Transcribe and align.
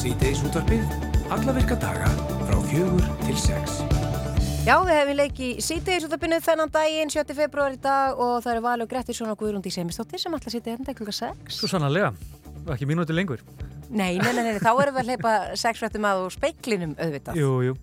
Sýteis 0.00 0.38
útvarpið, 0.40 0.84
alla 1.28 1.52
virka 1.52 1.76
daga 1.76 2.06
frá 2.48 2.54
fjögur 2.70 3.04
til 3.20 3.34
sex. 3.36 3.82
Já, 4.64 4.78
við 4.80 4.94
hefum 4.94 5.18
leikið 5.18 5.58
sítiðis 5.60 6.06
út 6.06 6.14
af 6.16 6.22
byrnuð 6.22 6.46
þennan 6.46 6.70
daginn, 6.72 7.10
7. 7.12 7.34
februar 7.36 7.74
í 7.74 7.80
dag 7.84 8.16
og 8.16 8.38
það 8.40 8.54
eru 8.54 8.62
Valur 8.64 8.88
Grettisson 8.88 9.28
og 9.28 9.36
Guðrúndi 9.42 9.68
Semistóttir 9.74 10.22
sem 10.22 10.32
ætla 10.32 10.48
að 10.48 10.54
sitja 10.56 10.72
hérna 10.72 10.94
klukka 10.96 11.12
6. 11.18 11.52
Svo 11.52 11.68
sannarlega, 11.68 12.14
ekki 12.72 12.88
mínúti 12.88 13.12
lengur. 13.12 13.44
Nei, 13.90 14.14
nei, 14.22 14.30
nei, 14.38 14.40
nei, 14.46 14.62
þá 14.62 14.70
erum 14.70 14.96
við 14.96 15.02
að 15.02 15.10
leipa 15.10 15.34
6 15.66 15.82
fréttum 15.82 16.08
að 16.08 16.22
og 16.22 16.32
speiklinum 16.32 16.96
auðvitað. 16.96 17.42
Jú, 17.42 17.52
jú. 17.68 17.76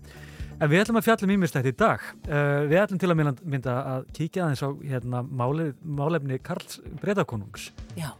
En 0.58 0.72
við 0.72 0.82
ætlum 0.82 0.98
að 0.98 1.06
fjalla 1.06 1.30
mýmistætt 1.30 1.70
í 1.70 1.74
dag. 1.84 2.02
Uh, 2.26 2.66
við 2.66 2.80
ætlum 2.82 2.98
til 2.98 3.12
að 3.14 3.20
mynda, 3.22 3.78
að 3.94 4.10
kíkja 4.18 4.48
aðeins 4.48 4.66
á 4.66 4.70
hérna, 4.90 5.22
máli, 5.22 5.70
málefni 5.86 6.42
Karls 6.42 6.80
Bredakonungs. 6.98 7.70
Já. 7.94 8.10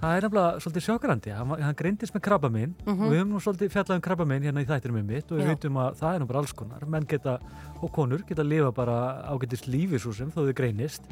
Það 0.00 0.14
er 0.16 0.24
nefnilega 0.24 0.60
svolítið 0.64 0.84
sjókarandi. 0.86 1.32
Hann, 1.36 1.50
hann 1.60 1.74
greindist 1.76 2.14
með 2.14 2.22
krabba 2.24 2.48
minn 2.50 2.70
Mhm. 2.86 3.02
og 3.04 3.10
við 3.12 3.18
höfum 3.20 3.32
nú 3.34 3.40
svolítið 3.44 3.72
fjallað 3.74 3.94
um 3.98 4.00
krabba 4.06 4.24
minn 4.26 4.42
hérna 4.42 4.62
í 4.64 4.68
þættinum 4.70 4.96
með 4.96 5.04
mitt 5.10 5.32
og 5.32 5.38
við 5.38 5.50
veitum 5.50 5.76
að 5.76 5.98
það 6.00 6.14
er 6.14 6.18
nú 6.22 6.26
bara 6.30 6.38
alls 6.40 6.52
konar. 6.56 6.86
Menn 6.88 7.04
geta, 7.06 7.38
og 7.82 7.92
konur 7.92 8.22
geta 8.26 8.42
að 8.42 8.48
lifa 8.48 8.72
bara 8.74 8.96
ágætist 9.28 9.68
lífi 9.68 10.00
svo 10.00 10.12
sem 10.16 10.30
þó 10.32 10.40
þau 10.48 10.54
greinist. 10.56 11.02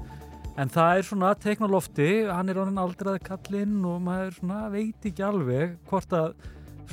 En 0.56 0.68
það 0.68 0.96
er 0.98 1.02
svona 1.02 1.34
teikn 1.38 1.68
á 1.68 1.70
lofti, 1.70 2.08
hann 2.32 2.48
er 2.48 2.54
honin 2.54 2.80
aldraði 2.80 3.20
kallinn 3.22 3.84
og 3.84 4.00
maður 4.02 4.32
svona 4.40 4.70
veit 4.72 5.04
ekki 5.04 5.22
alveg 5.22 5.76
hvort 5.86 6.08
að 6.08 6.32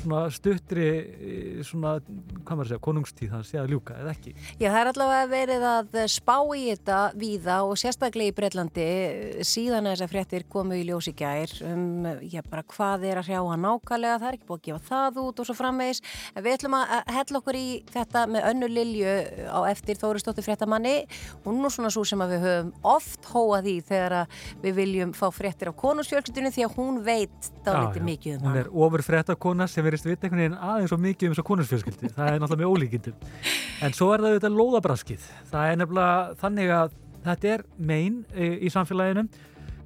svona 0.00 0.22
stuttri 0.34 0.86
eh, 0.86 1.62
svona, 1.66 1.96
hvað 2.42 2.52
maður 2.52 2.64
að 2.66 2.70
segja, 2.72 2.82
konungstíð 2.86 3.32
hann 3.34 3.44
sé 3.46 3.60
að 3.60 3.72
ljúka 3.74 3.96
eða 4.00 4.12
ekki. 4.14 4.34
Já, 4.60 4.68
það 4.68 4.78
er 4.80 4.90
allavega 4.92 5.30
verið 5.30 5.66
að 5.70 5.98
spá 6.12 6.36
í 6.56 6.64
þetta 6.70 6.98
víða 7.16 7.56
og 7.66 7.80
sérstaklega 7.80 8.32
í 8.32 8.36
Breitlandi 8.36 8.86
síðan 9.46 9.88
að 9.88 9.96
þessar 9.96 10.12
fréttir 10.12 10.46
komu 10.52 10.78
í 10.78 10.84
ljós 10.88 11.10
í 11.10 11.14
gær 11.16 11.54
um, 11.66 12.06
já, 12.24 12.42
bara 12.50 12.64
hvað 12.74 13.06
er 13.10 13.20
að 13.20 13.30
hrjá 13.30 13.40
hann 13.46 13.64
nákvæmlega, 13.66 14.20
það 14.22 14.28
er 14.28 14.38
ekki 14.38 14.48
búið 14.50 14.60
að 14.60 14.66
gefa 14.68 14.90
það 14.90 15.20
út 15.24 15.42
og 15.42 15.48
svo 15.48 15.56
framvegis. 15.56 16.02
En 16.34 16.46
við 16.46 16.58
ætlum 16.58 16.78
að 16.78 16.94
hella 17.16 17.40
okkur 17.40 17.60
í 17.60 17.66
þetta 17.94 18.26
með 18.30 18.48
önnu 18.52 18.70
Lilju 18.76 19.16
á 19.48 19.58
eftir 19.70 20.00
Þóristóttur 20.00 20.46
fréttamanni. 20.46 20.96
Hún 21.46 21.64
er 21.64 21.72
svona 21.72 21.92
svo 21.94 22.04
sem 22.06 22.20
að 22.22 22.36
við 22.36 22.46
höfum 22.46 22.72
oft 22.86 23.30
hóað 23.32 23.70
í 23.70 23.76
þegar 23.86 24.18
að 24.22 24.40
við 24.64 24.78
viljum 24.80 25.14
fá 25.16 25.26
fréttir 25.34 25.70
af 25.70 25.78
konungsfjölskyldunni 25.80 26.52
að 29.86 29.90
verist 29.90 30.06
vita 30.08 30.26
einhvern 30.26 30.42
veginn 30.42 30.60
aðeins 30.68 30.94
og 30.94 31.02
mikið 31.02 31.28
um 31.28 31.34
þess 31.34 31.42
að 31.42 31.48
konungsfjölskyldi. 31.50 32.12
Það 32.16 32.30
er 32.30 32.40
náttúrulega 32.42 32.62
með 32.62 32.72
ólíkindum. 32.74 33.26
En 33.86 33.96
svo 33.96 34.12
er 34.12 34.22
það 34.22 34.32
auðvitað 34.32 34.56
lóðabraskið. 34.60 35.26
Það 35.52 35.72
er 35.72 35.82
nefnilega 35.82 36.38
þannig 36.42 36.72
að 36.76 36.96
þetta 37.26 37.52
er 37.52 37.66
mein 37.90 38.22
e, 38.34 38.48
í 38.66 38.72
samfélaginu, 38.72 39.26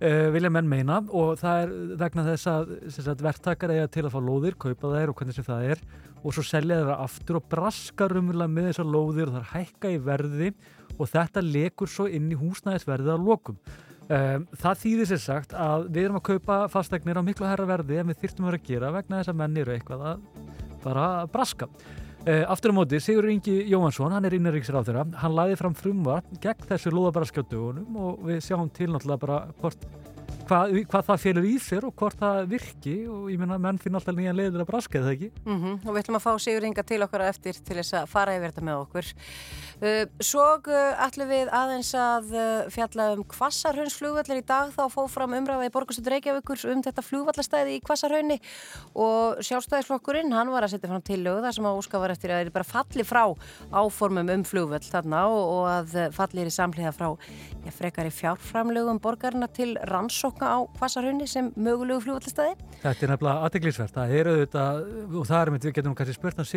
e, 0.01 0.13
vilja 0.35 0.53
menn 0.53 0.71
meina 0.71 1.01
og 1.09 1.41
það 1.41 1.65
er 1.65 1.75
vegna 2.05 2.27
þess 2.29 2.51
að, 2.53 2.73
sagt, 2.97 3.25
verktakar 3.25 3.75
eiga 3.75 3.91
til 3.93 4.07
að 4.07 4.15
fá 4.15 4.21
lóðir, 4.25 4.59
kaupa 4.61 4.95
þær 4.95 5.13
og 5.13 5.21
hvernig 5.21 5.39
sem 5.39 5.47
það 5.47 5.69
er 5.75 5.85
og 6.21 6.35
svo 6.37 6.45
selja 6.45 6.81
þeirra 6.83 6.99
aftur 7.05 7.41
og 7.41 7.47
braska 7.53 8.09
rumurlega 8.11 8.53
með 8.53 8.71
þessar 8.71 8.91
lóðir 8.93 9.31
og 9.31 9.37
það 9.37 9.45
er 9.45 9.53
hækka 9.55 9.93
í 9.95 10.01
verði 10.05 10.51
og 10.99 11.09
þetta 11.09 11.45
lekur 11.47 11.91
svo 11.91 12.09
inn 12.11 12.29
í 12.29 12.37
húsnæðisverðið 12.37 13.15
að 13.15 13.31
lokum. 13.31 13.61
Um, 14.11 14.47
það 14.59 14.79
þýðir 14.81 15.07
sér 15.07 15.21
sagt 15.23 15.53
að 15.55 15.85
við 15.95 16.09
erum 16.09 16.17
að 16.19 16.25
kaupa 16.33 16.55
fastegnir 16.73 17.21
á 17.21 17.23
miklu 17.23 17.47
herra 17.47 17.67
verði 17.69 18.01
en 18.01 18.09
við 18.11 18.25
þyrftum 18.25 18.47
að 18.47 18.51
vera 18.51 18.59
að 18.59 18.67
gera 18.67 18.89
vegna 18.97 19.21
þess 19.21 19.31
að 19.31 19.37
menn 19.39 19.59
eru 19.63 19.75
eitthvað 19.77 20.07
að 20.11 20.25
bara 20.83 21.05
braska. 21.31 21.69
Uh, 22.27 22.43
aftur 22.51 22.75
á 22.75 22.77
móti, 22.77 22.99
Sigur 23.01 23.29
Ingi 23.31 23.55
Jóhansson, 23.71 24.11
hann 24.11 24.27
er 24.27 24.35
innanríksir 24.35 24.75
á 24.75 24.83
þeirra, 24.83 25.07
hann 25.23 25.37
laði 25.37 25.55
fram 25.61 25.77
frumvar 25.79 26.27
gegn 26.43 26.67
þessu 26.73 26.91
lóðabraska 26.93 27.47
dögunum 27.47 28.01
og 28.03 28.27
við 28.27 28.43
sjáum 28.49 28.73
til 28.75 28.91
náttúrulega 28.91 29.23
bara 29.23 29.39
hvort, 29.63 29.87
hvað, 30.51 30.75
hvað 30.91 31.07
það 31.07 31.23
félur 31.29 31.47
í 31.47 31.55
sér 31.63 31.87
og 31.87 31.95
hvort 32.03 32.19
það 32.19 32.43
virki 32.51 32.97
og 33.07 33.31
ég 33.31 33.41
meina 33.41 33.63
menn 33.63 33.79
finna 33.81 34.03
alltaf 34.03 34.19
nýjan 34.19 34.37
leiðir 34.37 34.67
að 34.67 34.71
braska 34.73 34.99
eða 34.99 35.15
ekki. 35.15 35.31
Mm 35.47 35.79
og 35.87 35.95
við 35.95 36.03
ætlum 36.03 36.19
að 36.19 36.27
fá 36.27 36.33
Sigur 36.43 36.67
Inga 36.67 36.85
til 36.91 37.01
okkar 37.07 37.29
eftir 37.31 37.63
til 37.63 37.79
þess 37.79 38.01
að 38.03 38.11
fara 38.11 38.35
yfir 38.35 38.51
þetta 38.51 38.67
með 38.69 38.83
okkur. 38.89 39.15
Uh, 39.81 40.03
svo 40.21 40.43
uh, 40.69 41.07
ætlum 41.07 41.31
við 41.31 41.49
aðeins 41.57 41.95
að 41.97 42.35
uh, 42.37 42.67
fjalla 42.69 43.15
um 43.15 43.23
Kvassarhaunsflugvallir 43.33 44.43
í 44.43 44.45
dag 44.45 44.69
þá 44.75 44.93
fóð 44.93 45.07
fram 45.09 45.33
umræða 45.39 45.71
í 45.71 45.73
Borgarstöld 45.73 46.11
Reykjavíkur 46.13 46.67
um 46.69 46.83
þetta 46.85 47.01
flugvallastæði 47.07 47.79
í 47.79 47.81
Kvassarhaunni 47.87 48.37
og 48.93 49.41
sjálfstæðisflokkurinn 49.49 50.37
hann 50.37 50.53
var 50.53 50.67
að 50.67 50.75
setja 50.75 50.91
fram 50.91 51.01
tillögu 51.01 51.41
þar 51.47 51.57
sem 51.57 51.69
að 51.71 51.81
úska 51.81 51.97
var 52.03 52.13
eftir 52.13 52.29
að 52.29 52.43
þeir 52.43 52.53
bara 52.59 52.69
falli 52.69 53.07
frá 53.09 53.23
áformum 53.73 54.29
um 54.35 54.45
flugvall 54.51 54.85
þarna 54.85 55.23
og, 55.33 55.65
að 55.73 55.97
falli 56.19 56.45
er 56.45 56.53
í 56.53 56.55
samhliða 56.59 56.93
frá 56.99 57.09
já, 57.65 57.73
frekari 57.79 58.13
fjárframlögum 58.13 59.01
borgarna 59.01 59.49
til 59.49 59.81
rannsókna 59.89 60.61
á 60.61 60.69
Kvassarhaunni 60.77 61.25
sem 61.25 61.49
mögulegu 61.57 62.05
flugvallastæði. 62.05 62.53
Þetta 62.85 63.07
er 63.07 63.15
nefnilega 63.15 63.49
aðteglisvert. 63.49 63.97
Það 63.97 64.15
er 64.19 64.31
auðvitað, 64.35 64.85
og 65.09 65.25
það 65.33 65.41
er 65.41 65.55
mitt, 65.55 65.65
við 65.65 65.77
getum 65.81 65.97
kannski 65.97 66.17
spurt 66.21 66.37
að 66.41 66.49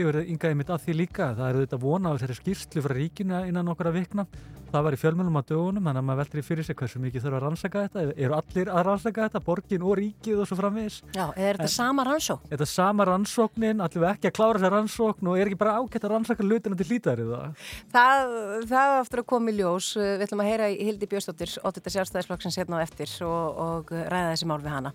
Ríkinu 3.14 3.46
innan 3.48 3.68
okkar 3.70 3.92
að 3.92 4.00
vikna. 4.02 4.26
Það 4.74 4.84
var 4.88 4.96
í 4.96 4.98
fjölmjölum 4.98 5.36
á 5.38 5.42
dögunum, 5.46 5.86
þannig 5.86 6.02
að 6.02 6.06
maður 6.08 6.20
veldur 6.24 6.40
í 6.40 6.44
fyrir 6.48 6.66
sig 6.66 6.76
hversu 6.80 6.98
mikið 6.98 7.22
þurfa 7.28 7.38
að 7.38 7.44
rannsaka 7.44 7.82
þetta. 7.84 8.06
Eru 8.26 8.34
allir 8.40 8.70
að 8.74 8.86
rannsaka 8.88 9.26
þetta, 9.28 9.42
borgin 9.46 9.84
og 9.86 9.94
ríkið 10.00 10.40
og 10.42 10.48
svo 10.50 10.56
framvegis? 10.58 10.96
Já, 11.14 11.26
er 11.38 11.60
þetta 11.60 11.68
En- 11.68 11.74
sama 11.76 12.06
rannsókn? 12.08 12.48
Þetta 12.50 12.66
er 12.66 12.72
sama 12.72 13.06
rannsóknin, 13.06 13.84
allir 13.86 14.02
við 14.02 14.10
ekki 14.10 14.32
að 14.32 14.34
klára 14.40 14.58
þessa 14.58 14.72
rannsókn 14.74 15.30
og 15.30 15.38
er 15.38 15.46
ekki 15.52 15.60
bara 15.62 15.76
ágætt 15.78 16.08
að 16.08 16.14
rannsaka 16.16 16.44
hlutina 16.48 16.76
til 16.82 16.88
hlítarið 16.90 17.30
það? 17.36 17.70
Það, 17.94 18.34
það 18.74 18.96
aftur 19.04 19.22
að 19.22 19.30
koma 19.30 19.52
í 19.54 19.58
ljós. 19.62 19.92
Við 20.02 20.26
ætlum 20.26 20.42
að 20.42 20.50
heyra 20.50 20.72
í 20.74 20.80
Hildi 20.90 21.12
Björnsdóttir, 21.14 21.54
8. 21.70 21.86
sjálfstæðisflokksins 21.94 22.58
hérna 22.58 22.82
á 22.82 22.86
eftir 22.88 23.14
og, 23.30 23.62
og 23.68 23.94
ræða 23.94 24.34
þessi 24.34 24.50
mál 24.50 24.58
við 24.66 24.74
hana. 24.74 24.94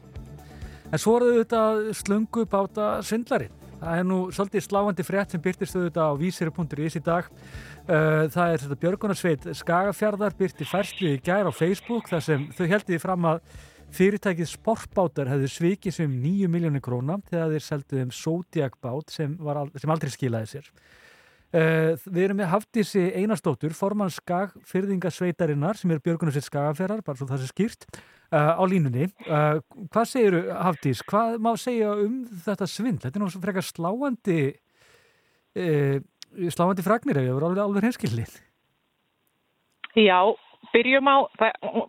En 0.91 0.99
svo 0.99 1.19
er 1.21 1.29
auðvitað 1.29 1.95
slöngu 2.03 2.49
báta 2.51 2.99
svindlarinn. 3.07 3.55
Það 3.79 4.01
er 4.01 4.07
nú 4.09 4.19
svolítið 4.35 4.65
sláandi 4.67 5.07
frétt 5.07 5.33
sem 5.35 5.43
byrtist 5.43 5.77
auðvitað 5.79 6.11
á 6.11 6.15
vísir.is 6.19 6.99
í 6.99 7.03
dag. 7.07 7.31
Uh, 7.89 8.27
Það 8.35 8.53
er 8.53 8.63
þetta 8.65 8.79
Björgunarsveit 8.83 9.49
Skagafjarðar 9.61 10.37
byrti 10.39 10.67
færslu 10.69 11.15
í 11.15 11.21
gær 11.25 11.47
á 11.47 11.53
Facebook 11.55 12.11
þar 12.11 12.25
sem 12.27 12.47
þau 12.57 12.65
því 12.67 13.01
fram 13.03 13.29
að 13.31 13.43
fyrirtækið 13.95 14.51
Sportbátar 14.51 15.31
hefðu 15.33 15.51
svikið 15.53 15.95
sem 15.97 16.17
9 16.23 16.51
miljónir 16.53 16.85
króna 16.85 17.21
þegar 17.31 17.55
þeir 17.55 17.65
seldu 17.65 18.03
um 18.03 18.11
Zodiac 18.13 18.77
bát 18.85 19.15
sem, 19.15 19.39
sem 19.79 19.95
aldrei 19.95 20.13
skilaði 20.13 20.51
sér. 20.53 20.73
Uh, 21.49 21.95
við 22.05 22.27
erum 22.27 22.37
með 22.43 22.51
Hafdísi 22.53 23.07
Einarsdóttur, 23.17 23.73
formann 23.73 24.13
Skagfyrðingasveitarinnar 24.13 25.79
sem 25.81 25.95
er 25.95 26.03
Björgunarsveit 26.05 26.45
Skagafjarðar, 26.45 27.01
bara 27.07 27.17
svo 27.17 27.29
það 27.31 27.41
sé 27.41 27.49
skýrt, 27.55 27.87
uh, 28.35 28.53
á 28.61 28.63
línunni. 28.69 29.09
Uh, 29.25 29.63
hvað 29.89 30.11
segir 30.11 30.37
Hafdís? 30.53 31.01
Hvað 31.09 31.39
má 31.41 31.55
segja 31.57 31.95
um 31.97 32.21
þetta 32.45 32.69
svindl? 32.69 33.01
Þetta 33.07 33.17
er 33.17 33.25
nú 33.25 33.31
svo 33.33 33.41
frekar 33.41 33.65
sláandi 33.65 34.43
uh, 35.57 35.97
sláandi 36.53 36.85
fragnir 36.85 37.19
ef 37.19 37.27
ég 37.27 37.35
voru 37.35 37.51
alveg, 37.51 37.65
alveg 37.65 37.89
hinskilin. 37.89 38.37
Já, 39.97 40.21
byrjum 40.75 41.09
á 41.09 41.17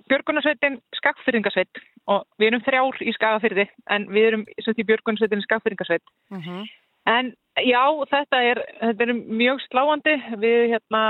Björgunarsveitin 0.09 0.79
Skagfyrringasveit 0.97 1.81
og 2.09 2.25
við 2.39 2.51
erum 2.51 2.63
þrjár 2.65 3.01
í 3.03 3.13
Skagafyrði 3.13 3.67
en 3.93 4.07
við 4.09 4.29
erum 4.31 4.45
í 4.47 4.85
Björgunarsveitin 4.87 5.43
Skagfyrringasveit. 5.45 6.05
Mm 6.31 6.41
-hmm. 6.41 6.69
En 7.09 7.33
já, 7.65 7.83
þetta 8.11 8.43
er, 8.51 8.61
þetta 8.81 9.07
er 9.07 9.13
mjög 9.41 9.63
sláandi. 9.67 10.15
Við 10.41 10.59
hérna 10.75 11.03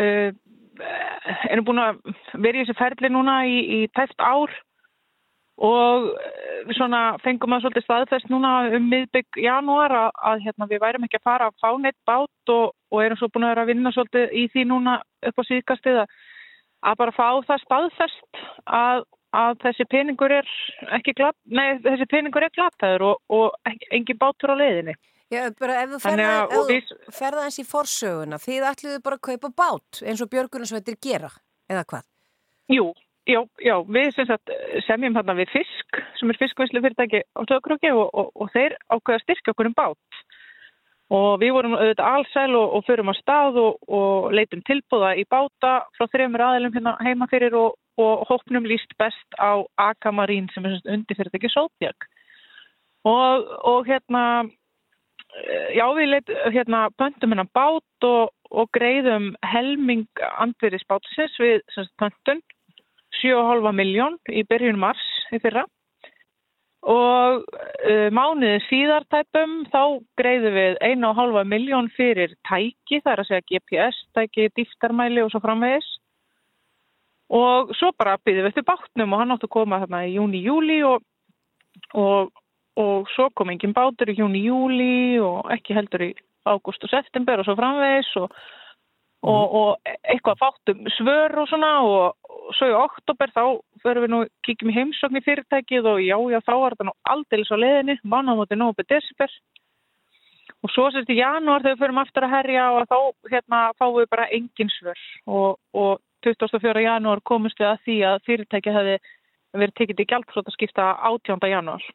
uh, 0.00 0.30
erum 1.50 1.68
búin 1.68 1.82
að 1.82 2.02
vera 2.40 2.58
í 2.58 2.64
þessi 2.64 2.78
ferli 2.78 3.12
núna 3.12 3.42
í, 3.48 3.60
í 3.60 3.80
tæft 3.96 4.20
ár 4.22 4.52
og 5.60 6.06
við 6.64 6.76
svona 6.78 7.00
fengum 7.20 7.52
að 7.52 7.66
svolítið 7.66 7.84
staðfest 7.84 8.30
núna 8.32 8.52
um 8.76 8.86
miðbygg 8.88 9.40
janúar 9.44 9.92
að, 9.92 10.10
að 10.30 10.44
hérna, 10.46 10.68
við 10.70 10.80
værum 10.80 11.04
ekki 11.04 11.20
að 11.20 11.26
fara 11.28 11.48
að 11.50 11.58
fá 11.60 11.70
neitt 11.76 11.98
bát 12.08 12.52
og, 12.54 12.72
og 12.88 13.02
erum 13.04 13.20
svo 13.20 13.28
búin 13.28 13.44
að 13.44 13.52
vera 13.54 13.66
að 13.66 13.72
vinna 13.74 13.92
svolítið 13.92 14.32
í 14.40 14.46
því 14.54 14.64
núna 14.70 14.96
upp 15.28 15.42
á 15.44 15.48
síðkastið 15.50 16.00
að, 16.04 16.14
að 16.88 17.00
bara 17.02 17.16
fá 17.18 17.28
það 17.50 17.64
staðfest 17.66 18.40
að, 18.64 19.04
að 19.36 19.58
þessi 19.62 19.86
peningur 19.90 20.32
er 20.40 20.48
ekki 20.96 21.14
glatt, 21.18 21.36
nei 21.46 21.78
þessi 21.84 22.06
peningur 22.10 22.42
er 22.48 22.52
glattaður 22.56 23.04
og, 23.10 23.20
og 23.30 23.74
engin 23.90 24.18
bátur 24.18 24.54
á 24.54 24.60
leiðinni. 24.60 24.94
Já, 25.30 25.44
bara 25.60 25.82
ef 25.84 25.92
þú 25.92 26.00
ferða, 26.02 26.30
að- 26.40 26.54
ef 26.58 26.70
við- 26.72 27.12
ferða 27.14 27.44
eins 27.46 27.58
í 27.62 27.66
forsöguna, 27.70 28.40
þið 28.42 28.64
ætluðu 28.72 29.02
bara 29.04 29.16
að 29.20 29.26
kaupa 29.28 29.50
bát 29.62 30.00
eins 30.02 30.22
og 30.24 30.30
Björgunarsveitir 30.32 30.96
gera, 30.98 31.30
eða 31.70 31.84
hvað? 31.86 32.02
Jú, 32.74 32.88
já, 33.30 33.40
já, 33.62 33.76
við 33.86 34.18
sagt 34.26 34.50
semjum 34.88 35.14
þarna 35.14 35.36
við 35.38 35.52
fisk 35.54 36.00
sem 36.18 36.30
er 36.34 36.38
fiskvinnslu 36.42 36.82
fyrirtæki 36.82 37.22
á 37.30 37.40
tökróki 37.46 37.92
og, 37.94 38.10
og, 38.14 38.32
og 38.34 38.50
þeir 38.50 38.74
ákveða 38.90 39.20
að 39.20 39.24
styrkja 39.28 39.54
okkur 39.54 39.70
um 39.70 39.78
bát 39.78 40.20
og 41.10 41.40
við 41.42 41.50
vorum 41.56 41.72
auðvitað 41.74 42.06
allsæl 42.06 42.52
og, 42.54 42.74
og 42.78 42.84
förum 42.86 43.10
á 43.10 43.14
stað 43.18 43.56
og, 43.58 43.78
og 43.90 44.28
leitum 44.34 44.60
tilbúða 44.66 45.16
í 45.18 45.24
báta 45.30 45.72
frá 45.98 46.06
þreymur 46.12 46.44
aðeilum 46.46 46.74
hérna 46.76 46.92
heima 47.02 47.26
fyrir 47.30 47.54
og, 47.58 47.74
og 48.00 48.24
hópnum 48.30 48.66
líst 48.68 48.92
best 48.98 49.38
á 49.38 49.64
Akamarín 49.80 50.48
sem 50.54 50.64
er 50.64 50.74
sem 50.74 50.80
sagt 50.80 50.94
undir 50.94 51.18
fyrirtæki 51.18 51.52
Sótjag 51.52 52.08
og, 53.04 53.46
og 53.64 53.86
hérna 53.88 54.24
eh, 54.44 55.76
já 55.78 55.86
við 55.96 56.12
leit 56.14 56.32
hérna 56.52 56.88
pöntum 56.98 57.32
hennar 57.32 57.50
bát 57.54 58.08
og, 58.08 58.32
og 58.50 58.70
greiðum 58.76 59.34
helming 59.46 60.08
andverðis 60.38 60.86
bátsins 60.88 61.36
við 61.40 61.60
sem 61.74 61.84
sagt, 61.84 61.96
pöntun 62.00 62.42
7,5 63.20 63.74
miljón 63.74 64.18
í 64.30 64.44
byrjun 64.48 64.80
mars 64.80 65.04
í 65.34 65.40
fyrra 65.42 65.66
og 66.88 67.42
uh, 67.44 68.08
mánuði 68.08 68.60
síðar 68.68 69.04
tæpum 69.12 69.64
þá 69.72 70.00
greiðum 70.16 70.54
við 70.56 70.78
1,5 70.86 71.42
miljón 71.48 71.90
fyrir 71.96 72.32
tæki, 72.48 73.02
það 73.02 73.12
er 73.12 73.22
að 73.22 73.28
segja 73.28 73.48
GPS, 73.50 73.98
tæki, 74.16 74.48
dýftarmæli 74.56 75.24
og 75.24 75.32
svo 75.32 75.42
framvegis. 75.44 75.88
Og 77.30 77.74
svo 77.78 77.92
bara 77.98 78.18
býðum 78.26 78.48
við 78.48 78.58
til 78.58 78.66
bátnum 78.66 79.14
og 79.14 79.22
hann 79.22 79.34
átti 79.36 79.46
að 79.46 79.54
koma 79.54 79.78
þarna 79.84 80.02
í 80.08 80.14
júni-júli 80.16 80.80
og, 80.88 81.04
og, 81.94 82.32
og 82.80 83.10
svo 83.14 83.28
kom 83.38 83.52
engin 83.52 83.76
bátur 83.76 84.10
í 84.10 84.16
júni-júli 84.18 85.20
og 85.22 85.52
ekki 85.54 85.76
heldur 85.76 86.08
í 86.08 86.14
ágúst 86.48 86.82
og 86.86 86.90
september 86.90 87.38
og 87.38 87.46
svo 87.46 87.54
framvegis 87.58 88.10
og, 88.18 88.34
og, 89.22 89.54
og 89.60 89.92
eitthvað 90.02 90.40
fátum 90.42 90.90
svör 90.96 91.38
og 91.42 91.48
svona 91.52 91.70
og, 91.86 92.18
svo 92.56 92.70
í 92.70 92.76
oktober 92.76 93.32
þá 93.34 93.44
fyrir 93.84 94.04
við 94.04 94.12
nú, 94.12 94.20
kíkjum 94.46 94.72
í 94.72 94.76
heimsókn 94.76 95.20
í 95.20 95.24
fyrirtækið 95.24 95.88
og 95.92 96.02
já, 96.02 96.16
já, 96.34 96.40
þá 96.44 96.52
var 96.56 96.76
þetta 96.76 96.88
nú 96.88 96.96
aldeilis 97.14 97.54
á 97.54 97.56
leðinni, 97.62 97.96
mannamóti 98.02 98.58
nógu 98.58 98.84
desember. 98.88 99.32
Og 100.60 100.72
svo 100.74 100.90
sérst 100.92 101.08
í 101.12 101.16
janúar 101.16 101.62
þegar 101.64 101.76
við 101.76 101.82
fyrir 101.84 102.00
aftur 102.02 102.26
að 102.26 102.34
herja 102.34 102.64
og 102.74 102.88
þá 102.90 102.98
hérna 103.32 103.60
fáum 103.78 103.96
við 103.96 104.10
bara 104.12 104.28
engin 104.36 104.72
svör 104.74 105.04
og, 105.26 105.60
og 105.72 106.00
24. 106.26 106.84
janúar 106.84 107.22
komumst 107.26 107.60
við 107.60 107.70
að 107.70 107.82
því 107.86 107.96
að 108.10 108.22
fyrirtækið 108.28 108.78
hefði 108.78 108.94
verið 109.60 109.76
tekið 109.80 109.98
til 109.98 110.08
gjaldflót 110.12 110.48
að 110.50 110.56
skipta 110.56 110.86
18. 111.10 111.50
janúar. 111.50 111.90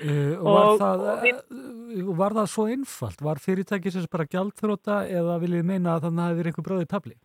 Uh, 0.00 0.34
og 0.40 0.46
var, 0.48 0.66
og, 0.66 0.78
það, 0.80 1.02
uh, 1.30 2.12
var 2.18 2.34
það 2.38 2.46
svo 2.50 2.66
einfalt? 2.72 3.20
Var 3.22 3.40
fyrirtækið 3.44 3.96
sem 3.96 4.12
bara 4.12 4.28
gjaldflóta 4.32 5.02
eða 5.06 5.36
viljið 5.42 5.66
meina 5.68 5.94
að 5.94 6.06
þannig 6.06 6.22
að 6.22 6.22
það 6.22 6.30
hefði 6.30 6.40
verið 6.40 6.52
einhver 6.52 6.66
bráðið 6.68 6.90
tabli? 6.90 7.16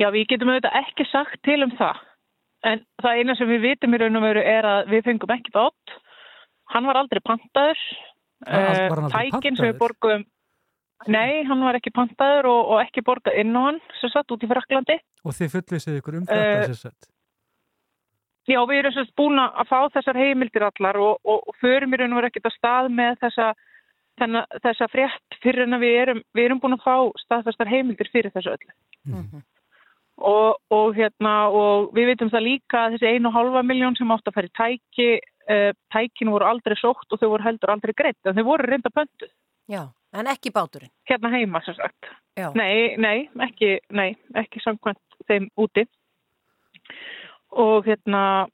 Já, 0.00 0.08
við 0.14 0.30
getum 0.32 0.50
auðvitað 0.50 0.78
ekki 0.80 1.06
sagt 1.10 1.42
til 1.44 1.58
um 1.66 1.74
það. 1.76 2.00
En 2.70 2.82
það 3.00 3.20
eina 3.20 3.36
sem 3.36 3.48
við 3.48 3.66
vitum 3.68 3.96
í 3.96 4.00
raun 4.00 4.20
og 4.20 4.24
veru 4.24 4.44
er 4.44 4.68
að 4.68 4.92
við 4.92 5.06
fengum 5.08 5.34
ekki 5.36 5.52
bát. 5.54 5.96
Hann 6.72 6.88
var 6.88 7.00
aldrei 7.00 7.20
pantaður. 7.24 7.82
Var 8.46 8.64
hann 8.64 9.08
aldrei 9.08 9.30
Tækin 9.36 9.58
sem 9.60 9.70
við 9.70 9.80
borgum... 9.80 10.26
Nei, 11.08 11.44
hann 11.48 11.62
var 11.64 11.78
ekki 11.78 11.92
pantaður 11.96 12.50
og, 12.50 12.74
og 12.74 12.82
ekki 12.82 13.04
borgað 13.04 13.38
inn 13.40 13.56
á 13.56 13.60
hann 13.70 13.80
sem 14.00 14.12
satt 14.12 14.32
út 14.34 14.42
í 14.44 14.50
Fraklandi. 14.50 14.98
Og 15.24 15.32
þið 15.36 15.54
fullvisið 15.54 15.96
ykkur 16.00 16.18
um 16.18 16.26
þetta 16.28 16.58
uh, 16.58 16.66
sem 16.68 16.78
sett? 16.82 17.08
Já, 18.50 18.58
við 18.66 18.80
erum 18.80 18.94
sérst 18.96 19.14
búin 19.16 19.40
að 19.40 19.68
fá 19.70 19.78
þessar 19.94 20.18
heimildir 20.18 20.64
allar 20.66 20.98
og, 21.00 21.20
og, 21.24 21.44
og 21.48 21.58
förum 21.60 21.94
í 21.94 22.00
raun 22.00 22.14
og 22.14 22.20
veru 22.20 22.30
ekkert 22.30 22.50
að 22.50 22.56
stað 22.56 22.88
með 22.96 23.20
þessa, 23.20 23.46
þenna, 24.20 24.42
þessa 24.64 24.88
frétt 24.90 25.38
fyrir 25.44 25.64
en 25.66 25.76
að 25.76 25.84
við 25.86 25.96
erum, 26.02 26.22
við 26.36 26.48
erum 26.48 26.62
búin 26.62 26.76
að 26.76 26.84
fá 26.84 26.96
staðfæstar 27.22 27.70
heimildir 27.70 28.10
fyrir 28.12 28.34
þessu 28.34 28.54
öllu. 28.56 28.74
Mm 29.06 29.22
-hmm. 29.22 29.46
Og, 30.30 30.58
og, 30.68 30.88
hérna, 30.96 31.34
og 31.48 31.94
við 31.96 32.10
veitum 32.10 32.32
það 32.32 32.44
líka 32.44 32.80
að 32.84 32.96
þessi 32.96 33.12
einu 33.14 33.30
og 33.30 33.36
halva 33.38 33.62
miljón 33.64 33.96
sem 33.96 34.10
átt 34.12 34.28
að 34.28 34.36
færi 34.36 34.50
tæki, 34.58 35.08
uh, 35.48 35.70
tækinu 35.94 36.34
voru 36.34 36.48
aldrei 36.50 36.76
sótt 36.76 37.08
og 37.08 37.22
þau 37.22 37.30
voru 37.30 37.46
heldur 37.46 37.72
aldrei 37.72 37.94
greitt, 37.96 38.20
en 38.24 38.36
þau 38.36 38.44
voru 38.50 38.68
reynda 38.68 38.92
pöntuð. 38.92 39.32
Já, 39.70 39.86
en 40.16 40.30
ekki 40.30 40.52
báturinn? 40.54 40.92
Hérna 41.08 41.32
heima 41.34 41.62
sem 41.64 41.76
sagt. 41.78 42.10
Já. 42.38 42.50
Nei, 42.56 42.96
nei, 43.00 43.28
ekki, 43.46 43.78
nei, 43.94 44.14
ekki 44.38 44.62
samkvæmt 44.64 45.18
þeim 45.28 45.50
úti. 45.60 45.86
Og 47.50 47.86
hérna, 47.86 48.46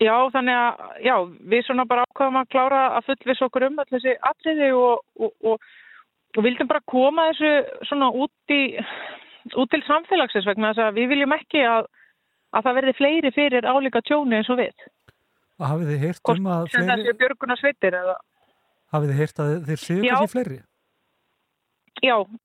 já, 0.00 0.14
þannig 0.32 0.56
að, 0.56 0.86
já, 1.04 1.14
við 1.52 1.66
svona 1.66 1.86
bara 1.88 2.06
ákvaðum 2.08 2.40
að 2.40 2.50
klára 2.54 2.82
að 2.96 3.10
fullvis 3.10 3.44
okkur 3.46 3.68
um 3.68 3.78
allir 3.82 3.98
þessi 3.98 4.16
atriði 4.30 4.72
og, 4.76 5.04
og, 5.20 5.68
og 6.36 6.44
vildum 6.44 6.70
bara 6.70 6.84
koma 6.88 7.28
þessu 7.30 7.86
svona 7.90 8.10
út 8.12 8.54
í 8.54 8.62
út 9.56 9.70
til 9.72 9.80
samfélagsins 9.86 10.48
vegna 10.48 10.72
þess 10.72 10.88
að 10.88 10.96
við 10.98 11.12
viljum 11.14 11.34
ekki 11.36 11.62
að, 11.64 11.88
að 12.56 12.66
það 12.66 12.78
verði 12.80 12.94
fleiri 12.98 13.34
fyrir 13.36 13.68
álíka 13.68 14.02
tjóni 14.04 14.40
eins 14.40 14.50
og 14.52 14.60
við. 14.60 14.88
Og 15.58 15.66
hafið 15.66 15.92
þið 15.92 16.02
heyrt 16.04 16.32
um 16.32 16.50
að 16.52 16.66
fleiri... 16.72 16.88
Það 16.88 17.04
sé 17.04 17.14
björguna 17.22 17.58
sveitir 17.58 17.98
eða... 17.98 18.16
Hafið 18.94 19.12
þið 19.12 19.22
heyrt 19.22 19.42
að 19.44 19.54
þeir 19.68 19.82
séu 19.84 20.00
kannski 20.02 20.32
fleiri? 20.34 20.58
Já, 20.58 20.66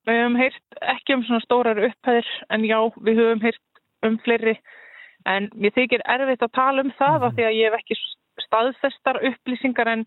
við 0.08 0.20
höfum 0.20 0.40
heyrt 0.40 0.80
ekki 0.94 1.18
um 1.18 1.26
svona 1.28 1.44
stórar 1.46 1.84
upphæðir 1.90 2.32
en 2.50 2.66
já, 2.68 2.80
við 3.06 3.22
höfum 3.22 3.44
heyrt 3.44 3.84
um 4.08 4.18
fleiri 4.26 4.58
en 5.30 5.48
mér 5.56 5.76
þykir 5.78 6.04
erfitt 6.16 6.44
að 6.44 6.56
tala 6.58 6.84
um 6.84 6.92
það 6.98 7.16
mm. 7.20 7.28
af 7.28 7.38
því 7.38 7.48
að 7.48 7.60
ég 7.60 7.70
hef 7.70 7.80
ekki 7.80 8.00
staðfestar 8.48 9.22
upplýsingar 9.30 9.92
en, 9.92 10.04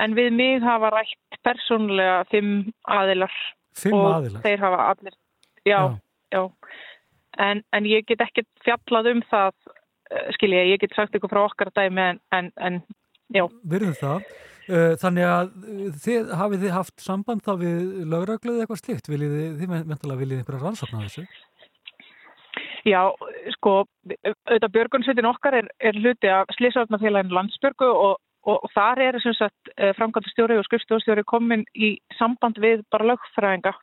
en 0.00 0.16
við 0.16 0.32
mig 0.32 0.64
hafa 0.64 0.90
rætt 0.94 1.40
persónulega 1.44 2.24
fimm 2.32 2.72
aðilar 2.88 3.34
fimm 3.76 3.98
og 3.98 4.10
aðilar? 4.14 4.42
þeir 4.46 4.64
hafa 4.64 4.90
allir, 4.94 5.16
já, 5.62 5.76
já 5.76 6.02
já. 6.32 6.50
En, 7.36 7.62
en 7.72 7.88
ég 7.88 8.06
get 8.08 8.22
ekki 8.24 8.46
fjallað 8.64 9.10
um 9.12 9.22
það, 9.30 9.54
eh, 10.10 10.28
skilja, 10.36 10.64
ég 10.72 10.80
get 10.80 10.94
sagt 10.96 11.16
ykkur 11.16 11.32
frá 11.32 11.42
okkar 11.44 11.72
dæmi 11.76 12.04
en, 12.10 12.20
en, 12.32 12.52
en 12.56 12.80
já. 13.34 13.44
Verður 13.64 13.98
það. 14.00 14.30
Eh, 14.66 14.94
þannig 14.98 15.26
að 15.30 15.50
eh, 15.70 15.90
þið, 16.02 16.30
hafið 16.40 16.62
þið 16.64 16.72
haft 16.74 17.02
samband 17.02 17.44
þá 17.46 17.52
við 17.60 17.82
lögragluð 18.10 18.62
eitthvað 18.62 18.80
slikt? 18.80 19.10
Viljið 19.10 19.34
þið, 19.36 19.52
þið 19.60 19.74
mentilega 19.76 20.20
viljið 20.22 20.40
einhverja 20.42 20.62
rannsókn 20.64 20.98
á 20.98 21.04
þessu? 21.06 21.26
Já, 22.86 23.00
sko, 23.56 23.74
auðvitað 24.06 24.74
Björgunsveitin 24.74 25.30
okkar 25.30 25.58
er, 25.60 25.68
er 25.78 25.98
hluti 25.98 26.30
af 26.30 26.50
Slísarfnafélagin 26.54 27.34
Landsbjörgu 27.34 27.88
og, 27.90 28.18
og, 28.46 28.66
þar 28.74 29.02
er 29.02 29.18
sagt 29.26 29.72
framkvæmstjóri 29.98 30.58
og 30.58 30.66
skrifstjóðstjóri 30.68 31.26
komin 31.26 31.64
í 31.74 31.96
samband 32.18 32.58
við 32.62 32.84
bara 32.94 33.08
lögfræðinga 33.10 33.74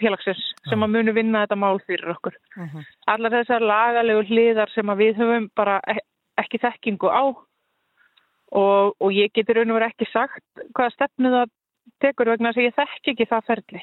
félagsins 0.00 0.40
sem 0.68 0.84
að 0.84 0.92
munu 0.94 1.12
vinna 1.16 1.44
þetta 1.44 1.60
mál 1.60 1.80
fyrir 1.84 2.12
okkur. 2.12 2.36
Uh 2.56 2.62
mhm. 2.62 2.76
-huh. 2.76 2.94
Allar 3.12 3.36
þessar 3.38 3.68
lagalegu 3.72 4.24
hliðar 4.28 4.72
sem 4.74 4.88
að 4.88 5.00
við 5.04 5.20
höfum 5.20 5.50
bara 5.56 5.80
e- 5.88 6.04
ekki 6.40 6.60
þekkingu 6.60 7.08
á 7.08 7.24
og, 8.54 8.96
og 9.00 9.14
ég 9.14 9.32
getur 9.34 9.60
raun 9.60 9.72
og 9.72 9.80
verið 9.80 9.94
ekki 9.94 10.10
sagt 10.12 10.66
hvaða 10.76 10.94
stefnu 10.94 11.32
það 11.34 11.54
tekur 12.02 12.30
vegna 12.32 12.50
þess 12.52 12.60
að 12.60 12.66
ég 12.66 12.76
þekk 12.76 13.10
ekki 13.12 13.26
það 13.30 13.46
ferli. 13.46 13.82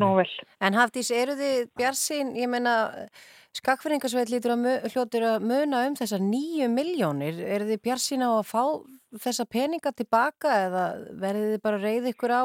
Nú 0.00 0.10
vel. 0.18 0.28
En 0.64 0.76
Hafdís, 0.76 1.10
eru 1.14 1.36
þið 1.38 1.60
Bjarsín, 1.78 2.32
ég 2.38 2.50
menna 2.50 2.74
skakfyringarsveit 3.54 4.32
lítur 4.32 4.56
að 4.56 4.88
hljótur 4.92 5.26
að 5.28 5.46
muna 5.46 5.84
um 5.88 5.96
þessar 5.98 6.22
nýju 6.24 6.68
miljónir, 6.72 7.38
eru 7.38 7.68
þið 7.70 7.82
Bjarsín 7.86 8.26
á 8.26 8.30
að 8.34 8.48
fá 8.50 8.64
þessa 9.22 9.46
peninga 9.46 9.92
tilbaka 9.94 10.56
eða 10.66 10.84
verðið 11.22 11.52
þið 11.52 11.62
bara 11.68 11.82
reyðið 11.82 12.10
ykkur 12.10 12.34
á 12.34 12.44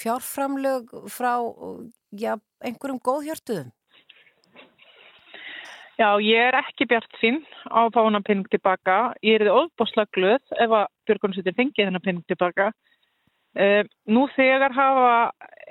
fjárframlög 0.00 0.94
frá 1.12 1.34
já, 2.16 2.32
einhverjum 2.64 3.02
góðhjörtuðum? 3.04 3.68
Já, 6.00 6.16
ég 6.24 6.40
er 6.40 6.56
ekki 6.56 6.86
bjart 6.88 7.16
sín 7.20 7.42
á 7.68 7.84
að 7.84 7.90
fá 7.92 7.98
hana 8.06 8.22
penning 8.24 8.46
tilbaka. 8.48 8.94
Ég 9.20 9.36
er 9.36 9.42
þið 9.44 9.56
ofboslega 9.58 10.08
glöð 10.16 10.54
ef 10.64 10.72
að 10.78 10.86
Björgunarsveitir 11.10 11.56
fengi 11.58 11.84
þennan 11.84 12.04
penning 12.06 12.24
tilbaka. 12.30 12.70
Uh, 13.52 13.82
nú 14.08 14.22
þegar 14.32 14.72
hafa 14.72 15.10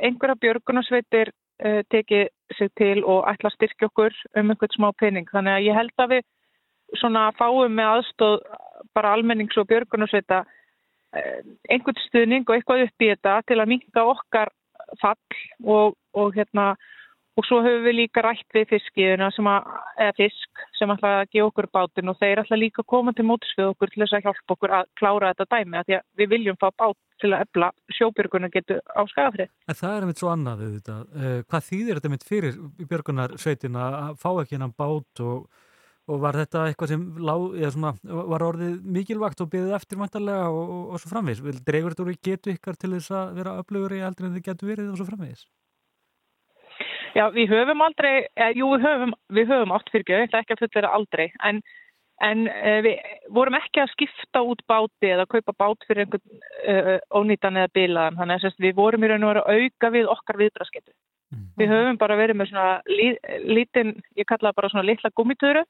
einhverja 0.05 0.37
Björgunarsveitir 0.43 1.31
uh, 1.33 1.79
tekið 1.89 2.29
sig 2.59 2.69
til 2.77 3.01
og 3.05 3.25
ætla 3.31 3.49
að 3.49 3.55
styrkja 3.55 3.89
okkur 3.89 4.19
um 4.37 4.53
einhvern 4.53 4.75
smá 4.75 4.87
penning. 5.01 5.25
Þannig 5.33 5.55
að 5.55 5.65
ég 5.65 5.79
held 5.79 6.05
að 6.05 6.13
við 6.13 7.01
svona 7.01 7.25
fáum 7.39 7.73
með 7.79 7.91
aðstóð 7.95 8.37
bara 8.93 9.15
almennings- 9.17 9.57
og 9.57 9.65
Björgunarsveita 9.73 10.43
uh, 10.45 11.41
einhvern 11.73 12.05
stuðning 12.05 12.45
og 12.45 12.53
eitthvað 12.59 12.85
upp 12.85 13.01
í 13.07 13.11
þetta 13.15 13.39
til 13.49 13.57
að 13.57 13.73
minka 13.73 14.05
okkar 14.13 14.53
fall 15.01 15.41
og, 15.65 15.97
og 16.13 16.37
hérna 16.37 16.75
og 17.39 17.45
svo 17.47 17.61
höfum 17.63 17.85
við 17.87 17.95
líka 18.01 18.23
rætt 18.25 18.55
við 18.55 18.65
fiskiðuna 18.73 19.29
sem 19.31 19.47
að, 19.47 19.67
eða 20.03 20.15
fisk 20.17 20.63
sem 20.79 20.91
ætla 20.91 21.11
að 21.19 21.29
gefa 21.35 21.47
okkur 21.47 21.67
bátinn 21.77 22.11
og 22.11 22.17
þeir 22.19 22.41
ætla 22.43 22.59
líka 22.59 22.83
að 22.83 22.89
koma 22.91 23.13
til 23.15 23.25
mótis 23.29 23.53
við 23.55 23.71
okkur 23.71 23.93
til 23.93 24.03
þess 24.03 24.17
að 24.17 24.25
hjálpa 24.27 24.55
okkur 24.55 24.75
að 24.79 24.89
klára 24.99 25.31
þetta 25.31 25.47
dæmi 25.55 25.79
að 25.79 25.87
því 25.87 25.97
að 25.99 26.03
við 26.19 26.33
viljum 26.33 26.59
fá 26.59 26.67
bát 26.69 26.99
til 27.23 27.31
að 27.31 27.45
efla 27.45 27.71
sjóbjörguna 27.95 28.51
getur 28.51 28.83
á 28.91 29.01
skafrið. 29.11 29.53
En 29.71 29.79
það 29.79 29.95
er 29.95 30.05
einmitt 30.05 30.21
svo 30.23 30.33
annað 30.33 30.65
þetta. 30.65 30.99
Uh, 31.15 31.39
hvað 31.47 31.65
þýðir 31.69 31.99
þetta 31.99 32.11
einmitt 32.11 32.27
fyrir 32.27 32.61
björgunarsveitina 32.91 33.89
að 34.03 34.21
fá 34.21 34.29
ekki 34.35 34.57
hennan 34.57 34.77
bát 34.77 35.25
og 35.25 35.49
Og 36.09 36.17
var 36.17 36.33
þetta 36.33 36.63
eitthvað 36.65 36.89
sem 36.89 37.01
lág, 37.21 37.43
svona, 37.69 37.91
var 38.31 38.41
orðið 38.41 38.79
mikilvægt 38.95 39.43
og 39.43 39.51
byggðið 39.51 39.75
eftirmæntalega 39.77 40.47
og, 40.49 40.71
og, 40.73 40.87
og 40.95 41.01
svo 41.03 41.11
framvegis? 41.11 41.61
Dreifur 41.67 41.93
þetta 41.93 42.05
úr 42.07 42.09
í 42.15 42.19
getu 42.25 42.53
ykkar 42.55 42.79
til 42.81 42.95
þess 42.95 43.13
að 43.13 43.35
vera 43.37 43.53
öflugur 43.61 43.93
í 43.93 44.01
aldrei 44.07 44.25
en 44.25 44.33
þið 44.39 44.47
getur 44.47 44.71
verið 44.71 44.89
og 44.89 44.97
svo 44.97 45.05
framvegis? 45.11 45.43
Já, 47.17 47.27
við 47.33 47.51
höfum 47.53 47.83
aldrei, 47.83 48.27
eh, 48.37 48.55
jú 48.57 48.71
við 48.75 48.85
höfum, 48.85 49.13
við 49.33 49.51
höfum 49.51 49.75
átt 49.75 49.91
fyrir 49.91 50.05
göð, 50.07 50.23
þetta 50.25 50.37
er 50.37 50.43
ekki 50.43 50.55
að 50.55 50.63
fullera 50.63 50.91
aldrei, 50.97 51.25
en, 51.47 51.61
en 52.21 52.47
eh, 52.51 52.79
við 52.85 53.15
vorum 53.35 53.57
ekki 53.59 53.83
að 53.83 53.93
skipta 53.95 54.43
út 54.45 54.61
báti 54.69 55.11
eða 55.13 55.27
kaupa 55.29 55.55
bát 55.57 55.87
fyrir 55.87 56.05
einhvern 56.05 56.43
uh, 56.69 56.97
ónýtan 57.15 57.57
eða 57.57 57.73
bilaðan, 57.73 58.19
þannig 58.19 58.47
að 58.49 58.65
við 58.65 58.75
vorum 58.77 59.05
í 59.05 59.11
raun 59.11 59.25
og 59.25 59.33
veru 59.33 59.43
að 59.45 59.63
auka 59.63 59.91
við 59.95 60.11
okkar 60.13 60.41
viðbrasketu. 60.43 60.93
Mm. 61.29 61.49
Við 61.61 61.73
höfum 61.73 61.99
bara 62.01 62.17
verið 62.17 62.39
með 62.39 62.51
svona 62.51 62.69
lí, 62.89 63.09
lítinn, 63.45 63.93
ég 64.17 64.29
kalla 64.29 64.49
það 64.49 64.59
bara 64.61 64.71
svona 64.73 64.87
litla 64.89 65.13
gummitöru 65.15 65.65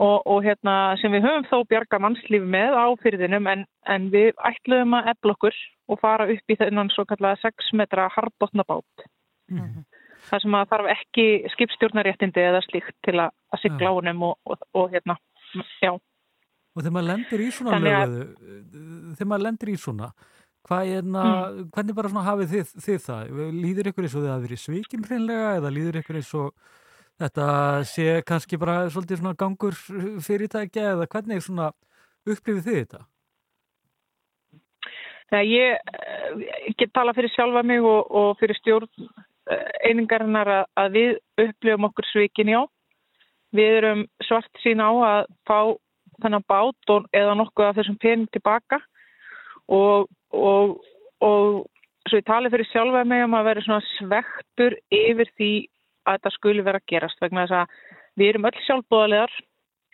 og, 0.00 0.16
og 0.24 0.42
hérna, 0.44 0.96
sem 1.00 1.12
við 1.12 1.24
höfum 1.28 1.46
þó 1.48 1.62
bjarga 1.68 2.00
mannslífi 2.00 2.48
með 2.56 2.76
á 2.76 2.86
fyrðinum 3.02 3.48
en, 3.52 3.64
en 3.88 4.10
við 4.12 4.32
ætluðum 4.48 4.98
að 5.00 5.14
ebla 5.14 5.36
okkur 5.36 5.62
og 5.90 6.00
fara 6.00 6.28
upp 6.32 6.52
í 6.52 6.58
þennan 6.60 6.92
svo 6.94 7.06
kallaða 7.08 7.40
6 7.44 7.72
metra 7.80 8.08
harbotnabát. 8.16 9.08
Mm 9.50 9.64
Það 10.28 10.42
sem 10.44 10.56
að 10.58 10.68
þarf 10.72 10.90
ekki 10.94 11.24
skipstjórnaréttindi 11.54 12.42
eða 12.44 12.60
slíkt 12.66 12.96
til 13.06 13.16
að, 13.18 13.32
að 13.54 13.62
sigla 13.62 13.90
á 13.90 13.94
hennum 13.96 14.26
og, 14.28 14.36
og, 14.44 14.66
og 14.76 14.90
hérna, 14.92 15.16
já. 15.80 15.92
Og 15.94 16.84
þegar 16.84 16.94
maður 16.94 17.08
lendir 17.10 17.40
í 17.42 17.48
svona 17.54 17.80
löguðu, 17.82 18.26
þegar 19.18 19.30
maður 19.32 19.46
lendir 19.48 19.72
í 19.72 19.78
svona, 19.80 20.10
hvað 20.68 20.92
er 20.98 21.08
na, 21.08 21.24
Mm. 21.50 21.70
hvernig 21.74 21.96
bara 21.96 22.10
svona 22.12 22.26
hafið 22.28 22.52
þið, 22.54 22.74
þið 22.84 23.00
það? 23.06 23.32
Líður 23.56 23.88
ykkur 23.90 24.06
eins 24.06 24.14
og 24.14 24.22
þið 24.22 24.32
hafi 24.34 24.46
verið 24.46 24.60
svikin 24.64 25.06
hreinlega 25.08 25.48
eða 25.58 25.72
líður 25.74 26.00
ykkur 26.02 26.18
eins 26.20 26.34
og 26.38 26.50
þetta 27.20 27.46
sé 27.90 28.06
kannski 28.28 28.58
bara 28.60 28.76
svolítið 28.92 29.22
svona 29.22 29.38
gangur 29.40 29.74
fyrirtækja 30.26 30.92
eða 30.94 31.08
hvernig 31.10 31.42
svona 31.44 31.70
upplifið 32.28 32.66
þið 32.68 32.78
þetta? 32.82 33.00
Þegar 35.30 35.46
ég 35.46 35.90
eh, 35.94 36.72
get 36.78 36.92
tala 36.94 37.14
fyrir 37.14 37.30
sjálfa 37.34 37.62
mig 37.66 37.82
og, 37.86 38.06
og 38.10 38.32
fyrir 38.40 38.58
stjórn 38.58 38.88
einingarinnar 39.86 40.50
að, 40.76 40.94
við 40.94 41.10
upplifum 41.44 41.88
okkur 41.90 42.08
svikin 42.10 42.52
já. 42.52 42.60
Við 43.56 43.76
erum 43.80 44.04
svart 44.22 44.62
sín 44.62 44.82
á 44.82 44.90
að 44.90 45.30
fá 45.48 45.58
þennan 46.22 46.46
bát 46.48 46.92
og, 46.94 47.08
eða 47.16 47.36
nokkuð 47.40 47.66
af 47.66 47.76
þessum 47.80 47.98
pening 48.00 48.28
tilbaka 48.34 48.78
og, 49.72 50.06
og, 50.30 50.76
og 51.24 51.66
svo 52.08 52.20
ég 52.20 52.26
tali 52.28 52.50
fyrir 52.52 52.68
sjálfa 52.70 53.04
mig 53.08 53.24
um 53.24 53.36
að 53.38 53.48
vera 53.48 53.64
svona 53.64 53.86
svektur 53.96 54.76
yfir 54.94 55.30
því 55.38 55.52
að 56.06 56.18
þetta 56.18 56.34
skuli 56.36 56.66
vera 56.66 56.80
að 56.80 56.88
gerast 56.92 57.22
vegna 57.22 57.46
þess 57.46 57.58
að 57.60 57.98
við 58.20 58.32
erum 58.32 58.48
öll 58.50 58.62
sjálfbóðalegar 58.66 59.36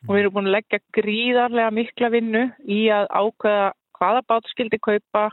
og 0.07 0.13
við 0.13 0.21
erum 0.21 0.37
búin 0.37 0.51
að 0.51 0.57
leggja 0.57 0.83
gríðarlega 0.99 1.75
mikla 1.75 2.13
vinnu 2.13 2.45
í 2.69 2.81
að 2.95 3.09
ákveða 3.11 3.67
hvaða 3.97 4.23
bát 4.29 4.49
skildi 4.53 4.79
kaupa, 4.83 5.29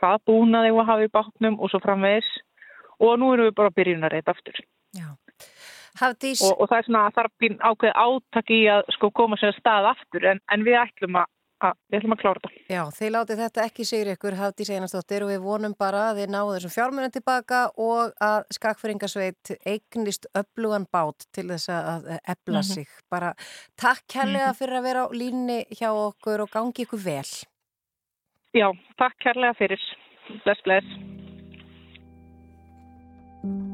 hvaða 0.00 0.22
búnaði 0.28 0.72
við 0.74 0.88
hafa 0.90 1.06
í 1.06 1.12
bátnum 1.12 1.58
og 1.60 1.72
svo 1.72 1.80
framvegis 1.82 2.28
og 3.02 3.18
nú 3.20 3.32
erum 3.34 3.48
við 3.50 3.54
bara 3.58 3.72
að 3.72 3.78
byrjun 3.80 4.06
að 4.08 4.14
reyta 4.16 4.34
aftur. 4.36 4.62
Hafdís, 6.00 6.40
Og, 6.46 6.56
og 6.62 6.70
það 6.70 6.78
er 6.80 6.86
svona 6.88 7.04
að 7.10 7.18
er 7.20 7.54
ákveð 7.68 7.92
átak 8.06 8.50
í 8.54 8.62
að 8.72 8.82
sko 8.96 9.10
koma 9.12 9.36
sér 9.36 9.52
að 9.52 9.58
stað 9.60 9.88
aftur 9.92 10.24
en, 10.30 10.38
en 10.54 10.62
við 10.64 10.78
ætlum 10.80 11.18
að, 11.20 11.26
að, 11.68 11.74
við 11.92 11.98
ætlum 11.98 12.14
að 12.16 12.20
klára 12.22 12.40
þetta. 12.40 12.62
já, 12.72 12.80
þið 12.96 13.10
látið 13.12 13.42
þetta 13.42 13.64
ekki 13.66 13.84
sigur 13.90 14.10
ykkur, 14.14 14.36
Hafdís 14.40 14.70
Einarsdóttir 14.72 15.26
og 15.26 15.30
við 15.34 15.42
vonum 15.44 15.74
bara 15.78 16.06
að 16.08 16.22
þið 16.22 16.32
náðu 16.32 16.54
þessum 16.56 16.74
fjármunum 16.78 17.12
tilbaka 17.12 17.60
og 17.76 18.16
að 18.24 18.38
skakfyringasveit 18.56 19.52
eignist 19.68 20.30
öflugan 20.40 20.88
bát 20.96 21.28
til 21.36 21.46
þess 21.52 21.68
að 21.76 22.08
ebla 22.24 22.62
Mhm. 22.64 22.70
sig. 22.72 22.88
Bara 23.12 23.34
takk 23.76 24.06
kærlega 24.08 24.54
fyrir 24.56 24.80
að 24.80 24.86
vera 24.88 25.04
á 25.04 25.08
línni 25.12 25.60
hjá 25.76 25.90
okkur 25.92 26.46
og 26.46 26.50
gangi 26.56 26.86
ykkur 26.86 27.04
vel. 27.04 27.28
Já, 28.56 28.72
takk 28.96 29.20
kærlega 29.20 29.54
fyrir. 29.60 29.80
Bless, 30.44 30.60
bless. 30.64 30.88
Thank 33.42 33.54
you. 33.54 33.71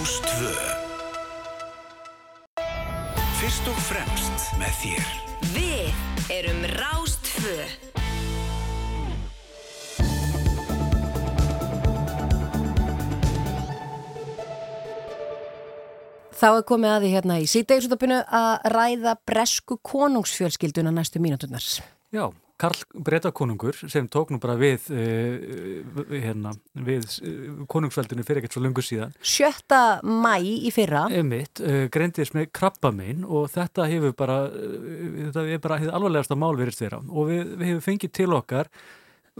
Rástvö 0.00 0.52
Fyrst 3.36 3.66
og 3.68 3.80
fremst 3.84 4.46
með 4.56 4.78
þér. 4.80 5.10
Við 5.52 5.98
erum 6.32 6.62
Rástfö. 6.72 7.56
Þá 16.32 16.48
er 16.48 16.64
komið 16.64 16.94
að 16.94 17.04
því 17.04 17.12
hérna 17.18 17.36
í 17.36 17.50
síðdegisútapinu 17.52 18.22
að 18.24 18.52
ræða 18.72 19.18
bresku 19.28 19.76
konungsfjölskylduna 19.84 20.94
næstu 20.96 21.20
mínuturnar. 21.20 21.66
Já, 22.08 22.30
Karl 22.60 22.84
Bretakonungur 22.92 23.78
sem 23.88 24.08
tók 24.12 24.32
nú 24.34 24.40
bara 24.42 24.56
við, 24.60 24.90
uh, 24.92 26.04
hérna, 26.12 26.52
við 26.76 27.08
uh, 27.24 27.64
konungsveldinu 27.70 28.26
fyrir 28.26 28.42
ekkert 28.42 28.58
svo 28.58 28.64
lungu 28.64 28.84
síðan. 28.84 29.16
Sjötta 29.24 30.00
mæ 30.04 30.36
í 30.44 30.70
fyrra. 30.74 31.06
Emitt, 31.16 31.62
uh, 31.64 31.86
greindist 31.92 32.36
með 32.36 32.50
krabbamein 32.56 33.24
og 33.24 33.48
þetta 33.54 33.88
hefur 33.90 34.16
bara, 34.18 34.40
uh, 34.52 35.10
þetta 35.30 35.46
er 35.48 35.64
bara 35.64 35.80
hefur 35.80 35.98
alvarlegasta 35.98 36.38
mál 36.38 36.54
verið 36.60 36.76
styrra 36.76 37.02
og 37.08 37.30
við, 37.32 37.54
við 37.56 37.72
hefum 37.72 37.86
fengið 37.88 38.16
til 38.20 38.32
okkar 38.36 38.72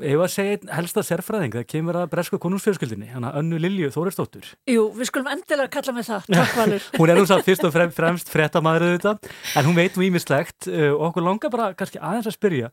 Ef 0.01 0.21
að 0.23 0.31
segja 0.33 0.57
einn 0.57 0.71
helsta 0.73 1.03
sérfræðing, 1.05 1.55
það 1.59 1.67
kemur 1.69 1.97
að 1.99 2.13
bresku 2.13 2.39
konungsfjölskyldinni, 2.41 3.11
hana 3.11 3.33
Önnu 3.37 3.59
Lilju 3.61 3.91
Þóristóttur. 3.93 4.47
Jú, 4.71 4.87
við 4.97 5.11
skulum 5.11 5.29
endilega 5.33 5.73
kalla 5.75 5.95
með 5.97 6.07
það, 6.09 6.29
takk 6.31 6.57
Valur. 6.57 6.87
hún 7.01 7.13
er 7.13 7.21
nú 7.21 7.27
samt 7.29 7.47
fyrst 7.49 7.67
og 7.67 7.75
frem, 7.75 7.93
fremst 7.93 8.31
frettamæður 8.33 8.87
auðvitað, 8.87 9.31
en 9.59 9.69
hún 9.69 9.77
veit 9.77 9.99
nú 9.99 10.07
ímislegt 10.07 10.71
uh, 10.71 10.93
og 10.95 11.11
okkur 11.11 11.27
langar 11.27 11.53
bara 11.53 11.71
kannski 11.77 12.01
aðeins 12.01 12.31
að 12.31 12.39
spyrja 12.39 12.71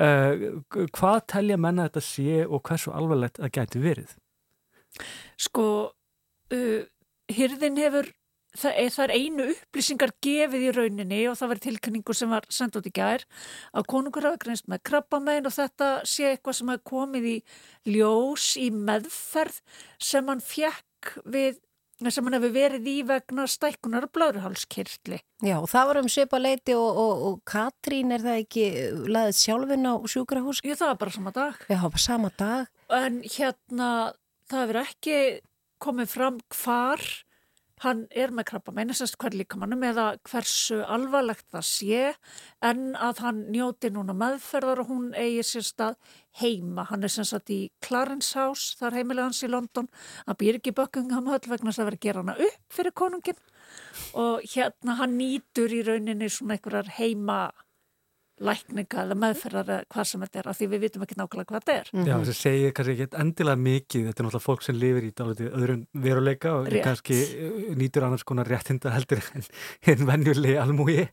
uh, 0.00 0.44
hvað 0.94 1.22
telja 1.34 1.60
menna 1.60 1.88
þetta 1.88 2.04
sé 2.04 2.42
og 2.46 2.62
hversu 2.66 2.92
alvarlegt 2.94 3.40
það 3.40 3.54
gæti 3.58 3.82
verið? 3.84 4.12
Sko, 5.40 5.66
uh, 6.54 6.84
hyrðin 7.34 7.80
hefur, 7.80 8.10
það 8.54 8.80
er, 8.82 8.94
það 8.94 9.04
er 9.04 9.14
einu 9.18 9.48
upplýsingar 9.54 10.14
gefið 10.24 10.66
í 10.68 10.72
rauninni 10.76 11.20
og 11.30 11.38
það 11.40 11.52
var 11.52 11.62
tilkynningu 11.66 12.16
sem 12.16 12.34
var 12.34 12.48
sendt 12.52 12.78
út 12.78 12.88
í 12.88 12.94
gær 12.94 13.26
að 13.74 13.88
konungur 13.90 14.28
hafa 14.28 14.42
greinst 14.44 14.68
með 14.70 14.84
krabbamein 14.90 15.48
og 15.48 15.56
þetta 15.56 15.92
sé 16.08 16.30
eitthvað 16.32 16.58
sem 16.60 16.72
hafa 16.74 16.86
komið 16.90 17.30
í 17.32 17.36
ljós 17.96 18.54
í 18.60 18.70
meðferð 18.74 19.62
sem 19.98 20.30
hann 20.30 20.44
fjekk 20.44 21.16
við 21.24 21.62
sem 22.02 22.26
hann 22.26 22.36
hefur 22.36 22.52
verið 22.54 22.88
í 22.90 22.96
vegna 23.06 23.46
stækkunar 23.50 24.08
blöðurhálskirtli. 24.14 25.20
Já, 25.44 25.56
það 25.70 25.90
var 25.90 26.00
um 26.00 26.10
svipa 26.10 26.40
leiti 26.40 26.76
og, 26.78 27.00
og, 27.04 27.24
og 27.28 27.36
Katrín 27.48 28.14
er 28.14 28.24
það 28.24 28.40
ekki 28.42 28.66
laðið 29.14 29.38
sjálfin 29.40 29.88
á 29.88 29.94
sjúkrahús? 30.10 30.62
Já, 30.64 30.74
það 30.74 30.90
var 30.90 31.00
bara 31.04 31.16
sama 31.16 31.34
dag. 31.36 31.62
Já, 31.70 31.78
bara 31.84 32.04
sama 32.06 32.32
dag. 32.38 32.72
En 32.98 33.20
hérna, 33.22 33.90
það 34.50 34.64
hefur 34.64 34.80
ekki 34.84 35.18
komið 35.84 36.10
fram 36.14 36.40
hvar 36.56 37.06
hann 37.82 38.04
er 38.14 38.30
með 38.34 38.46
krabba 38.52 38.74
meinisast 38.76 39.16
hver 39.18 39.34
líkamannum 39.34 39.82
eða 39.88 40.04
hversu 40.28 40.80
alvarlegt 40.86 41.46
það 41.52 41.64
sé 41.68 42.02
en 42.62 42.94
að 42.94 43.22
hann 43.24 43.40
njóti 43.54 43.90
núna 43.92 44.14
meðferðar 44.16 44.84
og 44.84 44.92
hún 44.92 45.08
eigi 45.18 45.42
sér 45.48 45.66
stað 45.66 46.12
heima. 46.40 46.86
Hann 46.90 47.06
er 47.06 47.12
sagt 47.14 47.50
í 47.50 47.60
Clarence 47.84 48.38
House, 48.38 48.76
það 48.78 48.88
er 48.88 48.98
heimilega 49.00 49.30
hans 49.30 49.42
í 49.42 49.50
London. 49.50 49.90
Hann 50.26 50.38
býr 50.40 50.60
ekki 50.60 50.74
Buckingham 50.76 51.28
Hall 51.30 51.42
vegna 51.42 51.72
þess 51.72 51.82
að 51.82 51.90
vera 51.90 52.00
að 52.00 52.06
gera 52.06 52.24
hana 52.24 52.38
upp 52.48 52.78
fyrir 52.78 52.96
konungin 53.02 53.42
og 54.18 54.42
hérna 54.54 54.98
hann 55.00 55.18
nýtur 55.18 55.72
í 55.74 55.82
rauninni 55.86 56.30
svona 56.30 56.56
einhverjar 56.56 56.94
heima 56.98 57.38
lækninga 58.44 59.04
eða 59.04 59.16
meðferðar 59.22 59.70
eða 59.74 59.88
hvað 59.94 60.08
sem 60.10 60.24
þetta 60.24 60.40
er 60.40 60.48
af 60.50 60.58
því 60.58 60.68
við 60.72 60.82
vitum 60.84 61.04
ekki 61.06 61.16
nákvæmlega 61.18 61.50
hvað 61.50 61.64
þetta 61.64 61.74
er. 61.74 61.90
Mm 61.92 62.00
-hmm. 62.00 62.08
Já, 62.08 62.16
þess 62.18 62.34
að 62.34 62.40
segja 62.40 62.72
kannski 62.76 62.94
ekki 62.94 63.20
endilega 63.24 63.62
mikið, 63.64 64.06
þetta 64.08 64.20
er 64.20 64.26
náttúrulega 64.26 64.46
fólk 64.48 64.62
sem 64.62 64.78
lifir 64.78 65.04
í 65.04 65.12
dálítið 65.20 65.56
öðrum 65.60 65.86
veruleika 65.92 66.54
og 66.54 66.68
Rétt. 66.68 66.84
kannski 66.84 67.18
uh, 67.20 67.74
nýtur 67.80 68.04
annars 68.04 68.24
konar 68.24 68.46
réttinda 68.46 68.94
heldur 68.94 69.22
en, 69.34 69.42
en 69.92 70.06
venjulegi 70.06 70.56
almúi 70.56 71.08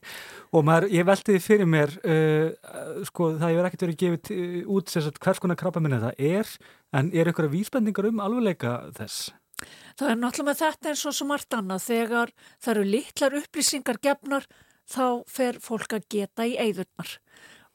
og 0.52 0.64
maður, 0.64 0.88
ég 0.92 1.06
velti 1.06 1.32
því 1.32 1.40
fyrir 1.40 1.66
mér 1.66 1.90
uh, 2.04 3.04
sko 3.04 3.36
það 3.38 3.48
hefur 3.48 3.68
ekkert 3.68 3.86
verið 3.86 4.00
gefið 4.02 4.66
út 4.66 4.88
sem 4.88 5.02
sagt 5.02 5.22
hvers 5.22 5.40
konar 5.40 5.56
krabba 5.56 5.80
minna 5.80 6.00
það 6.00 6.14
er 6.18 6.56
en 6.92 7.12
er 7.12 7.30
einhverja 7.30 7.52
vísbendingar 7.52 8.08
um 8.10 8.20
alvegleika 8.20 8.92
þess? 8.96 9.32
Það 9.98 10.10
er 10.10 10.20
náttúrulega 10.20 10.60
þetta 10.60 10.92
eins 10.92 11.06
og 11.06 11.16
svo 11.16 11.28
margt 11.28 11.56
annað 11.56 11.86
þegar 11.86 12.32
það 12.58 12.72
eru 12.74 12.84
litlar 12.88 13.38
upplýsingar 13.42 14.00
gefnar 14.02 14.46
þá 14.88 15.22
fer 15.30 15.58
fólk 15.62 15.96
að 15.96 16.08
geta 16.12 16.46
í 16.48 16.56
eigðurnar 16.60 17.16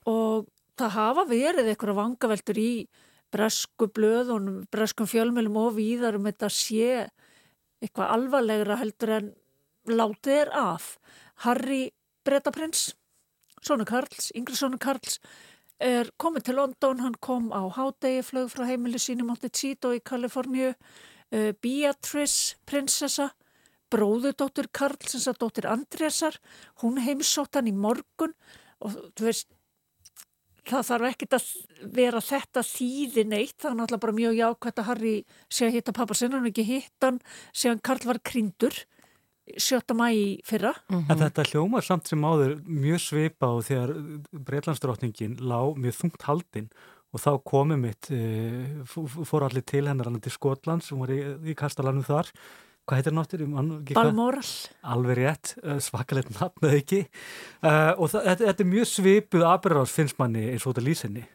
og 0.07 0.47
það 0.77 0.95
hafa 0.95 1.25
verið 1.29 1.71
einhverja 1.71 1.97
vangaveltur 1.97 2.59
í 2.61 2.71
bresku 3.33 3.89
blöðunum, 3.91 4.61
breskum 4.71 5.09
fjölmjölum 5.09 5.57
og 5.59 5.75
víðar 5.77 6.17
um 6.19 6.27
þetta 6.29 6.49
sé 6.53 7.07
eitthvað 7.83 8.13
alvarlegra 8.15 8.77
heldur 8.79 9.13
en 9.17 9.27
látið 9.87 10.41
er 10.41 10.53
af. 10.55 10.95
Harry 11.43 11.91
Bretaprins, 12.25 12.91
Sónu 13.61 13.85
Karls, 13.87 14.31
yngri 14.35 14.57
Sónu 14.57 14.79
Karls, 14.81 15.19
er 15.79 16.09
komið 16.17 16.47
til 16.47 16.57
London, 16.57 17.03
hann 17.03 17.17
kom 17.21 17.51
á 17.53 17.61
hádegi, 17.69 18.23
flög 18.25 18.49
frá 18.53 18.65
heimili 18.65 18.99
sínum 19.01 19.29
Montecito 19.29 19.93
í 19.93 20.01
Kaliforníu, 20.01 20.73
uh, 20.73 21.51
Beatrice 21.61 22.57
prinsessa, 22.65 23.29
bróðudóttur 23.93 24.69
Karl, 24.75 24.97
sem 25.07 25.23
sagt 25.23 25.41
dóttir 25.43 25.67
Andrésar, 25.69 26.39
hún 26.83 26.99
heimsótt 27.03 27.59
hann 27.59 27.69
í 27.69 27.75
morgun 27.75 28.35
og 28.83 28.97
þú 29.17 29.29
veist, 29.29 29.49
það 30.67 30.89
þarf 30.89 31.07
ekkert 31.11 31.37
að 31.37 31.47
vera 31.95 32.21
þetta 32.23 32.63
þýði 32.67 33.23
neitt, 33.31 33.55
það 33.61 33.71
er 33.71 33.79
náttúrulega 33.79 34.03
bara 34.03 34.17
mjög 34.19 34.37
jákvæmt 34.41 34.81
að 34.81 34.89
Harry 34.89 35.15
sé 35.47 35.67
að 35.67 35.77
hitta 35.77 35.95
pappa 35.95 36.17
sinna, 36.17 36.41
hann 36.41 36.51
ekki 36.51 36.67
hitt 36.67 37.07
hann, 37.07 37.19
sé 37.55 37.71
hann 37.71 37.83
Karl 37.83 38.07
var 38.09 38.21
kryndur, 38.25 38.75
7. 39.47 39.95
mæ 39.95 40.09
í 40.11 40.25
fyrra. 40.43 40.73
En 40.91 41.07
þetta 41.07 41.45
hljómar 41.47 41.85
samt 41.85 42.09
sem 42.09 42.23
áður 42.27 42.57
mjög 42.67 42.99
svipa 42.99 43.53
og 43.55 43.63
þegar 43.69 43.93
Breitlandsdrottningin 44.35 45.37
lá 45.39 45.71
mjög 45.71 46.01
þungt 46.01 46.25
haldinn 46.27 46.67
og 47.15 47.23
þá 47.23 47.31
komið 47.47 47.79
mitt, 47.79 48.09
uh, 48.11 48.97
fór 49.23 49.47
allir 49.47 49.63
til 49.63 49.85
hennar 49.87 50.09
allir 50.09 50.25
til 50.25 50.33
Skotlands, 50.35 50.91
hún 50.91 51.05
var 51.05 51.13
í, 51.15 51.21
í 51.47 51.55
kastalanum 51.57 52.03
þar. 52.03 52.33
Hvað 52.87 53.01
heitir 53.01 53.15
náttur? 53.17 53.41
Balmoral. 53.97 54.51
Alveg 54.87 55.17
rétt, 55.19 55.55
uh, 55.59 55.75
svakalegt 55.83 56.29
nafn 56.37 56.69
eða 56.69 56.77
ekki. 56.79 57.01
Uh, 57.59 57.91
og 57.99 58.13
það, 58.13 58.29
þetta, 58.29 58.45
þetta 58.45 58.63
er 58.63 58.69
mjög 58.71 58.87
svipuð 58.93 59.43
aðbyrðars 59.49 59.95
finnst 59.97 60.21
manni 60.21 60.45
eins 60.53 60.63
og 60.63 60.71
þetta 60.71 60.85
lýsinni. 60.85 61.25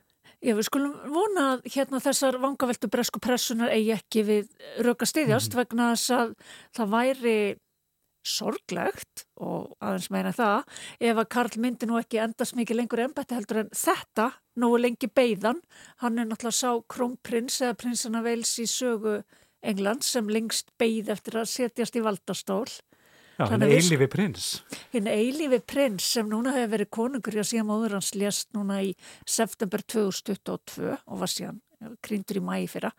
Já, 0.43 0.57
við 0.59 0.67
skulum 0.67 0.95
vona 1.13 1.43
að 1.53 1.69
hérna 1.71 2.01
þessar 2.03 2.39
vangaveltu 2.43 2.89
bresku 2.91 3.21
pressunar 3.23 3.71
eigi 3.71 3.93
ekki 3.95 4.25
við 4.27 4.49
röka 4.83 5.07
stiðjast 5.07 5.53
vegna 5.55 5.93
þess 5.93 6.15
að 6.17 6.33
það 6.79 6.97
væri 6.97 7.37
sorglegt 8.27 9.25
og 9.43 9.77
aðeins 9.83 10.09
meina 10.15 10.33
það 10.35 10.65
ef 11.03 11.21
að 11.21 11.29
Karl 11.35 11.61
myndi 11.63 11.89
nú 11.91 11.99
ekki 12.01 12.21
endast 12.23 12.57
mikið 12.59 12.79
lengur 12.81 13.03
ennbætti 13.05 13.37
heldur 13.37 13.63
en 13.65 13.71
þetta 13.77 14.29
nógu 14.63 14.81
lengi 14.83 15.11
beigðan, 15.11 15.63
hann 16.03 16.19
er 16.19 16.29
náttúrulega 16.31 16.59
sá 16.59 16.71
krónprins 16.91 17.61
eða 17.63 17.79
prinsana 17.83 18.23
veils 18.25 18.53
í 18.63 18.67
sögu 18.71 19.21
England 19.63 20.03
sem 20.07 20.29
lengst 20.29 20.71
beigð 20.81 21.09
eftir 21.15 21.39
að 21.43 21.51
setjast 21.53 21.97
í 21.99 22.03
valdastól 22.05 22.67
Já, 23.39 23.47
við- 23.49 23.73
eilífi 23.79 24.07
prins. 24.13 24.47
hinn 24.93 25.07
eilífi 25.09 25.59
prins 25.67 26.05
sem 26.19 26.29
núna 26.29 26.53
hefur 26.53 26.75
verið 26.77 26.91
konungur 26.93 27.33
já 27.41 27.43
síðan 27.49 27.71
móður 27.71 27.95
hans 27.97 28.13
lést 28.15 28.51
núna 28.55 28.83
í 28.85 28.93
september 29.27 29.81
2022 29.83 30.93
og 31.07 31.19
var 31.23 31.31
síðan 31.33 31.61
kryndur 32.05 32.39
í 32.39 32.43
mæi 32.47 32.69
fyrra 32.71 32.93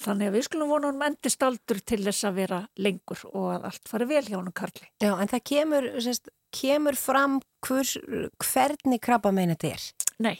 þannig 0.00 0.30
að 0.30 0.36
við 0.38 0.44
skulum 0.46 0.70
vona 0.72 0.88
honum 0.88 1.02
endist 1.10 1.42
aldur 1.44 1.80
til 1.84 1.98
þess 2.06 2.24
að 2.24 2.38
vera 2.38 2.60
lengur 2.80 3.24
og 3.34 3.48
að 3.58 3.66
allt 3.68 3.90
fari 3.90 4.06
vel 4.08 4.22
hjá 4.24 4.36
honum 4.38 4.54
Karli. 4.56 4.86
Já, 5.02 5.12
en 5.20 5.28
það 5.28 5.42
kemur, 5.50 5.88
sérst, 6.00 6.30
kemur 6.54 6.96
fram 6.96 7.40
hvers, 7.66 7.98
hvernig 8.40 9.00
krabba 9.04 9.32
meina 9.36 9.58
þetta 9.58 9.74
er. 9.74 9.84
Nei, 10.24 10.38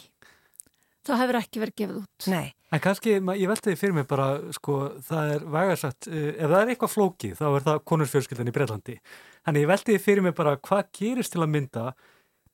það 1.08 1.20
hefur 1.22 1.38
ekki 1.40 1.60
verið 1.62 1.76
gefið 1.80 1.98
út. 2.02 2.26
Nei. 2.32 2.52
En 2.70 2.82
kannski, 2.84 3.16
ma- 3.24 3.34
ég 3.38 3.50
velti 3.50 3.72
því 3.72 3.78
fyrir 3.80 3.94
mig 3.96 4.06
bara, 4.10 4.28
sko, 4.54 4.76
það 5.08 5.32
er 5.34 5.44
vægarsagt, 5.56 6.08
uh, 6.10 6.28
ef 6.36 6.46
það 6.52 6.60
er 6.60 6.72
eitthvað 6.74 6.94
flókið, 6.94 7.34
þá 7.40 7.44
er 7.48 7.66
það 7.66 7.82
konursfjölskyldan 7.90 8.50
í 8.52 8.54
Breitlandi. 8.54 8.96
Þannig 9.46 9.64
ég 9.64 9.70
velti 9.72 9.92
því 9.96 10.02
fyrir 10.04 10.22
mig 10.28 10.34
bara, 10.38 10.56
hvað 10.68 10.90
gerist 11.00 11.32
til 11.34 11.42
að 11.42 11.52
mynda 11.56 11.84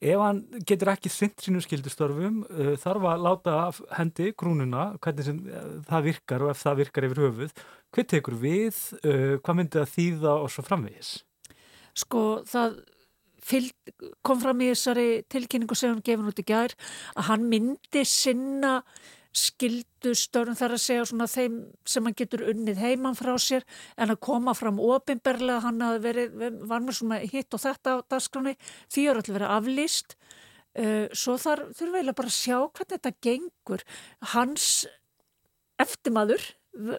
ef 0.06 0.20
hann 0.20 0.42
getur 0.68 0.90
ekki 0.92 1.08
sint 1.12 1.40
sínum 1.40 1.62
skildustörfum, 1.64 2.42
uh, 2.48 2.72
þarf 2.80 3.06
að 3.12 3.22
láta 3.26 3.54
af 3.66 3.80
hendi 3.98 4.32
krúnuna, 4.32 4.88
hvernig 5.00 5.24
sem 5.24 5.38
uh, 5.48 5.68
það 5.88 6.08
virkar 6.10 6.44
og 6.46 6.50
ef 6.54 6.62
það 6.64 6.80
virkar 6.84 7.08
yfir 7.10 7.22
höfuð, 7.26 7.54
hvað 7.96 8.10
tekur 8.12 8.34
við, 8.40 8.80
hvað 9.40 9.56
myndi 9.56 9.78
það 9.80 9.94
þýða 9.94 10.32
og 10.42 10.50
svo 10.52 10.64
framvegis? 10.66 11.12
Sko 11.96 12.22
það 12.44 12.74
fylg, 13.46 13.74
kom 14.26 14.40
fram 14.42 14.62
í 14.64 14.70
þessari 14.72 15.22
tilkynningu 15.32 15.76
sem 15.78 15.92
hann 15.94 16.04
gefur 16.06 16.32
út 16.32 16.42
í 16.42 16.46
gær 16.46 16.74
að 17.14 17.28
hann 17.30 17.46
myndi 17.50 18.02
sinna 18.08 18.80
skildustörn 19.36 20.56
þar 20.56 20.76
að 20.76 20.82
segja 20.82 21.06
svona 21.10 21.28
þeim 21.28 21.56
sem 21.88 22.06
hann 22.08 22.16
getur 22.16 22.46
unnið 22.50 22.80
heiman 22.80 23.18
frá 23.18 23.34
sér 23.42 23.66
en 24.00 24.14
að 24.14 24.22
koma 24.24 24.54
fram 24.56 24.80
opinberlega 24.80 25.60
hann 25.66 25.82
að 25.84 25.98
verið, 26.06 26.36
var 26.64 26.84
með 26.84 26.98
svona 27.00 27.20
hitt 27.20 27.56
og 27.56 27.62
þetta 27.66 27.98
á 28.00 28.06
dagskráni, 28.14 28.56
því 28.92 29.04
er 29.04 29.20
alltaf 29.20 29.36
verið 29.36 29.54
aflýst. 29.58 30.16
Uh, 30.76 31.06
svo 31.16 31.38
þar 31.40 31.66
þurfum 31.70 31.92
við 31.92 32.00
eiginlega 32.00 32.18
bara 32.18 32.32
að 32.32 32.36
sjá 32.36 32.56
hvernig 32.60 32.90
þetta 32.94 33.12
gengur. 33.24 33.84
Hans 34.32 34.70
eftirmaður 35.80 36.48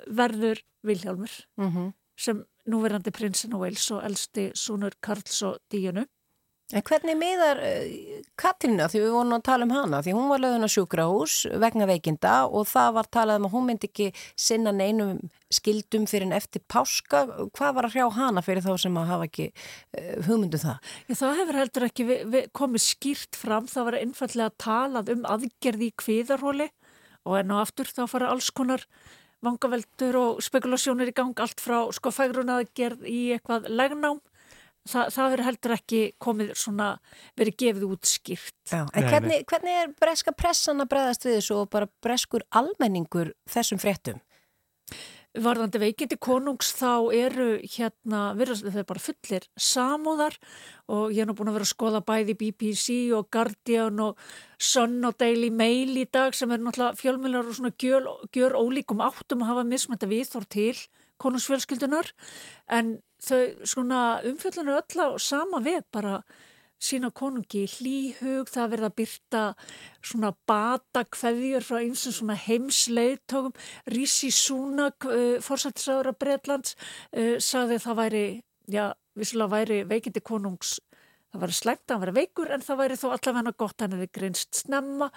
verður 0.08 0.62
Vilhjálmur 0.86 1.34
Mm 1.58 1.94
sem 2.18 2.40
núverandi 2.66 3.12
prinsin 3.14 3.54
og 3.54 3.62
Wales 3.62 3.92
og 3.94 4.04
elsti 4.04 4.50
Súnur 4.58 4.96
Karls 5.06 5.42
og 5.46 5.60
Díunu 5.70 6.02
En 6.76 6.84
hvernig 6.84 7.16
miðar 7.16 7.62
uh, 7.64 8.24
Katrína, 8.36 8.90
því 8.92 9.00
við 9.06 9.14
vorum 9.16 9.36
að 9.38 9.44
tala 9.48 9.64
um 9.64 9.72
hana, 9.72 10.02
því 10.04 10.16
hún 10.18 10.26
var 10.28 10.42
lögðun 10.44 10.68
á 10.68 10.70
sjúkrahús 10.74 11.36
vegna 11.64 11.88
veikinda 11.88 12.34
og 12.52 12.68
það 12.68 12.90
var 12.98 13.08
talað 13.16 13.40
um 13.40 13.48
að 13.48 13.54
hún 13.56 13.68
myndi 13.70 13.88
ekki 13.88 14.08
sinna 14.36 14.74
neinum 14.76 15.22
skildum 15.48 16.10
fyrir 16.12 16.28
en 16.28 16.36
eftir 16.36 16.66
páska. 16.68 17.24
Hvað 17.56 17.78
var 17.78 17.88
að 17.88 17.96
hrjá 17.96 18.10
hana 18.18 18.44
fyrir 18.44 18.66
þá 18.66 18.74
sem 18.84 19.00
að 19.00 19.14
hafa 19.14 19.30
ekki 19.30 19.48
uh, 19.54 20.12
hugmyndu 20.28 20.60
það? 20.66 20.92
Já, 21.08 21.16
það 21.22 21.40
hefur 21.40 21.62
heldur 21.62 21.88
ekki 21.88 22.08
vi, 22.10 22.20
vi, 22.36 22.44
komið 22.60 22.86
skýrt 22.90 23.40
fram, 23.40 23.72
það 23.72 23.88
var 23.88 24.00
einfallega 24.02 24.58
talað 24.68 25.16
um 25.16 25.24
aðgerði 25.38 25.88
í 25.88 25.98
kviðarhóli 26.04 26.68
og 27.28 27.40
enn 27.40 27.56
og 27.56 27.64
aftur 27.64 27.96
þá 27.96 28.04
fara 28.12 28.34
alls 28.36 28.52
konar 28.52 28.84
vangaveldur 29.46 30.20
og 30.20 30.44
spekulasjónir 30.44 31.12
í 31.12 31.16
gang 31.16 31.38
allt 31.40 31.62
frá 31.62 31.86
sko 31.96 32.12
fægrunaðgerð 32.12 33.08
í 33.08 33.20
eitthvað 33.38 33.70
legnám 33.72 34.20
Þa, 34.88 35.08
það 35.14 35.34
verður 35.34 35.48
heldur 35.50 35.76
ekki 35.76 36.00
komið 36.24 36.54
svona, 36.60 36.88
verið 37.40 37.60
gefið 37.64 37.86
út 37.90 38.08
skýrt. 38.08 38.56
Já, 38.72 38.82
en 38.86 39.04
Nei, 39.04 39.12
hvernig, 39.12 39.44
hvernig 39.50 39.82
er 39.82 39.92
breska 40.00 40.34
pressan 40.36 40.84
að 40.84 40.92
bregðast 40.94 41.28
við 41.28 41.38
þessu 41.40 41.60
og 41.60 41.70
bara 41.74 41.92
breskur 42.04 42.46
almenningur 42.56 43.34
þessum 43.52 43.82
fréttum? 43.84 44.22
Varðandi 45.38 45.78
veikindi 45.78 46.18
konungs 46.18 46.72
þá 46.74 47.14
eru 47.14 47.48
hérna, 47.62 48.32
virðast 48.40 48.66
þau 48.74 48.86
bara 48.90 49.04
fullir 49.04 49.44
samúðar 49.60 50.38
og 50.90 51.12
ég 51.14 51.22
er 51.22 51.30
nú 51.30 51.36
búin 51.38 51.52
að 51.52 51.60
vera 51.60 51.68
að 51.68 51.74
skoða 51.76 52.02
bæði 52.08 52.38
BBC 52.40 52.96
og 53.14 53.28
Guardian 53.36 54.00
og 54.02 54.24
Sun 54.58 54.98
og 55.06 55.20
Daily 55.20 55.52
Mail 55.54 55.94
í 56.00 56.08
dag 56.10 56.34
sem 56.34 56.50
er 56.56 56.64
náttúrulega 56.64 56.98
fjölmjölar 56.98 57.52
og 57.52 57.60
svona 57.60 57.76
gjör, 57.76 58.08
gjör 58.34 58.58
ólíkum 58.58 59.04
áttum 59.06 59.44
að 59.46 59.52
hafa 59.52 59.68
mismænta 59.68 60.10
viðþór 60.10 60.48
til 60.50 60.74
konungsfjölskyldunar 61.22 62.10
en 62.74 62.98
þau 63.24 63.42
svona 63.66 64.02
umfjöldunar 64.28 64.84
öll 64.84 65.02
á 65.04 65.08
sama 65.22 65.62
veg 65.64 65.86
bara 65.94 66.22
sína 66.78 67.10
konungi 67.10 67.64
hlýhug, 67.66 68.52
það 68.54 68.74
verða 68.76 68.90
að 68.92 68.98
byrta 69.00 69.44
svona 70.06 70.34
bata 70.50 71.04
kveðjur 71.10 71.66
frá 71.66 71.80
eins 71.80 72.06
og 72.06 72.14
svona 72.20 72.36
heimsleiðtókum 72.38 73.56
Rísi 73.90 74.30
Súnak, 74.30 75.08
uh, 75.10 75.40
fórsættisára 75.42 76.14
Breitlands, 76.14 76.78
uh, 77.18 77.38
sagði 77.42 77.80
það 77.82 78.00
væri, 78.04 78.26
já, 78.70 78.92
vissulega 79.18 79.56
væri 79.58 79.82
veikindi 79.90 80.22
konungs 80.22 80.78
Það 81.28 81.44
var 81.44 81.54
slæmt 81.54 81.84
að 81.84 81.94
hann 81.94 82.02
vera 82.02 82.16
veikur 82.16 82.52
en 82.56 82.64
það 82.64 82.78
væri 82.80 82.96
þó 82.98 83.08
allavega 83.12 83.52
gott 83.60 83.84
hann 83.84 83.94
hefði 83.94 84.08
grinst 84.16 84.62
snemma. 84.62 85.10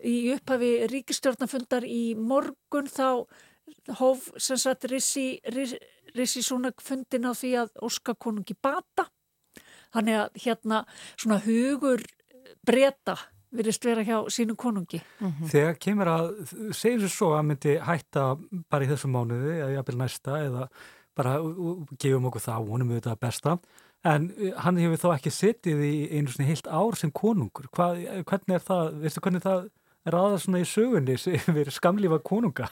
Í 0.00 0.32
upphafi 0.32 0.70
ríkistjórnafundar 0.88 1.84
í 1.84 2.16
morgun 2.16 2.88
þá 2.88 3.28
hóf 3.98 4.30
sem 4.40 4.58
sagt 4.58 4.88
Rissi, 4.88 5.26
Rissi, 5.52 5.78
Rissi 6.16 6.42
Súnak 6.44 6.82
fundin 6.84 7.28
á 7.28 7.32
því 7.36 7.54
að 7.64 7.72
Óska 7.88 8.14
konungi 8.14 8.56
bata. 8.60 9.08
Þannig 9.94 10.20
að 10.20 10.40
hérna 10.44 10.84
svona 11.16 11.40
hugur 11.44 12.04
breyta 12.66 13.16
virðist 13.54 13.84
vera 13.88 14.04
hjá 14.04 14.18
sínu 14.32 14.56
konungi. 14.60 15.00
Þegar 15.48 15.78
kemur 15.80 16.10
að, 16.12 16.30
segjum 16.76 17.06
svo 17.06 17.12
svo 17.14 17.28
að 17.38 17.46
myndi 17.48 17.76
hætta 17.80 18.28
bara 18.68 18.84
í 18.84 18.90
þessu 18.90 19.08
mánuði 19.12 19.54
eða 19.56 19.74
jafnvel 19.78 19.98
næsta 20.02 20.40
eða 20.44 20.68
bara 21.18 21.38
gefum 21.98 22.28
okkur 22.28 22.44
það, 22.44 22.66
vonum 22.68 22.92
við 22.92 23.00
þetta 23.00 23.20
besta 23.24 23.56
en 24.06 24.28
uh, 24.30 24.52
hann 24.62 24.78
hefur 24.78 25.00
þó 25.02 25.08
ekki 25.16 25.32
setið 25.34 25.82
í 25.82 25.94
einu 26.14 26.30
svona 26.30 26.48
heilt 26.52 26.68
ár 26.70 26.98
sem 26.98 27.10
konungur 27.14 27.66
Hvað, 27.74 28.04
hvernig 28.28 28.58
er 28.58 28.64
það, 28.64 28.92
veistu 29.02 29.22
hvernig 29.24 29.42
það 29.42 29.64
aðað 30.16 30.38
svona 30.44 30.60
í 30.62 30.66
sögunni 30.68 31.16
yfir 31.38 31.70
skamlífa 31.74 32.18
konunga? 32.24 32.68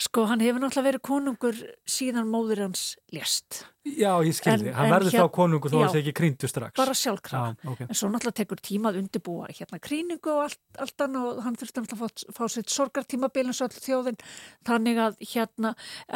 Sko 0.00 0.24
hann 0.30 0.40
hefur 0.44 0.62
náttúrulega 0.62 0.86
verið 0.88 1.02
konungur 1.08 1.58
síðan 1.88 2.30
móður 2.32 2.62
hans 2.66 2.84
lést. 3.12 3.64
Já, 3.88 4.14
ég 4.24 4.36
skilði, 4.36 4.72
hann 4.76 4.92
verður 4.92 5.12
hér- 5.16 5.26
þá 5.26 5.34
konungur 5.36 5.72
þó 5.72 5.78
að 5.80 5.92
það 5.92 6.00
ekki 6.02 6.14
krýndu 6.20 6.48
strax 6.50 6.76
Bara 6.80 6.96
sjálfkrafa. 6.96 7.52
Já, 7.56 7.70
ok. 7.72 7.84
En 7.88 7.94
svo 8.00 8.10
náttúrulega 8.12 8.38
tekur 8.42 8.62
tíma 8.70 8.92
að 8.92 8.98
undirbúa 9.02 9.48
hérna 9.52 9.80
krýningu 9.84 10.32
og 10.34 10.42
allt, 10.48 10.60
allt 10.78 11.06
annað 11.06 11.30
og 11.30 11.44
hann 11.46 11.56
þurfti 11.60 11.84
náttúrulega 11.84 12.08
að 12.08 12.26
fá, 12.28 12.34
fá 12.36 12.52
sitt 12.56 12.74
sorgartímabil 12.74 13.46
eins 13.48 13.62
og 13.64 13.70
all 13.70 13.86
þjóðin. 13.86 14.20
Þannig 14.68 15.00
að 15.06 15.16
hérna, 15.32 15.72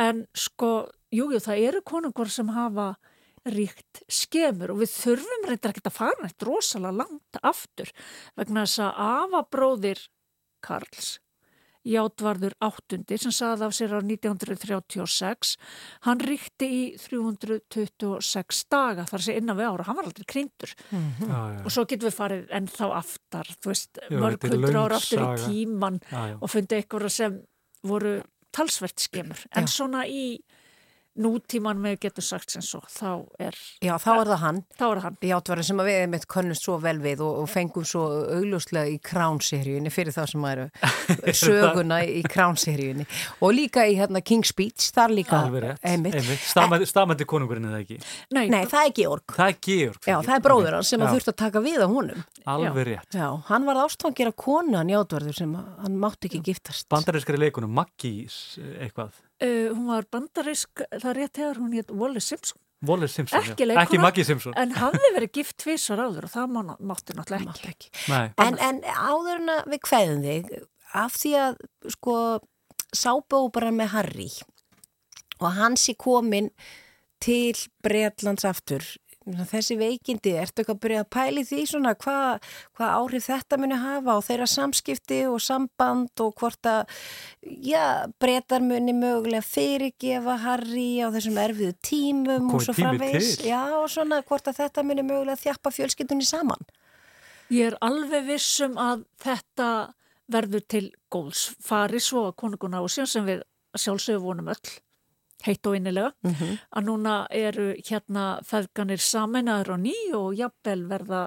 en 0.09 0.27
sko, 0.37 0.75
jújú, 1.13 1.37
jú, 1.39 1.47
það 1.49 1.65
eru 1.71 1.83
konungur 1.93 2.33
sem 2.33 2.53
hafa 2.53 2.93
ríkt 3.49 4.03
skemur 4.07 4.71
og 4.71 4.83
við 4.85 4.93
þurfum 4.93 5.47
reyndar 5.49 5.73
ekki 5.73 5.83
að 5.89 5.97
fara 5.97 6.29
eitt 6.29 6.45
rosalega 6.47 6.95
langt 7.01 7.39
aftur 7.43 7.89
vegna 8.39 8.63
þess 8.63 8.83
að 8.85 9.01
afabróðir 9.09 10.03
Karls. 10.63 11.19
Játvarður 11.83 12.55
áttundi 12.63 13.17
sem 13.19 13.33
saði 13.35 13.65
af 13.67 13.73
sér 13.75 13.97
á 13.99 14.01
1936 14.07 15.57
hann 16.07 16.21
ríkti 16.23 16.69
í 16.71 16.83
326 16.95 18.61
daga 18.71 19.03
þar 19.11 19.25
sé 19.27 19.35
innan 19.41 19.59
við 19.59 19.67
ára, 19.73 19.87
hann 19.89 19.99
var 19.99 20.07
aldrei 20.07 20.29
kryndur 20.31 20.71
Já, 20.71 21.01
já, 21.27 21.59
og 21.67 21.75
svo 21.75 21.85
getum 21.91 22.07
við 22.07 22.15
farið 22.21 22.55
ennþá 22.61 22.91
aftar, 23.01 23.51
þú 23.59 23.73
veist, 23.73 23.99
Jú, 24.07 24.21
mörg 24.23 24.47
löng 24.53 24.79
ára 24.79 25.01
aftur 25.01 25.25
í 25.27 25.33
tíman 25.43 25.99
já, 26.07 26.21
já. 26.31 26.37
og 26.39 26.55
fundið 26.55 26.79
eitthvað 26.85 27.09
sem 27.17 27.41
voru 27.83 28.15
talsvert 28.55 29.03
skemur, 29.03 29.43
en 29.57 29.67
Já. 29.67 29.73
svona 29.75 30.05
í 30.07 30.39
nútíman 31.21 31.81
með 31.83 31.99
getur 32.07 32.25
sagt 32.25 32.55
sem 32.55 32.63
svo, 32.65 32.81
þá 32.89 33.27
er, 33.43 33.57
Já, 33.85 33.93
þá 34.01 34.11
er 34.15 34.31
það 34.31 34.41
hann. 34.43 34.61
þá 34.79 34.85
er 34.87 35.01
hann. 35.05 35.17
Játvarður 35.29 35.67
sem 35.69 35.83
að 35.83 35.89
við 35.91 36.03
mitt 36.15 36.27
könnust 36.33 36.65
svo 36.67 36.79
vel 36.81 36.97
við 37.03 37.23
og, 37.27 37.43
og 37.43 37.51
fengum 37.53 37.85
svo 37.89 38.05
augljóslega 38.39 38.93
í 38.95 38.99
kránseríunni 39.05 39.93
fyrir 39.93 40.17
það 40.17 40.31
sem 40.33 40.47
eru 40.53 40.67
söguna 41.43 41.99
í 42.09 42.23
kránseríunni 42.25 43.07
og 43.41 43.53
líka 43.57 43.85
í 43.89 43.97
hérna 43.99 44.23
King's 44.25 44.53
Speech, 44.53 44.91
þar 44.97 45.15
líka. 45.17 45.43
Stamandi, 46.43 47.27
konungurinn 47.29 47.69
eða 47.71 47.83
ekki? 47.83 47.99
Nei, 48.37 48.47
Nei, 48.53 48.63
það 48.71 48.89
er 48.89 48.95
Georg. 48.97 49.37
Það 49.37 49.53
er 49.53 49.59
Georg 49.69 50.09
Já, 50.09 50.17
það 50.21 50.35
er 50.37 50.47
bróður 50.47 50.79
hans 50.79 50.93
sem 50.93 51.05
þurft 51.05 51.33
að 51.33 51.39
taka 51.45 51.63
við 51.65 51.85
á 51.85 51.89
honum. 51.89 52.25
Alveg 52.53 52.89
rétt. 52.89 53.19
Hann 53.49 53.69
var 53.69 53.83
ástfangir 53.85 54.33
af 54.33 54.39
konu 54.41 54.79
hann 54.81 54.93
Játvarður 54.93 55.37
sem 55.37 55.53
hann 55.57 56.01
mátti 56.01 56.31
ekki 56.31 56.43
giftast. 56.53 56.89
Bandarískari 56.93 57.41
leikunum, 57.41 57.73
Maggie's 57.77 58.57
eitthvað 58.81 59.13
uh, 59.43 59.71
hún 59.75 59.89
var 59.91 60.07
bandarisk, 60.13 60.85
það 60.93 61.17
rétt 61.19 61.41
þegar 61.41 61.63
hún 61.63 61.73
hétt 61.77 61.91
Wallace 61.93 62.33
Simpson, 62.33 62.61
Simpson. 62.83 63.43
Ekki 63.43 63.67
leikona. 63.69 63.85
ekki 63.87 64.01
Maggie 64.03 64.27
Simpson 64.27 64.57
en 64.59 64.73
hafði 64.75 65.11
verið 65.15 65.35
gift 65.39 65.59
tvisvar 65.63 66.03
áður 66.03 66.27
og 66.27 66.33
það 66.33 66.55
má, 66.55 66.61
mátti 66.79 67.15
náttúrulega 67.15 67.55
ekki. 67.55 67.71
ekki. 67.71 67.93
En, 68.43 68.59
en 68.59 68.81
áður 68.83 69.43
en 69.43 69.53
að 69.55 69.69
við 69.75 69.83
kveðum 69.87 70.25
þig, 70.27 70.49
af 71.03 71.19
því 71.19 71.35
að 71.43 71.61
sko 71.95 72.17
sábóbara 72.93 73.71
með 73.75 73.95
Harry 73.95 74.31
og 75.41 75.55
hans 75.57 75.89
er 75.91 75.99
komin 75.99 76.51
til 77.23 77.55
Breitlands 77.85 78.45
aftur, 78.49 78.83
þessi 79.25 79.77
veikindi, 79.81 80.35
ertu 80.41 80.63
eitthvað 80.63 80.77
að 80.77 80.83
byrja 80.85 81.03
að 81.05 81.11
pæli 81.15 81.45
því 81.47 81.63
svona 81.71 81.95
hvað 81.99 82.49
hva 82.79 82.91
áhrif 82.99 83.29
þetta 83.29 83.59
muni 83.63 83.79
hafa 83.79 84.17
á 84.17 84.19
þeirra 84.27 84.49
samskipti 84.51 85.21
og 85.31 85.41
samband 85.45 86.25
og 86.25 86.35
hvort 86.41 86.69
að, 86.69 86.93
já, 87.43 88.11
breytar 88.23 88.65
muni 88.65 88.95
mögulega 88.97 89.45
fyrirgefa 89.47 90.39
Harry 90.43 91.01
á 91.03 91.09
þessum 91.15 91.41
erfiðu 91.43 91.79
tímum 91.85 92.51
Komið 92.51 92.59
og 92.59 92.67
svo 92.67 92.93
til. 92.99 93.49
Já, 93.49 93.63
og 93.79 93.89
svona 93.93 94.23
hvort 94.27 94.51
að 94.51 94.63
þetta 94.63 94.87
muni 94.87 95.07
mögulega 95.07 95.41
þjappa 95.41 95.75
fjölskyldunni 95.75 96.27
saman. 96.27 96.71
Ég 97.53 97.73
er 97.73 97.81
alveg 97.85 98.31
vissum 98.31 98.79
að 98.81 99.05
þetta 99.23 99.69
verður 100.33 100.65
til 100.71 100.87
góðs 101.13 101.51
fari 101.61 102.01
svo 102.01 102.29
að 102.31 102.39
konunguna 102.41 102.81
á 102.81 102.87
síðan 102.89 103.11
sem 103.11 103.29
við 103.29 103.43
sjálfsögur 103.77 104.25
vonum 104.25 104.51
öll 104.53 104.73
heitt 105.47 105.67
og 105.67 105.77
innilega 105.79 106.13
að 106.71 106.87
núna 106.87 107.27
eru 107.31 107.73
hérna 107.89 108.27
feðganir 108.47 109.03
sameinaður 109.03 109.75
á 109.75 109.77
ný 109.83 109.97
og 110.15 110.35
jafnvel 110.39 110.87
verða 110.91 111.23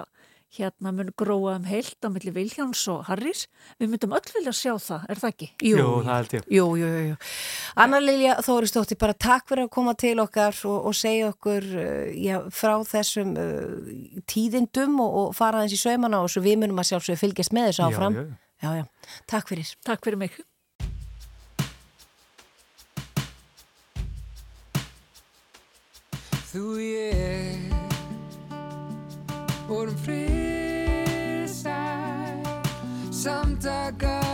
hérna 0.56 0.92
mun 0.94 1.10
gróa 1.18 1.56
um 1.58 1.66
heilt 1.68 2.00
á 2.04 2.08
milli 2.12 2.32
Viljáns 2.32 2.86
og 2.88 3.04
Harrys. 3.10 3.46
Við 3.80 3.90
myndum 3.92 4.14
öll 4.16 4.32
vilja 4.34 4.54
sjá 4.54 4.72
það, 4.80 5.04
er 5.10 5.20
það 5.20 5.34
ekki? 5.34 5.48
jú, 5.68 5.76
það 6.06 6.14
held 6.14 6.34
ég 6.36 6.48
Jú, 6.56 6.66
jú, 6.80 6.88
jú, 6.94 7.02
jú. 7.10 7.18
Anna 7.84 8.00
Lilja 8.00 8.38
Þóristóttir, 8.46 9.00
bara 9.00 9.16
takk 9.26 9.48
fyrir 9.50 9.66
að 9.66 9.72
koma 9.76 9.94
til 9.98 10.16
okkar 10.22 10.56
og, 10.70 10.88
og 10.88 10.96
segja 10.96 11.30
okkur 11.34 11.68
uh, 11.76 12.08
já, 12.14 12.40
frá 12.54 12.74
þessum 12.88 13.36
uh, 13.36 13.94
tíðindum 14.30 15.00
og, 15.04 15.20
og 15.22 15.30
fara 15.36 15.64
þess 15.64 15.78
í 15.78 15.82
saumana 15.84 16.24
og 16.24 16.32
svo 16.32 16.44
við 16.46 16.60
munum 16.62 16.82
að 16.82 16.92
sjálfsögðu 16.92 17.22
fylgjast 17.24 17.56
með 17.56 17.72
þessu 17.72 17.88
áfram. 17.90 18.20
já, 18.20 18.26
já. 18.26 18.36
já, 18.64 18.76
já. 18.82 19.16
Takk 19.34 19.50
fyrir. 19.52 19.74
Takk 19.86 20.06
fyrir 20.06 20.24
mig. 20.24 20.44
Þú 26.56 26.80
ég 26.80 27.68
vorum 29.68 29.98
friðsæl 30.06 31.74
samtaka 33.12 34.24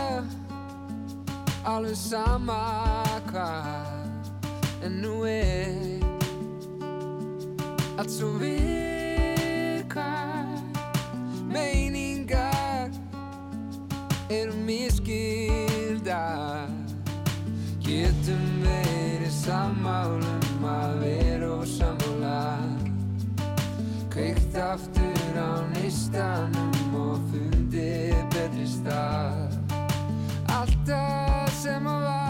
alveg 1.67 1.99
sama 1.99 2.55
hvað. 3.27 4.07
En 4.87 5.03
nú 5.03 5.27
er 5.27 5.99
allt 7.97 8.11
svo 8.15 8.31
virkar 8.39 10.47
meiningar 11.51 12.87
eru 14.31 14.55
miskildar 14.63 16.71
getum 17.83 18.47
verið 18.63 19.35
sammálum 19.43 20.63
að 20.71 20.91
vera 21.03 21.51
og 21.57 21.67
sammála 21.67 22.02
kveikt 24.53 24.57
aftur 24.57 25.37
á 25.37 25.65
neist 25.73 26.13
listanum 26.13 26.93
og 26.93 27.17
fundið 27.31 28.13
betri 28.33 28.67
stað. 28.69 29.57
Alltaf 30.47 31.53
sem 31.61 31.87
að 31.87 32.05
var 32.05 32.22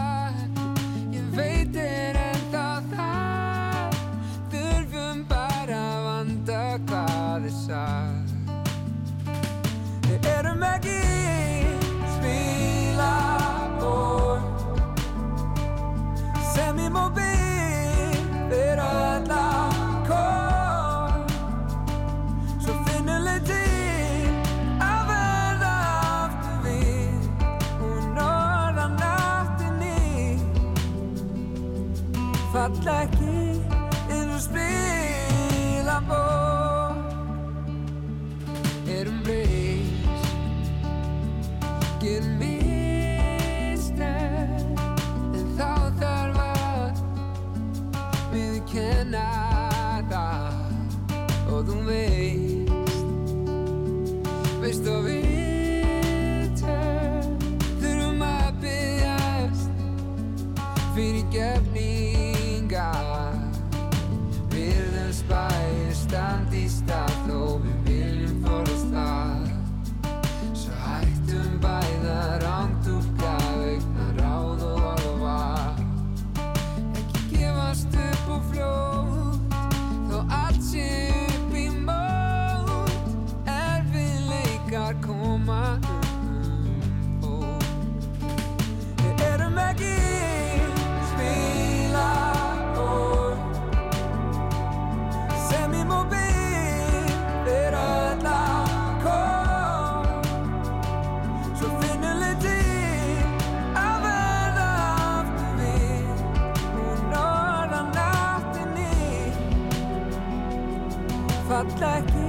falla 111.48 111.90
ekki 111.98 112.28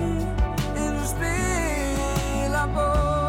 eins 0.76 1.02
og 1.02 1.08
spila 1.14 2.66
bór 2.76 3.25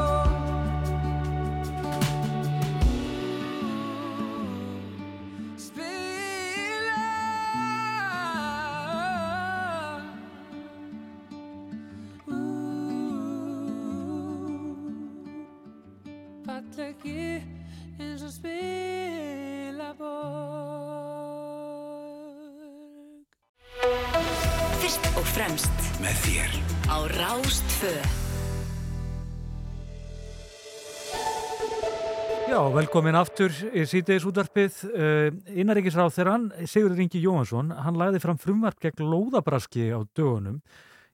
velkomin 32.86 33.16
aftur 33.18 33.50
í 33.74 33.82
síðdeis 33.88 34.24
útvarpið. 34.28 34.76
Uh, 34.94 35.30
Innaríkisráð 35.58 36.12
þeirran, 36.14 36.44
Sigurður 36.70 37.00
Ingi 37.02 37.22
Jóhansson, 37.24 37.72
hann 37.82 37.98
lagði 37.98 38.20
fram 38.22 38.38
frumvarp 38.38 38.78
gegn 38.82 39.02
lóðabraski 39.10 39.88
á 39.90 39.98
dögunum. 40.14 40.60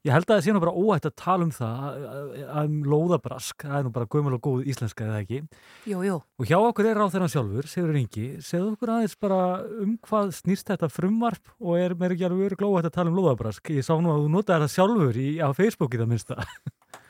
Ég 0.03 0.11
held 0.11 0.27
að 0.27 0.35
það 0.41 0.45
sé 0.49 0.53
nú 0.53 0.61
bara 0.65 0.75
óætt 0.75 1.05
að 1.07 1.13
tala 1.23 1.47
um 1.47 1.53
það, 1.55 1.83
að- 2.11 2.31
að 2.43 2.65
um 2.67 2.79
lóðabrask, 2.91 3.63
það 3.63 3.77
er 3.79 3.85
nú 3.87 3.93
bara 3.95 4.09
gömul 4.11 4.35
og 4.35 4.41
góð 4.43 4.65
íslenska 4.73 5.05
eða 5.07 5.21
ekki. 5.23 5.39
Jú, 5.87 6.01
jú. 6.03 6.17
Og 6.43 6.47
hjá 6.51 6.59
okkur 6.59 6.89
er 6.91 6.99
ráð 6.99 7.13
þeirran 7.15 7.31
sjálfur, 7.33 7.69
Sigurður 7.71 8.01
Ingi, 8.03 8.27
segðu 8.43 8.73
okkur 8.75 8.93
aðeins 8.97 9.15
bara 9.23 9.39
um 9.81 9.95
hvað 10.03 10.33
snýst 10.43 10.67
þetta 10.75 10.91
frumvarp 10.91 11.55
og 11.63 11.79
er 11.79 11.95
mér 11.95 12.17
ekki 12.17 12.27
alveg 12.27 12.51
öruglega 12.51 12.75
óætt 12.83 12.91
að 12.91 12.97
tala 12.99 13.15
um 13.15 13.17
lóðabrask. 13.23 13.71
Ég 13.71 13.87
sá 13.87 13.95
nú 13.95 14.11
að 14.11 14.27
þú 14.27 14.33
notaði 14.35 14.67
það 14.67 14.75
sjálfur 14.75 15.23
í, 15.23 15.29
á 15.39 15.49
Facebooki 15.55 16.03
það 16.03 16.11
minnsta. 16.17 16.43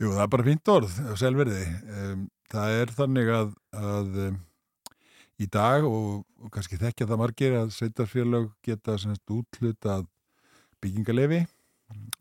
Jú, 0.00 0.14
það 0.14 0.22
er 0.24 0.28
bara 0.32 0.44
fínt 0.46 0.70
orð 0.72 0.92
á 1.04 1.12
selverði. 1.20 1.64
Um, 1.92 2.20
það 2.48 2.76
er 2.78 2.92
þannig 2.96 3.30
að, 3.36 3.50
að 3.76 4.14
um, 4.26 4.38
í 5.40 5.48
dag 5.52 5.84
og, 5.88 6.22
og 6.40 6.52
kannski 6.54 6.78
þekkja 6.80 7.08
það 7.10 7.20
margir 7.20 7.56
að 7.58 7.74
sveitarfélög 7.76 8.46
geta 8.64 8.96
semst 9.00 9.34
útlutað 9.34 10.06
byggingalefi 10.80 11.42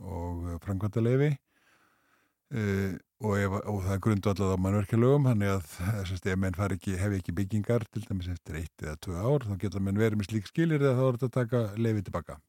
og 0.04 0.60
framkvæmdalefi 0.66 1.30
uh, 1.32 2.94
og, 3.24 3.34
ef, 3.38 3.56
og 3.64 3.82
það 3.86 3.96
er 3.96 4.04
grundu 4.04 4.32
alltaf 4.34 4.54
á 4.60 4.64
mannverkjalögum 4.66 5.32
þannig 5.32 5.56
að 5.56 5.74
semst, 6.12 6.28
ef 6.28 6.40
menn 6.44 6.62
ekki, 6.68 7.00
hef 7.00 7.18
ekki 7.22 7.36
byggingar 7.40 7.88
til 7.94 8.04
dæmis 8.10 8.32
eftir 8.36 8.60
eitt 8.60 8.84
eða 8.84 9.00
tvö 9.08 9.24
ár 9.24 9.48
þá 9.48 9.56
geta 9.64 9.84
menn 9.84 10.00
verið 10.00 10.20
með 10.20 10.34
slík 10.34 10.52
skilir 10.52 10.84
eða 10.84 10.98
þá 11.00 11.04
er 11.08 11.20
þetta 11.24 11.32
að 11.32 11.38
taka 11.40 11.66
lefi 11.80 12.08
tilbaka. 12.10 12.42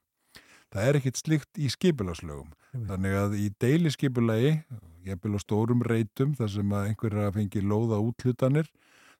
Það 0.71 0.87
er 0.87 0.99
ekkit 1.01 1.19
slíkt 1.19 1.59
í 1.59 1.69
skipilaslögum. 1.71 2.51
Þannig 2.71 3.15
að 3.19 3.33
í 3.43 3.49
deilisskipulagi, 3.63 4.53
jafnvel 5.07 5.37
á 5.37 5.41
stórum 5.43 5.85
reytum, 5.87 6.35
þar 6.39 6.51
sem 6.55 6.73
að 6.77 6.89
einhverja 6.91 7.35
fengi 7.37 7.63
lóða 7.65 8.01
útlutanir, 8.05 8.71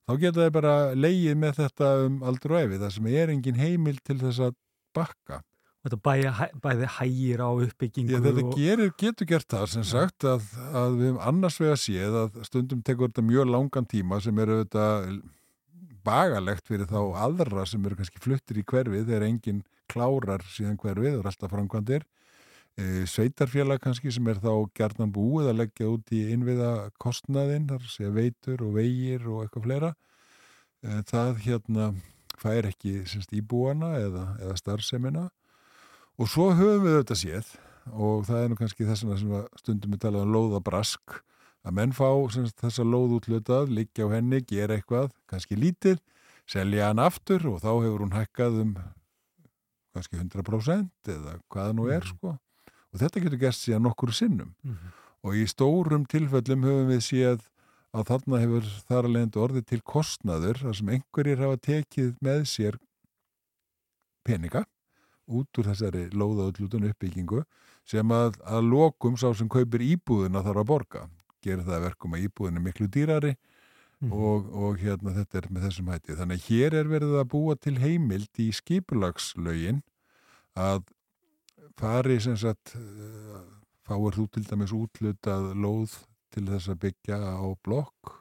þá 0.09 0.13
geta 0.23 0.43
þeir 0.43 0.57
bara 0.57 0.75
leið 0.97 1.37
með 1.39 1.63
þetta 1.63 1.93
um 2.07 2.19
aldur 2.27 2.57
og 2.57 2.65
efi, 2.65 2.81
þar 2.83 2.97
sem 2.97 3.09
er 3.13 3.33
engin 3.35 3.61
heimil 3.61 3.97
til 4.05 4.19
þess 4.21 4.45
að 4.49 4.59
bakka. 4.97 5.41
Þetta 5.81 5.97
bæði, 6.05 6.31
bæði 6.61 6.89
hægir 6.99 7.41
á 7.41 7.49
uppbyggingu 7.57 8.13
Ég, 8.13 8.25
þetta 8.27 8.43
og... 8.45 8.57
gerir, 8.59 8.91
getur 9.01 9.29
gert 9.31 9.49
það 9.49 9.69
sem 9.73 9.85
sagt 9.89 10.27
að, 10.29 10.49
að 10.77 10.97
við 10.99 11.07
höfum 11.09 11.21
annars 11.31 11.57
vega 11.63 11.77
séð 11.81 12.19
að 12.21 12.41
stundum 12.45 12.83
tekur 12.85 13.09
þetta 13.09 13.25
mjög 13.25 13.49
langan 13.49 13.89
tíma 13.89 14.19
sem 14.21 14.43
eru 14.45 14.59
þetta 14.61 14.89
bagalegt 16.05 16.69
fyrir 16.69 16.89
þá 16.91 17.01
aðra 17.25 17.65
sem 17.69 17.85
eru 17.89 17.97
kannski 17.97 18.21
fluttir 18.21 18.61
í 18.61 18.67
hverfið 18.69 19.09
þegar 19.09 19.27
enginn 19.31 19.63
klárar 19.91 20.45
síðan 20.53 20.77
hverfið, 20.81 21.17
er 21.17 21.31
alltaf 21.31 21.53
framkvæmdir 21.55 22.05
sveitarfélag 22.79 23.81
kannski 23.83 24.13
sem 24.15 24.29
er 24.31 24.39
þá 24.41 24.53
gerðan 24.77 25.13
búið 25.13 25.51
að 25.51 25.59
leggja 25.61 25.89
út 25.91 26.13
í 26.15 26.21
innviða 26.35 26.91
kostnaðinn, 27.03 27.69
þar 27.69 27.89
sé 27.91 28.11
veitur 28.15 28.63
og 28.65 28.77
vegir 28.79 29.27
og 29.29 29.45
eitthvað 29.45 29.67
fleira. 29.67 29.91
E, 30.81 31.01
það 31.11 31.43
hérna 31.45 31.89
fær 32.41 32.69
ekki 32.71 33.03
semst, 33.11 33.33
íbúana 33.37 33.95
eða, 34.01 34.27
eða 34.41 34.57
starfsemina. 34.61 35.27
Og 36.21 36.31
svo 36.31 36.51
höfum 36.57 36.87
við 36.87 37.01
þetta 37.01 37.19
séð 37.21 37.51
og 37.91 38.25
það 38.29 38.45
er 38.45 38.53
nú 38.53 38.61
kannski 38.61 38.87
þess 38.89 39.05
vegna 39.05 39.19
sem 39.21 39.61
stundum 39.61 39.97
við 39.97 40.03
talað 40.05 40.27
um 40.27 40.35
lóðabrask 40.37 41.21
að 41.61 41.77
menn 41.77 41.93
fá 41.97 42.09
semst, 42.33 42.57
þessa 42.61 42.85
lóð 42.87 43.19
útlutað, 43.19 43.73
liggja 43.73 44.09
á 44.09 44.13
henni, 44.15 44.41
gera 44.49 44.79
eitthvað, 44.79 45.11
kannski 45.29 45.59
lítið, 45.61 45.99
selja 46.49 46.89
hann 46.89 47.03
aftur 47.03 47.45
og 47.51 47.61
þá 47.61 47.73
hefur 47.73 48.05
hún 48.07 48.17
hækkað 48.17 48.63
um 48.65 48.77
kannski 49.97 50.21
100% 50.21 51.11
eða 51.13 51.35
hvaða 51.51 51.75
nú 51.77 51.89
er 51.93 52.07
sko 52.07 52.39
og 52.93 53.01
þetta 53.03 53.23
getur 53.25 53.39
gerst 53.45 53.67
síðan 53.67 53.83
nokkur 53.87 54.13
sinnum 54.13 54.55
Mhm. 54.65 54.93
og 55.25 55.35
í 55.35 55.45
stórum 55.47 56.07
tilfellum 56.09 56.63
höfum 56.65 56.89
við 56.91 57.03
séð 57.07 57.41
að 57.95 58.07
þarna 58.11 58.41
hefur 58.41 58.65
þar 58.89 59.05
að 59.05 59.13
leiðandi 59.15 59.41
orðið 59.47 59.67
til 59.67 59.81
kostnaður 59.83 60.59
þar 60.63 60.77
sem 60.79 60.89
einhverjir 60.95 61.39
hafa 61.43 61.57
tekið 61.67 62.13
með 62.23 62.41
sér 62.47 62.79
peninga 64.27 64.65
út 65.31 65.59
úr 65.61 65.69
þessari 65.71 66.09
lóðaútlutun 66.11 66.89
uppbyggingu 66.91 67.45
sem 67.91 68.11
að, 68.15 68.37
að 68.47 68.67
lokum 68.71 69.17
sá 69.19 69.31
sem 69.35 69.49
kaupir 69.51 69.83
íbúðuna 69.87 70.43
þarf 70.47 70.63
að 70.65 70.69
borga 70.71 71.05
gerir 71.45 71.65
það 71.65 71.77
að 71.79 71.85
verkum 71.89 72.15
að 72.17 72.25
íbúðin 72.29 72.61
er 72.61 72.67
miklu 72.69 72.89
dýrari 72.89 73.37
Mhm. 74.01 74.13
og, 74.17 74.47
og 74.57 74.79
hérna 74.81 75.13
þetta 75.13 75.37
er 75.43 75.47
með 75.53 75.65
þessum 75.67 75.89
hætti. 75.93 76.15
Þannig 76.17 76.39
að 76.39 76.45
hér 76.49 76.73
er 76.79 76.87
verið 76.89 77.11
að 77.21 77.27
búa 77.35 77.55
til 77.61 77.75
heimild 77.83 78.31
í 78.41 78.47
skipulagslögin 78.57 79.83
að 80.57 80.87
fari 81.81 82.19
sem 82.21 82.37
sagt 82.37 82.75
eh, 82.77 83.43
fáir 83.89 84.17
þú 84.17 84.27
til 84.35 84.45
dæmis 84.47 84.73
útlutað 84.77 85.53
lóð 85.57 85.97
til 86.35 86.47
þess 86.51 86.71
að 86.71 86.83
byggja 86.85 87.19
á 87.19 87.47
blokk 87.65 88.17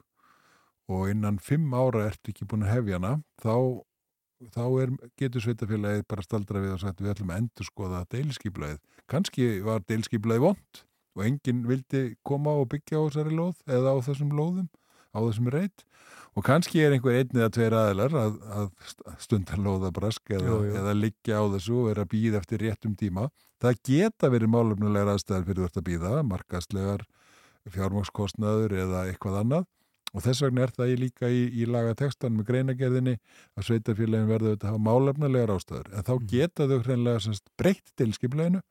og 0.89 1.09
innan 1.11 1.37
fimm 1.43 1.73
ára 1.75 2.07
ertu 2.09 2.31
ekki 2.31 2.47
búin 2.49 2.65
að 2.65 2.73
hefja 2.73 2.97
hana, 2.97 3.11
þá, 3.43 3.55
þá 4.55 4.63
er, 4.81 4.93
getur 5.21 5.43
sveitafélagið 5.45 6.05
bara 6.09 6.25
staldra 6.25 6.63
við 6.63 6.75
og 6.77 6.81
sagt 6.81 7.03
við 7.03 7.11
ætlum 7.13 7.33
að 7.33 7.41
endur 7.43 7.67
skoða 7.67 8.05
deilskiplæðið. 8.15 8.79
Kanski 9.11 9.49
var 9.65 9.83
deilskiplæðið 9.85 10.45
vond 10.47 10.81
og 11.17 11.25
enginn 11.27 11.61
vildi 11.69 12.03
koma 12.25 12.55
og 12.57 12.71
byggja 12.73 13.03
á 13.03 13.05
þessari 13.05 13.37
lóð 13.37 13.61
eða 13.69 13.93
á 13.93 13.97
þessum 14.07 14.33
lóðum, 14.33 14.69
á 15.13 15.19
þessum 15.19 15.49
reit 15.53 15.85
og 16.37 16.45
kannski 16.45 16.81
er 16.85 16.93
einhver 16.95 17.17
einn 17.19 17.33
eða 17.39 17.51
tveir 17.55 17.75
aðilar 17.75 18.15
að, 18.15 18.35
að 18.53 18.67
stundar 19.19 19.61
lóða 19.65 19.89
brask 19.95 20.29
eða, 20.31 20.45
Jú, 20.47 20.59
jú. 20.69 20.75
eða 20.81 20.93
liggja 20.97 21.39
á 21.41 21.43
þessu 21.55 21.77
og 21.81 21.87
vera 21.89 22.05
að 22.05 22.11
býða 22.13 22.41
eftir 22.43 22.63
réttum 22.63 22.93
tíma. 22.99 23.25
Það 23.59 23.81
geta 23.89 24.29
verið 24.31 24.53
málefnulegar 24.53 25.11
aðstæðar 25.15 25.47
fyrir 25.49 25.59
þú 25.63 25.67
ert 25.67 25.79
að 25.81 25.87
býða, 25.89 26.13
markastlegar 26.29 27.03
fjármákskostnaður 27.73 28.77
eða 28.85 29.03
eitthvað 29.09 29.41
annað 29.43 29.67
og 30.09 30.23
þess 30.25 30.41
vegna 30.41 30.63
er 30.65 30.71
það 30.73 30.93
líka 31.03 31.29
í, 31.29 31.41
í 31.53 31.67
lagatekstan 31.69 32.33
með 32.37 32.47
greinagerðinni 32.49 33.15
að 33.59 33.67
sveitarfélagin 33.67 34.29
verður 34.31 34.55
að 34.55 34.67
hafa 34.71 34.81
málefnulegar 34.87 35.53
ástæður 35.53 35.91
en 35.93 36.07
þá 36.07 36.13
geta 36.31 36.67
þau 36.69 36.79
hreinlega 36.87 37.35
breytt 37.61 37.91
til 37.99 38.09
skipleginu 38.15 38.61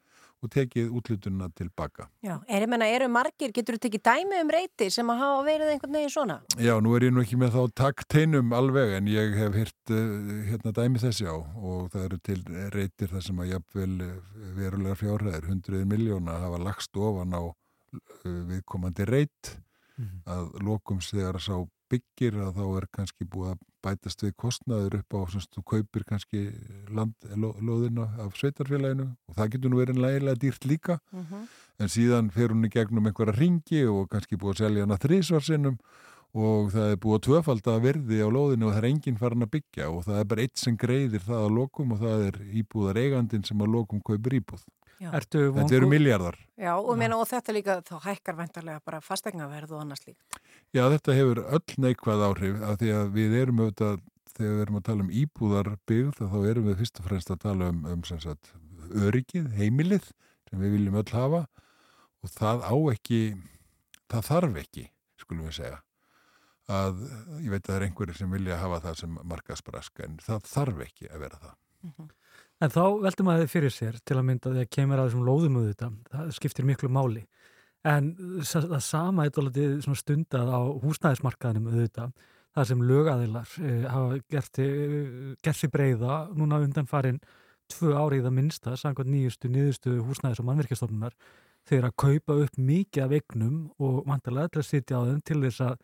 og 0.42 0.50
tekið 0.54 0.90
útlutunna 0.94 1.48
tilbaka. 1.58 2.06
Já, 2.22 2.36
er 2.46 2.64
ég 2.64 2.70
menna, 2.70 2.86
eru 2.94 3.08
margir, 3.10 3.52
getur 3.54 3.76
þú 3.76 3.82
tekið 3.86 4.04
dæmi 4.08 4.40
um 4.42 4.52
reyti 4.54 4.88
sem 4.94 5.10
að 5.10 5.22
hafa 5.24 5.44
verið 5.48 5.72
einhvern 5.72 5.96
veginn 5.98 6.14
svona? 6.14 6.38
Já, 6.62 6.74
nú 6.84 6.94
er 6.96 7.08
ég 7.08 7.14
nú 7.14 7.22
ekki 7.24 7.38
með 7.40 7.56
þá 7.56 7.74
takteinum 7.82 8.54
alveg 8.54 8.96
en 8.98 9.10
ég 9.10 9.38
hef 9.38 9.58
hýrt 9.58 9.94
uh, 9.94 10.34
hérna 10.50 10.74
dæmi 10.76 11.02
þessi 11.02 11.26
á 11.26 11.36
og 11.36 11.88
það 11.94 12.04
eru 12.04 12.20
til 12.30 12.40
reytir 12.74 13.14
þar 13.14 13.24
sem 13.28 13.42
að 13.42 13.54
jafnvel 13.54 13.94
eh, 14.06 14.18
verulegar 14.58 15.00
fjárhæðir, 15.02 15.48
hundruðir 15.50 15.88
miljóna 15.90 16.38
hafa 16.44 16.62
lagst 16.68 17.00
ofan 17.02 17.34
á 17.34 17.42
uh, 17.42 17.56
viðkomandi 18.52 19.08
reyt 19.08 19.56
að 20.30 20.52
lokums 20.62 21.10
þegar 21.10 21.40
sá 21.42 21.56
byggir 21.90 22.36
að 22.44 22.58
þá 22.58 22.64
er 22.78 22.86
kannski 22.94 23.26
búið 23.26 23.54
að 23.54 23.67
bætast 23.84 24.22
við 24.24 24.34
kostnaður 24.36 24.98
upp 25.00 25.14
á 25.14 25.20
sem 25.32 25.46
þú 25.54 25.62
kaupir 25.72 26.04
kannski 26.08 26.42
land, 26.90 27.14
ló, 27.36 27.52
lóðina 27.60 28.08
af 28.24 28.36
sveitarfélaginu 28.38 29.08
og 29.28 29.38
það 29.38 29.54
getur 29.54 29.72
nú 29.72 29.80
verið 29.82 30.02
lægilega 30.04 30.42
dýrt 30.44 30.68
líka 30.68 30.98
en 31.78 31.88
síðan 31.88 32.30
fer 32.34 32.54
hún 32.54 32.66
í 32.66 32.72
gegnum 32.74 33.06
einhverja 33.06 33.38
ringi 33.38 33.84
og 33.86 34.08
kannski 34.10 34.36
búið 34.36 34.54
að 34.54 34.62
selja 34.64 34.86
hana 34.86 35.02
þrísvarsinnum 35.02 35.78
og 36.36 36.72
það 36.74 36.90
er 36.92 36.98
búið 37.00 37.16
að 37.16 37.24
tvöfalda 37.26 37.76
verði 37.80 38.18
á 38.20 38.28
lóðinu 38.28 38.68
og 38.68 38.74
það 38.74 38.82
er 38.82 38.88
enginn 38.90 39.20
farin 39.20 39.46
að 39.46 39.52
byggja 39.56 39.88
og 39.88 40.02
það 40.04 40.18
er 40.18 40.26
bara 40.32 40.42
eitt 40.44 40.58
sem 40.60 40.76
greiðir 40.76 41.24
það 41.24 41.46
á 41.46 41.48
lokum 41.48 41.94
og 41.94 42.02
það 42.02 42.26
er 42.26 42.40
íbúðar 42.60 43.00
eigandin 43.00 43.44
sem 43.44 43.64
að 43.64 43.72
lokum 43.72 44.02
kaupir 44.04 44.36
íbúð. 44.40 44.66
Ertu 44.98 45.44
Þetta 45.54 45.76
eru 45.78 45.88
miljardar. 45.90 46.38
Já, 46.58 46.72
og, 46.74 46.90
meina, 46.98 47.18
og 47.20 47.28
þetta 47.30 47.54
líka 47.54 47.76
þá 47.86 47.96
hækkar 48.02 48.38
vendarlega 48.38 48.82
bara 48.84 49.00
fastegnaverð 49.04 49.76
og 49.76 49.82
annars 49.84 50.02
líka. 50.06 50.40
Já, 50.74 50.82
þetta 50.90 51.14
hefur 51.14 51.42
öll 51.46 51.76
neikvæð 51.84 52.24
áhrif 52.26 52.62
af 52.66 52.80
því 52.80 52.94
að 52.98 53.12
við 53.14 53.36
erum 53.42 53.62
auðvitað, 53.62 54.00
þegar 54.34 54.56
við 54.56 54.64
erum 54.64 54.80
að 54.80 54.86
tala 54.88 55.04
um 55.04 55.12
íbúðarbyggð 55.22 56.18
þá 56.18 56.38
erum 56.50 56.70
við 56.70 56.80
fyrst 56.82 57.00
og 57.00 57.08
fremst 57.08 57.34
að 57.34 57.42
tala 57.46 57.70
um, 57.72 57.84
um 57.94 58.02
sem 58.08 58.22
sagt, 58.26 58.52
öryggið, 59.06 59.50
heimilið 59.58 60.10
sem 60.50 60.62
við 60.64 60.74
viljum 60.78 60.98
öll 60.98 61.10
hafa 61.14 61.44
og 62.24 62.32
það 62.34 62.64
á 62.66 62.74
ekki, 62.94 63.20
það 64.10 64.26
þarf 64.32 64.62
ekki, 64.64 64.88
skulum 65.22 65.46
við 65.46 65.60
segja 65.60 65.78
að 66.68 67.00
ég 67.40 67.52
veit 67.52 67.62
að 67.62 67.68
það 67.70 67.76
er 67.78 67.84
einhverjir 67.86 68.18
sem 68.18 68.32
vilja 68.32 68.60
hafa 68.60 68.80
það 68.84 68.96
sem 69.00 69.18
markasbrask 69.30 70.02
en 70.04 70.18
það 70.24 70.48
þarf 70.50 70.82
ekki 70.84 71.08
að 71.08 71.22
vera 71.24 71.38
það. 71.44 71.54
En 72.58 72.72
þá 72.74 72.82
veltum 73.04 73.28
að 73.30 73.42
þið 73.44 73.50
fyrir 73.52 73.70
sér 73.74 73.98
til 74.02 74.16
að 74.18 74.24
mynda 74.26 74.50
því 74.50 74.62
að 74.64 74.70
kemur 74.74 74.98
að 74.98 75.08
þessum 75.08 75.26
lóðum 75.28 75.58
auðvitað, 75.60 75.98
það 76.10 76.32
skiptir 76.34 76.66
miklu 76.66 76.88
máli. 76.90 77.26
En 77.86 78.08
sa- 78.42 78.64
það 78.66 78.82
sama 78.82 79.26
er 79.26 79.30
svona 79.30 80.00
stundað 80.00 80.48
á 80.50 80.60
húsnæðismarkaðinum 80.82 81.68
auðvitað, 81.70 82.12
það 82.56 82.66
sem 82.66 82.82
lögaðilar 82.82 83.48
eh, 83.62 83.84
hafa 83.86 84.18
gert, 84.28 84.58
eh, 84.58 85.34
gert 85.42 85.56
sér 85.56 85.70
breyða 85.70 86.34
núna 86.34 86.58
undan 86.64 86.88
farin 86.88 87.20
tvö 87.70 87.94
árið 87.94 88.26
að 88.26 88.34
minnsta, 88.34 88.74
samkvæmt 88.74 89.12
nýjustu, 89.12 89.48
nýjustu 89.52 90.00
húsnæðis 90.02 90.40
og 90.40 90.48
mannverkjastofnunar, 90.48 91.14
þeir 91.68 91.84
að 91.84 91.96
kaupa 92.00 92.38
upp 92.42 92.56
mikið 92.58 93.04
af 93.04 93.10
eignum 93.12 93.70
og 93.78 94.04
vantarlega 94.08 94.50
til 94.50 94.62
að 94.62 94.70
sitja 94.72 94.98
á 94.98 95.06
þeim 95.06 95.22
til 95.22 95.40
þess 95.44 95.60
að 95.60 95.76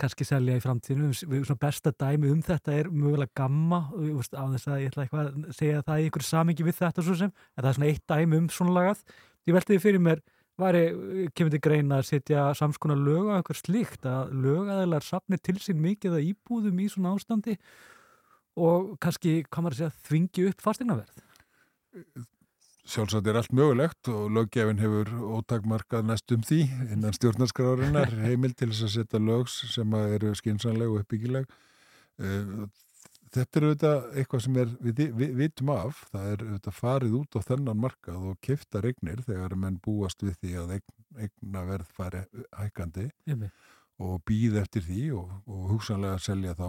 kannski 0.00 0.26
selja 0.26 0.56
í 0.58 0.62
framtíðinu. 0.64 1.12
Svona 1.14 1.60
besta 1.60 1.92
dæmi 1.92 2.30
um 2.32 2.42
þetta 2.44 2.74
er 2.76 2.90
mögulega 2.90 3.32
gamma, 3.40 3.80
á 3.92 4.44
þess 4.54 4.68
að 4.68 4.82
ég 4.82 4.92
ætla 4.92 5.06
eitthvað 5.06 5.30
að 5.30 5.56
segja 5.58 5.84
það 5.86 6.00
í 6.00 6.08
einhverju 6.08 6.28
samingi 6.28 6.66
við 6.66 6.78
þetta 6.80 7.04
svo 7.06 7.16
sem, 7.20 7.32
en 7.32 7.62
það 7.62 7.70
er 7.70 7.78
svona 7.78 7.90
eitt 7.90 8.04
dæmi 8.12 8.40
um 8.40 8.48
svona 8.54 8.76
lagað. 8.78 9.04
Ég 9.48 9.56
velti 9.56 9.76
því 9.76 9.82
fyrir 9.84 10.04
mér, 10.06 10.24
væri, 10.60 10.82
kemur 11.36 11.54
til 11.54 11.62
greina 11.64 12.00
að 12.00 12.08
setja 12.10 12.48
samskona 12.58 12.98
lög 12.98 13.30
á 13.32 13.34
eitthvað 13.38 13.62
slíkt, 13.62 14.08
að 14.08 14.34
lögaðilar 14.44 15.06
sapni 15.06 15.40
til 15.40 15.56
sín 15.62 15.80
mikið 15.84 16.18
að 16.18 16.26
íbúðum 16.32 16.82
í 16.84 16.90
svona 16.92 17.14
ástandi 17.16 17.56
og 18.60 18.96
kannski, 19.00 19.40
hvað 19.46 19.64
maður 19.64 19.76
að 19.76 19.80
segja, 19.84 19.96
þvingi 20.08 20.50
upp 20.50 20.64
fastegnaverð. 20.66 21.24
Sjálfsagt 22.90 23.28
er 23.30 23.38
allt 23.38 23.52
mögulegt 23.54 24.08
og 24.10 24.32
löggefin 24.34 24.80
hefur 24.82 25.10
ótakmarkað 25.38 26.08
næstum 26.08 26.42
því 26.46 26.60
innan 26.90 27.14
stjórnarskrárinnar 27.14 28.16
heimil 28.26 28.54
til 28.58 28.72
þess 28.72 28.86
að 28.88 28.94
setja 28.96 29.22
lögs 29.22 29.60
sem 29.70 29.98
eru 30.00 30.32
skinsanleg 30.38 30.90
og 30.90 31.04
uppbyggileg. 31.04 31.50
Eh, 32.18 32.64
Þetta 33.30 33.58
er 33.60 33.64
auðvitað 33.68 34.06
eitthvað 34.18 34.40
sem 34.42 34.56
er, 34.58 34.70
við, 34.82 35.28
vitum 35.38 35.68
af, 35.70 35.98
það 36.10 36.30
er 36.32 36.40
auðvitað 36.48 36.74
farið 36.74 37.12
út 37.20 37.36
á 37.38 37.40
þennan 37.46 37.78
markað 37.78 38.24
og 38.26 38.40
kifta 38.42 38.80
regnir 38.82 39.22
þegar 39.26 39.54
menn 39.54 39.76
búast 39.84 40.24
við 40.26 40.34
því 40.40 40.54
að 40.58 40.72
eign, 40.76 40.94
eigna 41.26 41.62
verð 41.68 41.92
fari 41.94 42.24
hækandi 42.58 43.06
Einmitt. 43.30 43.68
Og 44.00 44.20
býð 44.28 44.56
eftir 44.62 44.84
því 44.86 45.02
og, 45.18 45.32
og 45.50 45.64
hugsanlega 45.74 46.18
selja 46.22 46.54
þá. 46.56 46.68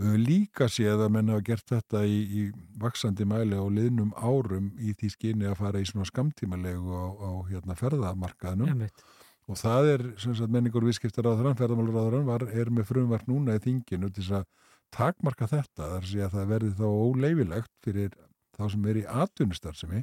Við 0.00 0.08
höfum 0.08 0.22
líka 0.24 0.68
séð 0.72 1.04
að 1.04 1.10
menn 1.16 1.32
hafa 1.32 1.44
gert 1.50 1.66
þetta 1.68 2.04
í, 2.08 2.20
í 2.24 2.42
vaksandi 2.80 3.26
mæli 3.28 3.58
á 3.60 3.64
liðnum 3.68 4.14
árum 4.16 4.70
í 4.80 4.94
því 4.96 5.10
skyni 5.14 5.50
að 5.50 5.58
fara 5.60 5.82
í 5.82 5.88
svona 5.88 6.08
skamtímalegu 6.08 6.94
á, 6.96 7.06
á 7.20 7.30
hérna, 7.50 7.76
ferðamarkaðnum 7.76 8.72
Einmitt. 8.72 9.04
og 9.50 9.60
það 9.60 9.90
er 9.94 10.06
sem 10.22 10.36
sagt 10.38 10.54
menningur 10.54 10.86
viðskiptar 10.88 11.28
á 11.28 11.36
þrann, 11.36 11.58
ferðamálur 11.58 12.00
á 12.00 12.24
var, 12.30 12.46
er 12.48 12.72
með 12.72 12.88
frumvart 12.94 13.28
núna 13.28 13.58
í 13.58 13.64
þinginu 13.66 14.08
til 14.08 14.24
þess 14.24 14.38
að 14.40 14.48
takmarka 14.90 15.46
þetta, 15.50 15.90
þar 15.94 16.08
sé 16.08 16.24
að 16.24 16.38
það 16.38 16.54
verði 16.54 16.70
þá 16.80 16.86
óleifilegt 16.88 17.74
fyrir 17.84 18.16
þá 18.56 18.64
sem 18.72 18.88
er 18.88 19.02
í 19.02 19.04
atvinnustarfsemi 19.24 20.00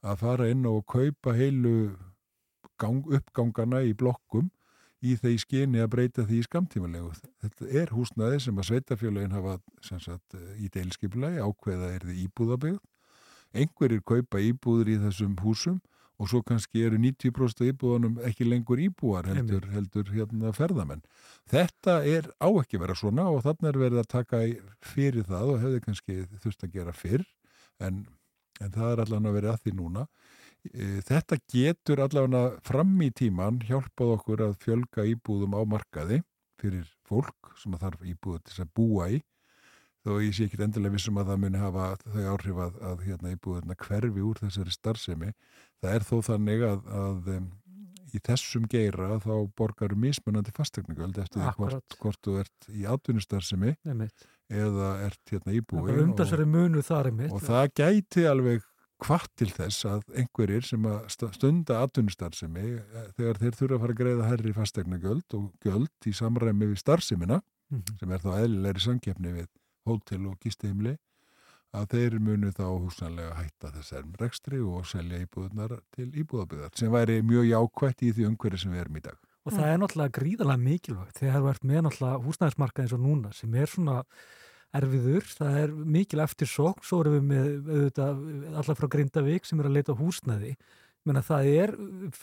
að 0.00 0.22
fara 0.24 0.48
inn 0.48 0.64
og 0.68 0.80
kaupa 0.88 1.36
heilu 1.36 1.92
gang, 2.80 3.04
uppgangana 3.04 3.82
í 3.84 3.92
blokkum 3.92 4.48
í 5.00 5.14
þeir 5.16 5.38
skyni 5.40 5.80
að 5.80 5.90
breyta 5.94 6.24
því 6.28 6.38
í 6.40 6.46
skamtímalegu. 6.46 7.10
Þetta 7.42 7.68
er 7.82 7.92
húsnaði 7.96 8.40
sem 8.44 8.58
að 8.60 8.68
sveitafjölagin 8.70 9.36
hafa 9.36 9.58
sagt, 9.82 10.36
í 10.60 10.68
deilskipulagi 10.74 11.40
ákveða 11.44 11.92
er 11.96 12.04
þið 12.08 12.18
íbúðabegð. 12.26 12.80
Einhverjir 13.56 14.02
kaupa 14.06 14.42
íbúður 14.44 14.92
í 14.92 14.98
þessum 15.02 15.32
húsum 15.42 15.80
og 16.20 16.28
svo 16.28 16.42
kannski 16.44 16.82
eru 16.84 16.98
90% 17.00 17.62
af 17.64 17.70
íbúðunum 17.72 18.18
ekki 18.28 18.44
lengur 18.44 18.78
íbúar 18.84 19.24
heldur, 19.30 19.64
heldur 19.72 20.10
hérna 20.12 20.52
ferðamenn. 20.52 21.00
Þetta 21.48 21.94
er 22.04 22.28
á 22.36 22.48
ekki 22.60 22.78
vera 22.82 22.94
svona 22.94 23.24
og 23.32 23.40
þannig 23.46 23.70
er 23.72 23.78
verið 23.80 24.02
að 24.02 24.10
taka 24.12 24.42
í- 24.44 24.58
fyrir 24.84 25.24
það 25.24 25.54
og 25.54 25.62
hefði 25.64 25.80
kannski 25.86 26.18
þurft 26.44 26.66
að 26.68 26.74
gera 26.76 26.92
fyrr 26.92 27.24
en, 27.80 28.02
en 28.60 28.70
það 28.76 28.92
er 28.92 29.02
allan 29.06 29.30
að 29.32 29.38
vera 29.40 29.54
að 29.56 29.64
því 29.64 29.74
núna. 29.80 30.04
Þetta 31.08 31.38
getur 31.48 32.02
allavega 32.04 32.60
fram 32.66 32.92
í 33.00 33.08
tíman 33.16 33.62
hjálpað 33.64 34.14
okkur 34.18 34.42
að 34.48 34.58
fjölga 34.64 35.06
íbúðum 35.08 35.56
á 35.56 35.62
markaði 35.64 36.20
fyrir 36.60 36.88
fólk 37.08 37.54
sem 37.60 37.76
þarf 37.80 38.02
íbúðu 38.04 38.42
til 38.44 38.64
að 38.64 38.72
búa 38.76 39.08
í 39.16 39.22
þó 40.04 40.16
ég 40.24 40.34
sé 40.36 40.46
ekki 40.48 40.60
endilega 40.64 40.96
vissum 40.96 41.18
að 41.20 41.32
það 41.32 41.40
muni 41.44 41.60
hafa 41.60 41.86
þau 42.04 42.22
áhrif 42.34 42.60
að, 42.64 42.76
að 42.90 43.02
hérna, 43.06 43.32
íbúðurna 43.36 43.76
hverfi 43.80 44.24
úr 44.24 44.40
þessari 44.40 44.72
starfsemi. 44.74 45.32
Það 45.80 45.96
er 45.96 46.06
þó 46.08 46.14
þannig 46.28 46.64
að, 46.68 46.86
að 47.02 47.28
í 48.10 48.22
þessum 48.26 48.64
geira 48.70 49.18
þá 49.22 49.34
borgaru 49.58 49.98
mismunandi 50.00 50.54
fastegnagöld 50.56 51.20
eftir 51.22 51.42
því 51.44 51.52
hvort, 51.58 51.98
hvort 52.00 52.20
þú 52.26 52.38
ert 52.42 52.70
í 52.72 52.86
atvinnustarfsemi 52.90 53.76
eða 54.50 54.88
ert 55.06 55.30
hérna 55.30 55.54
íbúi 55.54 55.84
einmitt. 57.12 57.30
og 57.36 57.44
það 57.44 57.68
gæti 57.78 58.26
alveg 58.26 58.64
hvart 59.04 59.30
til 59.36 59.48
þess 59.54 59.84
að 59.88 60.02
einhverjir 60.20 60.66
sem 60.66 60.84
að 60.90 61.08
stunda 61.34 61.80
atvinnustarfsemi 61.86 62.66
eh, 62.78 63.06
þegar 63.16 63.40
þeir 63.42 63.56
þurfa 63.60 63.74
að 63.78 63.84
fara 63.84 63.94
að 63.96 64.00
greiða 64.02 64.28
herri 64.30 64.52
fastegnagjöld 64.56 65.36
og 65.38 65.46
göld 65.64 66.08
í 66.10 66.12
samræmi 66.16 66.70
við 66.72 66.82
starfsemina 66.84 67.40
Mhm. 67.70 67.98
sem 68.00 68.10
er 68.10 68.18
þá 68.18 68.30
eðlilegri 68.42 68.80
samkeppni 68.82 69.30
við 69.36 69.46
hótel 69.86 70.24
og 70.26 70.40
gistiheimli 70.42 70.96
að 71.72 71.84
þeir 71.92 72.16
munu 72.18 72.48
þá 72.50 72.64
húsanlega 72.82 73.36
hætta 73.38 73.70
þessar 73.76 74.08
rekstri 74.18 74.58
og 74.58 74.88
selja 74.90 75.20
íbúðunar 75.22 75.76
til 75.94 76.08
íbúðabyggðar 76.10 76.74
sem 76.74 76.90
væri 76.90 77.20
mjög 77.22 77.46
jákvætt 77.46 78.02
í 78.02 78.10
því 78.16 78.26
umhverju 78.32 78.58
sem 78.58 78.72
við 78.74 78.80
erum 78.82 78.98
í 78.98 79.04
dag. 79.04 79.18
Og 79.46 79.52
það 79.54 79.70
er 79.70 79.78
náttúrulega 79.78 80.16
gríðarlega 80.18 80.64
mikilvægt 80.64 81.20
þegar 81.22 81.40
þú 81.44 81.50
ert 81.52 81.62
með 81.70 81.84
náttúrulega 81.86 82.24
húsnæðismarkað 82.26 82.82
eins 82.84 82.96
og 82.98 83.00
núna 83.06 83.30
sem 83.38 83.54
er 83.54 83.70
svona 83.70 83.96
erfiður, 84.76 85.26
það 85.38 85.56
er 85.64 85.72
mikil 85.96 86.22
eftir 86.22 86.50
sókn, 86.50 86.84
svo 86.86 87.00
erum 87.02 87.16
við 87.18 87.24
með 87.30 87.48
auðvitað, 87.70 88.20
allar 88.50 88.78
frá 88.78 88.88
Grindavík 88.94 89.48
sem 89.48 89.62
er 89.62 89.70
að 89.70 89.76
leita 89.78 89.96
á 89.96 90.00
húsnæði 90.00 90.54
Menna, 91.08 91.22
það 91.24 91.46
er 91.48 91.70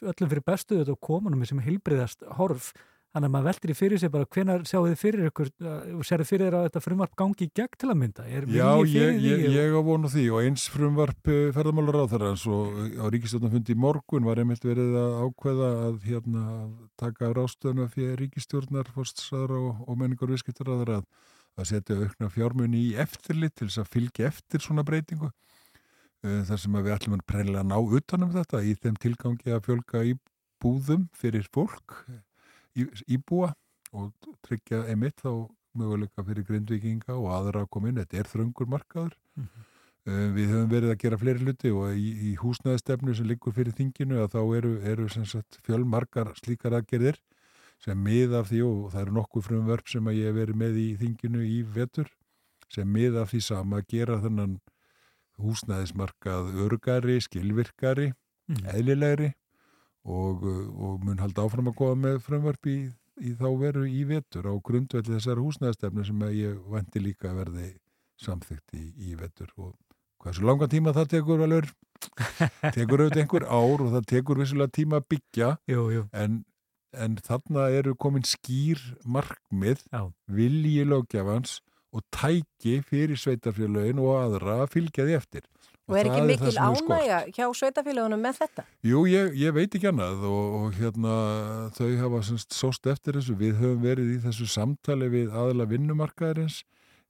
öllum 0.05 0.29
fyrir 0.29 0.45
bestu 0.45 0.77
og 0.83 0.99
komunum 1.01 1.41
sem 1.49 1.59
heilbriðast 1.65 2.21
horf 2.37 2.69
þannig 3.15 3.29
að 3.29 3.33
maður 3.33 3.47
veldir 3.47 3.71
í 3.71 3.75
fyrir 3.77 4.01
sig 4.01 4.11
bara 4.13 4.27
hvenar 4.35 4.65
sjáu 4.67 4.83
þið 4.85 4.99
fyrir 5.01 5.29
ykkur 5.31 5.49
og 5.97 6.03
sér 6.05 6.21
þið 6.21 6.29
fyrir 6.29 6.45
þér 6.45 6.57
að 6.59 6.65
þetta 6.67 6.81
frumvarp 6.85 7.15
gangi 7.17 7.47
í 7.47 7.51
gegn 7.57 7.79
til 7.81 7.89
að 7.89 7.99
mynda 8.01 8.25
er 8.27 8.45
Já, 8.51 8.67
vilji 8.77 8.93
fyrir 8.93 9.07
ég, 9.07 9.23
ég, 9.23 9.37
því? 9.41 9.53
ég 9.55 9.73
á 9.73 9.81
vonu 9.87 10.11
því 10.13 10.25
og 10.29 10.43
eins 10.43 10.65
frumvarp 10.73 11.31
ferðamálar 11.55 11.97
á 12.05 12.11
þeirra 12.11 12.33
og 12.53 12.77
á 13.01 13.05
ríkistjórnafundi 13.15 13.73
í 13.73 13.81
morgun 13.87 14.27
var 14.27 14.43
einmitt 14.43 14.67
verið 14.67 14.99
að 15.01 15.17
ákveða 15.25 15.71
að 15.87 15.95
hérna, 16.05 16.43
taka 17.01 17.31
rástöðuna 17.33 17.89
fyrir 17.95 18.19
ríkistjórnar 18.21 18.93
að 21.57 21.63
að, 21.63 21.65
að 21.65 21.69
setja 21.73 21.99
aukna 22.03 22.31
fjármunni 22.33 22.85
í 22.91 22.95
eftirlit 23.01 23.55
til 23.57 23.67
þess 23.67 23.83
að 23.83 23.91
fylgja 23.95 24.31
eftir 24.31 24.63
svona 24.63 24.85
breytingu 24.87 25.31
Eh, 26.25 26.41
þar 26.47 26.61
sem 26.61 26.77
að 26.77 26.87
við 26.87 26.95
ætlum 26.95 27.15
að 27.17 27.27
preinlega 27.29 27.67
ná 27.67 27.77
utanum 27.77 28.33
þetta 28.33 28.63
í 28.65 28.73
þeim 28.81 28.97
tilgangi 29.03 29.53
að 29.53 29.63
fjölga 29.67 30.01
í 30.09 30.15
búðum 30.63 31.05
fyrir 31.13 31.45
fólk 31.53 31.99
í, 32.73 32.87
íbúa 33.13 33.51
og 33.93 34.31
tryggja 34.45 34.83
einmitt 34.89 35.21
þá 35.21 35.45
möguleika 35.77 36.25
fyrir 36.25 36.47
grindvikinga 36.47 37.13
og 37.13 37.29
aðra 37.35 37.63
að 37.63 37.71
koma 37.75 37.91
inn. 37.91 37.99
Þetta 38.01 38.17
er 38.17 38.31
þröngur 38.31 38.69
markaður. 38.71 39.13
Uh, 40.07 40.31
við 40.33 40.53
höfum 40.55 40.71
verið 40.71 40.93
að 40.93 41.01
gera 41.03 41.19
fleiri 41.21 41.45
hluti 41.45 41.71
og 41.75 41.93
í, 41.93 42.09
í 42.31 42.33
húsnæðistefnu 42.41 43.13
sem 43.13 43.27
liggur 43.29 43.53
fyrir 43.53 43.75
þinginu 43.77 44.21
að 44.23 44.33
þá 44.33 44.41
eru, 44.57 44.73
eru 44.89 45.07
sagt 45.13 45.59
fjölmarkar 45.67 46.31
slíkar 46.39 46.79
aðgerðir 46.79 47.19
sem 47.83 47.99
mið 48.03 48.33
af 48.39 48.49
því 48.51 48.61
og 48.65 48.91
það 48.93 49.01
eru 49.05 49.15
nokkuð 49.19 49.45
frumvörp 49.49 49.91
sem 49.91 50.07
að 50.09 50.17
ég 50.19 50.31
hef 50.31 50.37
verið 50.39 50.61
með 50.63 50.79
í 50.81 50.87
þinginu 51.01 51.43
í 51.45 51.59
vetur 51.75 52.09
sem 52.73 52.89
mið 52.91 53.19
af 53.21 53.31
því 53.31 53.41
sama 53.45 53.81
að 53.81 53.89
gera 53.93 54.17
þennan 54.23 54.57
húsnæðismarkað 55.41 56.55
örgari, 56.67 57.19
skilvirkari, 57.21 58.13
Mm. 58.47 58.63
eðlilegri 58.71 59.25
og, 60.07 60.43
og 60.47 61.01
mun 61.03 61.17
halda 61.19 61.43
áfram 61.43 61.67
að 61.67 61.73
góða 61.81 61.95
með 61.99 62.19
frumvarp 62.23 62.69
í, 62.71 62.75
í 63.19 63.33
þá 63.35 63.47
veru 63.59 63.81
í 63.91 64.05
vetur 64.07 64.47
á 64.47 64.55
grundvelli 64.63 65.17
þessar 65.17 65.41
húsnæðistefnu 65.43 66.05
sem 66.07 66.21
að 66.23 66.37
ég 66.37 66.61
vandi 66.71 67.01
líka 67.03 67.33
að 67.33 67.41
verði 67.41 67.65
samþygt 68.23 68.77
í, 68.79 68.85
í 69.03 69.17
vetur 69.19 69.51
og 69.59 69.73
hversu 70.23 70.47
langan 70.47 70.71
tíma 70.71 70.93
það 70.95 71.09
tekur 71.17 71.43
alveg 71.43 71.67
tekur 72.77 73.03
auðvitað 73.03 73.19
einhver 73.25 73.47
ár 73.51 73.83
og 73.83 73.91
það 73.97 74.07
tekur 74.13 74.39
vissulega 74.39 74.75
tíma 74.79 75.01
að 75.01 75.09
byggja 75.11 75.51
jú, 75.67 75.83
jú. 75.97 76.05
En, 76.15 76.39
en 76.93 77.17
þarna 77.23 77.67
eru 77.75 77.95
komin 77.99 78.25
skýr 78.27 78.79
markmið 79.05 79.83
Já. 79.91 80.07
vilji 80.27 80.85
lögjafans 80.87 81.59
og 81.95 82.03
tæki 82.13 82.81
fyrir 82.85 83.19
sveitarfélögin 83.19 83.99
og 84.03 84.15
aðra 84.21 84.61
að 84.63 84.73
fylgja 84.75 85.07
því 85.07 85.17
eftir 85.17 85.47
Og 85.87 85.95
er 85.95 86.09
ekki 86.09 86.23
mikil 86.27 86.51
skort. 86.51 86.81
ánægja 86.83 87.19
hjá 87.31 87.45
sveitafélagunum 87.55 88.19
með 88.19 88.39
þetta? 88.41 88.63
Jú, 88.83 89.05
ég, 89.07 89.29
ég 89.39 89.53
veit 89.55 89.71
ekki 89.71 89.87
annað 89.87 90.25
og, 90.27 90.55
og 90.57 90.73
hérna 90.75 91.13
þau 91.77 91.91
hafa 92.01 92.19
semst 92.27 92.57
sóst 92.57 92.89
eftir 92.91 93.15
þessu. 93.15 93.37
Við 93.39 93.61
höfum 93.61 93.85
verið 93.85 94.09
í 94.17 94.17
þessu 94.25 94.49
samtali 94.51 95.07
við 95.13 95.31
aðla 95.31 95.67
vinnumarkaðarins 95.71 96.65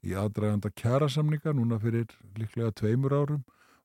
í 0.06 0.14
aðdraganda 0.14 0.70
kjærasamninga 0.78 1.56
núna 1.58 1.80
fyrir 1.82 2.14
líklega 2.38 2.70
tveimur 2.78 3.18
árum 3.18 3.42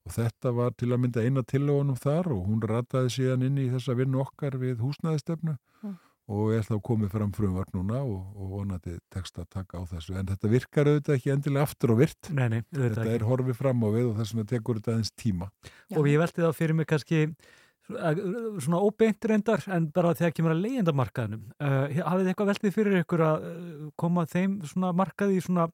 og 0.06 0.14
þetta 0.16 0.50
var 0.56 0.72
til 0.78 0.88
að 0.92 1.02
mynda 1.04 1.22
eina 1.26 1.42
tillögunum 1.46 1.98
þar 2.02 2.32
og 2.34 2.46
hún 2.48 2.62
rataði 2.66 3.12
síðan 3.16 3.44
inn 3.46 3.58
í 3.62 3.68
þessa 3.70 3.94
vinnu 3.98 4.18
okkar 4.24 4.56
við 4.62 4.80
húsnæðistefnu 4.82 5.58
Mm. 5.82 5.96
og 6.30 6.52
er 6.54 6.62
þá 6.62 6.76
komið 6.86 7.08
fram 7.10 7.32
frumvart 7.34 7.72
núna 7.74 7.98
og, 8.06 8.20
og 8.38 8.50
vonandi 8.52 8.92
tekst 9.10 9.38
að 9.42 9.48
taka 9.50 9.78
á 9.78 9.82
þessu. 9.90 10.14
En 10.20 10.28
þetta 10.30 10.48
virkar 10.52 10.86
auðvitað 10.86 11.16
ekki 11.16 11.32
endilega 11.34 11.64
aftur 11.66 11.90
og 11.94 11.98
virt. 11.98 12.30
Nei, 12.30 12.44
nei, 12.48 12.60
Þetta 12.70 13.06
er 13.10 13.24
horfið 13.26 13.58
fram 13.58 13.82
á 13.82 13.88
við 13.90 14.06
og 14.12 14.20
þess 14.20 14.34
vegna 14.36 14.44
tekur 14.52 14.78
þetta 14.78 14.92
aðeins 14.94 15.10
tíma. 15.18 15.48
og 15.98 16.06
ég 16.06 16.22
velti 16.22 16.44
það 16.44 16.54
fyrir 16.60 16.78
mig 16.78 16.86
kannski 16.86 17.24
svona 18.62 18.78
óbeint 18.80 19.24
reyndar 19.26 19.64
en 19.74 19.88
bara 19.92 20.14
þegar 20.14 20.32
kemur 20.36 20.54
að 20.54 20.62
leyendamarkaðnum 20.66 21.42
uh, 21.58 21.88
hafið 22.06 22.22
þið 22.22 22.30
eitthvað 22.32 22.50
veltið 22.52 22.74
fyrir 22.76 22.98
ykkur 23.02 23.24
að 23.26 23.46
uh, 23.48 23.88
koma 23.98 24.24
þeim 24.30 24.60
svona 24.70 24.92
markaði 24.96 25.40
í 25.40 25.42
svona 25.44 25.66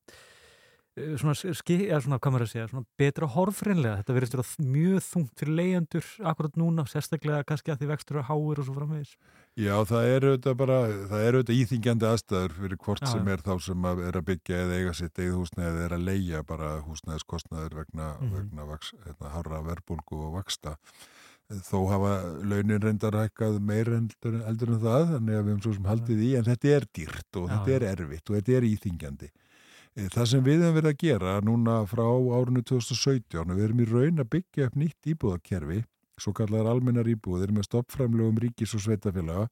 svona, 1.20 1.34
ski, 1.58 1.76
eða 1.88 2.00
svona, 2.04 2.18
hvað 2.22 2.32
maður 2.34 2.44
að 2.46 2.50
segja, 2.52 2.68
svona 2.70 2.86
betra 3.00 3.28
horfrinlega, 3.34 3.96
þetta 4.00 4.16
verður 4.16 4.52
mjög 4.76 5.02
þungt 5.08 5.42
fyrir 5.42 5.54
leyendur 5.58 6.08
akkurat 6.32 6.56
núna, 6.60 6.84
sérstaklega 6.90 7.44
kannski 7.48 7.72
að 7.74 7.82
því 7.82 7.90
vextur 7.92 8.20
að 8.22 8.28
háir 8.30 8.62
og 8.62 8.68
svo 8.68 8.76
framvegis 8.78 9.12
Já, 9.58 9.74
það 9.90 10.08
er 10.14 10.24
auðvitað 10.28 10.56
bara, 10.60 10.78
það 11.10 11.22
er 11.26 11.36
auðvitað 11.38 11.60
íþingjandi 11.62 12.06
aðstæður 12.12 12.52
fyrir 12.60 12.78
hvort 12.84 13.02
Já, 13.02 13.10
sem 13.10 13.30
er 13.34 13.40
þá 13.42 13.52
sem 13.66 13.86
að 13.90 14.02
er 14.06 14.18
að 14.20 14.26
byggja 14.28 14.58
eða 14.64 14.76
eiga 14.78 14.92
sitt 15.00 15.18
eigið 15.18 15.36
húsnæði 15.40 15.70
eða 15.72 15.84
er 15.88 15.94
að 15.98 16.04
leigja 16.08 16.42
bara 16.46 16.68
húsnæðiskostnaður 16.86 17.78
vegna, 17.82 18.10
Mhm. 18.20 18.34
vegna 18.36 18.68
vaks, 18.70 18.92
hérna, 19.06 19.32
harra 19.34 19.62
verbulgu 19.66 20.20
og 20.28 20.34
vaksta. 20.38 20.76
Þó 21.48 21.78
hafa 21.88 22.12
launin 22.44 22.82
reyndar 22.84 23.14
hækkað 23.16 23.54
meir 23.64 23.88
eldur, 23.88 24.34
eldur 24.46 24.68
en 24.74 24.80
það, 24.82 25.04
þannig 25.14 25.34
að 25.38 25.44
við 25.46 25.52
höfum 25.54 25.62
svo 25.64 25.74
sem 25.78 25.86
haldið 25.88 26.18
í, 26.26 26.30
en 26.36 26.44
þetta 26.44 26.72
er 26.76 26.84
dýrt 26.98 27.38
og 27.40 27.46
Já, 27.48 27.54
þetta 27.56 27.74
er 27.78 27.86
erfitt 27.96 28.28
og 28.30 28.36
þetta 28.36 28.56
er 28.58 28.66
íþingjandi. 28.68 29.28
Eh, 29.96 30.08
Það 30.12 30.26
sem 30.32 30.44
við 30.46 30.64
höfum 30.64 30.76
verið 30.78 30.90
að 30.92 31.02
gera 31.02 31.36
núna 31.44 31.76
frá 31.88 32.04
árunni 32.06 32.62
2017 32.66 33.38
og 33.44 33.54
við 33.56 33.64
erum 33.68 33.82
í 33.82 33.86
raun 33.88 34.22
að 34.22 34.30
byggja 34.34 34.68
upp 34.68 34.76
nýtt 34.78 35.10
íbúðakerfi, 35.14 35.78
svo 36.18 36.34
kallar 36.34 36.68
almennar 36.70 37.08
íbúðir 37.08 37.52
með 37.54 37.68
stoppframlegum 37.68 38.38
ríkis 38.42 38.74
og 38.74 38.84
sveitafélaga 38.84 39.48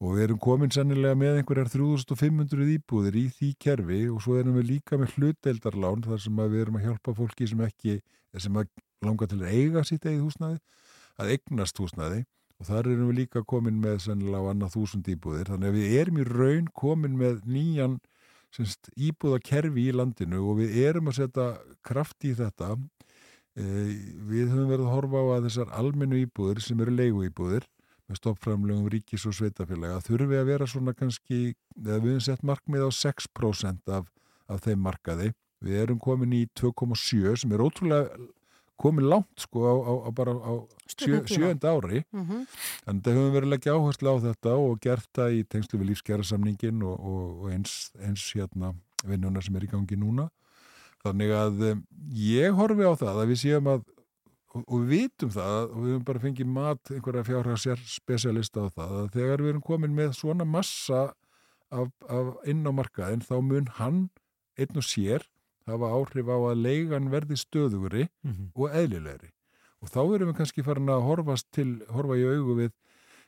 og 0.00 0.14
við 0.16 0.22
erum 0.24 0.38
komin 0.40 0.70
sennilega 0.72 1.18
með 1.18 1.40
einhverjar 1.40 1.68
3500 1.74 2.70
íbúðir 2.78 3.18
í 3.20 3.26
því 3.36 3.50
kerfi 3.60 4.00
og 4.08 4.22
svo 4.24 4.38
erum 4.40 4.56
við 4.56 4.70
líka 4.74 4.96
með 4.96 5.16
hlutdeildarlán 5.16 6.04
þar 6.06 6.22
sem 6.24 6.36
við 6.40 6.60
erum 6.62 6.78
að 6.78 6.86
hjálpa 6.88 7.14
fólki 7.18 7.48
sem 7.50 7.60
ekki, 7.66 7.98
sem 8.38 8.56
að 8.56 8.70
langa 9.04 9.26
til 9.28 9.42
að 9.42 9.52
eiga 9.52 9.84
sitt 9.84 10.06
eigið 10.06 10.22
húsnæði, 10.24 10.60
að 11.20 11.34
eignast 11.34 11.82
húsnæði. 11.82 12.24
Og 12.60 12.66
þar 12.68 12.88
erum 12.92 13.08
við 13.08 13.18
líka 13.22 13.40
komin 13.48 13.78
með 13.80 14.02
sennilega 14.04 14.44
á 14.44 14.50
annað 14.52 14.74
þúsund 14.74 15.06
íbúðir. 15.08 15.48
Þannig 15.48 15.70
að 15.70 15.76
við 15.78 15.94
erum 15.96 16.18
í 16.20 16.24
raun 16.28 16.66
komin 16.76 17.14
með 17.16 17.38
nýjan 17.48 17.94
semst, 18.54 18.90
íbúðakerfi 18.98 19.88
í 19.88 19.94
landinu 19.94 20.42
og 20.50 20.60
við 20.60 20.78
erum 20.82 21.10
að 21.10 21.20
setja 21.20 21.48
kraft 21.86 22.26
í 22.26 22.32
þetta. 22.38 22.74
E, 23.54 23.64
við 24.30 24.50
höfum 24.52 24.70
verið 24.70 24.86
að 24.86 24.94
horfa 24.94 25.22
á 25.22 25.26
að 25.36 25.46
þessar 25.48 25.76
almennu 25.80 26.22
íbúðir 26.24 26.62
sem 26.64 26.80
eru 26.82 26.94
leigu 26.94 27.26
íbúðir 27.28 27.66
með 28.10 28.20
stoppframlegum 28.20 28.88
ríkis 28.90 29.26
og 29.28 29.36
sveitafélaga 29.38 30.00
þurfi 30.02 30.38
að 30.40 30.50
vera 30.50 30.66
svona 30.70 30.94
kannski 30.98 31.40
við 31.76 31.92
höfum 31.94 32.24
sett 32.24 32.42
markmið 32.46 32.88
á 32.88 32.90
6% 32.94 33.94
af, 33.94 34.10
af 34.50 34.66
þeim 34.66 34.82
markaði. 34.86 35.30
Við 35.60 35.82
erum 35.82 36.00
komin 36.02 36.32
í 36.34 36.46
2,7 36.58 37.36
sem 37.42 37.52
er 37.52 37.62
ótrúlega 37.62 38.28
komin 38.80 39.06
langt 39.12 39.44
sko 39.44 39.62
á, 39.68 39.74
á, 39.76 39.92
á 40.06 40.10
bara 40.16 40.32
á 40.34 40.52
sjö, 40.88 41.20
sjöunda 41.28 41.72
ári 41.76 42.02
Mhm. 42.12 42.44
Þannig 42.86 43.06
að 43.06 43.16
höfum 43.18 43.32
verið 43.36 43.46
að 43.48 43.54
leggja 43.54 43.76
áherslu 43.76 44.08
á 44.10 44.16
þetta 44.26 44.56
og 44.56 44.80
gert 44.80 45.08
það 45.14 45.36
í 45.38 45.44
tengslu 45.52 45.78
við 45.80 45.90
lífskjærasamningin 45.92 46.82
og, 46.82 46.96
og, 46.98 47.24
og 47.44 47.50
eins, 47.54 47.92
eins 48.00 48.24
hérna 48.34 48.74
vinnuna 49.04 49.40
sem 49.44 49.56
er 49.56 49.64
í 49.64 49.70
gangi 49.70 49.96
núna. 49.96 50.28
Þannig 51.04 51.30
að 51.32 51.62
um, 51.70 51.80
ég 52.12 52.52
horfi 52.58 52.84
á 52.84 52.92
það 53.00 53.22
að 53.22 53.30
við 53.30 53.38
séum 53.44 53.70
að, 53.72 53.84
og, 54.52 54.64
og 54.66 54.82
við 54.82 54.90
vitum 54.96 55.30
það, 55.32 55.60
og 55.70 55.78
við 55.80 55.92
höfum 55.94 56.04
bara 56.10 56.22
fengið 56.26 56.50
mat 56.58 56.90
einhverja 56.92 57.24
fjárhagsjar 57.30 57.80
spesialista 57.88 58.66
á 58.66 58.68
það, 58.68 58.92
að 59.00 59.08
þegar 59.16 59.44
við 59.44 59.52
erum 59.54 59.64
komin 59.64 59.96
með 59.96 60.12
svona 60.18 60.44
massa 60.44 61.00
af, 61.70 61.88
af 62.10 62.34
inn 62.50 62.66
á 62.68 62.72
markaðin, 62.74 63.24
þá 63.24 63.36
mun 63.40 63.70
hann 63.78 64.02
einn 64.60 64.76
og 64.76 64.84
sér 64.84 65.24
hafa 65.66 65.90
áhrif 65.96 66.26
á 66.30 66.36
að 66.50 66.62
leigan 66.62 67.10
verði 67.12 67.36
stöðugri 67.40 68.08
Mhm. 68.24 68.50
og 68.54 68.70
eðlilegri. 68.70 69.30
Og 69.82 69.88
þá 69.88 70.00
erum 70.14 70.28
við 70.32 70.36
kannski 70.36 70.64
farin 70.64 70.86
að 70.92 71.02
horfast 71.08 71.46
til, 71.52 71.80
horfa 71.88 72.16
í 72.16 72.24
augu 72.28 72.54
við, 72.56 72.72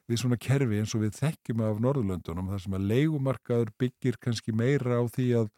við 0.08 0.18
svona 0.20 0.36
kerfi 0.38 0.78
eins 0.80 0.94
og 0.94 1.00
við 1.02 1.16
þekkjum 1.20 1.60
af 1.64 1.80
Norðurlöndunum, 1.80 2.48
þar 2.52 2.60
sem 2.60 2.72
að 2.74 2.88
leigumarkaður 2.92 3.70
byggir 3.78 4.18
kannski 4.20 4.52
meira 4.52 5.00
á 5.00 5.04
því 5.08 5.28
að 5.40 5.50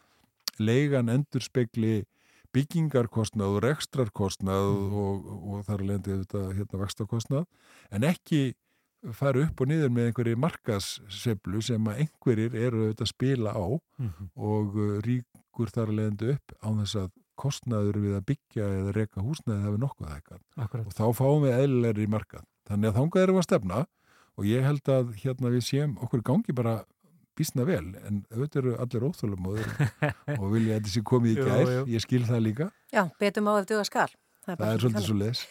leigan 0.60 1.08
endur 1.08 1.42
spekli 1.42 2.04
byggingarkostnað 2.54 3.56
og 3.56 3.62
rekstrarkostnað 3.64 4.68
og, 4.70 4.92
og, 4.94 5.24
og 5.54 5.64
þar 5.66 5.82
lendi 5.88 6.14
þetta 6.22 6.42
hérna 6.54 6.80
vakstakostnað, 6.84 7.46
en 7.90 8.06
ekki 8.06 8.54
fara 9.12 9.42
upp 9.44 9.60
og 9.60 9.68
niður 9.68 9.90
með 9.92 10.06
einhverju 10.08 10.38
markasseflu 10.40 11.60
sem 11.62 11.84
að 11.90 11.98
einhverjir 12.04 12.54
eru 12.56 12.84
auðvitað 12.86 13.04
að 13.06 13.12
spila 13.12 13.52
á 13.52 13.66
Mhm. 13.98 14.30
og 14.36 14.76
uh, 14.76 15.00
ríkur 15.04 15.70
þar 15.70 15.88
að 15.92 15.96
leiðandi 15.98 16.30
upp 16.34 16.54
á 16.64 16.68
þess 16.80 16.96
að 17.02 17.10
kostnaður 17.36 17.98
við 18.00 18.14
að 18.16 18.24
byggja 18.30 18.64
eða 18.78 18.92
reka 18.94 19.20
húsnaði 19.20 19.62
hafi 19.66 19.78
nokkuð 19.82 20.08
hækkað 20.14 20.40
Akkurat. 20.56 20.86
og 20.86 20.92
þá 20.94 21.04
fáum 21.18 21.42
við 21.44 21.56
eðlilegri 21.58 22.04
í 22.06 22.10
markað. 22.14 22.44
Þannig 22.68 22.88
að 22.90 22.98
þangað 23.00 23.22
erum 23.24 23.34
við 23.36 23.42
að 23.42 23.48
stefna 23.48 23.78
og 24.38 24.44
ég 24.46 24.62
held 24.64 24.88
að 24.88 25.14
hérna 25.22 25.50
við 25.54 25.64
séum 25.66 25.96
okkur 26.02 26.22
gangi 26.22 26.54
bara 26.54 26.76
bísna 27.34 27.64
vel 27.66 27.94
en 28.06 28.24
auðvitað 28.30 28.58
eru 28.62 28.74
allir 28.78 29.06
óþólum 29.10 29.46
og, 29.50 29.58
og 30.40 30.46
vilja 30.54 30.76
að 30.78 30.84
þessi 30.86 31.02
komið 31.02 31.34
í 31.34 31.38
jú. 31.42 31.86
ég 31.90 32.00
skil 32.06 32.22
það 32.24 32.40
líka, 32.46 32.70
Já, 32.94 33.02
betum 33.18 33.48
á 33.50 33.52
ef 33.58 33.66
duga 33.66 33.84
skal. 33.84 34.08
bara 34.46 34.56
það 34.56 34.74
er 34.74 34.78
svolítið 34.84 35.06
svo 35.08 35.16
leis. 35.18 35.42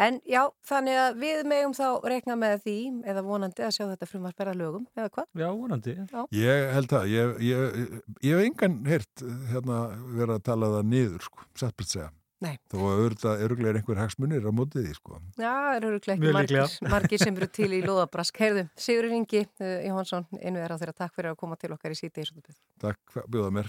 En 0.00 0.20
já, 0.28 0.40
þannig 0.64 0.96
að 0.96 1.18
við 1.20 1.40
megum 1.50 1.74
þá 1.76 1.86
rekna 2.08 2.36
með 2.40 2.62
því, 2.64 2.76
eða 3.12 3.24
vonandi 3.26 3.64
að 3.66 3.74
sjá 3.76 3.82
þetta 3.84 4.08
frumvarp 4.08 4.38
verða 4.40 4.54
lögum, 4.56 4.86
eða 4.96 5.10
hvað? 5.16 5.26
Já, 5.42 5.48
vonandi. 5.58 5.96
Ég 6.38 6.70
held 6.76 6.94
það, 6.94 7.10
ég, 7.12 7.34
ég, 7.44 7.82
ég 8.24 8.38
hef 8.38 8.46
engan 8.46 8.78
heyrt 8.88 9.26
hérna 9.50 9.82
vera 10.16 10.38
að 10.38 10.46
tala 10.48 10.72
það 10.78 10.88
niður, 10.94 11.28
sko, 11.28 11.44
satt 11.60 11.76
byrst 11.76 11.98
segja. 11.98 12.08
Nei. 12.40 12.54
Þó 12.72 12.78
að 12.78 13.02
auðvitað 13.02 13.42
öruglega 13.44 13.70
er 13.74 13.78
einhver 13.82 13.98
hagsmunir 14.00 14.46
á 14.48 14.52
mótið 14.56 14.86
því, 14.86 14.94
sko. 14.96 15.18
Já, 15.36 15.52
eru 15.76 15.90
ekki 16.00 16.32
margir, 16.32 16.78
margir 16.94 17.20
sem 17.20 17.36
eru 17.36 17.50
til 17.52 17.68
í 17.76 17.82
loðabrask. 17.84 18.40
Heyrðu, 18.40 18.64
Sigur 18.80 19.10
Ingi 19.12 19.44
uh, 19.44 19.74
Jóhansson, 19.84 20.24
einu 20.40 20.62
er 20.64 20.72
á 20.72 20.80
þeirra 20.80 20.96
takk 21.02 21.18
fyrir 21.18 21.34
að 21.34 21.40
koma 21.42 21.60
til 21.60 21.74
okkar 21.76 21.92
í 21.92 22.00
síti 22.00 22.24
í 22.24 22.30
svo 22.30 22.40
Takk, 22.80 23.20
bjóða 23.28 23.52
mér. 23.60 23.68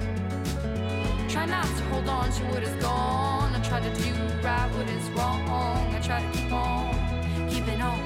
Try 1.31 1.45
not 1.45 1.63
to 1.63 1.83
hold 1.85 2.09
on 2.09 2.29
to 2.29 2.43
what 2.51 2.61
is 2.61 2.73
gone. 2.83 3.55
I 3.55 3.59
try 3.63 3.79
to 3.79 3.89
do 4.03 4.11
right 4.43 4.69
what 4.75 4.89
is 4.89 5.09
wrong. 5.11 5.47
I 5.95 5.99
try 6.03 6.21
to 6.21 6.37
keep 6.37 6.51
on 6.51 7.49
keeping 7.49 7.81
on. 7.81 7.99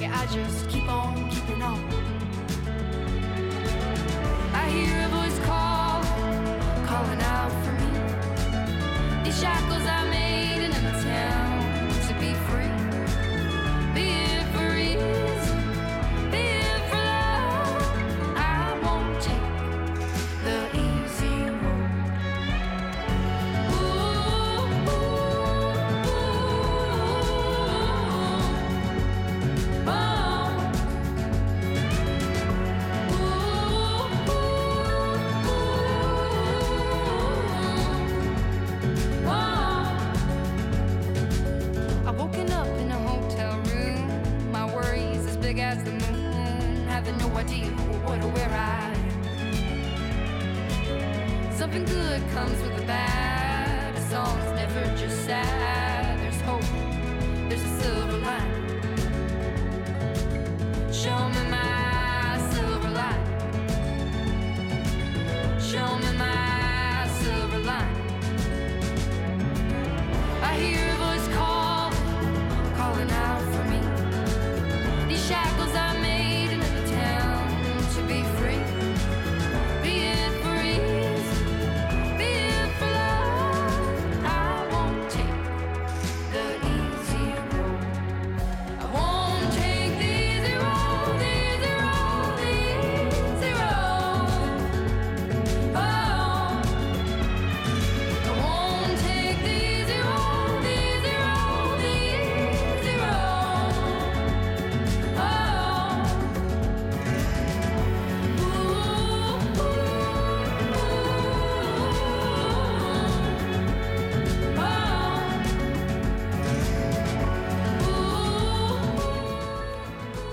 Yeah, 0.00 0.18
I 0.18 0.26
just 0.26 0.68
keep 0.68 0.88
on 0.90 1.30
keeping 1.30 1.62
on. 1.62 1.78
I 4.52 4.68
hear 4.68 5.06
a 5.06 5.08
voice 5.16 5.38
calling, 5.46 6.86
calling 6.88 7.22
out 7.22 7.52
for 7.64 7.72
me. 7.80 9.22
These 9.22 9.40
shackles 9.40 9.86
I 9.86 10.10
made 10.10 10.31
sad. 55.32 55.71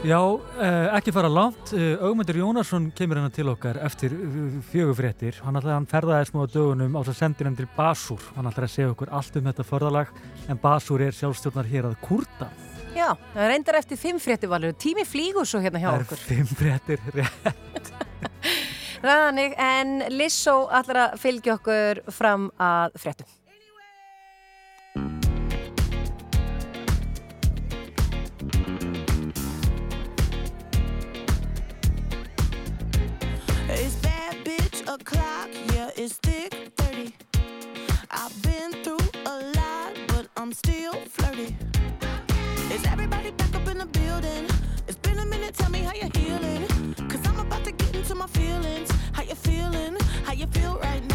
Já, 0.09 0.17
eh, 0.57 0.95
ekki 0.97 1.11
fara 1.13 1.29
langt. 1.29 1.69
Eh, 1.73 1.99
Ögmundur 2.01 2.37
Jónasson 2.39 2.87
kemur 2.97 3.19
hérna 3.19 3.29
til 3.33 3.49
okkar 3.51 3.77
eftir 3.85 4.13
eh, 4.15 4.55
fjögufréttir. 4.71 5.37
Hann 5.45 5.59
hann 5.61 5.85
ferðaði 5.85 6.29
smá 6.31 6.39
á 6.41 6.49
dögunum 6.49 6.95
á 6.97 7.01
þess 7.03 7.13
að 7.13 7.19
sendir 7.19 7.45
hann 7.49 7.57
til 7.59 7.67
Basúr. 7.75 8.23
Hann 8.35 8.49
ætlaði 8.49 8.69
að 8.69 8.73
segja 8.73 8.93
okkur 8.95 9.11
allt 9.13 9.37
um 9.37 9.49
þetta 9.51 9.65
förðalag 9.69 10.07
en 10.49 10.57
Basúr 10.63 11.03
er 11.05 11.13
sjálfstjórnar 11.13 11.69
hér 11.69 11.89
að 11.91 11.99
kurta. 12.01 12.49
Já, 12.95 13.11
það 13.35 13.43
er 13.43 13.51
reyndar 13.53 13.77
eftir 13.83 14.01
fimm 14.01 14.17
fréttivalur. 14.23 14.73
Tími 14.81 15.05
flýgur 15.05 15.45
svo 15.45 15.61
hérna 15.61 15.77
hjá 15.83 15.91
Það 15.91 15.99
er 15.99 16.07
okkur. 16.07 16.23
fimm 16.31 16.49
fréttir 16.57 16.99
rétt. 17.19 17.93
Ræðanig, 19.03 19.53
en 19.61 19.93
Lissó 20.17 20.63
allar 20.73 21.03
að 21.05 21.19
fylgja 21.21 21.59
okkur 21.59 22.01
fram 22.11 22.49
að 22.57 22.97
fréttum. 22.97 23.29
O'clock, 34.89 35.49
yeah, 35.73 35.91
it's 35.95 36.15
thick 36.15 36.71
30. 36.77 37.13
I've 38.09 38.41
been 38.41 38.71
through 38.83 38.97
a 39.25 39.37
lot, 39.55 39.93
but 40.07 40.27
I'm 40.35 40.51
still 40.51 40.93
flirty. 40.93 41.55
Is 42.73 42.83
everybody 42.85 43.29
back 43.31 43.53
up 43.55 43.67
in 43.67 43.77
the 43.77 43.85
building? 43.85 44.47
It's 44.87 44.97
been 44.97 45.19
a 45.19 45.25
minute, 45.25 45.53
tell 45.53 45.69
me 45.69 45.79
how 45.79 45.93
you're 45.93 46.09
healing. 46.15 46.95
Cause 47.07 47.21
I'm 47.27 47.39
about 47.39 47.63
to 47.65 47.71
get 47.71 47.95
into 47.95 48.15
my 48.15 48.27
feelings. 48.27 48.89
How 49.13 49.21
you 49.21 49.35
feeling? 49.35 49.95
How 50.23 50.33
you 50.33 50.47
feel 50.47 50.79
right 50.79 51.03
now? 51.07 51.08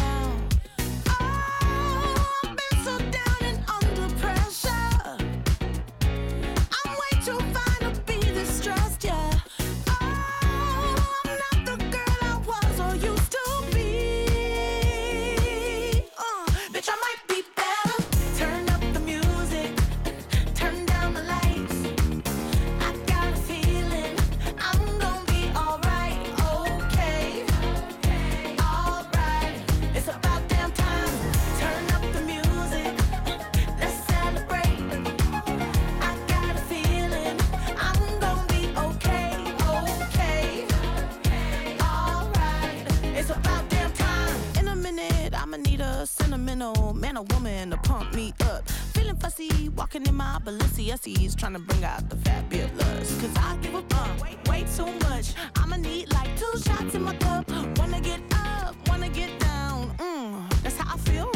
sentimental 46.25 46.93
man 46.95 47.17
or 47.17 47.23
woman 47.33 47.69
to 47.69 47.77
pump 47.77 48.13
me 48.15 48.33
up. 48.41 48.67
Feeling 48.93 49.15
fussy, 49.17 49.69
walking 49.69 50.05
in 50.07 50.15
my 50.15 50.39
Balenciennes, 50.43 51.37
trying 51.37 51.53
to 51.53 51.59
bring 51.59 51.83
out 51.83 52.09
the 52.09 52.15
fabulous. 52.17 53.21
Cause 53.21 53.35
I 53.37 53.55
give 53.61 53.75
a 53.75 53.83
fuck, 53.83 54.21
way, 54.21 54.35
way 54.49 54.65
too 54.75 54.91
much. 55.07 55.33
I'ma 55.55 55.75
need 55.77 56.11
like 56.13 56.29
two 56.35 56.59
shots 56.65 56.95
in 56.95 57.03
my 57.03 57.15
cup. 57.17 57.47
Wanna 57.77 58.01
get 58.01 58.21
up, 58.33 58.75
wanna 58.87 59.09
get 59.09 59.39
down. 59.39 59.89
Mm, 59.97 60.63
that's 60.63 60.77
how 60.77 60.95
I 60.95 60.97
feel 60.97 61.34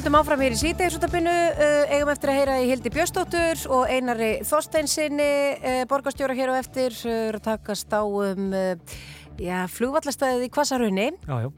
höldum 0.00 0.16
áfram 0.16 0.40
hér 0.40 0.54
í 0.54 0.56
sítegisútabinu, 0.56 1.28
uh, 1.28 1.90
eigum 1.92 2.08
eftir 2.08 2.30
að 2.32 2.36
heyra 2.38 2.54
í 2.62 2.68
Hildi 2.70 2.88
Björstóttur 2.94 3.58
og 3.68 3.90
Einari 3.92 4.30
Þorsteinsinni, 4.48 5.26
uh, 5.60 5.80
borgarstjóra 5.90 6.32
hér 6.38 6.54
og 6.54 6.56
eftir, 6.56 6.96
uh, 7.04 7.16
eru 7.28 7.40
að 7.42 7.44
takast 7.50 7.92
á 7.92 8.00
um 8.00 8.54
flugvallastæðið 9.74 10.46
í 10.46 10.48
Kvassarunni. 10.56 11.06
Já, 11.28 11.44
já. 11.44 11.50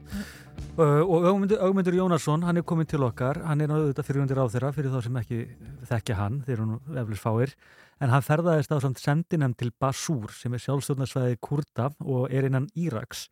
Og 0.75 1.29
Ögmundur 1.29 1.95
Jónasson, 1.95 2.43
hann 2.43 2.59
er 2.59 2.67
komin 2.67 2.89
til 2.89 3.07
okkar, 3.07 3.39
hann 3.47 3.63
er 3.63 3.71
náttúrulega 3.71 4.07
fyrir 4.09 4.25
undir 4.25 4.43
á 4.43 4.51
þeirra, 4.51 4.75
fyrir 4.75 4.91
þá 4.91 4.99
sem 5.07 5.23
ekki 5.23 5.41
þekkja 5.87 6.19
hann, 6.19 6.43
eru 6.51 6.67
nú 6.67 6.81
eflis 6.99 7.23
fáir, 7.23 7.55
en 8.03 8.11
hann 8.11 8.27
ferðaðist 8.27 8.75
á 8.75 8.77
samt 8.83 8.99
sendinem 8.99 9.55
til 9.55 9.71
Basúr 9.71 10.35
sem 10.35 10.51
er 10.51 10.67
sjálfstjórnarsvæði 10.67 11.39
Kurda 11.39 11.93
og 12.03 12.27
er 12.27 12.51
innan 12.51 12.67
Íraks. 12.75 13.29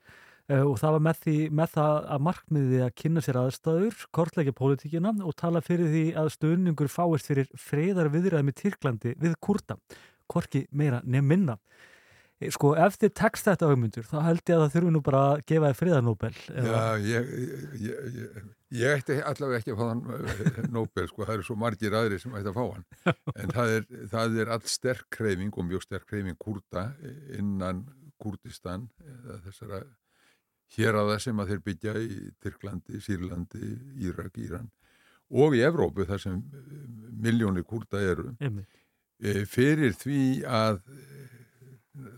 Uh, 0.51 0.65
og 0.67 0.79
það 0.81 0.95
var 0.97 1.03
með, 1.05 1.19
því, 1.23 1.35
með 1.55 1.69
það 1.77 2.07
að 2.11 2.23
markmiði 2.27 2.79
að 2.83 2.95
kynna 2.99 3.21
sér 3.23 3.37
aðstæður, 3.39 4.01
kortleikja 4.17 4.53
pólitíkina 4.57 5.13
og 5.23 5.35
tala 5.39 5.61
fyrir 5.63 5.91
því 5.93 6.01
að 6.19 6.31
stöðningur 6.33 6.91
fáist 6.91 7.29
fyrir 7.29 7.51
freyðar 7.55 8.09
viðræðum 8.11 8.51
í 8.51 8.55
Tyrklandi 8.57 9.13
við 9.21 9.37
Kurda, 9.39 9.77
korki 10.31 10.65
meira 10.75 10.99
nefn 11.05 11.29
minna. 11.29 11.55
Eh, 12.41 12.49
Sko, 12.51 12.73
ef 12.75 12.97
þið 12.99 13.13
tekst 13.21 13.47
þetta 13.47 13.69
augmundur, 13.69 14.07
þá 14.09 14.17
held 14.25 14.41
ég 14.41 14.57
að 14.57 14.65
það 14.65 14.75
þurfi 14.75 14.91
nú 14.97 15.03
bara 15.05 15.21
að 15.29 15.45
gefa 15.53 15.71
þið 15.71 15.79
friðarnóbel. 15.83 16.33
Já, 16.49 16.83
ég, 17.05 17.31
ég, 17.85 18.11
ég, 18.17 18.51
ég 18.81 18.97
ætti 18.97 19.19
allavega 19.31 19.61
ekki 19.61 19.75
að 19.75 19.79
fá 19.79 19.85
hann 19.85 20.03
eh, 20.17 20.59
Nobel, 20.73 21.07
sko, 21.13 21.23
það 21.23 21.33
eru 21.37 21.47
svo 21.47 21.59
margir 21.63 21.97
aðri 22.01 22.19
sem 22.19 22.35
ætti 22.35 22.51
að 22.51 22.59
fá 22.59 22.65
hann, 22.65 22.85
en 23.45 23.55
það 23.55 23.77
er, 23.77 23.89
það 24.17 24.37
er 24.43 24.53
all 24.57 24.61
sterk 24.75 25.07
kreyfing 25.15 25.55
og 25.55 25.71
mjög 25.71 25.87
sterk 25.87 26.11
kreyfing 26.11 26.39
kurda 26.41 26.89
innan 27.39 27.85
Kurdistan, 28.21 28.83
þessara 29.47 29.79
hér 30.77 30.97
á 30.99 31.03
það 31.03 31.17
sem 31.25 31.41
að 31.41 31.51
þeir 31.51 31.63
byggja 31.67 31.95
í 31.99 32.19
Tyrklandi, 32.43 33.01
Sýrlandi, 33.03 33.71
Írak, 34.07 34.37
Íran 34.39 34.69
og 35.31 35.55
í 35.55 35.63
Evrópu 35.63 36.05
þar 36.07 36.21
sem 36.23 36.37
miljónir 37.23 37.63
kurda 37.67 38.01
eru, 38.03 38.33
eh, 39.21 39.43
fyrir 39.47 39.95
því 39.95 40.43
að 40.43 40.81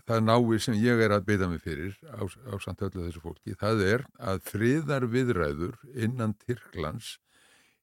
það 0.08 0.24
nái 0.24 0.58
sem 0.60 0.74
ég 0.78 1.02
er 1.02 1.14
að 1.14 1.26
beita 1.26 1.48
mig 1.48 1.62
fyrir 1.62 1.94
á, 2.06 2.22
á 2.22 2.54
samt 2.62 2.82
öllu 2.86 3.06
þessu 3.06 3.22
fólki, 3.22 3.54
það 3.58 3.84
er 3.86 4.06
að 4.18 4.42
friðar 4.50 5.06
viðræður 5.10 5.78
innan 5.94 6.34
Tyrklands 6.44 7.18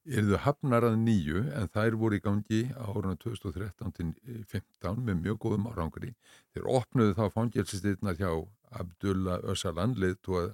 yrðu 0.08 0.38
hafnar 0.42 0.86
að 0.88 0.96
nýju 1.04 1.44
en 1.54 1.70
þær 1.70 1.96
voru 2.00 2.18
í 2.18 2.22
gangi 2.22 2.62
á 2.74 2.90
árunum 2.90 3.18
2013 3.22 3.92
til 3.98 4.08
15 4.50 5.04
með 5.06 5.20
mjög 5.20 5.38
góðum 5.44 5.68
árangri. 5.70 6.14
Þeir 6.54 6.68
opnuðu 6.78 7.14
þá 7.18 7.24
fangelsistirna 7.36 8.16
hjá 8.18 8.30
Abdullah 8.72 9.44
Ösalan, 9.52 9.94
leiðtóa 9.94 10.50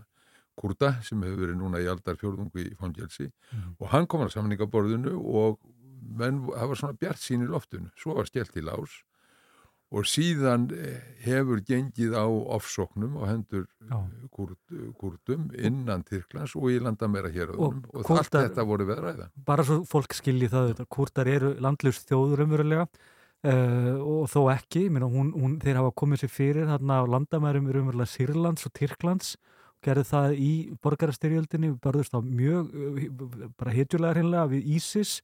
Kurda 0.58 0.96
sem 1.06 1.22
hefur 1.22 1.44
verið 1.44 1.60
núna 1.60 1.80
í 1.80 1.86
aldar 1.86 2.18
fjórðungu 2.18 2.64
í 2.64 2.76
fangelsi 2.80 3.28
og 3.78 3.92
hann 3.92 4.08
kom 4.10 4.24
að 4.24 4.34
samningaborðinu 4.34 5.12
og 5.14 5.60
menn, 6.18 6.42
það 6.50 6.72
var 6.72 6.80
svona 6.80 6.98
bjart 6.98 7.22
sín 7.22 7.44
í 7.44 7.50
loftinu. 7.50 7.92
Svo 7.94 8.16
var 8.18 8.26
skellt 8.26 8.56
í 8.58 8.64
lás 8.66 8.98
og 9.88 10.04
síðan 10.04 10.66
eh, 10.76 10.98
hefur 11.24 11.62
gengið 11.64 12.12
á 12.12 12.28
ofsóknum 12.28 13.14
og 13.16 13.28
hendur 13.30 13.62
kurd, 14.34 14.58
kurdum 15.00 15.46
innan 15.56 16.02
Tyrklands 16.04 16.52
og 16.58 16.68
í 16.74 16.78
landamæra 16.84 17.30
hér 17.32 17.54
og, 17.56 17.78
og 17.88 18.02
allt 18.02 18.08
Kúrdar- 18.28 18.48
þetta 18.50 18.66
voru 18.68 18.84
við 18.90 18.98
að 18.98 19.06
ræða. 19.06 19.28
bara 19.48 19.64
svo 19.64 19.78
fólk 19.88 20.12
skilji 20.18 20.50
það 20.52 20.74
þetta, 20.74 20.88
kurdar 20.92 21.30
eru 21.32 21.54
landlust 21.64 22.04
þjóður 22.10 22.44
umverulega 22.44 22.84
uh, 22.84 23.96
og 24.02 24.28
þó 24.28 24.40
ekki, 24.52 24.88
meina, 24.92 25.08
hún, 25.08 25.32
hún, 25.32 25.56
þeir 25.64 25.80
hafa 25.80 25.94
komið 26.04 26.24
sér 26.26 26.34
fyrir 26.36 26.68
þarna 26.68 27.00
á 27.00 27.04
landamærum 27.16 27.70
umverulega 27.72 28.12
Sýrlands 28.12 28.68
og 28.68 28.74
Tyrklands 28.76 29.36
og 29.78 29.86
gerðu 29.88 30.04
það 30.10 30.36
í 30.36 30.52
borgarastyrjöldinni 30.84 31.72
við 31.72 31.80
barðust 31.86 32.12
á 32.12 32.20
mjög 32.20 32.74
bara 33.56 33.72
hitjulega 33.76 34.18
hreinlega 34.18 34.50
við 34.52 34.68
ISIS 34.76 35.20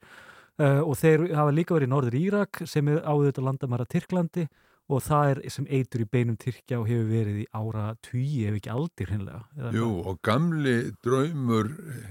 uh, 0.60 0.82
og 0.84 0.94
þeir 1.00 1.26
hafa 1.34 1.54
líka 1.54 1.76
verið 1.76 1.88
í 1.88 1.94
Norður 1.94 2.18
Írak 2.20 2.62
sem 2.70 2.88
er 2.92 3.02
áður 3.06 3.42
landamæra 3.48 3.86
Tyrklandi 3.90 4.46
og 4.92 5.00
það 5.00 5.30
er 5.30 5.38
sem 5.52 5.66
eitur 5.72 6.02
í 6.04 6.08
beinum 6.12 6.36
Tyrkja 6.40 6.80
og 6.80 6.88
hefur 6.90 7.06
verið 7.08 7.38
í 7.40 7.46
ára 7.56 7.84
tugi 8.04 8.42
ef 8.48 8.58
ekki 8.58 8.72
aldir 8.74 9.12
hreinlega 9.12 9.40
Eða 9.56 9.70
Jú, 9.78 9.88
og 10.04 10.18
gamli 10.26 10.74
draumur 11.04 11.70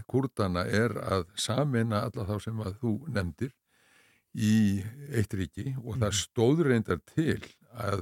kurdana 0.09 0.65
er 0.65 0.95
að 1.03 1.27
samina 1.37 2.07
alla 2.07 2.25
þá 2.29 2.33
sem 2.47 2.63
að 2.65 2.79
þú 2.81 2.95
nefndir 3.13 3.53
í 4.33 4.55
eitt 5.13 5.37
ríki 5.37 5.75
og 5.83 6.01
það 6.01 6.17
stóð 6.23 6.65
reyndar 6.65 7.03
til 7.13 7.37
að 7.77 8.01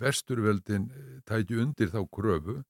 vesturveldin 0.00 0.88
tæki 1.28 1.58
undir 1.60 1.92
þá 1.92 2.00
kröfu 2.08 2.62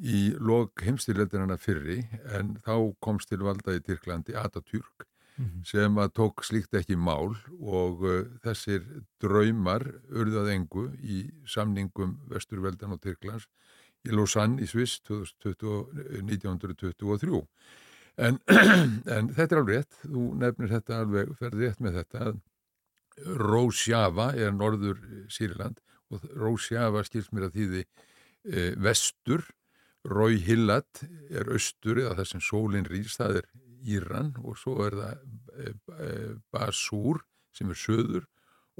í 0.00 0.30
lok 0.40 0.84
heimstyrleldinana 0.84 1.56
fyrri 1.60 2.02
en 2.36 2.58
þá 2.64 2.74
komst 3.04 3.32
til 3.32 3.40
valda 3.44 3.76
í 3.76 3.82
Tyrklandi 3.84 4.36
Atatürk 4.36 5.08
sem 5.66 5.98
að 5.98 6.12
tók 6.18 6.44
slíkt 6.44 6.74
ekki 6.76 6.96
mál 6.96 7.34
og 7.60 8.04
uh, 8.04 8.24
þessir 8.44 8.84
draumar 9.22 9.86
urðað 10.10 10.52
engu 10.54 10.86
í 11.00 11.22
samningum 11.48 12.18
Vesturveldan 12.30 12.96
og 12.96 13.02
Tyrklands 13.04 13.48
í 14.04 14.14
Lausanne 14.14 14.62
í 14.62 14.68
Sviss 14.68 15.00
2020, 15.08 16.22
1923 16.24 17.42
en, 18.20 18.38
en 19.16 19.32
þetta 19.36 19.54
er 19.54 19.60
alveg 19.62 19.76
rétt 19.76 20.00
þú 20.04 20.26
nefnir 20.40 20.72
þetta 20.74 21.02
alveg, 21.04 21.34
ferði 21.40 21.66
rétt 21.66 21.84
með 21.84 22.00
þetta 22.00 22.24
að 22.30 22.40
Rósjava 23.20 24.30
er 24.38 24.52
norður 24.56 25.00
Sýrland 25.32 25.80
og 26.10 26.24
Rósjava 26.38 27.02
skilst 27.06 27.32
mér 27.34 27.48
að 27.48 27.58
þýði 27.58 27.82
e, 27.84 28.68
vestur. 28.80 29.44
Rói 30.08 30.38
Hillat 30.40 31.02
er 31.28 31.50
austur 31.52 32.00
eða 32.00 32.16
það 32.20 32.30
sem 32.30 32.42
sólinn 32.44 32.88
rýst, 32.88 33.18
það 33.20 33.42
er 33.42 33.48
Íran 33.86 34.34
og 34.44 34.58
svo 34.60 34.76
er 34.86 34.96
það 34.98 35.24
e, 35.64 35.72
e, 35.72 36.10
Basúr 36.52 37.22
sem 37.56 37.70
er 37.72 37.78
söður 37.78 38.26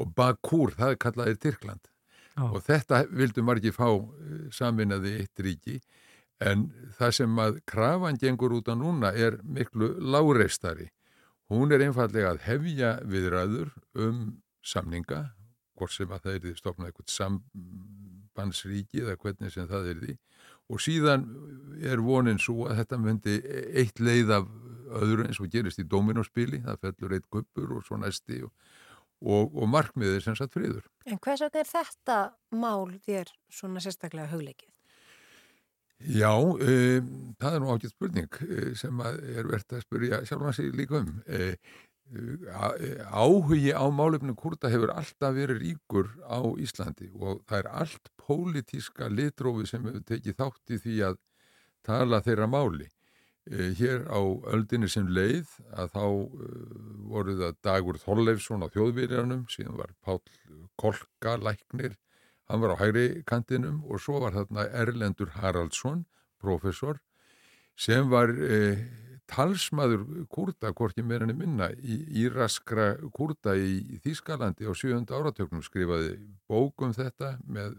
og 0.00 0.12
Bakúr, 0.16 0.74
það 0.76 0.94
er 0.94 1.00
kallaðið 1.04 1.40
Tyrkland 1.44 1.90
Já. 2.36 2.44
og 2.46 2.62
þetta 2.64 3.02
vildu 3.10 3.44
margir 3.44 3.74
fá 3.76 3.88
eh, 3.90 4.46
saminaði 4.54 5.16
eitt 5.20 5.42
ríki 5.44 5.80
en 6.40 6.68
það 6.96 7.16
sem 7.18 7.42
að 7.42 7.58
krafan 7.68 8.18
gengur 8.20 8.54
út 8.56 8.70
á 8.72 8.74
núna 8.78 9.10
er 9.12 9.36
miklu 9.44 9.92
láreistari. 10.00 10.88
Hún 11.52 11.74
er 11.74 11.82
einfallega 11.84 12.30
að 12.32 12.44
hefja 12.46 12.94
viðræður 13.04 13.74
um 13.98 14.22
samninga, 14.64 15.34
hvort 15.76 15.92
sem 15.92 16.08
að 16.08 16.24
það 16.24 16.36
er 16.36 16.42
því 16.44 16.54
stofnað 16.56 16.90
eitthvað 16.90 17.12
sambandsríki 17.16 19.02
eða 19.02 19.18
hvernig 19.20 19.52
sem 19.52 19.68
það 19.68 19.90
er 19.90 20.00
því 20.04 20.16
og 20.70 20.82
síðan 20.82 21.26
er 21.80 22.02
vonin 22.04 22.40
svo 22.40 22.68
að 22.68 22.82
þetta 22.82 22.98
myndi 23.00 23.36
eitt 23.80 24.00
leið 24.02 24.34
af 24.38 24.48
öðru 25.00 25.26
eins 25.26 25.40
og 25.42 25.50
gerist 25.52 25.80
í 25.80 25.86
dominóspili, 25.88 26.62
það 26.64 26.82
fellur 26.86 27.16
eitt 27.16 27.28
guppur 27.30 27.76
og 27.76 27.86
svo 27.86 27.98
næsti 28.00 28.42
og, 28.46 28.50
og, 29.22 29.54
og 29.54 29.70
markmiðið 29.70 30.18
er 30.18 30.26
sem 30.26 30.38
sagt 30.38 30.56
friður. 30.56 30.84
En 31.06 31.20
hvers 31.22 31.44
vegna 31.44 31.62
er 31.62 31.70
þetta 31.70 32.18
mál 32.56 32.90
þér 33.06 33.32
svona 33.54 33.82
sérstaklega 33.84 34.30
hugleikið? 34.32 34.70
Já, 36.00 36.32
um, 36.32 37.08
það 37.36 37.54
er 37.54 37.60
nú 37.60 37.72
ágætt 37.74 37.92
spurning 37.92 38.36
eh, 38.46 38.70
sem 38.78 39.02
er 39.04 39.44
verðt 39.44 39.74
að 39.76 39.82
spyrja 39.84 40.22
sjálfan 40.24 40.56
sig 40.56 40.70
líka 40.72 41.02
um. 41.02 41.10
Eh, 41.28 41.58
áhugi 42.10 43.70
á 43.70 43.86
málefnum 43.90 44.34
kurda 44.34 44.70
hefur 44.72 44.90
alltaf 44.90 45.34
verið 45.36 45.60
ríkur 45.62 46.08
á 46.26 46.42
Íslandi 46.58 47.10
og 47.14 47.44
það 47.46 47.58
er 47.58 47.68
allt 47.82 48.10
pólitíska 48.18 49.08
litrófi 49.08 49.68
sem 49.70 49.84
hefur 49.86 50.02
tekið 50.08 50.38
þátt 50.40 50.74
í 50.74 50.80
því 50.84 50.96
að 51.10 51.20
tala 51.86 52.20
þeirra 52.24 52.48
máli. 52.50 52.88
Eh, 53.50 53.72
Hér 53.78 54.04
á 54.10 54.20
öldinni 54.52 54.88
sem 54.90 55.06
leið 55.08 55.48
að 55.72 55.94
þá 55.94 56.04
uh, 56.04 56.26
voru 57.10 57.36
það 57.38 57.56
Dagur 57.64 57.98
Þorleifsson 57.98 58.62
á 58.62 58.68
þjóðvíðarnum, 58.74 59.46
síðan 59.48 59.78
var 59.78 59.94
Páll 60.04 60.20
Kolka 60.76 61.36
læknir, 61.40 61.96
hann 62.50 62.60
var 62.60 62.74
á 62.76 62.80
hægri 62.82 63.22
kantinum 63.26 63.80
og 63.88 64.02
svo 64.02 64.20
var 64.22 64.36
þarna 64.36 64.66
Erlendur 64.82 65.32
Haraldsson, 65.38 66.04
professor, 66.42 67.00
sem 67.80 68.10
var 68.12 68.34
eh, 68.34 68.84
talsmaður 69.30 70.04
kurda, 70.32 70.72
hvorki 70.74 71.04
meira 71.06 71.26
enn 71.26 71.38
minna, 71.38 71.70
í 71.78 72.00
íraskra 72.24 72.92
kurda 73.14 73.54
í 73.56 74.00
Þýskalandi 74.04 74.66
á 74.66 74.72
sjönda 74.74 75.18
áratöknum 75.18 75.62
skrifaði 75.64 76.16
bók 76.50 76.82
um 76.84 76.94
þetta 76.96 77.36
með 77.46 77.76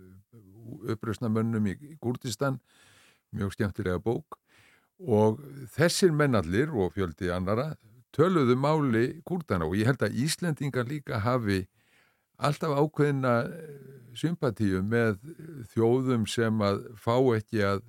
upprösnamönnum 0.94 1.68
í 1.68 1.76
Kurdistan, 2.02 2.60
mjög 3.36 3.56
skemmtilega 3.58 4.00
bók. 4.04 4.38
Og 5.02 5.42
þessir 5.74 6.14
mennallir 6.14 6.72
og 6.72 6.94
fjöldi 6.96 7.32
annara 7.34 7.74
töluðu 8.16 8.58
máli 8.60 9.06
kurdana 9.28 9.68
og 9.68 9.78
ég 9.80 9.88
held 9.90 10.04
að 10.06 10.18
Íslendingar 10.24 10.88
líka 10.88 11.22
hafi 11.24 11.64
alltaf 12.42 12.76
ákveðina 12.76 13.36
sympatíu 14.18 14.82
með 14.84 15.18
þjóðum 15.72 16.28
sem 16.30 16.62
að 16.66 16.84
fá 17.00 17.16
ekki 17.38 17.64
að 17.66 17.84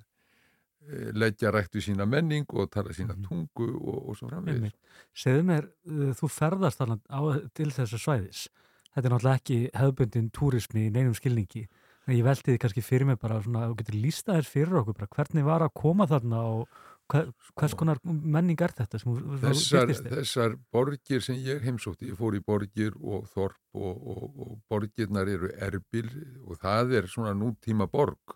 leggja 1.13 1.51
rættu 1.53 1.81
sína 1.81 2.05
menning 2.09 2.45
og 2.53 2.69
tala 2.73 2.93
sína 2.95 3.15
tungu 3.27 3.69
og, 3.79 4.09
og 4.09 4.17
svo 4.19 4.29
framvegis. 4.31 4.73
Segðu 5.15 5.45
mér, 5.47 5.69
uh, 5.89 6.11
þú 6.19 6.29
ferðast 6.29 6.81
þarna 6.81 6.99
á, 7.07 7.19
til 7.55 7.69
þessu 7.71 8.01
svæðis. 8.01 8.47
Þetta 8.93 9.07
er 9.09 9.13
náttúrulega 9.15 9.39
ekki 9.41 9.59
hefðbundin 9.73 10.31
túrismi 10.35 10.87
í 10.87 10.93
neinum 10.93 11.15
skilningi. 11.17 11.67
En 12.03 12.17
Ég 12.17 12.25
velti 12.25 12.51
því 12.51 12.59
kannski 12.59 12.81
fyrir 12.83 13.07
mig 13.07 13.19
bara 13.21 13.39
svona, 13.41 13.69
þú 13.71 13.77
getur 13.79 13.95
lísta 13.95 14.35
þér 14.35 14.49
fyrir 14.49 14.81
okkur 14.81 14.97
bara 14.97 15.13
hvernig 15.15 15.45
var 15.47 15.63
að 15.63 15.73
koma 15.79 16.05
þarna 16.11 16.41
og 16.51 16.81
hver, 17.11 17.29
hvers 17.59 17.73
konar 17.79 17.99
menning 18.03 18.59
er 18.63 18.73
þetta 18.75 18.99
sem 18.99 19.11
þú- 19.15 19.39
birtist 19.39 20.03
þér? 20.03 20.13
þessar 20.19 20.55
borgir 20.71 21.23
sem 21.23 21.35
ég 21.39 21.63
heimsótti, 21.63 22.09
ég 22.11 22.19
fór 22.19 22.35
í 22.35 22.43
borgir 22.43 22.93
og 22.99 23.25
þorp 23.31 23.55
og, 23.73 24.07
og, 24.13 24.23
og 24.45 24.53
borgirnar 24.71 25.31
eru 25.31 25.49
erbil 25.55 26.09
og 26.43 26.59
það 26.59 26.93
er 26.99 27.07
svona 27.11 27.33
nútíma 27.35 27.87
borg 27.91 28.35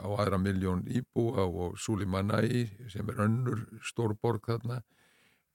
á 0.00 0.06
aðra 0.18 0.38
miljón 0.40 0.84
íbúa 0.88 1.44
og 1.46 1.78
Sulimanai 1.78 2.68
sem 2.88 3.08
er 3.12 3.24
önnur 3.26 3.66
stór 3.84 4.14
borg 4.20 4.46
þarna 4.48 4.80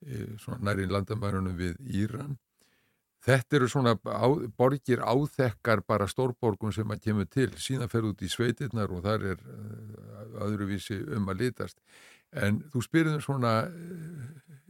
eh, 0.05 0.33
svona 0.37 0.71
næri 0.71 0.85
landamærunum 0.89 1.57
við 1.57 1.79
Íran 2.03 2.37
Þetta 3.23 3.55
eru 3.55 3.67
svona 3.71 3.93
á, 4.03 4.27
borgir 4.59 4.99
áþekkar 4.99 5.79
bara 5.87 6.09
stórborgum 6.11 6.73
sem 6.75 6.89
að 6.91 7.05
kemur 7.05 7.27
til, 7.31 7.47
síðan 7.55 7.87
fer 7.87 8.03
út 8.09 8.19
í 8.19 8.27
sveitirnar 8.27 8.91
og 8.91 9.05
þar 9.05 9.23
er 9.29 9.45
uh, 9.47 10.41
öðruvísi 10.43 10.97
um 11.15 11.31
að 11.31 11.45
litast. 11.45 11.79
En 12.35 12.59
þú 12.73 12.83
spyrir 12.83 13.13
um 13.15 13.23
svona 13.23 13.53
uh, 13.69 14.25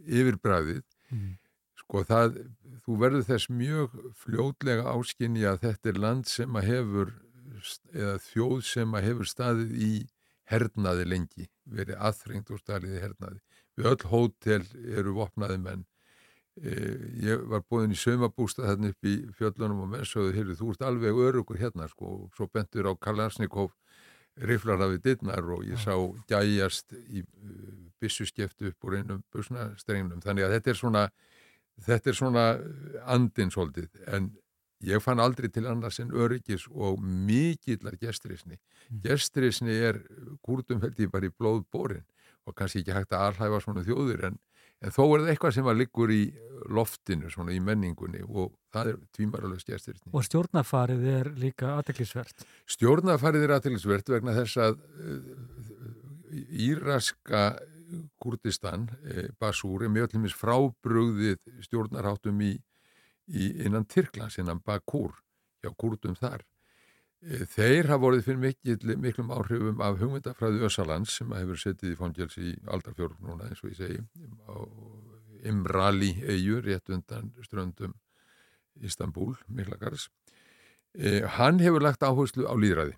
yfirbræðið, 0.06 0.84
Mhm. 1.10 1.32
sko 1.82 2.04
það, 2.06 2.38
þú 2.86 3.00
verður 3.02 3.26
þess 3.32 3.50
mjög 3.50 3.98
fljótlega 4.22 4.86
áskinni 4.94 5.50
að 5.50 5.60
þetta 5.66 5.90
er 5.90 6.00
land 6.06 6.30
sem 6.30 6.54
að 6.54 6.70
hefur, 6.70 7.14
eða 7.94 8.18
þjóð 8.28 8.60
sem 8.68 8.94
að 8.98 9.08
hefur 9.10 9.30
staðið 9.30 9.74
í 9.78 9.94
hernaði 10.52 11.08
lengi, 11.08 11.48
verið 11.64 12.00
aðþrengt 12.04 12.52
og 12.54 12.62
staðið 12.62 12.98
í 12.98 13.02
hernaði. 13.04 13.42
Við 13.78 13.90
öll 13.90 14.08
hótel 14.12 14.62
eru 14.84 15.16
vopnaði 15.18 15.60
menn. 15.64 15.86
Eh, 16.62 16.98
ég 17.26 17.46
var 17.50 17.64
búinn 17.66 17.96
í 17.96 17.98
sömabústa 17.98 18.68
þarna 18.68 18.92
upp 18.94 19.08
í 19.10 19.16
fjöllunum 19.40 19.86
og 19.88 19.94
menn 19.96 20.06
sögðu, 20.06 20.36
heyrðu, 20.36 20.58
þú 20.60 20.74
ert 20.74 20.84
alveg 20.86 21.22
örugur 21.28 21.58
hérna 21.58 21.88
sko, 21.90 22.12
og 22.28 22.38
svo 22.38 22.46
bentur 22.54 22.92
á 22.92 22.94
Kalasnikov 22.94 23.72
riflar 24.38 24.82
af 24.82 24.94
við 24.94 25.02
dittnar 25.08 25.50
og 25.54 25.66
ég 25.66 25.82
sá 25.82 25.94
gæjast 26.30 26.94
í 26.94 27.22
uh, 27.22 27.90
byssuskeftu 28.02 28.70
upp 28.70 28.86
úr 28.86 29.00
einum 29.00 29.24
busnastrengnum, 29.34 30.22
þannig 30.22 30.46
að 30.46 30.56
þetta 30.58 30.72
er 30.74 30.80
svona 30.80 31.04
þetta 31.82 32.10
er 32.10 32.18
svona 32.18 32.46
andin 33.16 33.54
svolítið, 33.54 33.90
en 34.14 34.32
ég 34.84 35.04
fann 35.04 35.22
aldrei 35.24 35.50
til 35.50 35.68
annars 35.70 36.00
en 36.04 36.12
öryggis 36.12 36.68
og 36.72 37.02
mikillar 37.02 37.98
gestrisni 38.02 38.60
gestrisni 39.04 39.76
er 39.90 40.02
kúrdum 40.46 40.82
held 40.84 41.00
ég 41.00 41.12
bara 41.14 41.30
í 41.30 41.36
blóð 41.36 41.64
borin 41.72 42.06
og 42.44 42.58
kannski 42.58 42.84
ekki 42.84 42.98
hægt 42.98 43.16
að 43.16 43.30
alhæfa 43.30 43.64
svona 43.64 43.86
þjóðir 43.88 44.28
en 44.32 44.42
En 44.84 44.92
þó 44.92 45.04
er 45.06 45.22
það 45.22 45.30
eitthvað 45.32 45.54
sem 45.56 45.68
að 45.72 45.78
liggur 45.80 46.12
í 46.12 46.24
loftinu, 46.76 47.30
svona 47.32 47.54
í 47.56 47.60
menningunni 47.64 48.24
og 48.26 48.52
það 48.74 48.90
er 48.92 48.98
tvímaralega 49.16 49.64
stjæstirni. 49.64 50.12
Og 50.12 50.26
stjórnafarið 50.28 51.06
er 51.14 51.30
líka 51.40 51.70
aðteklisvert. 51.78 52.44
Stjórnafarið 52.76 53.46
er 53.46 53.54
aðteklisvert 53.58 54.12
vegna 54.12 54.36
þess 54.36 54.60
að 54.66 54.82
uh, 54.82 55.30
Íraska 56.68 57.46
Kurdistan, 58.20 58.88
eh, 59.06 59.28
Basúr, 59.40 59.86
er 59.86 59.92
mjög 59.94 60.10
allumis 60.10 60.34
frábrugðið 60.36 61.44
stjórnarháttum 61.68 62.40
í 62.42 62.56
innan 63.28 63.86
Tyrklands, 63.86 64.38
innan 64.38 64.60
Bakúr, 64.66 65.14
hjá 65.64 65.72
Kurdum 65.80 66.16
þar. 66.16 66.44
Eh, 67.24 67.46
Þeir 67.48 67.88
hafa 67.88 68.02
vorið 68.04 68.26
fyrir 68.26 68.42
mikil, 68.42 68.96
miklum 69.00 69.32
áhrifum 69.32 69.82
af 69.82 70.00
hugmyndafræðu 70.02 70.66
Össalands 70.68 71.18
sem 71.20 71.32
hefur 71.32 71.56
setið 71.62 71.94
í 71.94 72.00
fangjálsi 72.00 72.42
í 72.50 72.56
aldarfjörg 72.68 73.22
núna 73.24 73.48
eins 73.48 73.64
og 73.64 73.72
ég 73.72 73.78
segi 73.80 74.02
Imrali 75.44 76.14
eigu 76.24 76.62
rétt 76.64 76.90
undan 76.90 77.32
ströndum 77.44 77.94
Istanbul, 78.82 79.36
Miklagars. 79.48 80.10
Eh, 80.96 81.22
hann 81.38 81.60
hefur 81.60 81.82
lagt 81.84 82.04
áherslu 82.04 82.46
á 82.48 82.54
líðræði. 82.56 82.96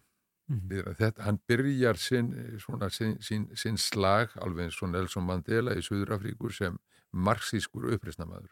Mhm. 0.49 0.67
líðræði. 0.69 0.95
Þetta, 0.99 1.23
hann 1.23 1.39
byrjar 1.47 1.97
sinn, 1.97 2.30
svona, 2.59 2.89
sinn, 2.89 3.17
sinn, 3.21 3.47
sinn 3.55 3.78
slag 3.78 4.30
alveg 4.41 4.65
eins 4.69 4.82
og 4.82 4.89
Nelson 4.91 5.26
Mandela 5.26 5.73
í 5.76 5.82
Suðurafríkur 5.82 6.53
sem 6.53 6.78
marxískur 7.13 7.89
uppreisnamaður. 7.93 8.49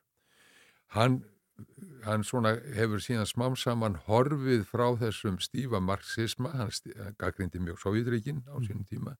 Hann 0.95 1.23
hann 2.03 2.23
svona 2.27 2.55
hefur 2.75 3.01
síðan 3.03 3.27
smám 3.29 3.55
saman 3.59 3.97
horfið 4.07 4.65
frá 4.69 4.85
þessum 4.99 5.39
stífa 5.43 5.81
marxisma, 5.83 6.51
hann 6.57 6.71
gaggrindi 7.19 7.61
mjög 7.63 7.79
Sovjetríkin 7.83 8.43
á 8.49 8.57
sínum 8.65 8.85
tíma 8.89 9.15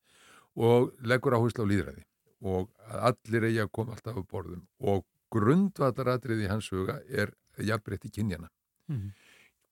og 0.55 0.91
leggur 1.01 1.38
áherslu 1.38 1.65
á 1.65 1.71
líðræði 1.71 2.05
og 2.43 2.69
allir 3.09 3.47
eigi 3.49 3.61
að 3.63 3.71
koma 3.77 3.95
alltaf 3.95 4.19
á 4.19 4.23
borðum 4.27 4.65
og 4.81 5.05
grundvallaratrið 5.34 6.43
í 6.45 6.49
hans 6.51 6.69
huga 6.73 6.99
er 7.09 7.34
jafnbreytti 7.57 8.11
kynjana. 8.13 8.49
Mhm. 8.89 9.13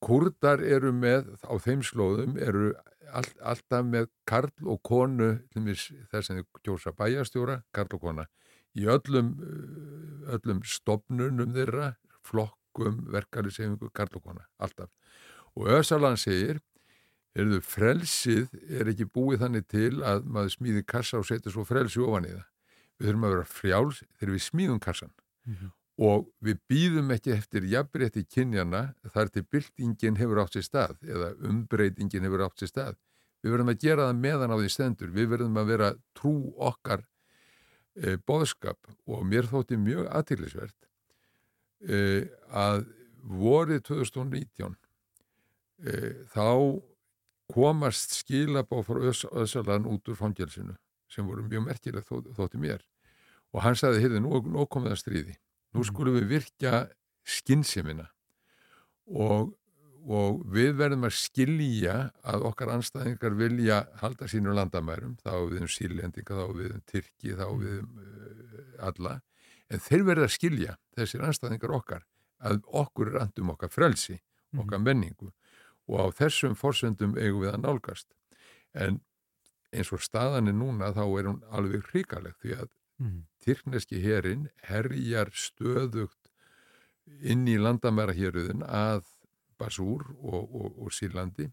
Kurdar 0.02 0.58
eru 0.58 0.90
með, 0.90 1.28
á 1.46 1.54
þeim 1.62 1.82
slóðum 1.86 2.34
eru 2.36 2.72
all, 3.12 3.28
alltaf 3.38 3.84
með 3.86 4.08
karl 4.26 4.50
og 4.66 4.80
konu, 4.82 5.36
þess 5.54 6.30
að 6.30 6.40
þau 6.40 6.62
kjósa 6.66 6.92
bæjastjóra, 6.96 7.62
karl 7.72 7.94
og 7.94 8.00
kona 8.00 8.26
í 8.74 8.88
öllum, 8.88 9.34
öllum 10.32 10.62
stopnunum 10.64 11.52
þeirra, 11.54 11.92
flokkum, 12.26 13.00
verkari 13.12 13.50
sefingu, 13.52 13.90
karl 13.94 14.16
og 14.18 14.22
kona, 14.24 14.46
alltaf. 14.58 14.90
Og 15.56 15.68
Ösalan 15.68 16.16
segir, 16.20 16.60
erðu 17.36 17.60
frelsið 17.64 18.48
er 18.80 18.90
ekki 18.92 19.06
búið 19.08 19.40
þannig 19.46 19.66
til 19.72 19.92
að 20.04 20.24
maður 20.28 20.50
smíði 20.56 20.82
kassa 20.86 21.18
og 21.20 21.26
setur 21.28 21.52
svo 21.54 21.64
frelsi 21.64 22.00
ofan 22.04 22.26
í 22.28 22.32
það. 22.34 22.48
Við 23.00 23.08
þurfum 23.08 23.24
að 23.28 23.32
vera 23.36 23.46
frjáls 23.48 24.02
þegar 24.18 24.34
við 24.34 24.44
smíðum 24.48 24.80
kassan 24.84 25.12
Mhm. 25.46 25.70
og 25.98 26.28
við 26.40 26.58
býðum 26.70 27.10
ekki 27.12 27.32
eftir 27.34 27.62
jafnrétti 27.68 28.22
kynjana 28.24 28.94
þar 29.12 29.28
til 29.32 29.42
byltingin 29.42 30.16
hefur 30.16 30.38
átt 30.44 30.54
sér 30.56 30.62
stað 30.68 30.96
eða 31.02 31.32
umbreytingin 31.48 32.22
hefur 32.24 32.44
átt 32.46 32.58
sér 32.62 32.70
stað. 32.70 32.96
Við 33.42 33.50
verðum 33.56 33.72
að 33.72 33.80
gera 33.82 34.06
það 34.06 34.20
meðan 34.22 34.54
á 34.54 34.56
því 34.60 34.68
stendur. 34.70 35.10
Við 35.10 35.28
verðum 35.32 35.56
að 35.58 35.66
vera 35.66 35.88
trú 36.14 36.54
okkar 36.62 37.02
e, 37.96 38.16
boðskap 38.16 38.78
og 39.06 39.24
mér 39.26 39.48
þótti 39.50 39.76
mjög 39.76 40.06
aðtillisvert 40.14 40.88
e, 41.88 42.00
að 42.48 42.86
vorið 43.22 43.84
2019 43.90 44.74
e, 45.82 45.98
þá 46.32 46.48
komast 47.52 48.16
skilabá 48.16 48.80
frá 48.86 49.02
Ös, 49.10 49.24
Össalan 49.28 49.86
út 49.90 50.08
úr 50.08 50.18
fangelsinu 50.18 50.76
sem 51.12 51.26
voru 51.28 51.44
mjög 51.44 51.66
merkileg 51.66 52.06
þó, 52.08 52.22
þótti 52.36 52.60
mér. 52.60 52.84
Og 53.52 53.60
hann 53.66 53.76
sagði, 53.76 54.00
heyrðu, 54.00 54.22
nú, 54.24 54.38
nú 54.54 54.64
komið 54.70 54.94
að 54.94 55.02
stríði. 55.02 55.34
Nú 55.76 55.84
skulum 55.84 56.16
við 56.16 56.30
virkja 56.30 56.86
skynnsemina 57.28 58.06
og, 59.12 59.52
og 60.08 60.40
við 60.52 60.72
verðum 60.80 61.04
að 61.08 61.18
skilja 61.18 61.96
að 62.24 62.46
okkar 62.48 62.72
anstæðingar 62.76 63.36
vilja 63.38 63.82
halda 64.00 64.28
sínum 64.30 64.56
landamærum, 64.56 65.18
þá 65.20 65.34
við 65.52 65.60
um 65.66 65.70
sílendinga, 65.70 66.38
þá 66.40 66.56
við 66.56 66.74
um 66.76 66.82
Tyrki, 66.88 67.36
þá 67.36 67.46
við 67.60 67.76
um 67.82 68.00
uh, 68.00 68.64
alla, 68.88 69.18
en 69.72 69.80
þeir 69.80 70.04
verða 70.08 70.28
að 70.28 70.34
skilja 70.36 70.76
þessir 70.96 71.24
anstæðingar 71.26 71.74
okkar 71.78 72.04
að 72.42 72.60
okkur 72.82 73.12
er 73.12 73.22
andum 73.22 73.54
okkar 73.54 73.72
frelsi 73.72 74.18
okkar 74.58 74.82
menningu. 74.82 75.30
Og 75.88 75.96
á 75.98 76.06
þessum 76.14 76.54
forsöndum 76.58 77.16
eigum 77.16 77.42
við 77.42 77.54
að 77.54 77.62
nálgast. 77.64 78.08
En 78.74 79.00
eins 79.72 79.90
og 79.94 80.02
staðan 80.04 80.50
er 80.50 80.56
núna 80.56 80.92
þá 80.92 81.04
er 81.06 81.28
hún 81.30 81.42
alveg 81.50 81.88
hrikalegt 81.90 82.42
því 82.44 82.58
að 82.60 82.70
Mhm. 83.02 83.24
Tyrkneski 83.42 83.98
herin 84.02 84.48
herjar 84.68 85.32
stöðugt 85.34 86.30
inn 87.20 87.48
í 87.50 87.56
landamærahjöruðin 87.58 88.62
að 88.62 89.02
Basúr 89.58 90.04
og, 90.22 90.54
og, 90.54 90.78
og 90.86 90.92
Sýrlandi 90.94 91.48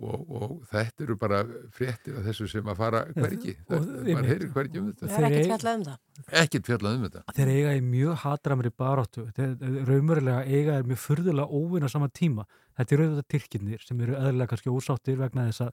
og, 0.00 0.22
og 0.32 0.52
þetta 0.70 1.04
eru 1.04 1.16
bara 1.20 1.42
fréttir 1.74 2.16
af 2.18 2.24
þessu 2.26 2.48
sem 2.50 2.68
að 2.72 2.78
fara 2.80 3.02
hvergi, 3.12 3.54
og 3.68 3.72
það, 3.74 4.08
maður 4.08 4.28
heyrir 4.30 4.52
hvergi 4.54 4.80
um 4.80 4.88
þetta 4.88 5.10
Það 5.12 5.18
er 5.18 5.26
ekkert 5.28 5.50
fjallað 5.50 5.78
um 5.78 5.84
það. 5.88 5.98
ekkert 6.42 6.70
fjallað 6.70 6.96
um 6.96 7.04
þetta 7.06 7.36
Þeir 7.36 7.52
eiga 7.52 7.74
í 7.76 7.82
mjög 7.86 8.20
hatramri 8.22 8.72
baráttu. 8.82 9.26
Þeir 9.36 9.52
raumurilega 9.90 10.42
eiga 10.48 10.78
er 10.78 10.88
mjög 10.88 11.02
furðulega 11.04 11.60
óvinn 11.60 11.86
á 11.86 11.90
sama 11.92 12.08
tíma. 12.08 12.46
Þetta 12.78 12.96
eru 12.96 13.08
auðvitað 13.08 13.30
tyrkirnir 13.36 13.84
sem 13.84 14.00
eru 14.00 14.16
eðlilega 14.18 14.54
kannski 14.54 14.72
ósáttir 14.72 15.20
vegna 15.20 15.46
þess 15.50 15.66
að 15.68 15.72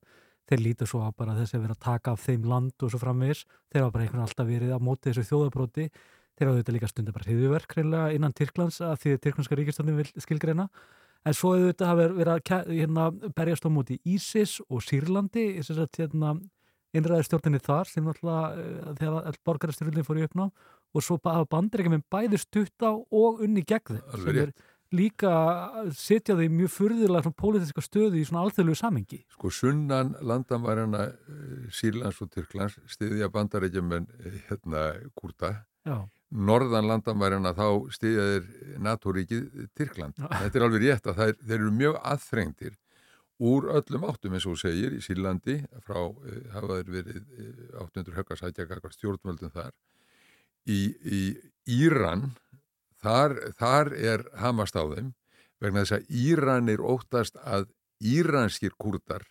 þeir 0.50 0.64
líta 0.66 0.88
svo 0.90 1.02
að 1.06 1.18
bara 1.22 1.36
þess 1.38 1.56
að 1.56 1.66
vera 1.66 1.78
að 1.78 1.84
taka 1.86 2.14
af 2.14 2.24
þeim 2.26 2.48
land 2.50 2.86
og 2.86 2.94
svo 2.94 3.02
framvegis. 3.02 3.44
Þeir 3.70 3.84
hafa 3.86 3.96
bara 3.96 4.06
einhvern 4.06 4.26
alltaf 4.26 4.50
verið 4.50 4.74
á 4.74 4.80
móti 4.82 5.12
þessu 5.12 5.28
þjóðabróti. 5.30 5.90
Þeir 6.40 6.48
hafa 6.48 6.56
auðvitað 6.56 6.76
líka 6.76 6.90
stundum 6.90 7.16
bara 7.16 7.28
hriðuverk 7.28 7.76
innan 8.16 8.34
Tyrklands 8.34 8.80
að 8.82 8.96
því 9.04 9.14
að 9.14 9.22
Tyrklandska 9.26 9.60
ríkistandin 9.60 10.00
vil 10.00 10.10
skilgreina. 10.24 10.70
En 11.28 11.36
svo 11.36 11.56
auðvitað 11.58 11.92
hafa 11.92 12.08
verið 12.16 12.34
að 12.34 12.72
hérna, 12.80 13.10
berjast 13.36 13.68
á 13.68 13.70
móti 13.70 14.00
Ísis 14.08 14.60
og 14.70 14.84
Sýrlandi, 14.86 15.50
þess 15.60 15.76
að 15.76 16.00
hérna, 16.00 16.38
innræði 16.96 17.28
stjórninni 17.28 17.62
þar 17.62 17.90
sem 17.90 18.08
náttúrulega 18.08 18.50
uh, 18.56 18.92
þegar 18.98 19.30
all 19.30 19.40
borgarastyrlunni 19.46 20.06
fór 20.08 20.22
í 20.22 20.26
uppná 20.26 20.50
og 20.50 21.06
svo 21.06 21.20
hafa 21.22 21.46
bandaríkjum 21.52 22.04
bæði 22.10 22.42
stutt 22.42 22.86
á 22.86 22.92
og 22.98 23.44
unni 23.46 23.62
gegn 23.68 24.00
þeim 24.00 24.24
sem 24.26 24.42
er 24.46 24.54
líka 24.96 25.30
að 25.30 25.92
setja 25.94 26.34
því 26.34 26.48
mjög 26.50 26.72
furðilega 26.74 27.28
svona 27.28 27.38
pólitíska 27.38 27.84
stöðu 27.86 28.18
í 28.18 28.24
svona 28.26 28.48
alþjóðlegu 28.48 28.80
samengi. 28.80 29.20
sko 29.36 29.52
sunnan 29.54 30.16
landamærana 30.26 31.12
Sýrlands 31.70 32.22
og 32.26 32.32
Tyrklands 32.34 32.80
stiðja 32.90 33.30
bandarækjumenn 33.30 34.10
hérna 34.48 34.88
Kurta 35.14 35.60
Já. 35.86 36.10
Norðan 36.30 36.88
landamærana 36.90 37.56
þá 37.58 37.68
stiðja 37.94 38.26
þeir 38.28 38.78
NATO-ríkið 38.86 39.66
Tyrkland. 39.78 40.20
Þetta 40.20 40.60
er 40.60 40.66
alveg 40.66 40.86
rétt 40.86 41.10
að 41.10 41.22
þeir, 41.24 41.38
þeir 41.42 41.58
eru 41.60 41.72
mjög 41.80 42.00
aðþrengtir 42.12 42.76
úr 43.40 43.70
öllum 43.72 44.06
áttum 44.10 44.36
eins 44.36 44.48
og 44.50 44.60
segir 44.60 44.98
í 44.98 45.02
Sýrlandi 45.04 45.62
frá 45.86 46.02
uh, 46.04 46.42
hafa 46.54 46.82
þeir 46.82 46.92
verið 46.98 47.22
uh, 47.24 47.86
800 47.86 48.18
höggasætja 48.18 48.68
kakar 48.68 48.94
stjórnvöldum 48.94 49.54
þar 49.54 49.72
í, 50.68 50.80
í 51.08 51.22
Íran 51.80 52.34
þar, 53.00 53.38
þar 53.56 53.94
er 53.96 54.26
hamast 54.42 54.76
á 54.76 54.84
þeim 54.84 55.14
vegna 55.64 55.86
þess 55.86 55.98
að 56.00 56.20
Íranir 56.26 56.84
óttast 56.84 57.40
að 57.44 57.70
íranskir 58.00 58.76
kurdar 58.80 59.26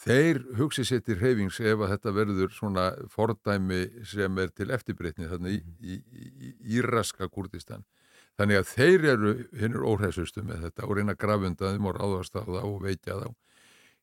þeir 0.00 0.42
hugsi 0.58 0.84
sér 0.88 1.02
til 1.04 1.18
hreyfings 1.20 1.60
ef 1.60 1.82
að 1.82 1.94
þetta 1.94 2.14
verður 2.16 2.54
svona 2.56 2.86
fordæmi 3.12 3.80
sem 4.08 4.38
er 4.40 4.52
til 4.56 4.70
eftirbreytni 4.72 5.28
þannig 5.30 5.58
í, 5.58 5.62
í, 5.80 5.98
í, 6.00 6.30
í 6.48 6.78
íraska 6.78 7.28
kurdistan 7.28 7.84
þannig 8.40 8.62
að 8.62 8.72
þeir 8.72 9.06
eru 9.14 9.34
hinnur 9.60 9.86
óhræsustu 9.92 10.42
með 10.46 10.66
þetta 10.66 10.88
og 10.88 10.96
reyna 10.96 11.14
að 11.16 11.22
grafunda 11.26 11.74
þeim 11.74 11.90
og 11.90 11.96
ráðast 11.98 12.36
á 12.40 12.42
það 12.42 12.64
og 12.64 12.82
veikja 12.86 13.20
þá. 13.20 13.28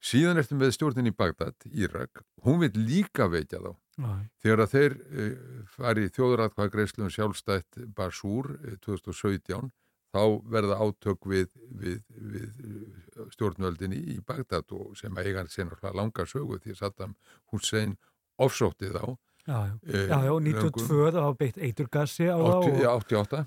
Síðan 0.08 0.38
ertum 0.38 0.62
við 0.62 0.76
stjórnin 0.76 1.10
í 1.10 1.14
Bagdad, 1.18 1.56
Írak. 1.74 2.22
Hún 2.46 2.60
vil 2.62 2.76
líka 2.78 3.26
veikja 3.34 3.64
þá. 3.64 3.72
Já. 3.98 4.12
þegar 4.46 4.62
að 4.62 4.74
þeir 4.76 4.94
uh, 4.94 5.38
fari 5.74 6.04
í 6.06 6.10
þjóðratkvæða 6.14 6.74
greiðslum 6.76 7.08
sjálfstætt 7.10 7.80
Basúr 7.98 8.52
uh, 8.54 8.76
2017 8.86 9.72
þá 10.18 10.24
verða 10.58 10.80
átök 10.82 11.30
við, 11.30 11.48
við, 11.70 12.02
við 12.34 12.50
eh, 12.66 13.22
stjórnvöldinni 13.38 14.02
í 14.16 14.20
Bagdad 14.26 14.74
og 14.76 14.98
sem 15.00 15.16
að 15.16 15.32
eiga 15.32 15.46
sér 15.48 15.70
náttúrulega 15.70 16.02
langa 16.02 16.28
sögu 16.28 16.60
því 16.64 16.76
að 16.76 16.82
Saddam 16.82 17.16
Hussein 17.54 17.98
ofsótti 18.42 18.92
þá 18.94 19.16
Já, 19.48 19.66
já, 19.66 19.94
Eh, 19.94 20.08
já, 20.08 20.18
já, 20.28 20.32
92 20.44 21.12
það 21.12 21.24
var 21.24 21.36
beitt 21.40 21.58
eiturgassi 21.58 22.26
á 22.28 22.36
það 22.36 22.50
80, 22.52 22.74
og 22.74 22.82
já, 22.84 22.90
88 22.92 23.38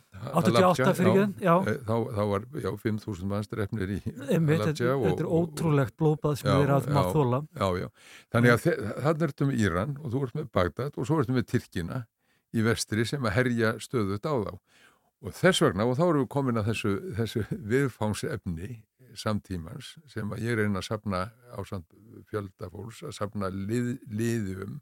88 0.41 0.95
fyrir 0.97 1.11
ekki, 1.11 1.45
já. 1.45 1.57
Eh, 1.69 1.77
þá, 1.85 1.97
þá 2.17 2.23
var 2.31 2.47
já, 2.65 2.71
5.000 2.85 3.29
manns 3.29 3.51
drefnir 3.53 3.93
í 3.93 3.99
Einmitt, 4.33 4.63
þetta, 4.65 4.95
er 5.11 5.29
ótrúlegt 5.29 5.97
blóðbað 6.01 6.39
sem 6.41 6.49
Já, 6.49 6.55
þeir 6.57 6.73
að 6.79 6.89
maður 6.97 7.19
þóla. 7.19 7.43
Já, 7.53 7.69
já. 7.83 7.89
Þannig 8.33 8.55
að 8.55 8.65
þannig 9.05 9.27
ertum 9.29 9.53
við 9.53 9.61
Íran 9.67 9.93
og 10.01 10.15
þú 10.15 10.25
ert 10.25 10.39
með 10.41 10.49
Bagdad 10.57 10.97
og 10.97 11.11
svo 11.11 11.21
ertum 11.21 11.37
við 11.37 11.47
Tyrkina 11.53 12.01
í 12.51 12.65
vestri 12.65 13.05
sem 13.13 13.29
að 13.29 13.37
herja 13.37 13.77
stöðut 13.85 14.25
á 14.25 14.35
þá. 14.41 14.53
Og 15.21 15.35
þess 15.37 15.61
vegna, 15.61 15.85
og 15.85 15.99
þá 15.99 16.05
erum 16.07 16.23
við 16.23 16.31
komin 16.33 16.61
að 16.61 16.71
þessu, 16.71 16.93
þessu 17.19 17.43
viðfángsefni 17.51 18.71
samtímans 19.19 19.95
sem 20.09 20.31
ég 20.41 20.57
reyna 20.57 20.81
að 20.81 20.87
sapna 20.87 21.25
á 21.51 21.61
fjöldafólks, 22.31 23.03
að 23.05 23.17
sapna 23.19 23.51
lið, 23.53 23.99
liðum, 24.07 24.79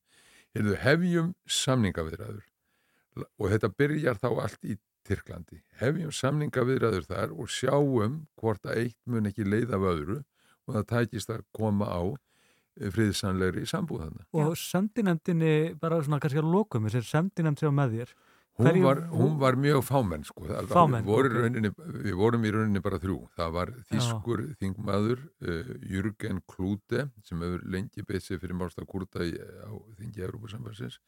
hefjum 0.55 1.33
samningaviðræður 1.49 2.45
og 3.27 3.51
þetta 3.51 3.73
byrjar 3.75 4.21
þá 4.21 4.29
allt 4.31 4.69
í 4.69 4.79
Tyrklandi. 5.09 5.63
Hefjum 5.81 6.13
samningaviðræður 6.13 7.07
þar 7.09 7.33
og 7.33 7.51
sjáum 7.53 8.19
hvort 8.39 8.67
að 8.69 8.83
eitt 8.85 8.99
mun 9.09 9.29
ekki 9.31 9.47
leiða 9.47 9.79
af 9.79 9.87
öðru 9.95 10.19
og 10.69 10.75
það 10.77 10.89
tækist 10.93 11.33
að 11.33 11.45
koma 11.57 11.89
á 11.89 12.03
friðsanlegri 12.79 13.65
sambúðana. 13.67 14.27
Og 14.37 14.53
sendinefndinni, 14.61 15.75
bara 15.81 15.99
svona 16.05 16.21
kannski 16.23 16.43
að 16.43 16.53
lokum, 16.53 16.87
þessi 16.87 17.09
sendinefnd 17.09 17.63
sem 17.65 17.75
með 17.75 17.97
þér. 17.97 18.13
Hún 18.59 18.83
var, 18.83 19.01
hún 19.15 19.39
var 19.39 19.55
mjög 19.57 19.85
fámenn 19.87 20.25
sko. 20.27 20.45
Fámenn, 20.67 21.05
voru 21.07 21.29
ok. 21.29 21.35
í 21.37 21.43
rauninni, 21.45 21.71
við 22.09 22.15
vorum 22.19 22.45
í 22.45 22.51
rauninni 22.51 22.81
bara 22.83 22.99
þrjú. 22.99 23.19
Það 23.39 23.53
var 23.55 23.71
þýskur 23.93 24.43
þingmaður 24.59 25.21
uh, 25.47 25.75
Jürgen 25.87 26.41
Klute 26.51 27.05
sem 27.25 27.39
hefur 27.45 27.63
lengi 27.71 28.03
beitt 28.03 28.25
sig 28.27 28.41
fyrir 28.43 28.59
málsta 28.59 28.83
kurta 28.85 29.23
í, 29.23 29.37
á 29.39 29.71
þingi 30.01 30.25
Európa-sambansins 30.27 30.99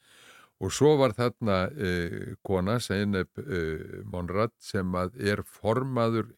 og 0.61 0.71
svo 0.77 0.93
var 1.01 1.15
þarna 1.17 1.59
uh, 1.73 2.35
kona, 2.45 2.79
Zeynep 2.85 3.31
uh, 3.41 4.05
Monrad 4.05 4.53
sem 4.61 4.95
er 5.19 5.43
formaður 5.43 6.31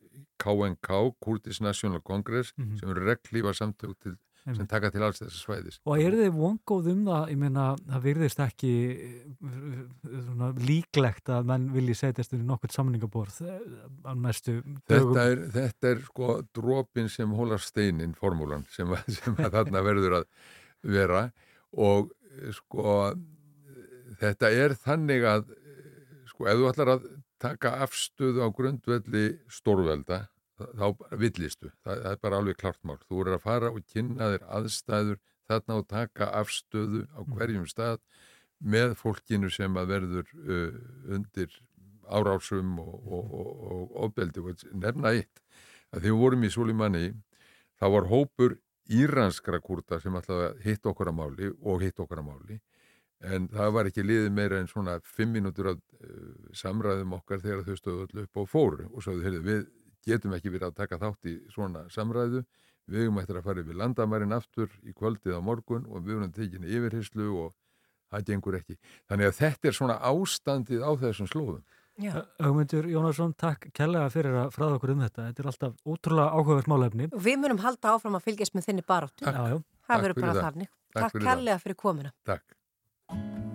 KNK, 0.42 0.88
Kurdish 1.22 1.60
National 1.62 2.00
Congress 2.00 2.54
Mhm. 2.56 2.78
sem 2.80 2.88
eru 2.90 3.04
reglífa 3.06 3.52
samtök 3.54 3.94
til, 4.02 4.16
sem 4.42 4.66
taka 4.66 4.90
til 4.90 5.04
alls 5.06 5.20
þessi 5.20 5.38
svæðis. 5.38 5.78
Og 5.86 6.00
er 6.02 6.16
þið 6.18 6.32
vongóð 6.34 6.88
um 6.92 7.02
það, 7.06 7.26
ég 7.30 7.38
meina, 7.38 7.66
það 7.86 8.06
virðist 8.08 8.40
ekki 8.42 8.72
eh, 8.90 9.76
svona, 10.24 10.48
líklegt 10.58 11.30
að 11.32 11.50
menn 11.52 11.68
vilji 11.74 11.96
setjast 12.00 12.34
inn 12.34 12.42
í 12.42 12.48
nokkurt 12.48 12.74
samningaborð 12.74 13.38
eh, 13.46 13.60
á 14.02 14.12
næstu 14.18 14.56
dögum. 14.58 15.14
Þetta 15.14 15.26
er, 15.30 15.44
þetta 15.54 15.92
er 15.92 16.02
sko 16.08 16.32
dropin 16.58 17.12
sem 17.12 17.36
hólar 17.38 17.62
steinin 17.62 18.16
formúlan 18.18 18.66
sem, 18.74 18.90
sem 19.06 19.38
að 19.38 19.54
þarna 19.60 19.84
verður 19.88 20.18
að 20.20 20.28
vera. 20.98 21.24
Og 21.78 22.10
eh, 22.34 22.50
sko 22.58 22.98
þetta 24.18 24.54
er 24.64 24.74
þannig 24.82 25.28
að 25.28 25.46
sko 26.32 26.50
ef 26.50 26.58
þú 26.58 26.70
ætlar 26.72 26.94
að 26.96 27.10
taka 27.42 27.76
afstöðu 27.86 28.42
á 28.42 28.48
grundvelli 28.54 29.26
stórvelda 29.50 30.24
þá 30.78 31.16
villistu, 31.20 31.70
það, 31.84 32.02
það 32.04 32.10
er 32.12 32.22
bara 32.22 32.40
alveg 32.42 32.58
klart 32.60 32.80
mál, 32.86 32.98
þú 33.08 33.24
er 33.24 33.36
að 33.36 33.44
fara 33.46 33.70
og 33.72 33.84
kynna 33.92 34.30
þér 34.34 34.48
aðstæður 34.58 35.20
þarna 35.50 35.78
og 35.80 35.88
taka 35.90 36.30
afstöðu 36.40 37.04
á 37.12 37.20
hverjum 37.26 37.66
stað 37.70 38.00
með 38.62 38.96
fólkinu 39.00 39.50
sem 39.50 39.76
að 39.78 39.94
verður 39.96 40.34
uh, 40.38 40.80
undir 41.16 41.54
árásum 42.12 42.76
og, 42.82 42.94
og, 43.06 43.32
og, 43.38 43.52
og 43.72 43.96
ofbeldi. 44.06 44.42
Nefna 44.72 45.14
eitt 45.16 45.42
að 45.92 46.02
þegar 46.02 46.08
við 46.08 46.20
vorum 46.20 46.44
í 46.44 46.52
Sulimanni 46.52 47.06
þá 47.80 47.86
var 47.96 48.10
hópur 48.10 48.58
íranskra 48.92 49.60
kurta 49.62 50.00
sem 50.02 50.14
ætlaði 50.18 50.48
að 50.50 50.62
hitta 50.66 50.92
okkur 50.92 51.10
að 51.10 51.18
máli 51.18 51.50
og 51.60 51.82
hitta 51.82 52.04
okkur 52.04 52.22
að 52.22 52.28
máli. 52.28 52.58
En 53.22 53.46
það 53.52 53.74
var 53.76 53.88
ekki 53.88 54.02
liðið 54.02 54.32
meira 54.34 54.58
en 54.58 54.70
svona 54.70 54.96
fimm 55.06 55.36
mínútur 55.36 55.72
af 55.72 55.78
uh, 55.78 56.32
samræðum 56.58 57.18
okkar 57.18 57.42
þegar 57.42 57.66
þau 57.66 57.78
stöðu 57.78 58.06
öll 58.06 58.24
upp 58.24 58.42
og 58.42 58.50
fóru 58.50 58.88
og 58.90 59.04
svo 59.04 59.18
heyrðu, 59.22 59.42
við 59.46 59.62
getum 60.06 60.34
ekki 60.36 60.52
verið 60.52 60.68
að 60.70 60.78
taka 60.82 60.98
þátt 61.02 61.28
í 61.30 61.34
svona 61.54 61.84
samræðu 61.92 62.44
við 62.90 63.04
höfum 63.04 63.20
eftir 63.22 63.38
að 63.38 63.44
fara 63.48 63.62
yfir 63.62 63.78
landamærin 63.78 64.32
aftur 64.36 64.72
í 64.82 64.92
kvöldið 64.96 65.36
á 65.38 65.40
morgun 65.40 65.84
og 65.88 66.02
við 66.02 66.16
höfum 66.18 66.32
tekinni 66.34 66.72
yfirheyslu 66.74 67.28
og 67.44 67.52
það 68.12 68.26
gengur 68.32 68.58
ekki 68.58 68.76
þannig 69.08 69.30
að 69.30 69.38
þetta 69.38 69.68
er 69.70 69.78
svona 69.78 70.00
ástandið 70.12 70.82
á 70.84 70.90
þessum 71.04 71.30
slóðum 71.30 71.62
Ögmundur 72.40 72.86
Jónasson, 72.88 73.34
takk 73.36 73.66
kærlega 73.76 74.08
fyrir 74.10 74.32
að 74.40 74.54
fræða 74.54 74.78
okkur 74.78 74.92
um 74.94 75.02
þetta. 75.04 75.26
Þetta 75.28 75.42
er 75.44 75.48
alltaf 75.50 75.74
ótrúlega 75.92 76.32
áhugavert 76.40 76.70
málefni. 76.72 77.10
Og 77.12 77.20
við 77.22 77.36
munum 77.44 77.60
halda 77.62 77.92
áfram 77.92 78.16
að 78.16 78.24
fylgjast 78.30 78.56
með 78.56 78.70
þinni 78.70 78.86
baráttu. 78.88 79.28
Já, 79.28 79.30
já. 79.52 79.60
Það 79.60 79.92
Takk 79.92 80.02
verður 80.08 80.16
fyrir 80.16 80.26
bara 80.26 80.34
það. 80.40 80.48
þannig. 80.48 80.72
Takk 80.72 81.02
Takk 81.04 81.12
fyrir 81.12 81.28
það. 81.28 81.32
kærlega 81.36 81.62
fyrir 81.66 81.80
komuna. 81.84 82.14
Takk 82.32 83.51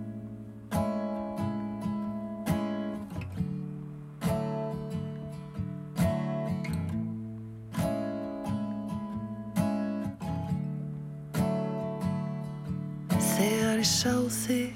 Þegar 13.78 13.86
ég 13.86 13.94
sá 13.94 14.14
þig 14.34 14.72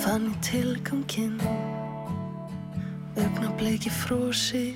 fann 0.00 0.22
ég 0.24 0.36
tilganginn. 0.46 1.34
Augnableiki 3.20 3.92
frósi 3.92 4.72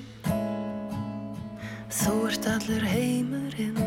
þú 1.89 2.13
ert 2.27 2.45
allur 2.51 2.85
heimurinn. 2.85 3.81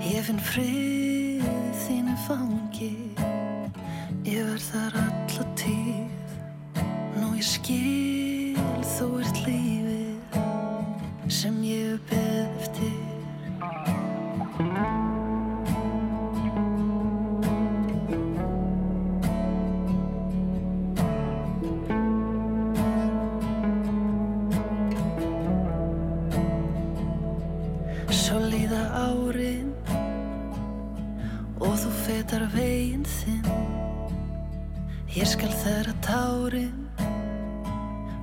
Ég 0.00 0.24
finn 0.30 0.40
frið 0.48 1.44
þínu 1.82 2.16
fangi. 2.24 2.94
Ég 4.24 4.48
verð 4.48 4.64
þar 4.70 4.96
alla 5.02 5.44
tíð. 5.60 6.32
Nú 7.18 7.34
ég 7.36 7.44
skil 7.50 8.56
þú 8.96 9.10
ert 9.20 9.44
lífið 9.44 10.40
sem 11.28 11.60
ég 11.68 12.00
beðið 12.08 12.56
eftir 12.62 13.07
og 31.60 31.74
þú 31.82 31.92
fetar 32.04 32.44
veginn 32.54 33.06
þinn. 33.08 33.48
Ég 35.16 35.28
skal 35.28 35.52
þeirra 35.62 35.94
tárin 36.04 36.86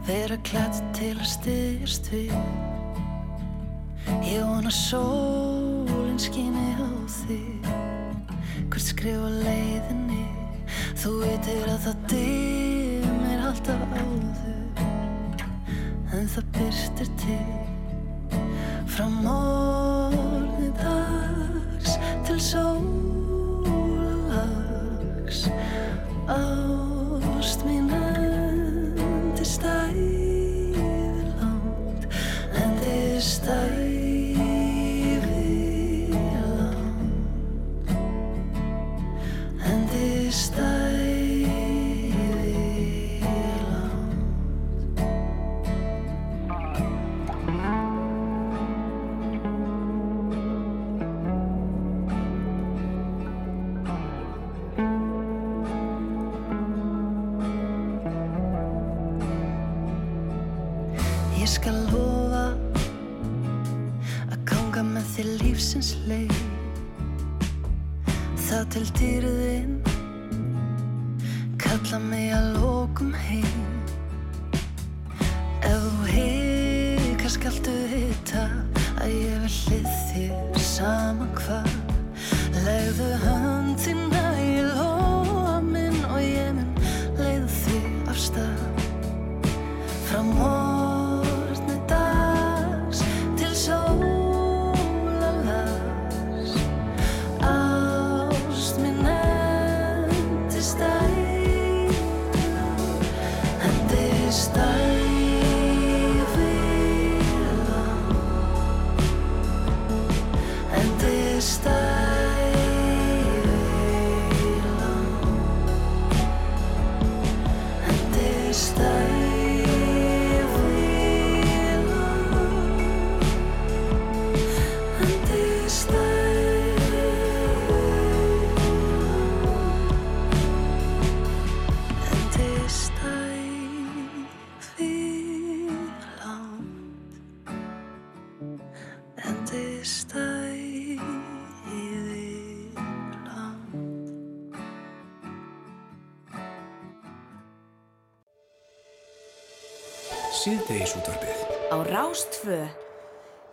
vera 0.08 0.38
klætt 0.48 0.82
til 0.98 1.16
að 1.18 1.30
styðjast 1.34 2.12
við. 2.14 2.36
Ég 4.26 4.42
vona 4.46 4.72
sólinn 4.74 6.22
skíni 6.22 6.72
á 6.78 6.90
þig. 7.22 7.72
Hvert 8.70 8.90
skrifa 8.92 9.30
leiðinni 9.42 10.26
Þú 11.06 11.12
veitir 11.22 11.68
að 11.70 11.84
það 11.84 12.06
dimmir 12.10 13.42
alltaf 13.46 13.82
áður. 13.94 14.86
En 16.16 16.30
það 16.34 16.48
byrstir 16.56 17.12
til 17.22 18.40
Frá 18.90 19.06
morgni 19.12 20.72
dags 20.80 22.00
til 22.26 22.40
sólalags 22.42 23.15
Ást 26.28 27.64
mín 27.64 27.90
endist 27.90 28.05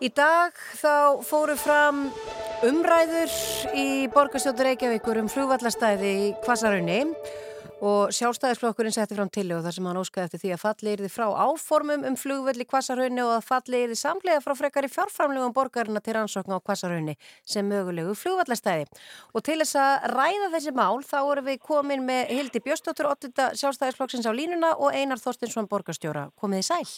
Í 0.02 0.08
dag 0.10 0.56
þá 0.80 1.22
fóru 1.22 1.54
fram 1.54 2.08
umræður 2.66 3.30
í 3.78 4.08
borgarstjóttur 4.10 4.66
Reykjavíkur 4.66 5.20
um 5.20 5.28
flugvallastæði 5.30 6.10
í 6.24 6.28
Kvasarunni 6.42 6.96
og 7.86 8.10
sjálfstæðisflokkurinn 8.14 8.94
setti 8.94 9.14
fram 9.14 9.30
til 9.30 9.44
og 9.54 9.60
þar 9.62 9.74
sem 9.76 9.86
hann 9.86 10.00
óskaði 10.00 10.24
eftir 10.26 10.40
því 10.42 10.50
að 10.54 10.60
falli 10.62 10.94
yrði 10.96 11.10
frá 11.10 11.26
áformum 11.44 12.06
um 12.08 12.16
flugvall 12.18 12.58
í 12.58 12.66
Kvasarunni 12.66 13.22
og 13.22 13.30
að 13.36 13.46
falli 13.46 13.82
yrði 13.86 13.98
samlega 14.00 14.42
frá 14.42 14.54
frekar 14.58 14.88
í 14.88 14.90
fjárframlegum 14.90 15.54
borgarina 15.54 16.02
til 16.02 16.16
rannsókn 16.16 16.54
á 16.54 16.58
Kvasarunni 16.58 17.14
sem 17.54 17.70
mögulegu 17.70 18.14
flugvallastæði. 18.18 18.88
Og 19.34 19.46
til 19.46 19.60
þess 19.62 19.78
að 19.84 20.08
ræða 20.16 20.48
þessi 20.56 20.74
mál 20.78 21.02
þá 21.06 21.18
voru 21.28 21.46
við 21.46 21.60
komin 21.68 22.02
með 22.08 22.34
Hildi 22.40 22.62
Björstóttur, 22.66 23.10
8. 23.14 23.52
sjálfstæðisflokksins 23.62 24.26
á 24.26 24.34
línuna 24.34 24.72
og 24.74 24.98
Einar 24.98 25.22
Þorstinsson 25.22 25.70
borgarstjóra. 25.70 26.32
Komið 26.34 26.64
í 26.64 26.68
sæl. 26.72 26.90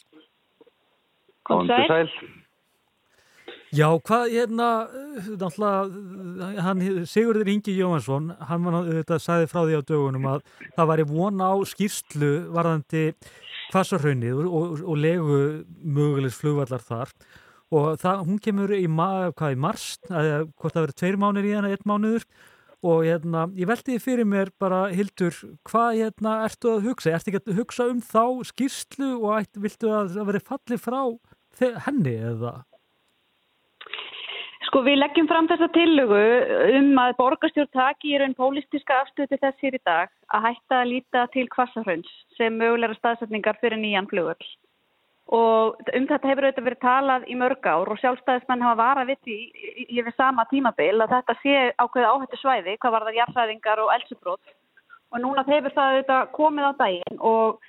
Kom 1.45 1.69
sæl. 1.69 2.09
Já, 3.75 3.89
hvað, 4.07 4.29
hérna, 4.31 4.67
náttúrulega, 5.35 6.51
hann, 6.63 6.83
Sigurður 7.11 7.49
Ingi 7.51 7.73
Jóhansson, 7.75 8.29
hann 8.47 8.67
var 8.69 8.87
þetta 8.87 9.17
sagði 9.19 9.49
frá 9.51 9.63
því 9.65 9.79
á 9.79 9.89
dögunum 9.89 10.27
að 10.31 10.45
það 10.77 10.91
væri 10.91 11.07
von 11.09 11.43
á 11.43 11.53
skýrslu 11.67 12.29
varðandi 12.55 13.03
kvassarhaunnið 13.73 14.43
og, 14.45 14.53
og, 14.61 14.85
og 14.85 15.01
legu 15.03 15.39
mögulegs 15.83 16.39
flugvallar 16.39 16.85
þar 16.87 17.11
og 17.75 17.89
það, 17.99 18.21
hún 18.29 18.39
kemur 18.45 18.75
í, 18.77 18.85
ma, 18.87 19.09
hvað, 19.35 19.57
í 19.57 19.59
mars, 19.65 19.87
eða 20.07 20.45
hvort 20.53 20.77
það 20.77 20.87
verið 20.87 20.99
tveir 21.01 21.19
mánir 21.25 21.49
í 21.49 21.55
hana, 21.57 21.73
einn 21.75 21.91
mánuður 21.91 22.27
og 22.85 23.01
hérna, 23.09 23.49
ég 23.59 23.71
veldi 23.73 23.97
fyrir 24.05 24.29
mér 24.29 24.53
bara, 24.61 24.85
Hildur, 24.95 25.35
hvað 25.67 25.99
hérna 25.99 26.37
ertu 26.45 26.77
að 26.77 26.87
hugsa? 26.93 27.17
Ertu 27.17 27.33
ekki 27.33 27.43
að 27.43 27.59
hugsa 27.59 27.89
um 27.91 28.05
þá 28.05 28.23
skýrslu 28.53 29.11
og 29.17 29.35
ætti, 29.41 29.65
viltu 29.67 29.91
að 29.91 30.15
það 30.15 30.31
verið 30.31 30.47
fallið 30.53 30.85
frá 30.85 31.03
henni 31.89 32.15
eða? 32.31 32.55
Sko 34.75 34.81
við 34.83 34.97
leggjum 34.99 35.29
fram 35.31 35.47
þessa 35.47 35.69
tillögu 35.71 36.21
um 36.75 36.97
að 36.99 37.13
borgarstjórn 37.21 37.69
taki 37.79 38.09
í 38.11 38.17
raun 38.19 38.33
pólitíska 38.35 38.97
afstöðu 39.05 39.37
þess 39.39 39.61
hér 39.63 39.77
í 39.77 39.81
dag 39.87 40.09
að 40.35 40.47
hætta 40.49 40.79
að 40.81 40.89
líta 40.91 41.21
til 41.31 41.45
kvassarhönds 41.53 42.17
sem 42.35 42.57
mögulegra 42.59 42.99
staðsetningar 42.99 43.61
fyrir 43.61 43.79
nýjan 43.79 44.09
flugvöld. 44.11 44.43
Og 45.31 45.79
um 45.95 46.09
þetta 46.11 46.27
hefur 46.27 46.49
auðvitað 46.49 46.67
verið 46.67 46.83
talað 46.83 47.29
í 47.31 47.37
mörg 47.39 47.69
ár 47.71 47.93
og 47.95 48.01
sjálfstæðismenn 48.03 48.65
hafa 48.67 48.81
varað 48.81 49.13
við 49.13 49.21
því 49.29 50.01
við 50.01 50.11
sama 50.17 50.47
tímabil 50.51 50.97
að 51.07 51.15
þetta 51.15 51.39
sé 51.45 51.55
ákveða 51.79 52.11
áhættu 52.11 52.43
svæði, 52.43 52.75
hvað 52.83 52.95
var 52.97 53.07
það 53.07 53.21
jarðræðingar 53.21 53.85
og 53.85 53.95
elsubrót. 53.95 54.53
Og 55.15 55.23
núna 55.23 55.47
hefur 55.53 55.77
það 55.79 55.93
auðvitað 55.93 56.35
komið 56.41 56.67
á 56.67 56.73
daginn 56.83 57.23
og 57.23 57.63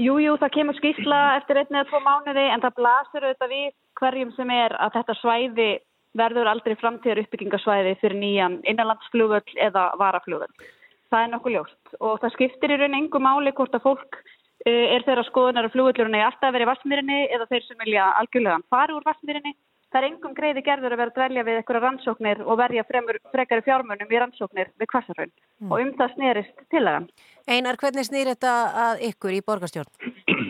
Jú, 0.00 0.14
jú, 0.22 0.32
það 0.40 0.52
kemur 0.54 0.76
skýrsla 0.78 1.16
eftir 1.36 1.58
einn 1.60 1.76
eða 1.76 1.88
tvo 1.90 1.98
mánuði 2.00 2.44
en 2.48 2.62
það 2.62 2.76
blasir 2.78 3.24
auðvitað 3.26 3.50
við 3.52 3.72
hverjum 4.00 4.30
sem 4.32 4.52
er 4.54 4.72
að 4.80 4.94
þetta 4.94 5.16
svæði 5.18 5.70
verður 6.18 6.50
aldrei 6.50 6.74
framtíðar 6.80 7.22
uppbyggingasvæði 7.24 7.96
fyrir 8.00 8.18
nýjan 8.18 8.60
innanlandsflugvöll 8.68 9.56
eða 9.68 9.90
varaflugvöll. 10.00 10.52
Það 11.10 11.24
er 11.24 11.32
nokkuð 11.32 11.56
ljóst 11.56 11.96
og 11.98 12.20
það 12.22 12.34
skiptir 12.36 12.74
í 12.74 12.78
raun 12.80 12.98
engu 12.98 13.22
máli 13.22 13.52
hvort 13.54 13.74
að 13.74 13.86
fólk 13.86 14.20
eh, 14.66 14.94
er 14.94 15.06
þeirra 15.06 15.26
skoðunar 15.30 15.66
að 15.68 15.74
flugvöllurinn 15.74 16.18
er 16.18 16.28
alltaf 16.28 16.54
í 16.54 16.70
vassmýrinni 16.70 17.20
eða 17.34 17.48
þeir 17.50 17.66
sem 17.66 17.82
vilja 17.84 18.12
algjörlega 18.20 18.62
fara 18.70 18.94
úr 18.94 19.06
vassmýrinni. 19.06 19.54
Það 19.90 20.04
er 20.04 20.06
engum 20.06 20.34
greiði 20.36 20.62
gerður 20.62 20.94
að 20.94 21.00
vera 21.00 21.10
að 21.10 21.16
dvelja 21.16 21.42
við 21.48 21.56
eitthvað 21.58 21.82
rannsóknir 21.82 22.42
og 22.46 22.58
verja 22.60 22.84
fremur, 22.86 23.16
frekari 23.32 23.64
fjármunum 23.66 24.12
í 24.14 24.20
rannsóknir 24.22 24.70
við 24.78 24.90
kvassarhraun 24.92 25.32
Mm. 25.60 25.72
og 25.72 25.80
um 25.82 25.90
það 25.92 26.14
snerist 26.14 26.62
tillagan. 26.72 27.06
Einar, 27.44 27.76
hvernig 27.76 28.06
snýr 28.08 28.30
þetta 28.32 28.52
að 28.84 29.02
ykkur 29.10 29.34
í 29.36 29.40
borgarstjórn? 29.44 29.90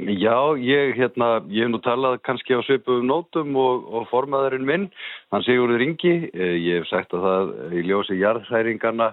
Já, 0.00 0.56
ég, 0.56 0.94
hérna, 0.96 1.42
ég 1.52 1.66
hef 1.66 1.72
nú 1.74 1.80
talað 1.84 2.20
kannski 2.24 2.56
á 2.56 2.64
svipum 2.64 3.04
nótum 3.04 3.56
og, 3.60 3.88
og 3.92 4.06
formaðurinn 4.08 4.64
minn, 4.64 4.86
hann 5.34 5.44
Sigurður 5.44 5.84
Ingi, 5.84 6.14
Eh, 6.40 6.56
ég 6.62 6.80
hef 6.80 6.88
sagt 6.90 7.14
að 7.16 7.24
það 7.26 7.74
í 7.76 7.86
ljósi 7.88 8.16
jarðhæringarna 8.20 9.10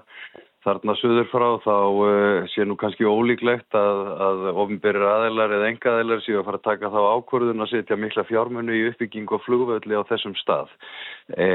þarna 0.67 0.95
suður 0.99 1.27
frá 1.31 1.45
þá 1.63 1.75
uh, 1.77 2.47
sé 2.51 2.65
nú 2.67 2.75
kannski 2.79 3.07
ólíklegt 3.07 3.75
að, 3.77 3.99
að 4.25 4.41
ofinberir 4.63 5.05
aðeilar 5.07 5.53
eða 5.55 5.69
engaðeilar 5.71 6.23
séu 6.25 6.39
að 6.41 6.47
fara 6.49 6.59
að 6.59 6.65
taka 6.65 6.91
þá 6.91 6.99
ákvörðun 7.15 7.63
að 7.63 7.71
setja 7.71 7.99
mikla 7.99 8.25
fjármunni 8.27 8.75
í 8.75 8.85
uppbygging 8.89 9.31
og 9.31 9.43
flugvöldi 9.45 9.95
á 9.95 10.03
þessum 10.09 10.35
stað. 10.41 10.73
E, 11.31 11.47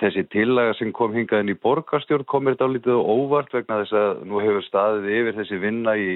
þessi 0.00 0.24
tillaga 0.34 0.74
sem 0.78 0.90
kom 0.96 1.14
hingað 1.14 1.44
inn 1.44 1.54
í 1.54 1.58
borgarstjórn 1.62 2.26
komir 2.30 2.56
þetta 2.56 2.70
álítið 2.70 2.98
á 2.98 3.02
óvart 3.06 3.54
vegna 3.54 3.82
þess 3.84 3.98
að 4.00 4.24
nú 4.30 4.42
hefur 4.42 4.66
staðið 4.66 5.10
yfir 5.20 5.38
þessi 5.38 5.60
vinna 5.62 5.98
í 5.98 6.08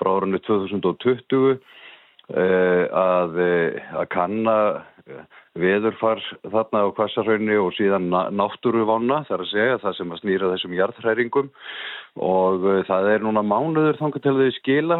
frá 0.00 0.12
árunni 0.16 0.42
2020 0.44 1.54
eh, 1.54 1.80
að, 2.30 3.38
eh, 3.40 3.82
að 3.92 4.08
kanna 4.08 4.84
eh, 5.06 5.24
veðurfar 5.58 6.20
þarna 6.48 6.86
á 6.88 6.94
kvassarhaunni 6.96 7.56
og 7.60 7.74
síðan 7.76 8.08
na- 8.12 8.28
náttúruvána 8.32 9.22
þar 9.28 9.44
að 9.44 9.50
segja 9.50 9.80
það 9.82 9.96
sem 9.98 10.14
að 10.14 10.22
snýra 10.22 10.52
þessum 10.54 10.76
jarðhræringum 10.78 11.50
og 12.20 12.64
uh, 12.64 12.78
það 12.84 13.08
er 13.08 13.22
núna 13.24 13.40
mánuður 13.44 13.96
þangar 13.96 14.20
til 14.24 14.34
þau 14.36 14.48
skila 14.58 14.98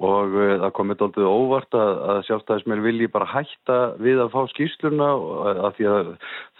og 0.00 0.36
uh, 0.36 0.52
það 0.62 0.70
komið 0.78 0.98
doldið 1.02 1.28
óvart 1.28 1.76
að, 1.76 1.92
að 2.12 2.20
sjálfstæðismenn 2.28 2.84
vilji 2.84 3.08
bara 3.12 3.28
hætta 3.28 3.78
við 4.00 4.22
að 4.24 4.32
fá 4.32 4.40
skýrsluna 4.52 5.08
og 5.12 5.50
að 5.52 5.76
því 5.78 5.88
að 5.92 6.10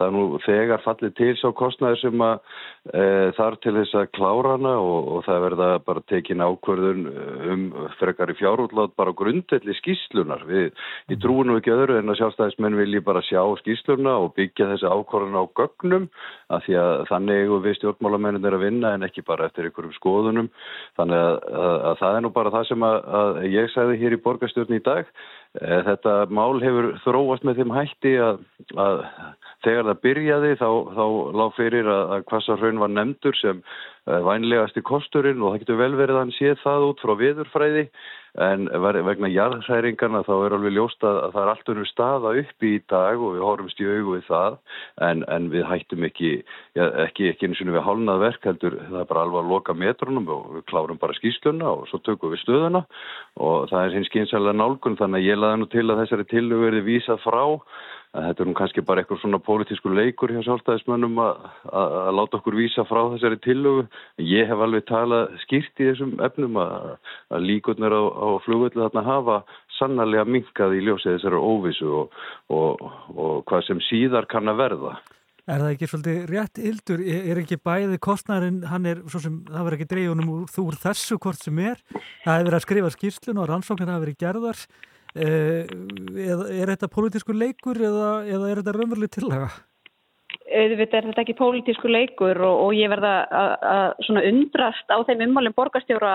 það 0.01 0.17
nú 0.17 0.25
þegar 0.45 0.85
fallið 0.85 1.15
til 1.21 1.31
sá 1.41 1.47
kostnæður 1.57 2.03
sem 2.03 2.25
að 2.27 2.35
uh, 2.37 3.29
þar 3.39 3.59
til 3.65 3.75
þess 3.79 3.97
að 4.01 4.11
klára 4.19 4.57
hana 4.59 4.75
og, 4.81 5.09
og 5.15 5.25
það 5.29 5.45
verða 5.49 5.71
bara 5.89 6.05
tekin 6.13 6.45
ákvörðun 6.45 7.07
um 7.55 7.65
frekar 8.01 8.33
í 8.33 8.39
fjárútlát 8.41 8.93
bara 9.01 9.17
grundelli 9.17 9.77
skýrslunar. 9.81 10.45
Við, 10.49 10.69
við 11.09 11.25
trúum 11.25 11.49
nú 11.49 11.57
ekki 11.61 11.73
öðru 11.73 12.01
en 12.01 12.13
að 12.13 12.21
sjálfstæðismenn 12.21 12.77
vilji 12.83 13.01
bara 13.05 13.25
sjá 13.35 13.43
skýrsluna 13.61 14.15
og 14.23 14.35
byggja 14.39 14.71
þessi 14.71 14.87
ákvörðun 14.89 15.39
á 15.43 15.45
gögnum 15.59 16.09
að 16.55 16.67
því 16.67 16.77
að 16.81 17.05
þannig 17.11 17.41
eigum 17.43 17.63
við 17.65 17.79
stjórnmálamennin 17.81 18.49
er 18.49 18.57
að 18.57 18.67
vinna 18.69 18.93
en 18.95 19.07
ekki 19.07 19.25
bara 19.27 19.49
eftir 19.49 19.69
einhverjum 19.69 19.95
skoðunum. 19.99 20.51
Þannig 20.99 21.23
að, 21.27 21.39
að, 21.65 21.79
að 21.91 21.97
það 22.03 22.19
er 22.19 22.25
nú 22.25 22.35
bara 22.35 22.53
það 22.55 22.69
sem 22.71 22.87
að, 22.87 23.41
ég 23.51 23.73
sagði 23.75 24.03
hér 24.03 24.17
í 24.17 24.21
borgarstjórn 24.25 24.79
í 24.79 24.83
dag. 24.85 25.11
Eh, 25.61 25.81
Þetta 25.87 26.15
mál 26.35 26.61
hefur 26.63 26.93
þróast 27.05 27.47
með 27.47 27.63
þeim 27.63 27.75
hætti 27.75 28.15
að, 28.23 28.45
þegar 29.65 29.89
það 29.91 30.03
byrjaði 30.07 30.53
þá, 30.61 30.69
þá 30.97 31.05
lág 31.41 31.57
fyrir 31.59 31.91
að, 31.91 32.05
að 32.17 32.27
Kvassarhraun 32.31 32.83
var 32.83 32.93
nefndur 32.93 33.39
sem 33.39 33.63
uh, 33.63 34.21
vænlegasti 34.27 34.83
kosturinn 34.87 35.43
og 35.43 35.55
það 35.55 35.65
getur 35.65 35.81
vel 35.81 35.95
verið 35.99 36.19
að 36.19 36.23
hann 36.25 36.37
sé 36.39 36.55
það 36.63 36.89
út 36.91 37.05
frá 37.05 37.15
viðurfræði 37.23 37.87
en 38.43 38.67
vegna 39.07 39.29
jarðhæringarna 39.31 40.25
þá 40.27 40.33
er 40.35 40.55
alveg 40.57 40.75
ljóst 40.75 41.05
að, 41.07 41.19
að 41.23 41.35
það 41.35 41.43
er 41.43 41.51
allt 41.53 41.71
önnur 41.73 41.89
staða 41.91 42.33
uppi 42.41 42.73
í 42.75 42.81
dag 42.91 43.23
og 43.23 43.37
við 43.37 43.45
horfumst 43.47 43.83
í 43.83 43.87
augu 43.87 44.17
við 44.17 44.25
það. 44.27 44.59
En, 45.09 45.25
en 45.31 45.49
við 45.53 45.67
hættum 45.71 46.07
ekki, 46.09 46.33
ja, 46.75 46.89
ekki, 47.05 47.29
ekki 47.31 47.49
einu 47.49 47.59
sinni 47.59 47.77
við 47.77 47.87
hálnað 47.87 48.25
verk 48.25 48.49
heldur 48.51 48.79
það 48.81 49.01
er 49.05 49.11
bara 49.13 49.25
alveg 49.27 49.41
að 49.45 49.53
loka 49.55 49.79
metrunum 49.79 50.31
og 50.35 50.47
við 50.59 50.67
klárum 50.73 51.01
bara 51.03 51.19
skýsluna 51.21 51.73
og 51.77 51.89
svo 51.91 52.03
tökum 52.03 52.35
við 52.35 52.43
stöðuna. 52.43 52.85
Og 53.39 53.69
það 53.71 53.89
er 53.89 53.99
hins 54.01 54.11
skynsælega 54.11 54.59
nálgun 54.59 54.99
þannig 54.99 55.23
að 55.23 55.31
ég 55.31 55.43
laði 55.43 55.63
nú 55.63 55.71
til 55.71 55.87
að 55.87 56.01
þessari 56.03 56.31
tillögu 56.35 56.69
verði 56.69 56.87
vísað 56.91 57.23
frá 57.23 57.45
að 58.15 58.27
þetta 58.29 58.45
er 58.45 58.49
nú 58.49 58.55
kannski 58.59 58.85
bara 58.87 59.03
eitthvað 59.03 59.21
svona 59.23 59.41
pólitísku 59.43 59.91
leikur 59.91 60.33
hjá 60.35 60.41
sjálfstæðismönnum 60.47 61.19
að, 61.25 61.49
láta 62.19 62.39
okkur 62.39 62.59
vísa 62.59 62.85
frá 62.87 63.01
þessari 63.15 63.41
tillögu. 63.43 63.87
Ég 64.23 64.51
hef 64.51 64.63
alveg 64.67 64.87
talað 64.91 65.35
skýrt 65.45 65.83
í 65.83 65.89
þessum 65.91 66.15
efnum 66.25 66.61
að, 66.63 66.93
líkurnar 67.43 67.97
á, 67.97 68.03
á 68.07 68.29
flugvöldu 68.47 68.85
þarna 68.85 69.07
hafa 69.09 69.41
sannarlega 69.81 70.29
minkað 70.31 70.79
í 70.79 70.85
ljósið 70.87 71.17
þessari 71.17 71.43
óvissu 71.43 71.91
og, 72.05 72.23
og, 72.55 72.87
og 73.15 73.43
hvað 73.51 73.67
sem 73.67 73.83
síðar 73.91 74.31
kann 74.31 74.53
að 74.53 74.63
verða. 74.63 74.95
Er 75.45 75.61
það 75.61 75.75
ekki 75.75 75.87
svolítið 75.91 76.23
rétt 76.31 76.59
yldur? 76.71 77.01
Er 77.05 77.39
ekki 77.43 77.59
bæði 77.61 77.99
kostnærin, 78.01 78.63
hann 78.71 78.89
er 78.89 79.03
svo 79.13 79.21
sem, 79.21 79.43
það 79.51 79.67
verður 79.67 79.77
ekki 79.77 79.91
dreifunum 79.91 80.31
úr, 80.33 80.47
úr 80.63 80.79
þessu 80.81 81.19
hvort 81.21 81.43
sem 81.45 81.59
er. 81.61 81.83
Það 82.25 82.31
hefur 82.31 82.49
verið 82.49 82.57
að 82.57 82.65
skrifa 82.65 82.93
skýrslun 82.95 83.41
og 83.43 83.51
rannsóknir 83.51 83.93
hafa 83.93 84.05
verið 84.07 84.21
gerðar. 84.25 84.63
Eh, 85.15 85.63
eða, 86.19 86.49
er 86.51 86.73
þetta 86.73 86.91
pólitískur 86.91 87.37
leikur 87.39 87.79
eða, 87.79 88.09
eða 88.27 88.51
er 88.51 88.61
þetta 88.61 88.77
raunveruleg 88.79 89.15
tillaga? 89.15 89.53
auðvitað 90.55 90.99
er 90.99 91.07
þetta 91.09 91.23
ekki 91.25 91.37
pólitísku 91.39 91.91
leikur 91.91 92.41
og, 92.45 92.63
og 92.67 92.73
ég 92.77 92.91
verða 92.93 93.13
að, 93.33 93.95
undrast 94.31 94.91
á 94.91 94.99
þeim 95.07 95.25
ummálum 95.29 95.55
borgarstjóra 95.57 96.15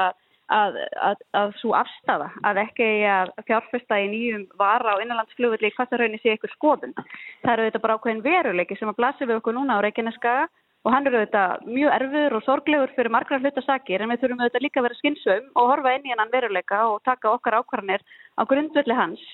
að, 0.50 0.78
að, 1.06 1.24
að 1.38 1.52
svo 1.62 1.74
afstafa 1.78 2.30
að 2.48 2.62
ekki 2.64 2.88
að 3.10 3.34
fjárfesta 3.48 4.00
í 4.02 4.08
nýjum 4.12 4.46
vara 4.60 4.96
á 4.98 5.02
innanlandsflugulli 5.02 5.70
í 5.70 5.76
kvartarhraunni 5.76 6.22
sé 6.22 6.36
ykkur 6.36 6.54
skoðun. 6.56 6.96
Það 7.44 7.54
eru 7.54 7.66
auðvitað 7.68 7.86
bara 7.86 7.98
ákveðin 8.00 8.26
veruleiki 8.26 8.80
sem 8.80 8.92
að 8.92 9.00
blasi 9.02 9.30
við 9.30 9.40
okkur 9.40 9.58
núna 9.58 9.78
á 9.78 9.84
Reykjaneskaga 9.86 10.50
og 10.86 10.94
hann 10.94 11.08
eru 11.10 11.20
auðvitað 11.20 11.66
mjög 11.68 11.96
erfiður 11.96 12.36
og 12.38 12.46
sorglegur 12.46 12.94
fyrir 12.96 13.12
margra 13.12 13.40
hlutasakir 13.42 14.04
en 14.04 14.14
við 14.14 14.22
þurfum 14.22 14.44
auðvitað 14.44 14.64
líka 14.66 14.80
að 14.80 14.86
vera 14.88 14.98
skynsum 15.00 15.50
og 15.60 15.68
horfa 15.74 15.94
inn 15.96 16.08
í 16.08 16.14
hennan 16.14 16.32
veruleika 16.32 16.80
og 16.88 17.02
taka 17.08 17.34
okkar 17.34 17.58
ákvarðanir 17.60 18.06
á 18.40 18.42
grundvöldi 18.48 18.96
hans. 18.96 19.26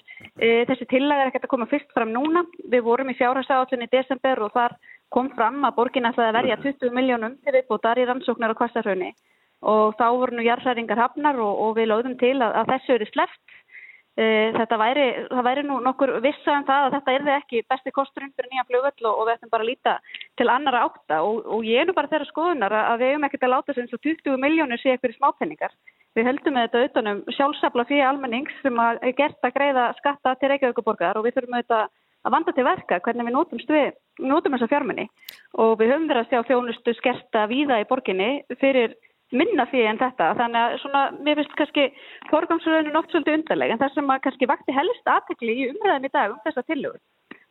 E, 0.41 0.65
þessi 0.65 0.89
tillaga 0.89 1.27
er 1.27 1.31
ekkert 1.31 1.45
að 1.45 1.53
koma 1.53 1.69
fyrst 1.69 1.93
fram 1.93 2.13
núna. 2.15 2.43
Við 2.73 2.85
vorum 2.87 3.13
í 3.13 3.17
fjárhagsáallunni 3.19 3.85
í 3.85 3.93
desember 3.93 4.41
og 4.41 4.55
þar 4.57 4.77
kom 5.13 5.29
fram 5.37 5.61
að 5.67 5.77
borgin 5.77 6.09
ætlaði 6.09 6.31
að 6.31 6.37
verja 6.39 6.59
20 6.65 6.97
miljónum 6.97 7.37
til 7.45 7.53
viðbútar 7.59 8.01
í 8.01 8.07
rannsóknar 8.09 8.57
á 8.57 8.59
kvastarhraunni 8.59 9.13
og 9.65 9.95
þá 9.97 10.05
voru 10.13 10.35
nú 10.35 10.43
jarðhæringar 10.45 10.99
hafnar 10.99 11.37
og, 11.41 11.53
og 11.61 11.77
við 11.77 11.89
lögðum 11.89 12.17
til 12.21 12.35
að, 12.41 12.57
að 12.61 12.73
þessu 12.73 12.97
eru 12.97 13.07
sleppt. 13.11 13.41
E, 14.15 14.25
þetta 14.55 14.77
væri, 14.79 15.05
það 15.27 15.43
væri 15.43 15.63
nú 15.67 15.77
nokkur 15.83 16.13
vissa 16.23 16.53
um 16.55 16.63
það 16.67 16.85
að 16.85 16.93
þetta 16.93 17.15
er 17.15 17.31
ekki 17.33 17.63
besti 17.67 17.91
kosturinn 17.91 18.31
fyrir 18.31 18.47
nýja 18.53 18.63
flugvöll 18.69 19.09
og, 19.09 19.17
og 19.19 19.27
við 19.27 19.33
ættum 19.33 19.51
bara 19.51 19.65
að 19.65 19.71
líta 19.73 19.95
til 20.39 20.47
annara 20.53 20.85
átta 20.87 21.17
og, 21.27 21.41
og 21.51 21.67
ég 21.67 21.81
er 21.81 21.89
nú 21.89 21.95
bara 21.97 22.07
þeirra 22.13 22.29
skoðunar 22.29 22.77
að, 22.79 23.01
við 23.01 23.11
eigum 23.11 23.27
ekkert 23.27 23.43
að 23.43 23.53
láta 23.57 23.75
sem 23.75 23.89
svo 23.91 23.99
20 24.07 24.39
miljónir 24.39 24.79
sé 24.79 24.93
eitthvað 24.93 25.17
smápenningar. 25.17 25.75
Við 26.15 26.29
höldum 26.29 26.55
með 26.55 26.69
þetta 26.69 26.85
utanum 26.87 27.21
sjálfsafla 27.35 27.87
fyrir 27.89 28.07
almennings 28.07 28.55
sem 28.63 28.79
að 28.79 29.03
er 29.03 29.17
gert 29.19 29.43
að 29.43 29.55
greiða 29.57 29.89
skatta 29.99 30.35
til 30.39 30.51
Reykjavíkuborgar 30.53 31.19
og 31.19 31.27
við 31.27 31.35
þurfum 31.35 31.59
auðvitað 31.59 31.91
að 32.25 32.33
vanda 32.33 32.53
til 32.55 32.65
verka 32.65 33.01
hvernig 33.03 33.27
við 33.27 33.35
notumst 33.35 33.73
við, 33.75 33.91
notum 34.23 34.55
þessa 34.55 34.69
fjármunni 34.71 35.09
og 35.59 35.75
við 35.81 35.91
höfum 35.91 36.07
verið 36.09 36.23
að 36.23 36.31
sjá 36.31 36.47
þjónustu 36.47 36.95
skerta 36.97 37.43
víða 37.51 37.81
í 37.83 37.89
borginni 37.89 38.29
fyrir 38.63 38.95
minna 39.33 39.65
fyrir 39.71 39.89
en 39.89 40.01
þetta. 40.01 40.31
Þannig 40.39 40.61
að 40.61 40.77
svona, 40.83 41.03
mér 41.25 41.41
finnst 41.41 41.57
kannski 41.59 41.87
forgangsröðunum 42.29 42.99
oft 43.01 43.13
svolítið 43.13 43.39
undarleg 43.39 43.73
en 43.73 43.81
það 43.81 43.93
sem 43.97 44.15
kannski 44.27 44.49
vakti 44.51 44.75
helst 44.75 45.13
aðtekli 45.15 45.55
í 45.55 45.69
umræðum 45.73 46.09
í 46.09 46.13
dag 46.13 46.33
um 46.33 46.41
þessa 46.45 46.65
tillögur 46.69 47.01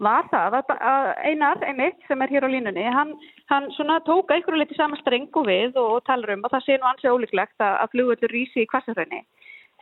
var 0.02 0.26
það 0.26 0.56
að, 0.58 1.08
Einar 1.22 1.60
einmitt 1.62 2.00
sem 2.08 2.22
er 2.24 2.32
hér 2.34 2.44
á 2.44 2.50
línunni, 2.50 2.82
hann, 2.90 3.12
hann 3.46 3.68
svona 3.76 4.00
tók 4.02 4.32
einhverju 4.34 4.58
leiti 4.58 4.74
saman 4.74 4.98
strengu 4.98 5.44
við 5.46 5.78
og, 5.78 6.00
og 6.00 6.00
talar 6.08 6.34
um 6.34 6.42
að 6.42 6.56
það 6.56 6.64
sé 6.64 6.78
nú 6.80 6.88
ansið 6.88 7.14
ólíklegt 7.14 7.62
að, 7.62 7.76
að 7.78 7.92
flugvöldur 7.92 8.34
rísi 8.34 8.64
í 8.64 8.70
kvassarhraunni 8.72 9.22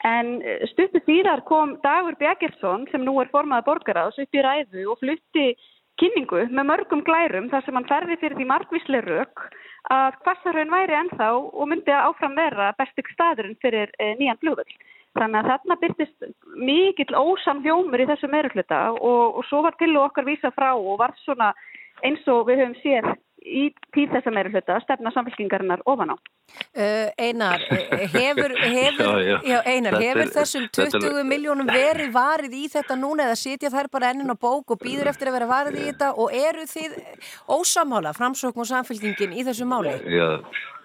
En 0.02 0.40
stuttu 0.72 0.98
síðar 1.06 1.44
kom 1.46 1.76
Dagur 1.84 2.16
Bjargilsson 2.18 2.88
sem 2.90 3.04
nú 3.06 3.14
er 3.22 3.30
formaða 3.30 3.68
borgaráðs 3.68 4.18
upp 4.18 4.34
í 4.34 4.42
ræðu 4.42 4.88
og 4.90 4.98
flutti 4.98 5.52
kynningu 6.00 6.48
með 6.50 6.68
mörgum 6.72 7.04
glærum 7.06 7.50
þar 7.52 7.62
sem 7.66 7.78
hann 7.78 7.86
ferði 7.86 8.16
fyrir 8.18 8.38
því 8.40 8.48
margvíslega 8.50 9.04
rauk 9.06 9.44
að 9.90 10.18
Kvassarhaun 10.22 10.70
væri 10.70 10.94
ennþá 10.94 11.28
og 11.34 11.68
myndi 11.68 11.94
áfram 11.94 12.36
vera 12.38 12.72
bestik 12.78 13.10
staðurinn 13.14 13.58
fyrir 13.62 13.90
e, 13.98 14.14
nýjan 14.20 14.38
flugvöld. 14.42 14.74
Þannig 15.18 15.42
að 15.42 15.48
þarna 15.50 15.76
byrtist 15.82 16.28
mikill 16.56 17.18
ósam 17.18 17.60
hjómur 17.64 18.00
í 18.00 18.06
þessu 18.08 18.30
meirulluta 18.32 18.80
og, 18.94 19.36
og 19.38 19.44
svo 19.48 19.60
var 19.66 19.76
til 19.80 19.92
og 19.96 20.06
okkar 20.08 20.28
vísa 20.28 20.52
frá 20.54 20.70
og 20.72 20.96
var 21.02 21.12
svona 21.24 21.50
eins 22.06 22.22
og 22.30 22.46
við 22.48 22.62
höfum 22.62 22.78
séð 22.80 23.10
í 23.44 23.64
tíð 23.94 24.12
þessa 24.16 24.32
meirulluta 24.34 24.78
stefna 24.84 25.12
samfélkingarinnar 25.14 25.82
ofan 25.86 26.14
á. 26.14 26.16
Uh, 26.76 27.08
Einar, 27.16 27.62
eh, 27.72 28.02
hefur, 28.12 28.52
hefur, 28.76 29.06
Já, 29.06 29.20
já. 29.24 29.36
já, 29.48 29.58
Einar, 29.72 29.94
hefur 30.02 30.20
er- 30.26 30.32
þessum 30.34 30.66
þetta 30.68 30.98
er- 30.98 31.06
20 31.06 31.24
miljónum 31.30 31.70
verið 31.70 32.10
varið 32.12 32.56
í 32.58 32.64
þetta 32.74 32.96
núna 33.00 33.28
eða 33.30 33.38
sitja 33.40 33.70
þær 33.72 33.88
bara 33.94 34.10
ennin 34.12 34.28
á 34.28 34.36
bók 34.36 34.74
og 34.74 34.82
býður 34.82 35.08
eftir 35.14 35.30
að 35.30 35.38
vera 35.38 35.48
varið 35.48 35.78
í 35.80 35.86
þetta 35.92 36.10
og 36.20 36.34
eru 36.36 36.66
þið 36.68 36.98
ósamála, 37.48 38.12
framsókn 38.16 38.60
og 38.64 38.68
samfélkingin 38.68 39.32
í 39.32 39.46
þessu 39.46 39.64
máli? 39.70 39.94
Já, 40.12 40.28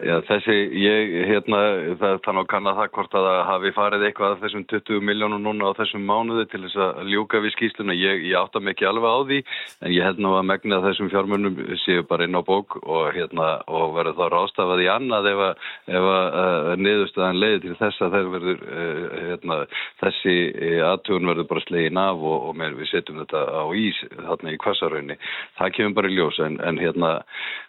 já, 0.08 0.16
þessi, 0.30 0.56
ég, 0.78 1.14
hérna, 1.34 1.60
það 2.00 2.16
er 2.16 2.24
þannig 2.26 2.44
að 2.46 2.50
kanna 2.54 2.74
það 2.80 2.92
hvort 2.96 3.18
að 3.20 3.28
hafi 3.52 3.74
farið 3.76 4.08
eitthvað 4.08 4.36
af 4.38 4.46
þessum 4.46 4.66
20 4.72 5.04
miljónum 5.10 5.44
núna 5.50 5.74
á 5.74 5.78
þessum 5.82 6.06
mánuði 6.08 6.48
til 6.54 6.64
þess 6.64 6.80
að 6.86 7.04
ljúka 7.12 7.44
við 7.44 7.56
skýsluna. 7.58 7.98
Ég, 7.98 8.24
ég 8.30 8.40
átta 8.40 8.64
ekki 8.72 8.88
alveg 8.88 9.10
á 9.12 9.20
því, 9.28 9.40
en 9.84 9.92
ég 9.98 10.08
held 10.08 10.24
nú 10.24 10.32
að 10.38 10.48
megna 10.54 10.80
að 10.80 10.88
þessum 10.92 11.12
fjármunum 11.12 11.60
séu 11.84 12.08
bara 12.08 12.24
inn 12.30 12.40
á 12.40 12.42
bók 12.48 12.78
og, 12.82 13.12
hérna, 13.16 13.48
og 13.68 13.96
verður 13.98 14.18
þá 14.18 14.26
rástafað 14.34 14.84
í 14.84 14.90
annað 14.92 15.30
ef 15.32 15.44
að, 15.48 15.68
að 16.00 16.08
uh, 16.08 16.72
niðurstaðan 16.82 17.42
leiði 17.42 17.62
til 17.66 17.76
þess 17.82 18.06
að 18.06 18.18
verður, 18.34 18.64
uh, 18.66 19.04
hérna, 19.28 19.60
þessi 20.02 20.36
uh, 20.52 20.82
aðtugun 20.92 21.32
verður 21.32 21.50
bara 21.52 21.66
slegin 21.66 22.02
af 22.02 22.24
og, 22.32 22.48
og 22.50 22.64
við 22.80 22.92
setjum 22.92 23.22
þetta 23.24 23.44
á 23.48 23.64
ís 23.78 24.02
þarna 24.16 24.54
í 24.54 24.60
kvassarauðni. 24.64 25.20
Það 25.60 25.74
kemur 25.78 25.98
bara 26.00 26.12
í 26.12 26.18
ljós, 26.18 26.42
en, 26.48 26.60
en 26.64 26.82
hérna, 26.82 27.14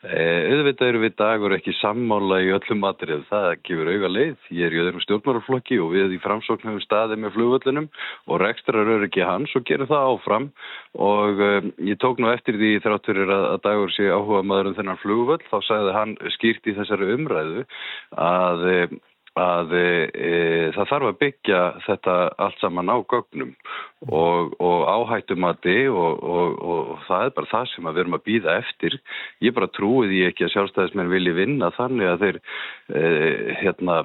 auðvitað 0.09 0.93
eru 0.93 1.03
við 1.03 1.17
dagur 1.19 1.57
ekki 1.57 1.75
sammála 1.79 2.41
í 2.45 2.53
öllum 2.55 2.83
matrið, 2.85 3.25
það 3.31 3.49
gefur 3.67 3.93
auga 3.93 4.13
leið. 4.13 4.49
Ég 4.55 4.69
er 4.69 4.77
í 4.77 4.83
öðrum 4.83 5.05
stjórnmáraflokki 5.05 5.81
og 5.83 5.95
við 5.97 6.17
í 6.17 6.21
framsóknum 6.23 6.81
staðið 6.85 7.25
með 7.25 7.35
flugvöllunum 7.37 7.89
og 8.29 8.43
rekstrar 8.43 8.87
eru 8.87 9.09
ekki 9.09 9.27
hans 9.27 9.55
og 9.59 9.67
gerir 9.69 9.91
það 9.91 10.13
áfram 10.13 10.51
og 10.97 11.43
um, 11.45 11.69
ég 11.85 12.01
tók 12.01 12.21
nú 12.23 12.31
eftir 12.33 12.57
því 12.57 12.73
þráttur 12.85 13.21
að, 13.27 13.45
að 13.53 13.61
dagur 13.67 13.93
sé 13.93 14.09
áhuga 14.09 14.43
maður 14.47 14.73
um 14.73 14.79
þennan 14.79 15.03
flugvöll, 15.03 15.43
þá 15.51 15.59
sagði 15.67 15.95
hann 15.99 16.17
skýrt 16.39 16.71
í 16.71 16.77
þessari 16.79 17.13
umræðu 17.17 17.67
að 18.17 18.67
um, 18.73 18.99
að 19.39 19.75
e, 19.77 19.89
e, 20.15 20.31
það 20.75 20.89
þarf 20.91 21.09
að 21.11 21.19
byggja 21.23 21.61
þetta 21.87 22.17
allt 22.43 22.63
saman 22.63 22.91
á 22.91 22.97
gögnum 23.13 23.53
og, 24.07 24.55
og 24.63 24.85
áhættumati 24.87 25.89
og, 25.91 26.23
og, 26.23 26.59
og 26.63 26.91
það 27.09 27.25
er 27.25 27.33
bara 27.35 27.51
það 27.51 27.65
sem 27.73 27.89
við 27.89 28.01
erum 28.03 28.17
að 28.19 28.25
býða 28.29 28.55
eftir. 28.63 28.97
Ég 29.43 29.55
bara 29.57 29.71
trúi 29.75 30.07
því 30.07 30.21
ekki 30.29 30.47
að 30.47 30.53
sjálfstæðismenn 30.55 31.11
vilji 31.11 31.35
vinna 31.35 31.71
þannig 31.75 32.11
að 32.13 32.23
þeir 32.23 32.39
e, 32.39 33.03
hérna, 33.59 33.97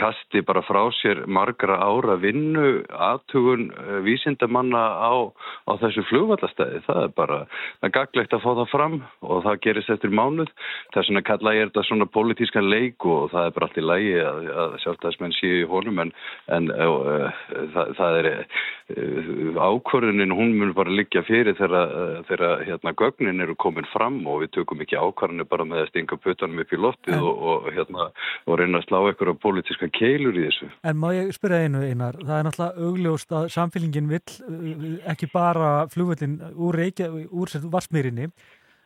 kasti 0.00 0.44
bara 0.44 0.64
frá 0.66 0.82
sér 1.00 1.24
margra 1.24 1.78
ára 1.80 2.18
vinnu 2.20 2.82
aðtugun 2.92 3.70
e, 3.72 4.02
vísindamanna 4.04 4.84
á, 5.00 5.14
á 5.32 5.72
þessu 5.80 6.04
flugvallastæði. 6.10 6.84
Það 6.84 7.02
er 7.06 7.16
bara 7.16 7.40
það 7.48 7.88
er 7.88 7.96
gaglegt 7.96 8.36
að 8.36 8.44
fá 8.44 8.50
það 8.60 8.70
fram 8.74 8.98
og 9.24 9.42
það 9.48 9.60
gerist 9.64 9.94
eftir 9.96 10.12
mánuð. 10.12 10.52
Það 10.92 11.00
er 11.00 11.08
svona 11.08 11.24
kalla 11.30 11.56
ég 11.56 11.70
þetta 11.70 11.86
svona 11.88 12.10
pólitískan 12.12 12.68
leik 12.68 13.08
og 13.08 13.32
það 13.32 13.48
er 13.48 13.56
bara 13.56 13.70
allt 13.70 13.80
í 13.80 13.88
lægi 13.88 14.14
að, 14.20 14.52
að 14.52 14.78
sjálfstæðismenn 14.84 15.36
séu 15.40 15.64
í 15.64 15.66
honum 15.70 16.04
en, 16.04 16.14
en 16.52 16.70
uh, 16.76 17.42
það, 17.72 17.92
það 17.96 18.20
er 18.20 18.30
uh, 18.34 19.13
ákvörðunin, 19.58 20.32
hún 20.34 20.54
mun 20.58 20.72
bara 20.76 20.92
liggja 20.92 21.22
fyrir 21.26 21.56
þegar, 21.58 21.90
uh, 21.90 22.22
þegar 22.28 22.64
hérna 22.68 22.94
gögnin 22.98 23.42
eru 23.44 23.56
komin 23.60 23.86
fram 23.92 24.18
og 24.30 24.42
við 24.42 24.54
tökum 24.58 24.82
ekki 24.84 24.98
ákvörðinu 24.98 25.46
bara 25.50 25.66
með 25.68 25.84
að 25.84 25.90
stinga 25.92 26.18
puttanum 26.22 26.62
upp 26.64 26.74
í 26.74 26.80
loftið 26.80 27.20
og, 27.20 27.44
og, 27.52 27.68
hérna, 27.76 28.08
og 28.46 28.58
reyna 28.60 28.80
að 28.80 28.88
slá 28.88 28.98
eitthvað 29.02 29.38
pólitíska 29.44 29.90
keilur 29.94 30.38
í 30.38 30.46
þessu. 30.48 30.70
En 30.84 30.98
má 31.00 31.08
ég 31.16 31.32
spyrja 31.36 31.64
einu 31.64 31.84
einar, 31.84 32.18
það 32.22 32.36
er 32.38 32.48
náttúrulega 32.48 32.88
augljóst 32.88 33.38
að 33.38 33.48
samfélgin 33.54 34.10
vill 34.10 34.24
uh, 34.48 34.90
ekki 35.14 35.30
bara 35.32 35.72
flugvöllin 35.92 36.40
úr, 36.54 36.80
Reykja, 36.84 37.10
úr 37.30 37.58
varsmýrinni, 37.70 38.30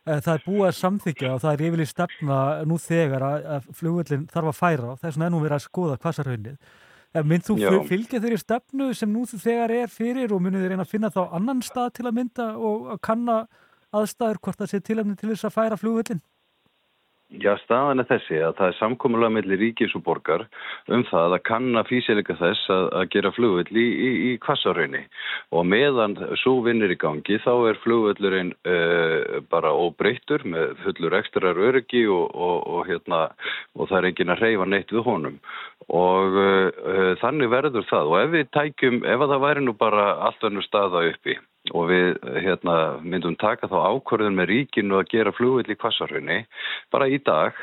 það 0.09 0.33
er 0.33 0.43
búið 0.45 0.67
að 0.67 0.77
samþykja 0.79 1.31
og 1.35 1.41
það 1.43 1.55
er 1.55 1.63
yfirlega 1.67 1.91
stefna 1.91 2.37
nú 2.67 2.77
þegar 2.81 3.25
að, 3.25 3.71
flugvöllin 3.77 4.29
þarf 4.31 4.51
að 4.51 4.59
færa 4.59 4.93
og 4.93 5.01
þess 5.01 5.17
vegna 5.17 5.27
er 5.27 5.33
nú 5.33 5.41
verið 5.43 5.57
að 5.57 5.65
skoða 5.65 5.97
kvassarhaunnið. 6.01 6.77
Mynd 7.09 7.41
þú 7.47 7.55
Já. 7.57 7.71
fylgja 7.89 8.19
þeirri 8.21 8.37
stefnu 8.37 8.91
sem 8.93 9.09
nú 9.09 9.23
þegar 9.25 9.71
er 9.73 9.89
fyrir 9.89 10.33
og 10.35 10.43
munið 10.45 10.61
þið 10.61 10.73
reyna 10.73 10.83
að 10.85 10.91
finna 10.91 11.09
þá 11.09 11.23
annan 11.39 11.63
stað 11.65 11.93
til 11.97 12.05
að 12.05 12.17
mynda 12.19 12.45
og 12.53 12.91
að 12.93 12.99
kanna 13.07 13.37
aðstæður, 13.89 14.37
hvort 14.45 14.59
það 14.59 14.69
sé 14.69 14.79
tilöfni 14.85 15.17
til 15.17 15.31
þess 15.31 15.47
að 15.49 15.55
færa 15.55 15.79
flugvöllin? 15.81 16.21
Já, 17.29 17.51
staðan 17.61 18.01
er 18.01 18.07
þessi 18.09 18.39
að 18.41 18.55
það 18.57 18.71
er 18.71 18.75
samkomulega 18.79 19.33
mellir 19.35 19.59
ríkis 19.61 19.91
og 19.93 20.01
borgar 20.07 20.47
um 20.89 21.03
það 21.11 21.35
að 21.35 21.43
kanna 21.45 21.83
físileika 21.85 22.33
þess 22.39 22.71
að, 22.73 22.85
að 22.97 23.11
gera 23.13 23.31
flugvöll 23.35 23.77
í, 23.77 23.83
í, 23.85 24.09
í 24.29 24.37
kvassarraunni 24.41 25.03
og 25.53 25.67
meðan 25.69 26.17
svo 26.41 26.55
vinnir 26.65 26.89
í 26.89 26.97
gangi 26.97 27.37
þá 27.43 27.51
er 27.69 27.77
flugvöllurinn 27.83 28.49
uh, 28.65 29.37
bara 29.53 29.75
óbreyttur 29.77 30.41
með 30.41 30.73
fullur 30.81 31.19
ekstrar 31.19 31.61
öryggi 31.69 32.07
og, 32.09 32.33
og, 32.33 32.65
og, 32.65 32.81
hérna, 32.89 33.21
og 33.77 33.91
það 33.91 33.99
er 33.99 34.09
engin 34.09 34.33
að 34.33 34.43
reyfa 34.47 34.69
neitt 34.73 34.95
við 34.95 35.05
honum. 35.05 35.37
Og 35.85 36.39
uh, 36.41 37.13
þannig 37.21 37.53
verður 37.53 37.85
það. 37.89 38.09
Og 38.09 38.23
ef 38.23 38.33
við 38.33 38.49
tækjum, 38.57 38.99
ef 39.05 39.21
að 39.21 39.35
það 39.35 39.45
væri 39.45 39.67
nú 39.67 39.77
bara 39.77 40.09
allt 40.25 40.49
önnur 40.49 40.65
staða 40.65 41.05
uppi 41.13 41.37
og 41.75 41.89
við 41.91 42.17
hérna, 42.43 42.77
myndum 43.03 43.37
taka 43.39 43.69
þá 43.71 43.77
ákvörðun 43.93 44.37
með 44.39 44.51
ríkinu 44.53 44.99
að 44.99 45.11
gera 45.13 45.35
flugvill 45.35 45.69
í 45.69 45.79
kvassarhunni 45.79 46.39
bara 46.93 47.09
í 47.09 47.19
dag 47.25 47.57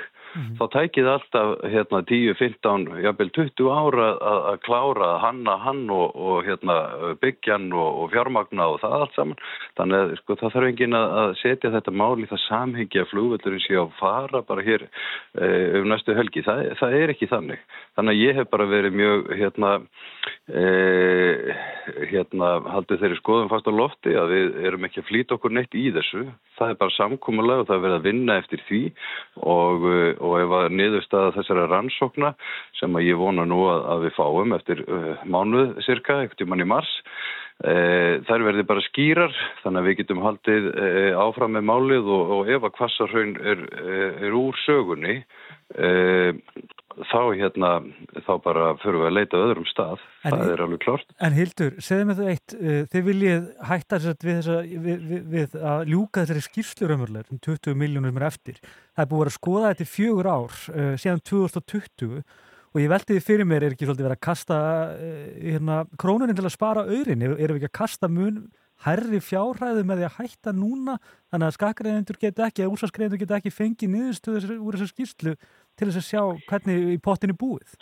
þá 0.58 0.64
tækið 0.72 1.08
alltaf 1.10 1.52
hérna, 1.72 2.02
10, 2.08 2.34
15, 2.38 2.86
jafnvel 3.04 3.30
20 3.38 3.70
ára 3.72 4.08
að, 4.32 4.58
klára 4.66 5.10
hanna 5.22 5.56
hann 5.62 5.84
og, 5.92 6.16
og 6.16 6.46
hérna, 6.46 6.76
byggjan 7.22 7.68
og, 7.72 8.02
og 8.02 8.12
fjármagna 8.14 8.68
og 8.72 8.80
það 8.82 8.96
allt 8.98 9.16
saman. 9.16 9.42
Þannig 9.78 10.02
að 10.02 10.14
sko, 10.20 10.38
það 10.40 10.54
þarf 10.56 10.70
engin 10.70 10.98
að 10.98 11.32
setja 11.42 11.72
þetta 11.74 11.96
mál 12.02 12.16
í 12.22 12.28
það 12.30 12.42
samhengi 12.46 13.02
að 13.02 13.10
flugvillurinn 13.12 13.64
sé 13.64 13.78
að 13.80 13.94
fara 14.00 14.42
bara 14.46 14.66
hér 14.66 14.86
e, 14.86 15.50
um 15.80 15.90
næstu 15.92 16.16
helgi, 16.16 16.44
það, 16.46 16.64
það 16.80 16.98
er 17.00 17.14
ekki 17.14 17.30
þannig. 17.32 17.64
Þannig 17.96 18.16
að 18.16 18.24
ég 18.24 18.40
hef 18.40 18.50
bara 18.52 18.68
verið 18.70 18.98
mjög 19.00 19.30
hérna 19.40 19.72
e, 20.48 20.64
hérna 22.12 22.50
haldið 22.74 23.02
þeirri 23.02 23.20
skoðum 23.20 23.50
fast 23.52 23.68
á 23.68 23.72
lofti 23.72 24.14
að 24.18 24.32
við 24.34 24.60
erum 24.68 24.86
ekki 24.88 25.02
að 25.02 25.08
flýta 25.10 25.36
okkur 25.36 25.54
neitt 25.54 25.76
í 25.76 25.86
þessu. 25.94 26.26
Það 26.56 26.72
er 26.72 26.80
bara 26.80 26.96
samkúmulega 26.96 27.64
og 27.64 27.68
það 27.68 27.76
er 27.76 27.84
verið 27.84 27.98
að 27.98 28.08
vinna 28.08 28.38
eftir 28.40 28.62
því 28.68 28.82
og, 29.44 29.86
og 30.16 30.25
ef 30.40 30.54
að 30.58 30.76
niðurstaða 30.78 31.32
þessara 31.38 31.66
rannsókna 31.70 32.32
sem 32.80 32.98
að 32.98 33.08
ég 33.08 33.20
vona 33.20 33.46
nú 33.48 33.62
að, 33.70 33.82
að 33.94 34.06
við 34.06 34.14
fáum 34.18 34.54
eftir 34.56 34.84
uh, 34.86 35.24
mánuð 35.24 35.74
cirka, 35.86 36.22
í 36.26 36.48
mann 36.48 36.64
í 36.64 36.68
mars 36.68 36.92
uh, 37.64 38.22
þær 38.28 38.46
verði 38.50 38.66
bara 38.68 38.86
skýrar 38.88 39.36
þannig 39.62 39.82
að 39.82 39.90
við 39.90 39.98
getum 40.02 40.24
haldið 40.24 40.70
uh, 40.72 41.12
áfram 41.26 41.56
með 41.58 41.68
málið 41.72 42.10
og, 42.18 42.34
og 42.38 42.54
ef 42.56 42.66
að 42.68 42.76
kvassarhaun 42.80 43.36
er, 43.54 43.68
er 44.26 44.40
úr 44.40 44.64
sögunni 44.66 45.20
þá 47.10 47.20
hérna 47.36 47.70
þá 48.24 48.32
bara 48.44 48.66
fyrir 48.80 49.00
við 49.02 49.08
að 49.08 49.14
leita 49.16 49.40
öðrum 49.40 49.68
stað. 49.68 50.02
En 50.24 50.34
það 50.34 50.52
er 50.54 50.62
alveg 50.64 50.82
klart 50.84 51.14
En 51.26 51.36
Hildur, 51.36 51.76
segðu 51.84 52.08
mig 52.08 52.18
þú 52.18 52.26
eitt, 52.32 52.56
uh, 52.56 52.80
þið 52.92 53.06
viljið 53.10 53.46
hætta 53.70 54.00
að 54.00 54.08
við, 54.08 54.32
þessa, 54.32 54.56
við, 54.86 55.04
við, 55.10 55.22
við 55.34 55.56
að 55.72 55.92
ljúka 55.92 56.24
þessari 56.24 56.44
skýrslu 56.46 56.90
raunverulega, 56.90 57.30
um 57.34 57.42
20 57.46 57.78
miljónur 57.82 58.12
sem 58.12 58.20
er 58.20 58.26
eftir. 58.30 58.60
Það 58.96 59.04
er 59.04 59.10
búið 59.12 59.24
að 59.26 59.32
að 59.32 59.38
skoða 59.38 59.72
þetta 59.72 59.86
í 59.86 59.92
fjögur 59.92 60.30
ár, 60.32 60.60
uh, 60.72 60.92
síðan 61.02 61.24
2020 61.32 62.20
og 62.76 62.82
ég 62.82 62.92
veldi 62.92 63.16
því 63.16 63.24
fyrir 63.24 63.48
mér 63.48 63.64
er 63.64 63.74
ekki 63.76 63.88
svolítið 63.88 64.08
verið 64.08 64.18
að 64.18 64.26
kasta 64.28 64.60
uh, 64.92 65.18
hérna, 65.40 65.80
krónunin 66.00 66.38
til 66.38 66.46
að 66.46 66.56
spara 66.56 66.86
auðrin, 66.88 67.26
erum 67.28 67.58
við 67.58 67.60
ekki 67.60 67.72
að 67.72 67.78
kasta 67.84 68.12
mun 68.12 68.46
herri 68.84 69.20
fjárhæðu 69.24 69.84
með 69.86 70.02
því 70.02 70.08
að 70.08 70.16
hætta 70.20 70.52
núna? 70.54 70.96
Þannig 71.32 71.48
að 71.48 71.56
skakgreðendur 71.56 72.18
geta 72.20 72.48
ekki, 72.48 72.64
eða 72.64 72.74
úrsaskreðendur 72.74 73.22
geta 73.22 73.38
ekki 73.38 73.52
fengið 73.54 73.92
niðurstöðu 73.94 74.58
úr 74.60 74.76
þessar 74.76 74.92
skýrslu 74.92 75.34
til 75.76 75.90
þess 75.90 76.02
að 76.02 76.08
sjá 76.10 76.22
hvernig 76.50 76.90
í 76.96 76.98
pottinni 77.04 77.36
búið. 77.36 77.76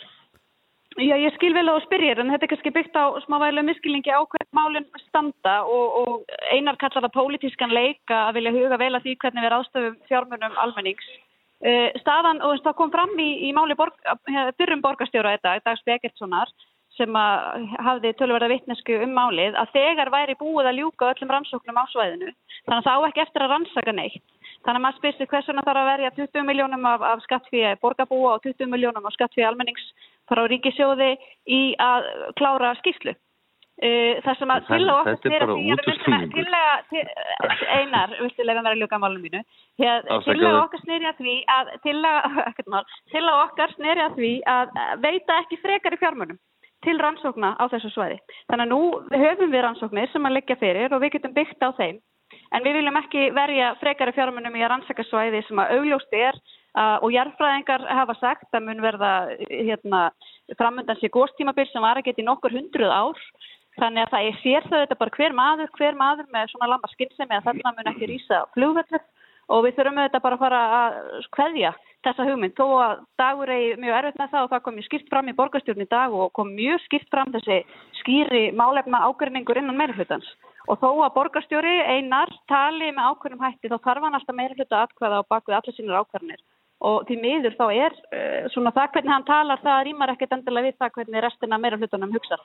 Já, 0.95 1.17
ég 1.19 1.33
skil 1.35 1.51
vel 1.51 1.67
á 1.67 1.75
að 1.75 1.83
spyrja 1.89 2.13
þér, 2.13 2.19
en 2.23 2.29
þetta 2.31 2.45
er 2.45 2.49
kannski 2.53 2.71
byggt 2.71 2.95
á 2.95 3.05
smávægilega 3.25 3.67
miskilningi 3.67 4.11
á 4.15 4.23
hvern 4.23 4.51
málinn 4.55 4.85
standa 5.09 5.55
og, 5.67 5.97
og 5.99 6.37
einar 6.55 6.77
kallar 6.79 7.03
það 7.03 7.17
pólitískan 7.17 7.73
leika 7.75 8.21
að 8.29 8.37
vilja 8.37 8.53
huga 8.55 8.77
vel 8.79 8.93
að 8.95 9.03
því 9.03 9.15
hvernig 9.19 9.43
við 9.43 9.51
ráðstöfum 9.51 9.97
fjármunum 10.07 10.55
almennings. 10.63 11.09
Uh, 11.65 11.91
staðan, 11.99 12.39
og 12.45 12.63
það 12.63 12.77
kom 12.79 12.93
fram 12.95 13.11
í, 13.19 13.27
í 13.43 13.51
máli 13.55 13.75
borg, 13.75 13.99
fyrrum 14.55 14.83
borgarstjóra 14.85 15.35
þetta, 15.35 15.57
Dags 15.67 15.83
Begertssonar, 15.87 16.51
sem 16.95 17.19
að 17.19 17.67
hafði 17.83 18.13
tölverða 18.15 18.51
vittnesku 18.53 18.95
um 19.03 19.15
málið, 19.17 19.55
að 19.59 19.75
þegar 19.75 20.13
væri 20.13 20.37
búið 20.39 20.69
að 20.71 20.79
ljúka 20.79 21.11
öllum 21.11 21.33
rannsóknum 21.35 21.79
á 21.79 21.85
svæðinu, 21.91 22.31
þannig 22.63 22.77
að 22.77 22.87
það 22.87 23.03
á 23.03 23.07
ekki 23.09 23.23
eftir 23.25 23.43
að 23.43 23.51
rannsaka 23.51 23.95
neitt. 23.99 24.23
Þannig 24.65 24.79
að 24.79 24.85
maður 24.85 24.97
spyrir 24.99 25.17
sig 25.19 25.29
hvers 25.29 25.49
vegna 25.49 25.65
þarf 25.67 25.81
að 25.81 25.91
verja 25.91 26.13
20 26.15 26.47
miljónum 26.47 26.87
af, 26.89 27.03
af 27.05 27.21
skattfíja 27.25 27.75
borgarbúa 27.83 28.31
og 28.37 28.47
20 28.47 28.71
miljónum 28.71 29.05
af 29.05 29.13
skattfíja 29.13 29.51
almennings 29.51 29.85
frá 30.29 30.41
ríkisjóði 30.49 31.11
í 31.45 31.61
að 31.81 32.09
klára 32.39 32.73
skýrslu. 32.81 33.13
Það 33.75 34.37
sem 34.39 34.51
að 34.53 34.67
til 34.69 34.85
og 34.87 35.07
þetta 35.09 35.31
er 35.35 35.43
bara 35.43 35.55
útúrsnúningur. 35.75 36.45
einar, 37.75 38.13
viltu 38.21 38.45
lefa 38.47 38.61
mér 38.63 38.71
að 38.71 38.81
ljúka 38.81 38.99
málum 39.03 39.25
mínu 39.25 39.41
til 39.75 39.89
að 39.91 40.59
okkar 40.61 40.83
sneri 40.85 41.09
að 41.09 41.19
því 41.19 41.35
að 41.57 41.71
til 41.83 41.97
að, 41.99 42.39
að 43.19 43.31
okkar 43.33 43.75
sneri 43.75 44.05
að 44.05 44.15
því 44.21 44.33
að 44.47 44.77
veita 45.03 45.39
ekki 45.43 45.59
frekari 45.59 45.99
fjármunum 45.99 46.39
til 46.87 46.95
rannsókna 47.01 47.55
á 47.59 47.63
þessu 47.67 47.91
svæði. 47.91 48.21
Þannig 48.47 48.65
að 48.65 48.71
nú 48.71 48.81
höfum 49.25 49.51
við 49.51 49.65
rannsóknir 49.65 50.11
sem 50.13 50.27
að 50.29 50.37
leggja 50.37 50.59
fyrir 50.61 50.95
og 50.95 51.03
við 51.03 51.17
getum 51.17 51.35
byggt 51.35 51.67
á 51.67 51.69
þeim. 51.75 51.99
En 52.53 52.63
við 52.65 52.77
viljum 52.79 52.99
ekki 52.99 53.29
verja 53.35 53.73
frekari 53.81 54.13
fjármunum 54.15 54.55
í 54.55 54.61
að 54.63 54.71
rannsaka 54.73 55.05
svæði 55.09 55.41
sem 55.47 55.59
að 55.61 55.73
augljóst 55.79 56.13
er 56.15 56.37
uh, 56.37 56.97
og 57.01 57.09
jarðfræðingar 57.15 57.87
hafa 57.99 58.15
sagt 58.19 58.55
að 58.55 58.67
mun 58.67 58.83
verða 58.85 59.11
hérna, 59.49 60.05
framöndan 60.59 60.99
sér 61.01 61.13
góstímabil 61.15 61.67
sem 61.71 61.83
var 61.83 61.99
að 61.99 62.09
geta 62.09 62.23
í 62.23 62.27
nokkur 62.27 62.55
hundruð 62.55 62.93
ár. 62.93 63.25
Þannig 63.75 64.05
að 64.05 64.13
það 64.13 64.29
er 64.29 64.37
sér 64.39 64.69
það 64.69 64.85
þetta 64.85 64.99
bara 65.01 65.15
hver 65.17 65.33
maður, 65.35 65.71
hver 65.75 65.97
maður 65.99 66.29
með 66.31 66.51
svona 66.53 66.69
lamba 66.71 66.91
skinnsemi 66.93 67.35
að 67.35 67.49
þarna 67.49 67.73
mun 67.75 67.91
ekki 67.91 68.07
rýsa 68.07 68.45
flugvellir 68.53 69.03
og 69.51 69.65
við 69.65 69.75
þurfum 69.77 69.99
auðvitað 69.99 70.23
bara 70.23 70.37
að 70.37 70.43
fara 70.45 70.61
að 70.77 70.95
kveðja 71.35 71.71
þessa 72.05 72.27
hugmynd. 72.29 72.55
Þó 72.55 72.65
að 72.85 73.03
dagur 73.19 73.51
er 73.51 73.81
mjög 73.81 73.97
erfitt 73.99 74.21
með 74.21 74.31
það 74.31 74.45
og 74.45 74.51
það 74.53 74.63
kom 74.65 74.77
mjög 74.79 74.87
skýrt 74.87 75.11
fram 75.11 75.29
í 75.29 75.35
borgarstjórn 75.35 75.83
í 75.83 75.91
dag 75.91 76.15
og 76.15 76.31
kom 76.37 76.55
mjög 76.55 76.81
skýrt 76.85 77.11
fram 77.11 77.35
þessi 77.35 77.59
skýri 77.99 78.43
málefna 78.55 79.03
ágreiningur 79.09 79.59
innan 79.59 79.77
meirhlutans 79.81 80.31
og 80.67 80.79
þó 80.81 80.89
að 81.05 81.15
borgarstjóri 81.15 81.73
einar 81.95 82.31
tali 82.49 82.91
með 82.91 83.09
ákveðnum 83.11 83.45
hætti 83.45 83.71
þá 83.71 83.77
þarf 83.87 84.05
hann 84.07 84.17
alltaf 84.19 84.37
meirhluta 84.37 84.83
atkvæða 84.85 85.21
á 85.21 85.29
bakvið 85.29 85.57
allir 85.59 85.77
sínur 85.77 85.99
ákvarðanir 86.01 86.41
og 86.85 87.05
því 87.07 87.17
miður 87.21 87.57
þá 87.59 87.65
er 87.73 87.93
uh, 87.95 88.47
svona 88.53 88.73
það 88.75 88.95
hvernig 88.95 89.13
hann 89.13 89.27
talar 89.29 89.61
það 89.63 89.83
rýmar 89.87 90.13
ekkert 90.15 90.35
endilega 90.37 90.69
við 90.69 90.79
það 90.81 90.95
hvernig 90.97 91.25
restina 91.25 91.61
meirhlutanum 91.61 92.15
hugsa. 92.15 92.39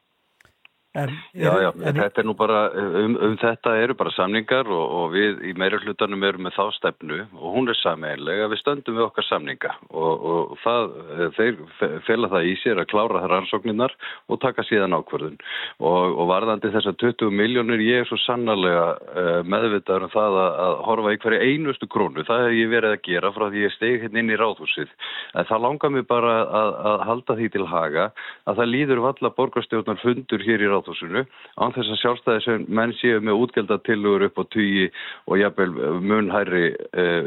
En, 0.98 1.10
Já, 1.38 1.52
já, 1.62 1.68
þetta 1.70 2.18
er 2.18 2.26
nú 2.26 2.32
bara, 2.34 2.64
um, 2.74 3.12
um 3.22 3.34
þetta 3.38 3.76
eru 3.78 3.94
bara 3.94 4.10
samningar 4.10 4.66
og, 4.66 4.80
og 4.98 5.12
við 5.12 5.44
í 5.46 5.52
meira 5.54 5.78
hlutanum 5.78 6.24
erum 6.26 6.42
með 6.48 6.56
þá 6.56 6.64
stefnu 6.74 7.18
og 7.30 7.52
hún 7.54 7.70
er 7.70 7.78
sameinlega, 7.78 8.48
við 8.50 8.58
stöndum 8.58 8.96
við 8.98 9.04
okkar 9.04 9.26
samninga 9.28 9.70
og, 9.86 10.24
og 10.32 10.56
það, 10.64 10.96
þeir 11.36 11.60
fela 12.08 12.30
það 12.32 12.48
í 12.50 12.56
sér 12.64 12.80
að 12.82 12.88
klára 12.90 13.20
það 13.22 13.30
rannsókninnar 13.34 13.94
og 14.26 14.40
taka 14.42 14.64
síðan 14.66 14.96
ákvörðun. 14.98 15.36
Og, 15.78 16.16
og 16.24 16.28
varðandi 16.32 16.72
þessar 16.74 16.98
20 17.04 17.38
miljónir 17.38 17.84
ég 17.86 18.02
er 18.02 18.10
svo 18.10 18.18
sannarlega 18.24 18.88
uh, 18.90 19.30
meðvitaður 19.46 20.08
um 20.08 20.14
það 20.16 20.40
að, 20.42 20.50
að 20.66 20.76
horfa 20.88 21.14
í 21.14 21.22
hverju 21.22 21.52
einustu 21.52 21.90
krónu, 21.94 22.26
það 22.26 22.44
hef 22.48 22.58
ég 22.58 22.74
verið 22.74 22.96
að 22.96 23.06
gera 23.06 23.32
frá 23.38 23.46
því 23.46 23.64
ég 23.68 23.76
steg 23.76 24.08
hérna 24.08 24.24
inn 24.24 24.34
í 24.34 24.40
ráðhúsið. 24.42 24.90
En 25.38 25.48
það 25.54 25.64
langar 25.68 25.94
mér 25.94 26.10
bara 26.10 26.34
að, 26.42 26.74
að 26.90 27.06
halda 27.12 27.38
því 27.38 27.52
til 27.54 27.70
haga 27.70 28.10
að 28.50 28.58
það 28.64 28.72
líður 28.74 29.04
valla 29.06 29.34
borgarstjórnar 29.38 30.02
fundur 30.02 30.46
hér 30.50 30.66
í 30.66 30.70
ráðhúsinu 30.80 31.24
án 31.60 31.74
þess 31.74 31.92
að 31.92 32.00
sjálfstæði 32.00 32.42
sem 32.44 32.64
menn 32.68 32.92
séu 32.98 33.20
með 33.20 33.44
útgjaldatillögur 33.44 34.26
upp 34.28 34.40
á 34.40 34.44
tugi 34.52 34.86
og 35.26 35.38
jafnvel 35.40 36.00
munhæri 36.00 36.64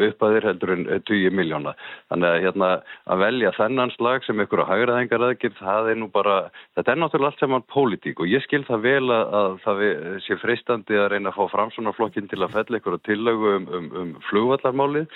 upp 0.09 0.23
að 0.23 0.35
þeir 0.35 0.47
heldur 0.49 0.73
en 0.73 0.85
tugi 1.07 1.31
miljóna. 1.33 1.73
Þannig 2.09 2.29
að 2.29 2.41
hérna 2.45 2.69
að 3.05 3.23
velja 3.23 3.53
þennan 3.57 3.93
slag 3.95 4.25
sem 4.25 4.39
á 4.39 4.71
hægraðengar 4.73 5.25
aðgjörð, 5.27 5.59
það 5.59 5.89
er 5.91 5.99
nú 5.99 6.09
bara, 6.13 6.37
þetta 6.77 6.91
er 6.93 7.01
náttúrulega 7.01 7.31
allt 7.31 7.43
saman 7.43 7.65
pólitík 7.71 8.19
og 8.19 8.31
ég 8.31 8.43
skil 8.45 8.63
það 8.67 8.85
vel 8.87 9.11
að, 9.13 9.35
að 9.39 9.57
það 9.63 9.83
sé 10.25 10.39
freistandi 10.41 10.99
að 10.99 11.09
reyna 11.13 11.31
að 11.31 11.37
fá 11.39 11.53
framsvonarflokkin 11.53 12.29
til 12.31 12.41
að 12.43 12.57
fella 12.57 12.81
á 12.83 13.05
tillögu 13.07 13.53
um, 13.57 13.67
um, 13.77 13.89
um 14.01 14.13
flugvallarmálið 14.29 15.07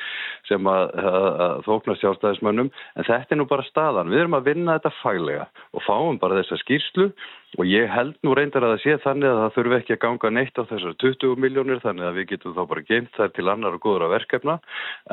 sem 0.48 0.72
að, 0.72 0.94
að 0.98 1.66
þókna 1.68 1.98
sjálfstæðismönnum 2.02 2.72
en 2.72 3.08
þetta 3.08 3.36
er 3.36 3.42
nú 3.42 3.48
bara 3.50 3.68
staðan. 3.68 4.12
Við 4.14 4.24
erum 4.24 4.38
að 4.38 4.50
vinna 4.52 4.78
þetta 4.78 4.94
faglega 5.02 5.48
og 5.74 5.86
fáum 5.86 6.20
bara 6.22 6.40
þessa 6.42 6.60
skýrslu 6.64 7.12
og 7.58 7.66
ég 7.66 7.90
held 7.90 8.18
nú 8.26 8.36
reyndar 8.38 8.66
að 8.66 8.76
það 8.76 8.84
sé 8.84 8.96
þannig 9.02 9.32
að 9.32 9.40
það 9.42 9.56
þurfi 9.56 9.78
ekki 9.78 9.96
að 9.96 10.02
ganga 10.04 10.30
neitt 10.36 10.60
á 10.62 10.64
þessar 10.70 10.98
20 11.04 11.40
miljónir 11.42 11.82
þannig 11.82 12.06
að 12.06 12.20
við 12.20 12.28
getum 12.32 12.54
þá 12.58 12.62
bara 12.70 12.84
geimt 12.90 13.18
þær 13.18 13.34
til 13.34 13.48
annar 13.54 13.78
og 13.78 13.82
góðra 13.86 14.10
verkefna 14.12 14.58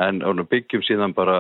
en 0.05 0.21
og 0.29 0.43
byggjum 0.51 0.85
síðan 0.85 1.17
bara 1.17 1.39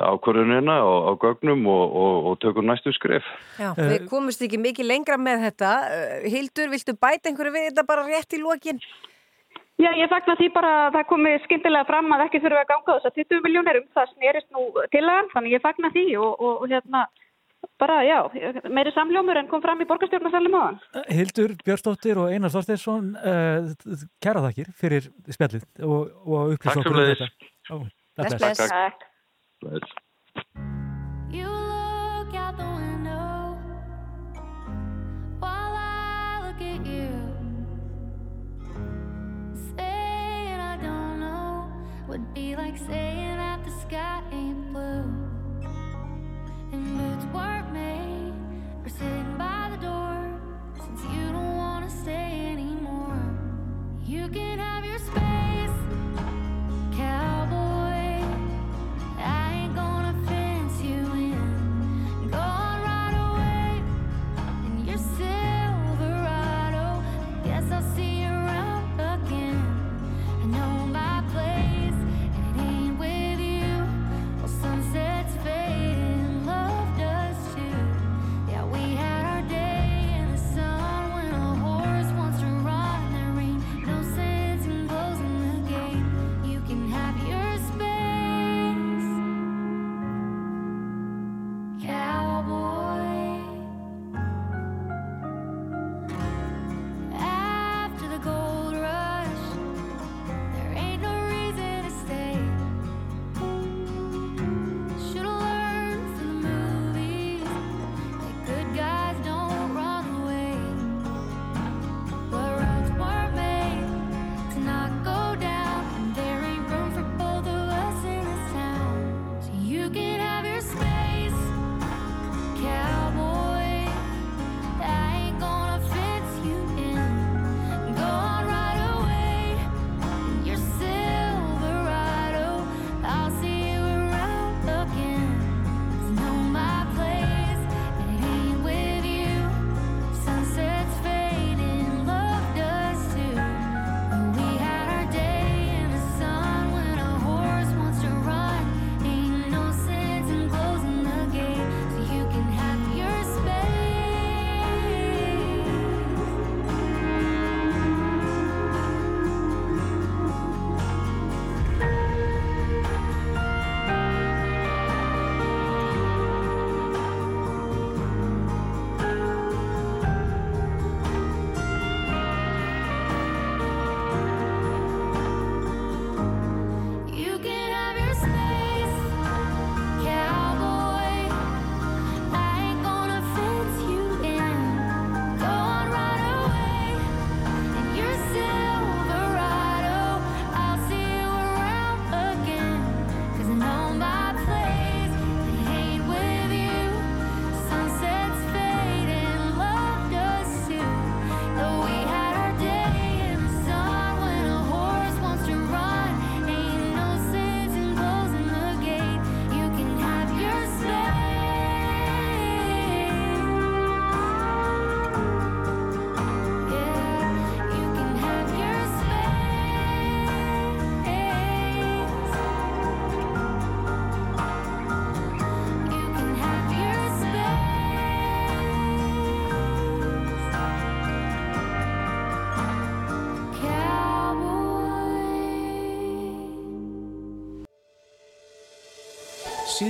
ákvörðunina 0.00 0.78
á, 0.80 0.88
á 0.88 1.12
gögnum 1.20 1.68
og, 1.68 1.84
og, 2.00 2.30
og 2.30 2.40
tökum 2.40 2.68
næstu 2.68 2.94
skref. 2.96 3.28
Já, 3.60 3.74
við 3.76 4.08
komumst 4.08 4.42
ekki 4.44 4.60
mikið 4.62 4.88
lengra 4.88 5.20
með 5.20 5.44
þetta. 5.48 5.74
Uh, 5.92 6.26
Hildur, 6.32 6.72
viltu 6.72 6.96
bæta 6.96 7.28
einhverju 7.28 7.54
við 7.58 7.68
þetta 7.68 7.86
bara 7.88 8.08
rétt 8.08 8.36
í 8.38 8.40
lokin? 8.40 8.80
Já, 9.78 9.92
ég 9.94 10.10
fagnar 10.10 10.38
því 10.40 10.48
bara 10.56 10.70
að 10.88 10.96
það 10.96 11.08
komi 11.12 11.32
skyndilega 11.44 11.86
fram 11.86 12.08
að 12.16 12.24
ekki 12.24 12.40
þurfa 12.42 12.64
að 12.64 12.70
ganga 12.72 12.94
þess 12.96 13.10
að 13.10 13.18
20 13.20 13.44
miljónir 13.44 13.78
um 13.78 13.88
það 13.94 14.08
snerist 14.14 14.48
nú 14.56 14.64
tilagan, 14.90 15.28
þannig 15.34 15.54
ég 15.54 15.62
fagnar 15.62 15.92
því 15.94 16.06
og, 16.18 16.32
og, 16.34 16.54
og 16.64 16.72
hérna 16.72 17.04
bara, 17.78 18.00
já, 18.06 18.18
meiri 18.70 18.92
samljómur 18.94 19.38
en 19.40 19.50
kom 19.50 19.62
fram 19.64 19.82
í 19.82 19.86
borgarstjórnarsalum 19.90 20.58
á 20.58 20.62
hann. 20.64 20.80
Hildur 21.10 21.54
Björnsdóttir 21.66 22.20
og 22.22 22.32
Einar 22.32 22.52
Þorsteinsson 22.54 23.12
uh, 23.18 23.70
kæra 24.22 24.44
þakkir 24.48 24.72
fyrir 24.78 25.08
spjallið 25.30 25.66
og, 25.86 26.10
og 26.26 26.56
upplýsa 26.56 26.74
Takk 26.74 26.84
okkur 26.84 26.98
um 26.98 27.08
þetta. 27.12 27.30
Ó, 27.68 27.76
Bless, 28.18 28.34
bless. 28.34 28.58
Takk. 28.58 29.04
I 40.60 40.76
don't 40.82 41.20
know 41.20 41.70
would 42.08 42.34
be 42.34 42.56
like 42.56 42.76
saying 42.76 43.17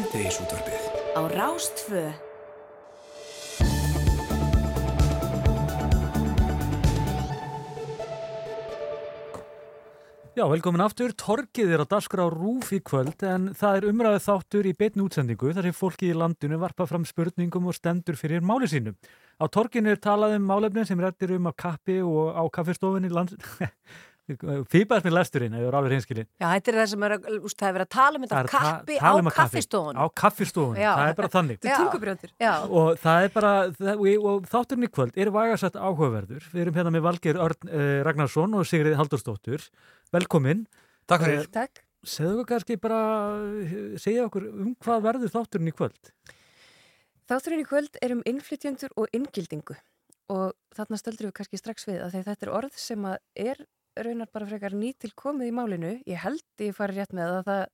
Síðdegisútvarpið 0.08 0.84
Á 1.12 1.22
Rástfö 1.36 2.02
Já, 10.38 10.44
velkomin 10.46 10.80
aftur. 10.80 11.12
Torkið 11.18 11.74
er 11.74 11.82
á 11.84 11.86
dagskrá 11.90 12.24
rúf 12.30 12.70
í 12.72 12.78
kvöld 12.80 13.20
en 13.26 13.50
það 13.58 13.80
er 13.80 13.86
umræðið 13.90 14.24
þáttur 14.30 14.68
í 14.70 14.74
beitn 14.78 15.02
útsendingu 15.04 15.52
þar 15.52 15.68
sem 15.68 15.76
fólki 15.76 16.12
í 16.12 16.16
landinu 16.16 16.60
varpa 16.62 16.86
fram 16.86 17.04
spurningum 17.04 17.66
og 17.68 17.76
stendur 17.76 18.16
fyrir 18.16 18.40
máli 18.40 18.70
sínu. 18.70 18.94
Á 19.36 19.44
torkinu 19.50 19.92
er 19.92 20.00
talað 20.00 20.38
um 20.38 20.46
málefnin 20.48 20.86
sem 20.88 21.00
rættir 21.02 21.34
um 21.36 21.50
á 21.50 21.52
kappi 21.52 22.00
og 22.00 22.32
á 22.32 22.42
kaffistofunni 22.54 23.10
lands... 23.12 23.34
Fýpaðast 24.28 25.06
með 25.08 25.14
lesturinn, 25.16 25.54
ef 25.56 25.62
ég 25.64 25.68
er 25.70 25.76
alveg 25.78 25.94
hinskilin. 25.96 26.26
Já, 26.36 26.46
þetta 26.52 26.72
er 26.72 26.76
það 26.78 26.88
sem 26.92 27.06
er, 27.06 27.14
að- 27.16 27.28
úst, 27.48 27.56
það 27.58 27.68
er 27.68 27.76
verið 27.78 27.86
að 27.86 27.92
tala 27.94 28.18
um 28.18 28.24
þetta 28.26 28.34
Það 28.36 28.44
er 28.44 28.50
ta- 28.52 28.60
kappi 28.68 28.96
á 28.98 29.00
tala 29.00 29.22
um 29.22 29.30
kaffistofun. 29.38 29.96
Á 29.96 30.04
kaffistofunni, 30.22 30.82
Já. 30.82 30.90
það 30.98 31.08
er 31.08 31.16
bara 31.22 31.32
þannig. 31.32 31.58
Er 32.48 32.68
og 32.68 32.98
það 33.00 33.24
er 33.24 33.32
bara 33.34 33.52
það, 33.72 34.02
og, 34.02 34.26
og 34.28 34.46
þátturinn 34.52 34.84
í 34.86 34.90
kvöld 34.92 35.16
er 35.18 35.30
vægarsett 35.32 35.76
áhugaverður 35.78 36.44
við 36.52 36.62
erum 36.64 36.76
hérna 36.78 36.92
með 36.94 37.04
Valgeir 37.06 37.40
Örn 37.40 37.70
uh, 37.72 38.02
Ragnarsson 38.06 38.54
og 38.58 38.66
Sigrið 38.68 38.96
Haldursdóttur 38.98 39.64
velkomin 40.14 40.66
Takk 41.08 41.24
fyrir. 41.24 41.48
Takk. 41.52 41.82
segðu 42.04 42.42
okkur 42.42 42.50
kannski 42.52 42.76
bara 42.80 43.00
eh, 43.64 43.96
segja 44.00 44.26
okkur 44.28 44.48
um 44.50 44.74
hvað 44.84 45.04
verður 45.08 45.32
þátturinn 45.34 45.72
í 45.72 45.76
kvöld 45.76 46.12
Þátturinn 47.28 47.62
í 47.64 47.68
kvöld 47.68 47.98
er 48.04 48.14
um 48.16 48.22
innflytjendur 48.28 48.94
og 48.96 49.10
inngildingu 49.16 49.76
og 50.32 50.52
þarna 50.76 51.00
stöldur 51.00 51.28
við 51.28 51.36
kannski 51.40 51.60
strax 51.60 51.88
við 51.88 52.02
að 52.04 52.18
þetta 52.20 52.46
er 52.46 52.54
orð 52.60 52.76
sem 52.80 53.04
að 53.08 53.18
er 53.48 53.64
raunar 54.06 54.30
bara 54.32 54.48
frekar 54.48 54.74
nýtil 54.76 55.12
komið 55.18 55.50
í 55.50 55.54
málinu. 55.54 55.94
Ég 56.08 56.20
held 56.24 56.64
ég 56.64 56.76
fari 56.76 56.98
rétt 56.98 57.14
með 57.16 57.38
að 57.38 57.48
það 57.48 57.64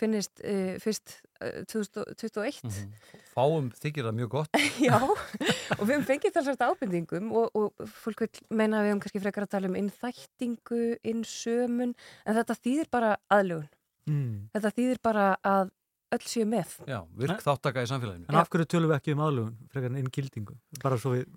finnist 0.00 0.42
uh, 0.44 0.76
fyrst 0.80 1.16
uh, 1.42 1.62
2021. 1.68 2.60
Mhm. 2.68 2.92
Fáum 3.34 3.68
þykir 3.76 4.08
það 4.08 4.16
mjög 4.20 4.30
gott. 4.36 4.60
Já, 4.88 4.96
og 5.00 5.82
við 5.84 5.92
höfum 5.94 6.06
fengið 6.08 6.36
þessart 6.38 6.64
ábendingum 6.66 7.34
og, 7.36 7.58
og 7.58 7.90
fólk 8.02 8.24
vil 8.24 8.30
meina 8.48 8.80
að 8.80 8.86
við 8.86 8.94
höfum 8.94 9.02
kannski 9.04 9.22
frekar 9.24 9.46
að 9.46 9.52
tala 9.56 9.70
um 9.70 9.76
innþættingu, 9.80 10.80
innsömun, 11.12 11.94
en 12.24 12.40
þetta 12.40 12.58
þýðir 12.58 12.90
bara 12.92 13.12
aðlugun. 13.32 13.68
Mm. 14.10 14.32
Þetta 14.56 14.74
þýðir 14.78 15.02
bara 15.04 15.26
að 15.46 15.70
öll 16.16 16.26
séu 16.26 16.46
með. 16.48 16.74
Já, 16.90 16.98
virk 17.18 17.42
þáttaka 17.44 17.84
í 17.84 17.90
samfélaginu. 17.90 18.26
En 18.30 18.38
af 18.40 18.50
hverju 18.50 18.66
tölum 18.72 18.90
við 18.90 18.98
ekki 18.98 19.14
um 19.14 19.24
aðlugun 19.26 19.58
frekar 19.70 19.92
en 19.92 20.00
inngildingu? 20.00 20.56
Bara 20.82 20.98
svo 20.98 21.14
við, 21.14 21.28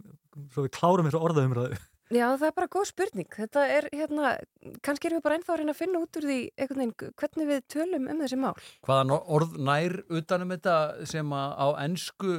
svo 0.55 0.65
við 0.65 0.73
klárum 0.79 1.09
þessu 1.09 1.21
orðaumræðu. 1.27 1.77
Já, 2.13 2.25
það 2.37 2.47
er 2.47 2.55
bara 2.57 2.71
góð 2.75 2.87
spurning. 2.89 3.29
Þetta 3.33 3.65
er, 3.77 3.87
hérna, 3.93 4.33
kannski 4.85 5.09
erum 5.09 5.19
við 5.19 5.25
bara 5.27 5.37
ennþá 5.39 5.53
að 5.53 5.61
reyna 5.61 5.75
að 5.75 5.79
finna 5.81 6.01
út 6.03 6.19
úr 6.19 6.27
því 6.29 6.39
einhvern 6.53 6.83
veginn 6.83 7.13
hvernig 7.21 7.49
við 7.49 7.61
tölum 7.73 8.09
um 8.13 8.23
þessi 8.23 8.39
mál. 8.43 8.53
Hvaða 8.87 9.19
orð 9.37 9.55
nær 9.69 9.97
utanum 10.21 10.53
þetta 10.55 10.77
sem 11.09 11.37
að 11.37 11.55
á 11.57 11.67
ennsku 11.85 12.35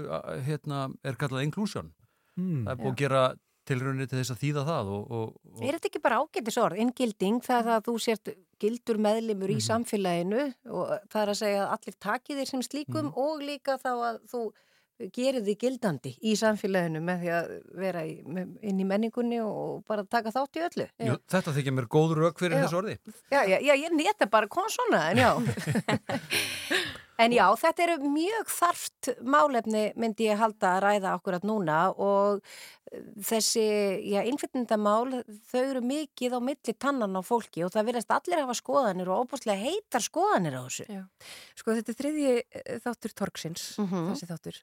hérna, 0.47 0.85
er 1.05 1.19
kallað 1.21 1.49
inclusion? 1.49 1.91
Hmm. 2.39 2.63
Það 2.67 2.73
er 2.75 2.81
búið 2.83 2.91
Já. 2.91 2.95
að 2.95 3.03
gera 3.05 3.25
tilraunir 3.69 4.09
til 4.11 4.21
þess 4.21 4.35
að 4.35 4.43
þýða 4.43 4.65
það 4.69 4.91
og, 4.93 5.05
og, 5.19 5.37
og 5.55 5.63
Er 5.65 5.79
þetta 5.79 5.91
ekki 5.91 6.03
bara 6.05 6.19
ágætis 6.21 6.59
orð, 6.61 6.81
inngilding, 6.85 7.41
það 7.45 7.63
það 7.69 7.77
að 7.77 7.87
þú 7.87 7.95
sért 8.05 8.33
gildur 8.61 9.01
meðlimur 9.07 9.53
í 9.55 9.57
samfélaginu 9.65 10.43
og 10.69 10.93
það 11.13 11.21
er 11.23 11.33
að 11.33 11.41
segja 11.41 11.63
að 11.65 11.75
allir 11.77 11.97
taki 12.07 12.39
þér 12.39 12.51
sem 12.51 12.65
slíkum 12.67 13.11
og 13.25 13.45
líka 13.45 13.79
þá 13.81 13.91
að 13.95 14.21
þú 14.33 14.43
gerir 15.15 15.43
því 15.43 15.55
gildandi 15.61 16.15
í 16.23 16.35
samfélaginu 16.39 17.03
með 17.05 17.23
því 17.25 17.31
að 17.39 17.53
vera 17.83 18.05
í, 18.07 18.17
með, 18.27 18.53
inn 18.63 18.83
í 18.83 18.89
menningunni 18.89 19.41
og 19.45 19.83
bara 19.89 20.07
taka 20.07 20.33
þátt 20.35 20.61
í 20.61 20.65
öllu. 20.69 20.89
Jú, 21.09 21.17
þetta 21.35 21.57
þykja 21.59 21.77
mér 21.77 21.89
góð 21.91 22.17
rauk 22.21 22.43
fyrir 22.43 22.59
Já. 22.59 22.67
þessu 22.67 22.81
orði. 22.83 22.99
Já, 23.33 23.41
já, 23.43 23.57
já, 23.59 23.75
ég 23.75 23.97
neta 23.97 24.31
bara 24.31 24.51
kom 24.51 24.69
svona, 24.73 25.09
en 25.11 25.23
já. 25.25 25.33
en 27.19 27.33
já, 27.33 27.45
þetta 27.61 27.83
eru 27.87 27.97
mjög 28.11 28.49
þarft 28.51 29.11
málefni 29.23 29.85
myndi 30.01 30.27
ég 30.31 30.39
halda 30.41 30.75
að 30.77 30.83
ræða 30.87 31.13
okkur 31.19 31.37
að 31.39 31.47
núna 31.51 31.79
og 31.95 32.41
eh, 32.93 33.01
þessi, 33.31 33.65
já, 34.11 34.21
innflytnindamál, 34.27 35.23
þau 35.51 35.61
eru 35.63 35.83
mikið 35.87 36.37
á 36.37 36.41
milli 36.43 36.75
tannan 36.75 37.15
á 37.19 37.23
fólki 37.27 37.65
og 37.67 37.73
það 37.75 37.89
verðast 37.93 38.15
allir 38.17 38.43
hafa 38.43 38.57
skoðanir 38.59 39.11
og 39.15 39.25
óbúslega 39.27 39.59
heitar 39.63 40.05
skoðanir 40.05 40.59
á 40.59 40.63
þessu. 40.67 40.87
Já. 40.91 41.03
Sko 41.61 41.77
þetta 41.79 41.95
er 41.95 42.01
þriðji 42.03 42.33
eh, 42.43 42.79
þáttur 42.85 43.15
Torksins, 43.23 43.67
Mhm. 43.79 44.09
þessi 44.13 44.31
þáttur 44.31 44.63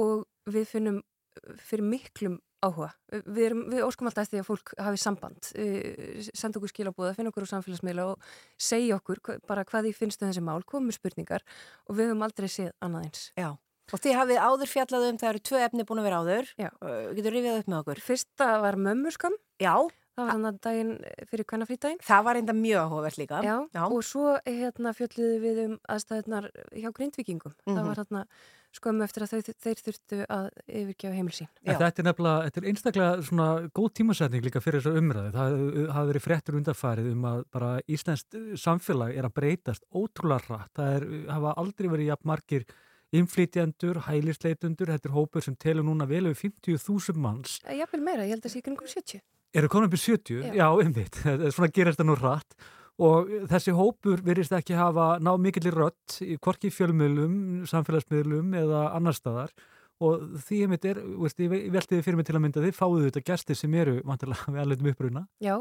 og 0.00 0.26
við 0.46 0.66
finnum 0.72 1.02
eh, 1.02 1.56
fyrir 1.68 1.84
miklum 1.84 2.40
áhuga. 2.64 2.90
Við, 3.10 3.40
erum, 3.46 3.64
við 3.72 3.86
óskum 3.86 4.10
alltaf 4.10 4.28
því 4.30 4.42
að 4.42 4.48
fólk 4.50 4.74
hafi 4.80 5.00
samband, 5.00 5.50
uh, 5.54 6.28
senda 6.30 6.60
okkur 6.60 6.72
skilabúða, 6.74 7.14
finna 7.16 7.32
okkur 7.32 7.48
á 7.48 7.52
samfélagsmiðla 7.54 8.06
og 8.12 8.30
segja 8.60 8.98
okkur 9.00 9.22
bara 9.48 9.64
hvað 9.68 9.88
því 9.88 9.96
finnst 9.96 10.22
um 10.22 10.30
þessi 10.30 10.44
mál, 10.44 10.60
komum 10.68 10.94
spurningar 10.94 11.44
og 11.88 11.98
við 11.98 12.10
höfum 12.10 12.26
aldrei 12.26 12.50
séð 12.52 12.72
annað 12.84 13.08
eins. 13.08 13.24
Já. 13.38 13.50
Og 13.90 13.98
þið 13.98 14.18
hafið 14.20 14.42
áður 14.46 14.70
fjallað 14.70 15.06
um, 15.08 15.16
það 15.18 15.32
eru 15.32 15.42
tvö 15.48 15.62
efni 15.66 15.86
búin 15.88 16.02
að 16.02 16.06
vera 16.06 16.20
áður. 16.22 16.52
Já. 16.60 16.70
Uh, 16.78 17.08
getur 17.16 17.34
rifjað 17.34 17.62
upp 17.62 17.70
með 17.72 17.80
okkur? 17.80 18.02
Fyrsta 18.06 18.50
var 18.62 18.78
mömmuskam. 18.78 19.34
Já. 19.60 19.74
Það 20.16 20.24
var 20.26 20.32
hann 20.34 20.46
að 20.50 20.56
daginn 20.66 20.92
fyrir 21.30 21.46
kvennafrítaginn. 21.48 22.00
Það 22.04 22.24
var 22.26 22.38
enda 22.40 22.52
mjög 22.52 22.80
áhugavert 22.86 23.18
líka. 23.20 23.42
Já, 23.46 23.56
og 23.86 24.00
svo 24.04 24.32
hérna 24.44 24.92
fjöldluðu 24.96 25.36
við 25.44 25.60
um 25.66 25.76
aðstæðunar 25.88 26.48
hjá 26.76 26.90
grindvikingum. 26.92 27.54
Það 27.64 27.76
Mhm. 27.78 27.86
var 27.86 27.96
hérna 28.00 28.24
skömmu 28.70 29.02
eftir 29.02 29.22
að 29.24 29.30
þau, 29.32 29.54
þeir 29.64 29.78
þurftu 29.86 30.18
að 30.30 30.50
yfirgefa 30.68 31.14
heimil 31.14 31.32
sín. 31.34 31.48
En 31.64 31.74
þetta 31.74 31.98
er 31.98 32.06
nefnilega, 32.06 32.44
þetta 32.50 32.58
er 32.60 32.68
einstaklega 32.70 33.22
svona 33.26 33.46
góð 33.74 33.88
tímasetning 33.98 34.42
líka 34.46 34.60
fyrir 34.62 34.80
þessar 34.80 34.98
umræði. 35.00 35.32
Það 35.32 35.88
hafa 35.90 36.12
verið 36.12 36.26
fréttur 36.26 36.58
undarfærið 36.60 37.12
um 37.12 37.22
að 37.30 37.44
bara 37.50 37.70
Íslandst 37.88 38.30
samfélag 38.62 39.16
er 39.16 39.24
að 39.24 39.34
breytast 39.34 39.82
ótrúlega 39.94 40.44
hratt. 40.46 40.70
Það 40.74 40.94
er, 41.00 41.32
hafa 41.32 41.54
aldrei 41.56 41.88
verið 41.88 42.06
jafn 42.12 42.26
margir 42.30 42.64
inflytjendur, 43.12 43.98
hælisleitundur, 44.06 44.86
þetta 44.94 45.08
er 45.10 45.14
hópur 45.16 45.42
sem 45.42 45.56
telur 45.56 45.82
núna 45.86 46.06
vel 46.06 46.28
yfir 46.30 46.50
50.000 46.62 47.18
manns. 47.18 47.58
Jafnvel 47.66 48.04
meira, 48.06 48.22
ég 48.22 48.36
held 48.36 48.46
að 48.46 48.54
sé 48.54 48.62
kringum 48.62 48.86
70. 48.86 49.20
Eru 49.50 49.70
komin 49.70 49.88
upp 49.88 49.96
í 49.96 49.98
70? 49.98 50.44
Já. 50.46 50.52
Já, 50.60 50.68
einmitt. 50.78 51.16
Svona 51.54 51.72
gerast 51.74 51.98
það 51.98 52.06
nú 52.10 52.16
hratt. 52.20 52.54
Og 53.00 53.30
þessi 53.48 53.72
hópur 53.74 54.20
virðist 54.22 54.52
ekki 54.52 54.76
hafa 54.76 55.14
náð 55.24 55.40
mikillir 55.46 55.76
rött, 55.76 56.18
í 56.20 56.36
hvorki 56.36 56.68
í 56.68 56.74
fjölmiðlum, 56.74 57.66
samfélagsmiðlum 57.70 58.52
eða 58.60 58.90
annar 58.94 59.16
staðar. 59.16 59.54
Og 60.00 60.22
því 60.46 60.58
einmitt 60.64 60.84
er, 60.88 61.00
veist, 61.20 61.40
ég 61.42 61.72
veltiði 61.74 62.04
fyrir 62.04 62.16
mig 62.16 62.28
til 62.28 62.36
að 62.38 62.42
mynda, 62.44 62.62
þið 62.64 62.76
fáðu 62.76 63.02
þetta 63.06 63.22
gestir 63.26 63.58
sem 63.58 63.74
eru 63.76 63.98
vantarlega 64.08 64.52
við 64.54 64.62
alveg 64.62 64.92
uppruna. 64.94 65.24
Já, 65.44 65.54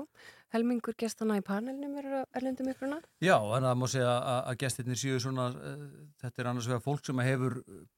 helmingur 0.56 0.96
gestana 1.00 1.40
í 1.40 1.44
panelnum 1.44 1.98
eru 2.00 2.22
erlendum 2.38 2.70
uppruna. 2.72 3.02
Já, 3.24 3.36
þannig 3.36 3.58
að 3.58 3.68
það 3.68 3.82
má 3.82 3.88
segja 3.96 4.14
að, 4.20 4.56
gestirnir 4.62 5.02
séu 5.02 5.20
svona, 5.26 5.50
uh, 5.60 5.86
þetta 6.24 6.44
er 6.44 6.52
annars 6.54 6.70
vegar 6.72 6.86
fólk 6.86 7.10
sem 7.10 7.24
hefur 7.26 7.58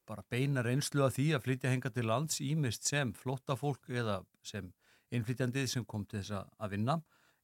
bara 0.09 0.25
beina 0.33 0.65
reynslu 0.65 1.05
að 1.05 1.17
því 1.19 1.27
að 1.37 1.45
flytja 1.49 1.73
henga 1.75 1.93
til 1.93 2.07
lands 2.09 2.41
ímist 2.45 2.89
sem 2.89 3.13
flotta 3.17 3.57
fólk 3.59 3.91
eða 3.93 4.21
sem 4.45 4.71
innflytjandið 5.11 5.67
sem 5.71 5.85
kom 5.85 6.05
til 6.05 6.19
þess 6.21 6.31
að- 6.39 6.49
að 6.65 6.73
vinna 6.77 6.95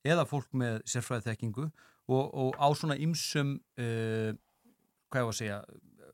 eða 0.07 0.25
fólk 0.29 0.47
með 0.55 0.81
sérfræði 0.87 1.27
þekkingu 1.31 1.65
og, 1.67 2.23
og 2.33 2.55
á 2.55 2.67
svona 2.77 2.95
ymsum, 3.03 3.57
uh, 3.79 4.31
hvað 5.11 5.21
ég 5.21 5.27
var 5.27 5.33
að 5.33 5.39
segja, 5.41 5.59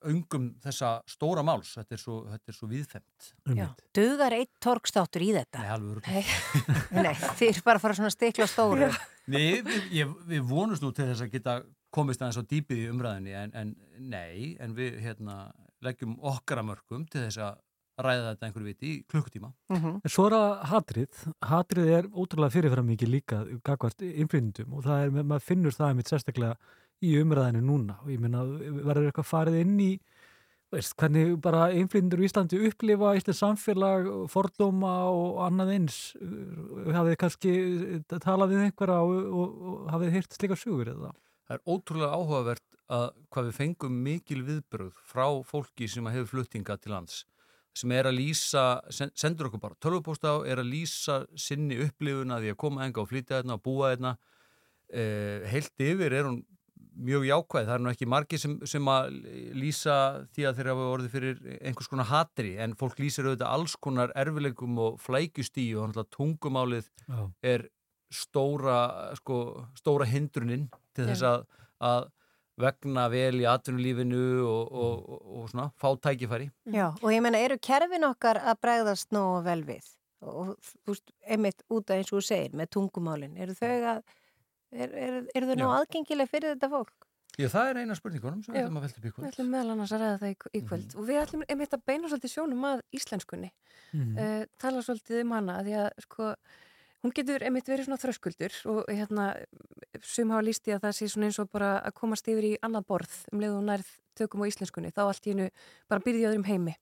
öngum 0.03 0.47
þessa 0.59 0.89
stóra 1.07 1.43
máls, 1.47 1.69
þetta 1.77 1.95
er 1.95 2.01
svo, 2.01 2.15
þetta 2.27 2.51
er 2.51 2.55
svo 2.57 2.67
viðfemt. 2.67 3.27
Já. 3.55 3.67
Dugar 3.95 4.33
eitt 4.35 4.51
torkstáttur 4.63 5.23
í 5.23 5.29
þetta? 5.37 5.61
Nei, 5.63 5.69
alveg. 5.71 6.09
Nei, 6.09 6.23
Nei 7.05 7.13
þið 7.39 7.45
er 7.53 7.61
bara 7.63 7.79
að 7.79 7.85
fara 7.85 7.97
svona 7.99 8.11
stikla 8.11 8.47
stóru. 8.51 8.89
Nei, 9.31 9.61
við, 9.63 9.77
ég, 9.95 10.11
við 10.27 10.43
vonumst 10.49 10.83
nú 10.83 10.91
til 10.91 11.07
þess 11.07 11.23
að 11.23 11.31
geta 11.37 11.55
komist 11.93 12.19
aðeins 12.25 12.41
á 12.41 12.49
dýpið 12.51 12.81
í 12.83 12.89
umræðinni 12.91 13.37
en, 13.37 13.53
en 13.55 13.71
nei, 14.11 14.57
en 14.59 14.75
við 14.75 14.97
hérna, 15.05 15.37
leggjum 15.85 16.17
okkar 16.19 16.59
að 16.63 16.71
mörgum 16.73 17.07
til 17.07 17.23
þess 17.27 17.39
að 17.45 17.62
ræða 18.01 18.33
þetta 18.33 18.47
einhverju 18.47 18.69
viti 18.69 18.89
í 18.89 19.01
klukkutíma. 19.09 19.51
Mhm. 19.69 20.01
En 20.03 20.09
svo 20.09 20.25
er 20.27 20.35
það 20.37 20.63
hatrið. 20.71 21.23
Hatrið 21.45 21.91
er 21.97 22.07
ótrúlega 22.09 22.55
fyrirfram 22.55 22.87
mikið 22.89 23.13
líka 23.13 23.61
gagvart 23.63 24.01
innflytjendum 24.01 24.73
og 24.73 24.83
það 24.83 25.03
er, 25.03 25.23
maður 25.23 25.47
finnur 25.49 25.75
það 25.75 25.89
einmitt 25.89 26.09
sérstaklega 26.09 26.57
í 27.03 27.15
umræðinu 27.19 27.61
núna 27.61 27.99
og 28.01 28.09
ég 28.09 28.19
meina, 28.23 28.43
verður 28.43 29.11
eitthvað 29.11 29.29
farið 29.29 29.59
inn 29.61 29.79
í 29.79 29.91
veist, 30.73 30.95
hvernig 30.97 31.35
bara 31.43 31.67
innflytjendur 31.75 32.23
í 32.23 32.27
Íslandi 32.29 32.59
upplifa 32.69 33.13
Íslands 33.17 33.41
samfélag, 33.43 34.07
fordóma 34.31 34.93
og 35.11 35.43
annað 35.45 35.73
eins. 35.75 35.97
Hafið 36.89 37.17
kannski 37.21 37.53
talað 38.09 38.55
við 38.55 38.65
einhverja 38.67 39.01
og, 39.05 39.27
og, 39.43 39.59
og 39.69 39.91
hafið 39.93 40.15
heyrt 40.17 40.33
slíka 40.33 40.57
sugur 40.57 40.89
eða? 40.95 41.13
Það 41.43 41.59
er 41.59 41.75
ótrúlega 41.75 42.17
áhugavert 42.17 42.65
að 42.93 43.05
hvað 43.29 43.45
við 43.49 43.59
fengum 43.59 44.01
mikil 44.05 44.41
viðbröð 44.47 44.97
frá 45.07 45.27
fólki 45.47 45.87
sem 45.87 46.07
hefur 46.09 46.31
fluttinga 46.33 46.75
til 46.81 46.93
lands 46.95 47.23
sem 47.73 47.91
er 47.91 48.05
að 48.09 48.17
lýsa, 48.19 48.63
sen- 48.93 49.11
sendur 49.17 49.49
okkur 49.49 49.61
bara 49.63 49.79
tölvupósta 49.81 50.33
á, 50.33 50.37
er 50.45 50.61
að 50.61 50.69
lýsa 50.69 51.23
sinni 51.35 51.79
upplifun 51.87 52.33
að 52.35 52.45
því 52.45 52.51
að 52.53 52.59
koma 52.63 52.85
enga 52.85 53.01
og 53.01 53.09
flytja 53.09 53.39
hérna 53.41 53.57
og 53.57 53.63
búa 53.65 53.93
hérna. 53.95 54.15
Eh, 54.93 55.41
heilt 55.49 55.73
yfir 55.81 56.13
er 56.13 56.27
hún 56.29 56.43
mjög 56.93 57.23
jákvæð, 57.25 57.65
það 57.65 57.73
er 57.73 57.81
nú 57.81 57.89
ekki 57.89 58.05
margi 58.05 58.37
sem, 58.37 58.59
sem 58.69 58.85
að 58.85 59.07
lýsa 59.57 59.95
því 60.35 60.43
að 60.45 60.57
þeir 60.59 60.69
hafa 60.69 60.89
orðið 60.93 61.13
fyrir 61.15 61.39
einhvers 61.65 61.89
konar 61.89 62.09
hatri 62.11 62.51
en 62.61 62.75
fólk 62.77 62.99
lýsir 63.01 63.25
auðvitað 63.25 63.49
alls 63.49 63.75
konar 63.81 64.13
erfileikum 64.15 64.77
og 64.77 64.99
flækjustíu 65.01 65.81
og 65.81 65.97
tungumálið 66.13 66.91
Já. 67.09 67.31
er 67.41 67.65
stóra, 68.13 69.15
sko, 69.17 69.65
stóra 69.73 70.05
hindrunin 70.05 70.67
til 70.93 71.07
þess 71.09 71.25
að, 71.25 71.47
að 71.81 72.11
vegna 72.59 73.07
vel 73.09 73.41
í 73.41 73.45
atvinnulífinu 73.49 74.23
og, 74.45 74.71
og, 74.71 75.05
og, 75.09 75.21
og 75.39 75.45
svona 75.51 75.69
fá 75.79 75.87
tækifæri. 76.07 76.49
Já, 76.73 76.87
og 77.01 77.09
ég 77.13 77.23
meina, 77.25 77.41
eru 77.41 77.57
kerfin 77.61 78.05
okkar 78.09 78.39
að 78.41 78.59
bregðast 78.61 79.13
nógu 79.15 79.39
vel 79.47 79.63
við? 79.67 79.87
Og 80.23 80.53
þú 80.85 80.93
veist, 80.93 81.15
einmitt 81.27 81.63
út 81.73 81.89
af 81.89 81.97
eins 81.99 82.11
og 82.13 82.19
þú 82.21 82.25
segir, 82.27 82.53
með 82.55 82.69
tungumálin, 82.77 83.33
eru 83.43 83.55
þau 83.57 83.71
að, 83.95 84.03
er, 84.71 84.93
er, 84.93 85.17
eru 85.35 85.49
þau 85.49 85.57
nógu 85.57 85.71
Já. 85.73 85.79
aðgengileg 85.81 86.29
fyrir 86.31 86.53
þetta 86.55 86.69
fólk? 86.71 86.93
Já, 87.33 87.47
það 87.49 87.69
er 87.71 87.77
eina 87.81 87.95
spurningunum 87.97 88.41
sem 88.45 88.53
við 88.53 88.61
ætlum 88.61 88.75
að 88.77 88.83
velta 88.85 88.99
upp 88.99 89.05
í 89.05 89.07
Við 89.09 89.13
kvöld. 89.15 89.27
ætlum 89.31 89.47
meðal 89.49 89.71
annars 89.73 89.91
að 89.95 90.03
ræða 90.03 90.17
það 90.21 90.29
í, 90.29 90.35
í 90.53 90.59
kvöld 90.69 90.91
og 90.93 91.07
við 91.07 91.19
ætlum 91.23 91.45
einmitt 91.49 91.73
að 91.73 91.85
beina 91.89 92.11
svolítið 92.11 92.33
sjónum 92.35 92.67
að 92.69 92.83
íslenskunni. 92.99 93.49
Mhm. 93.93 94.19
uh, 94.21 94.43
tala 94.61 94.83
svolítið 94.85 95.23
um 95.23 95.33
hana 95.33 95.55
því 95.65 95.73
að 95.81 95.87
sko, 96.05 96.27
hún 97.03 97.13
getur 97.15 97.43
einmitt 97.43 97.67
verið 97.67 97.87
svona 97.87 97.99
þröskuldur 97.99 98.55
og 98.71 98.85
hérna 98.87 99.33
sum 100.03 100.31
hafa 100.33 100.45
líst 100.47 100.69
í 100.69 100.75
að 100.75 100.85
það 100.85 100.95
sé 100.97 101.09
svona 101.11 101.29
eins 101.29 101.39
og 101.43 101.51
bara 101.51 101.73
að 101.83 101.97
komast 101.99 102.29
yfir 102.31 102.47
í 102.47 102.53
annað 102.63 102.87
borð 102.93 103.17
um 103.31 103.43
leið 103.43 103.57
og 103.57 103.67
nærð 103.67 103.91
tökum 104.17 104.45
á 104.45 104.49
íslenskunni, 104.49 104.93
þá 104.93 105.03
allt 105.07 105.27
í 105.27 105.33
hennu 105.33 105.49
bara 105.91 106.03
byrði 106.05 106.23
í 106.23 106.27
öðrum 106.29 106.47
heimi. 106.47 106.75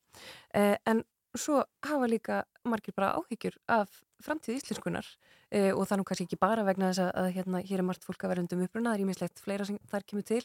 Uh, 0.53 0.75
en 0.85 1.03
svo 1.37 1.61
hafa 1.87 2.09
líka 2.11 2.41
margir 2.67 2.95
bara 2.95 3.13
áhyggjur 3.17 3.55
af 3.71 4.01
framtíð 4.21 4.59
íslenskunar 4.59 5.07
uh, 5.07 5.71
og 5.71 5.85
það 5.89 6.01
nú 6.01 6.07
kannski 6.09 6.27
ekki 6.27 6.41
bara 6.41 6.65
vegna 6.67 6.91
þess 6.91 7.07
að, 7.07 7.29
hérna, 7.37 7.63
hér 7.65 7.81
er 7.81 7.87
margt 7.87 8.05
fólk 8.05 8.25
að 8.25 8.33
vera 8.33 8.43
undum 8.43 8.65
uppruna, 8.65 8.91
það 8.91 8.99
er 8.99 9.05
ímislegt 9.05 9.41
fleira 9.41 9.67
sem 9.69 9.79
þar 9.89 10.07
kemur 10.11 10.27
til, 10.27 10.41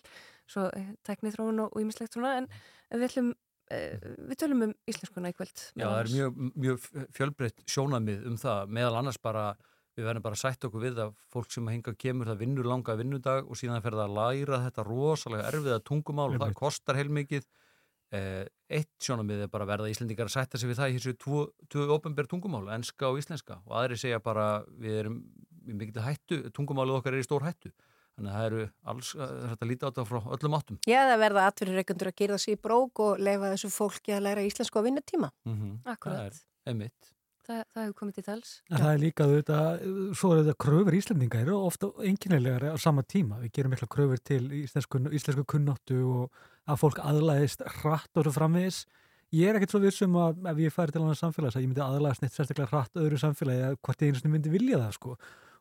svo 0.48 0.68
uh, 0.70 0.92
teknið 1.08 1.36
þróun 1.36 1.64
og 1.66 1.76
ímislegt 1.82 2.16
svona, 2.16 2.36
en 2.38 2.48
við 2.94 3.08
ætlum 3.10 3.34
við 3.70 4.36
tölum 4.40 4.66
um 4.68 4.74
íslenskuna 4.86 5.32
í 5.32 5.36
kvöld. 5.36 5.62
Já, 5.74 5.86
það 5.86 6.00
er 6.00 6.10
mjög, 6.12 6.42
mjög 6.54 6.84
fjölbreytt 7.16 7.64
sjónamið 7.70 8.28
um 8.30 8.36
það, 8.40 8.74
meðal 8.78 8.98
annars 9.00 9.18
bara 9.22 9.46
við 9.96 10.06
verðum 10.06 10.24
bara 10.26 10.36
að 10.36 10.42
sætta 10.42 10.68
okkur 10.68 10.82
við 10.84 10.98
að 11.06 11.14
fólk 11.32 11.52
sem 11.54 11.70
hinga 11.72 11.94
kemur 11.96 12.28
það 12.30 12.42
vinnur 12.44 12.68
langa 12.68 12.96
vinnudag 12.98 13.48
og 13.48 13.58
síðan 13.58 13.82
fer 13.84 13.96
það 13.96 14.04
að 14.04 14.18
læra 14.18 14.60
þetta 14.66 14.84
rosalega 14.86 15.48
erfiða 15.50 15.78
tungumál 15.88 16.28
og 16.34 16.42
það 16.42 16.58
kostar 16.60 17.00
heilmikið. 17.00 17.46
Eh, 18.14 18.44
eitt 18.70 18.92
sjónamið 19.02 19.46
er 19.46 19.50
bara 19.50 19.64
að 19.66 19.72
verða 19.72 19.88
Íslendingar 19.90 20.28
að 20.28 20.36
sætta 20.36 20.60
sig 20.60 20.70
við 20.70 20.78
það 20.78 20.92
í 20.92 20.98
þessu 20.98 21.14
tvo, 21.24 21.40
tvo 21.72 21.86
ofinber 21.96 22.28
tungumál, 22.30 22.68
enska 22.76 23.08
og 23.08 23.18
íslenska. 23.18 23.58
Og 23.66 23.74
aðri 23.80 23.98
segja 23.98 24.20
bara 24.22 24.60
við 24.78 25.00
erum 25.00 25.16
í 25.66 25.74
mikil 25.74 26.04
hættu, 26.04 26.44
tungumálið 26.54 27.00
okkar 27.00 27.16
er 27.16 27.24
í 27.24 27.26
stór 27.26 27.48
hættu 27.48 27.72
Þannig 28.16 28.32
að 28.32 28.36
það 28.36 28.46
eru 28.48 28.62
alls, 28.92 29.10
að 29.20 29.66
líta 29.68 29.88
á 29.88 29.88
þetta 29.90 30.04
frá 30.08 30.30
öllum 30.36 30.54
áttum. 30.56 30.78
Já, 30.88 31.00
það 31.04 31.18
verða 31.20 31.42
atvinnureikundur 31.50 32.08
að 32.08 32.16
gera 32.22 32.38
sig 32.40 32.56
í 32.56 32.60
brók 32.64 33.02
og 33.04 33.20
leifa 33.20 33.50
þessu 33.52 33.72
fólki 33.74 34.14
að 34.16 34.24
læra 34.24 34.46
íslensku 34.46 34.80
á 34.80 34.86
vinnutíma. 34.86 35.30
Mm 35.44 35.56
-hmm. 35.58 35.76
Akkurat. 35.84 36.16
Það 36.16 36.30
er 36.30 36.72
einmitt. 36.72 37.12
Það, 37.46 37.60
það 37.70 37.84
hefur 37.84 37.96
komið 38.00 38.14
til 38.16 38.24
tals. 38.26 38.52
En 38.70 38.80
það 38.80 38.92
er 38.92 39.00
líka 39.04 39.26
þetta, 39.30 39.58
svo 40.18 40.30
er 40.32 40.40
þetta 40.40 40.62
kröfur 40.64 40.96
íslendinga 40.98 41.42
eru 41.44 41.58
ofta 41.60 41.90
enginnilegar 42.02 42.64
á 42.74 42.76
sama 42.82 43.04
tíma. 43.06 43.38
Við 43.44 43.52
gerum 43.52 43.70
mikla 43.76 43.86
kröfur 43.86 44.22
til 44.24 44.42
íslensku, 44.64 44.98
íslensku 45.14 45.44
kunnáttu 45.44 46.00
og 46.10 46.40
að 46.66 46.80
fólk 46.80 46.98
aðlæðist 47.04 47.62
hratt 47.82 48.18
og 48.18 48.26
svo 48.26 48.32
framvegis. 48.34 48.86
Ég 49.34 49.50
er 49.50 49.58
ekkert 49.58 49.76
svo 49.76 49.82
vissum 49.82 50.16
að 50.18 50.42
ef 50.50 50.58
ég 50.64 50.74
færi 50.74 50.94
til 50.94 51.02
annars 51.04 51.22
samfélags 51.22 51.58
að 51.58 51.66
ég 51.66 51.70
myndi 51.70 51.84
aðlæðast 51.84 52.22
neitt 52.22 52.34
sérstaklega 52.34 52.70
hratt 52.72 52.98
öðru 52.98 53.18
samfélagi 53.20 53.62
eða 53.62 53.78
hvort 53.78 54.02
ég 54.02 54.10
einu 54.10 54.20
sinni 54.20 54.34
myndi 54.34 54.52
vilja 54.52 54.82
það 54.82 54.92
sko. 54.98 55.16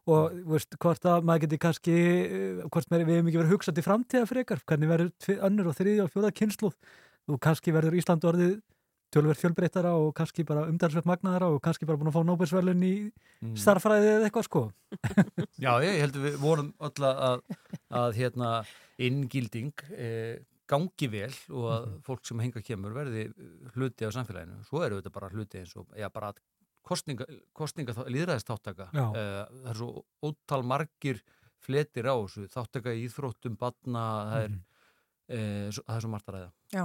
Og 0.05 0.35
veist, 0.51 0.75
hvort 0.77 1.07
að 1.09 1.23
maður 1.25 1.47
geti 1.47 1.57
kannski, 1.63 1.93
hvort 2.69 2.91
með, 2.93 3.07
við 3.07 3.15
hefum 3.17 3.29
ekki 3.31 3.39
verið 3.41 3.53
hugsað 3.55 3.77
til 3.79 3.85
framtíða 3.87 4.27
frekar, 4.29 4.59
hvernig 4.69 4.91
verður 4.91 5.41
önnur 5.47 5.71
og 5.71 5.77
þriðja 5.79 6.05
og 6.05 6.11
fjóða 6.13 6.31
kynsluð 6.37 6.75
og 7.33 7.39
kannski 7.41 7.73
verður 7.73 7.97
Ísland 7.97 8.27
orðið 8.29 8.55
tölverð 9.15 9.41
fjölbreyttara 9.41 9.93
og 9.97 10.11
kannski 10.17 10.43
bara 10.45 10.65
umdalsveit 10.69 11.07
magnaðara 11.09 11.47
og 11.53 11.61
kannski 11.63 11.87
bara 11.87 11.97
búin 11.97 12.11
að 12.11 12.17
fá 12.17 12.23
Nóbelsverlun 12.27 12.83
í 12.85 12.95
Mm. 13.45 13.51
starfræði 13.59 14.07
eða 14.13 14.27
eitthvað 14.29 14.45
sko. 14.47 14.61
Já, 15.63 15.71
ég 15.83 15.99
held 16.01 16.15
að 16.17 16.23
við 16.25 16.35
vorum 16.41 16.69
öll 16.87 17.05
að, 17.05 17.41
að 17.99 18.15
hérna, 18.15 18.51
inngilding 18.97 19.83
eh, 19.91 20.39
gangi 20.65 21.09
vel 21.11 21.33
og 21.51 21.67
að 21.75 21.87
fólk 22.07 22.23
sem 22.25 22.39
henga 22.41 22.63
kemur 22.65 22.95
verði 22.95 23.27
hluti 23.75 24.07
á 24.07 24.15
samfélaginu. 24.15 24.61
Svo 24.65 24.81
eru 24.85 25.01
þetta 25.01 25.13
bara 25.13 25.29
hluti 25.33 25.61
eins 25.61 25.75
og 25.77 25.91
já, 25.93 26.07
bara 26.09 26.31
kostninga, 26.85 27.27
kostninga 27.55 27.95
líðræðistáttaka. 28.05 28.91
Já. 28.93 29.07
Eh, 29.09 29.41
það 29.63 29.71
er 29.73 29.81
svo 29.81 30.05
ótal 30.25 30.61
margir 30.67 31.21
fletir 31.65 32.07
á 32.09 32.15
þessu, 32.15 32.47
þáttaka 32.53 32.93
í 32.93 33.05
íþróttum, 33.07 33.57
batna, 33.57 34.03
það 34.29 34.43
er, 34.45 34.55
eh, 35.29 35.69
svo, 35.73 35.83
það 35.87 35.95
er 35.95 36.05
svo 36.05 36.11
margt 36.13 36.29
að 36.29 36.37
ræða. 36.37 36.51
Já. 36.75 36.83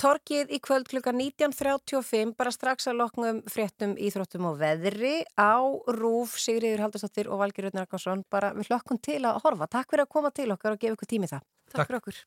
Torkið 0.00 0.50
í 0.50 0.58
kvöld 0.64 0.90
klukkan 0.90 1.18
19.35 1.20 2.34
bara 2.36 2.50
strax 2.54 2.88
að 2.90 3.00
loknum 3.02 3.42
fréttum 3.46 3.94
íþróttum 3.98 4.50
og 4.50 4.58
veðri 4.58 5.22
á 5.38 5.62
Rúf 5.94 6.38
Sigriður 6.40 6.84
Haldursdóttir 6.86 7.30
og 7.30 7.42
Valgir 7.42 7.68
Röðnar 7.68 7.86
Akvarsson 7.86 8.24
bara 8.30 8.52
við 8.54 8.70
hlökkum 8.70 9.00
til 9.02 9.22
að 9.22 9.42
horfa. 9.44 9.70
Takk 9.70 9.90
fyrir 9.90 10.06
að 10.06 10.14
koma 10.16 10.30
til 10.34 10.50
okkar 10.50 10.74
og 10.74 10.82
gefa 10.82 10.98
ykkur 10.98 11.10
tími 11.14 11.30
í 11.30 11.34
það. 11.34 11.46
Takk 11.70 11.86
fyrir 11.86 12.02
okkur. 12.02 12.22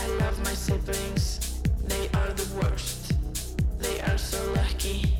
I 0.00 0.06
love 0.18 0.38
my 0.44 0.54
siblings, 0.54 1.62
they 1.86 2.08
are 2.14 2.32
the 2.32 2.48
worst. 2.58 3.12
They 3.78 4.00
are 4.00 4.18
so 4.18 4.38
lucky, 4.54 5.19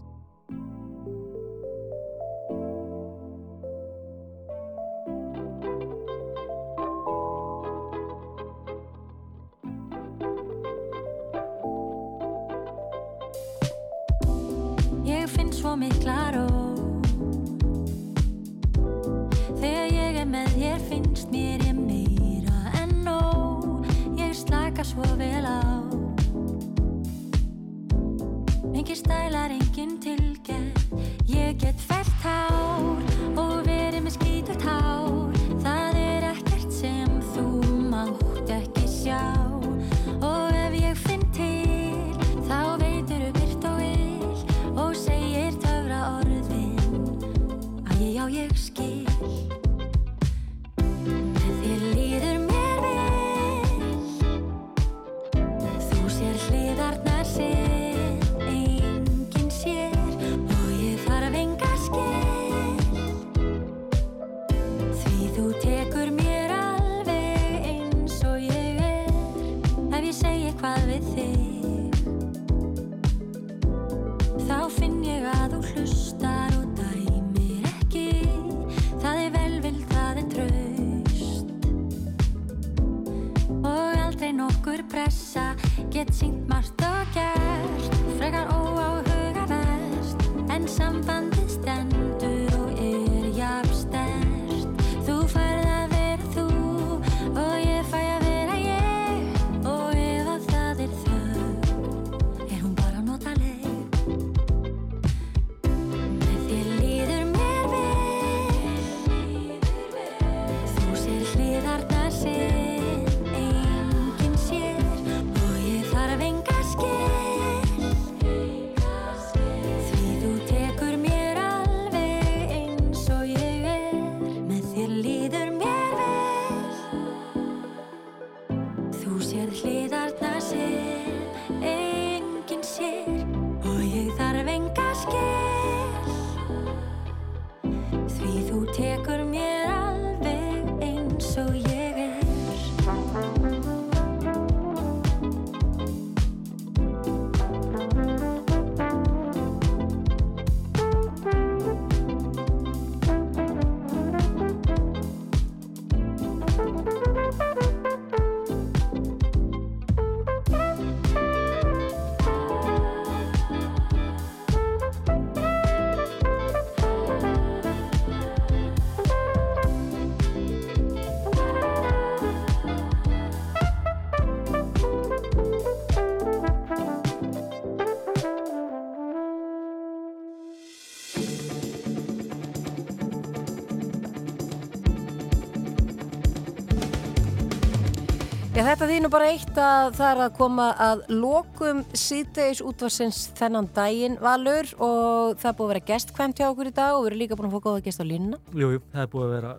Já, 188.61 188.75
þetta 188.75 188.97
nú 189.01 189.09
bara 189.09 189.27
eitt 189.31 189.55
að 189.57 189.95
það 189.97 190.11
er 190.11 190.19
að 190.21 190.33
koma 190.37 190.65
að 190.85 190.99
lokum 191.09 191.79
síðdeis 191.97 192.59
útvarsins 192.61 193.21
þennan 193.39 193.65
daginn 193.73 194.19
valur 194.21 194.67
og 194.77 195.39
það 195.41 195.47
er 195.49 195.55
búið 195.57 195.65
að 195.65 195.71
vera 195.71 195.81
gestkvæmt 195.87 196.37
hjá 196.37 196.45
okkur 196.51 196.69
í 196.69 196.73
dag 196.77 196.93
og 196.93 197.01
við 197.01 197.09
erum 197.09 197.21
líka 197.23 197.37
búin 197.39 197.47
að 197.49 197.55
fá 197.55 197.63
góða 197.65 197.81
gest 197.87 198.03
á 198.03 198.05
línuna. 198.05 198.37
Jú, 198.53 198.69
jú, 198.75 198.83
það 198.91 199.01
er 199.01 199.09
búið 199.15 199.25
að 199.25 199.33
vera 199.33 199.55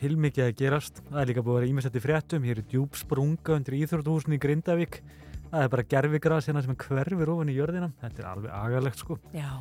hilmikið 0.00 0.46
að 0.46 0.56
gerast. 0.62 1.02
Það 1.10 1.20
er 1.20 1.28
líka 1.28 1.44
búið 1.44 1.52
að 1.52 1.60
vera 1.60 1.70
ímestætti 1.74 2.04
fréttum. 2.06 2.48
Hér 2.48 2.62
er 2.62 2.68
djúb 2.72 2.96
sprunga 3.02 3.58
undir 3.58 3.78
Íþróttuhúsinu 3.82 4.38
í 4.38 4.42
Grindavík. 4.46 4.98
Það 5.52 5.66
er 5.66 5.72
bara 5.76 5.88
gerfigras 5.92 6.48
hérna 6.48 6.64
sem 6.64 6.80
hverfir 6.86 7.34
ofan 7.36 7.52
í 7.52 7.58
jörðina. 7.60 7.92
Þetta 8.00 8.24
er 8.24 8.32
alveg 8.32 8.58
agalegt 8.62 9.04
sko. 9.04 9.20
Já. 9.36 9.60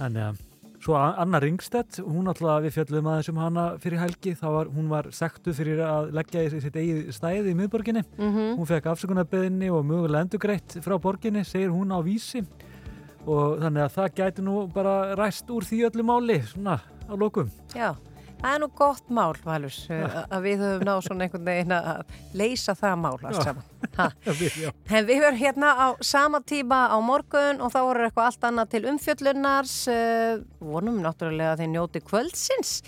Þannig 0.00 0.30
að 0.30 0.42
svo 0.84 0.96
Anna 0.98 1.40
Ringstedt, 1.40 2.02
hún 2.04 2.28
alltaf 2.28 2.60
við 2.64 2.74
fjöldum 2.76 3.08
aðeins 3.08 3.30
um 3.32 3.38
hana 3.40 3.64
fyrir 3.80 4.02
helgi. 4.02 4.34
Var, 4.40 4.68
hún 4.74 4.90
var 4.92 5.08
sektu 5.16 5.54
fyrir 5.56 5.80
að 5.84 6.10
leggja 6.16 6.44
í 6.44 6.60
sitt 6.60 6.76
eigið 6.76 7.08
stæði 7.16 7.54
í 7.54 7.58
miðborginni. 7.58 8.04
Mhm. 8.18 8.56
Hún 8.58 8.68
fekk 8.68 8.90
afsökunarbeðinni 8.92 9.70
og 9.72 9.84
mögulega 9.88 10.26
endugreitt 10.26 10.76
frá 10.84 10.98
borginni, 11.00 11.44
segir 11.44 11.72
hún 11.72 11.94
á 11.94 11.98
vísi. 12.04 12.44
Og 13.24 13.60
þannig 13.62 13.86
að 13.86 13.94
það 13.96 14.14
gæti 14.18 14.44
nú 14.44 14.56
bara 14.72 15.14
ræst 15.16 15.48
úr 15.48 15.64
því 15.64 15.88
öllu 15.88 16.04
máli, 16.04 16.42
svona 16.44 16.80
á 17.08 17.14
lokum. 17.16 17.48
Já, 17.72 17.96
það 18.44 18.56
er 18.56 18.60
nú 18.62 18.68
gott 18.76 19.08
mál, 19.14 19.32
Valur, 19.44 19.78
uh, 19.94 20.18
að 20.28 20.44
við 20.44 20.64
höfum 20.64 20.84
náð 20.88 21.00
svona 21.06 21.26
einhvern 21.26 21.48
veginn 21.48 21.74
að 21.76 22.12
leysa 22.36 22.74
það 22.78 23.00
mál 23.00 23.14
allt 23.14 23.40
saman. 23.40 23.70
Við. 24.40 24.60
En 24.90 25.06
við 25.06 25.22
verðum 25.22 25.40
hérna 25.40 25.72
á 25.78 25.86
sama 26.04 26.40
tíma 26.44 26.84
á 26.90 26.96
morgun 27.04 27.62
og 27.62 27.72
þá 27.72 27.80
voru 27.86 28.06
eitthvað 28.08 28.30
allt 28.30 28.46
annað 28.50 28.70
til 28.74 28.84
umfjöllunars. 28.90 29.74
Uh, 29.88 30.44
vonum 30.60 31.00
náttúrulega 31.04 31.54
að 31.54 31.64
þeir 31.64 31.74
njóti 31.76 32.04
kvöldsins 32.04 32.78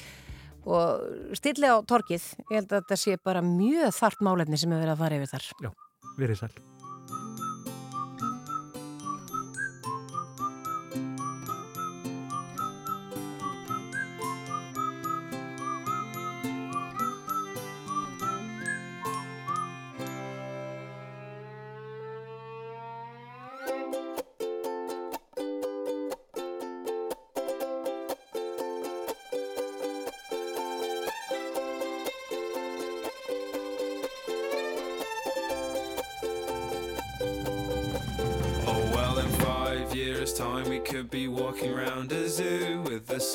og 0.66 1.36
stilli 1.38 1.70
á 1.70 1.78
torkið. 1.86 2.30
Ég 2.50 2.56
held 2.58 2.72
að 2.72 2.80
þetta 2.80 3.02
sé 3.02 3.18
bara 3.22 3.44
mjög 3.44 3.94
þart 3.96 4.24
málefni 4.26 4.60
sem 4.60 4.72
er 4.74 4.82
verið 4.82 4.96
að 4.96 5.04
fara 5.04 5.20
yfir 5.20 5.36
þar. 5.36 5.52
Já, 5.62 5.70
verið 6.18 6.42
sæl. 6.42 6.56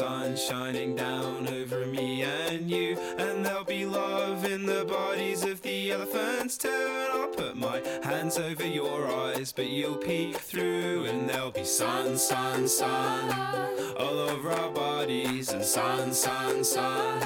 Sun 0.02 0.36
shining 0.36 0.96
down 0.96 1.48
over 1.48 1.86
me 1.86 2.24
and 2.24 2.72
you. 2.72 2.98
And 3.20 3.46
there'll 3.46 3.64
be 3.64 3.86
love 3.86 4.46
in 4.46 4.66
the 4.66 4.84
bodies 4.84 5.44
of 5.44 5.62
the 5.62 5.92
elephants 5.92 6.58
too. 6.58 6.70
And 6.70 7.22
I'll 7.22 7.28
put 7.28 7.56
my 7.56 7.84
hands 8.02 8.40
over 8.40 8.66
your 8.66 9.08
eyes, 9.08 9.52
but 9.52 9.70
you'll 9.70 9.98
peek 9.98 10.38
through. 10.38 11.06
And 11.06 11.30
there'll 11.30 11.52
be 11.52 11.64
sun, 11.64 12.18
sun, 12.18 12.68
sun 12.68 13.30
all 13.96 14.18
over 14.32 14.50
our 14.50 14.72
bodies. 14.72 15.54
And 15.54 15.64
sun, 15.64 16.14
sun, 16.14 16.64
sun 16.64 17.22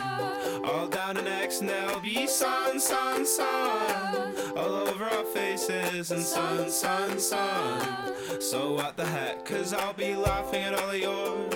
all 0.65 0.89
down 0.89 1.15
our 1.15 1.23
necks. 1.23 1.61
And 1.61 1.69
there'll 1.69 2.02
be 2.02 2.27
sun, 2.27 2.77
sun, 2.77 3.26
sun 3.26 4.35
all 4.57 4.76
over 4.89 5.06
our 5.06 5.23
faces. 5.23 6.11
And 6.11 6.22
sun, 6.22 6.69
sun, 6.69 7.19
sun. 7.19 8.41
So 8.41 8.73
what 8.73 8.97
the 8.97 9.06
heck? 9.06 9.45
Cause 9.45 9.73
I'll 9.73 9.93
be 9.93 10.14
laughing 10.14 10.64
at 10.64 10.73
all 10.73 10.89
of 10.89 10.99
your 10.99 11.47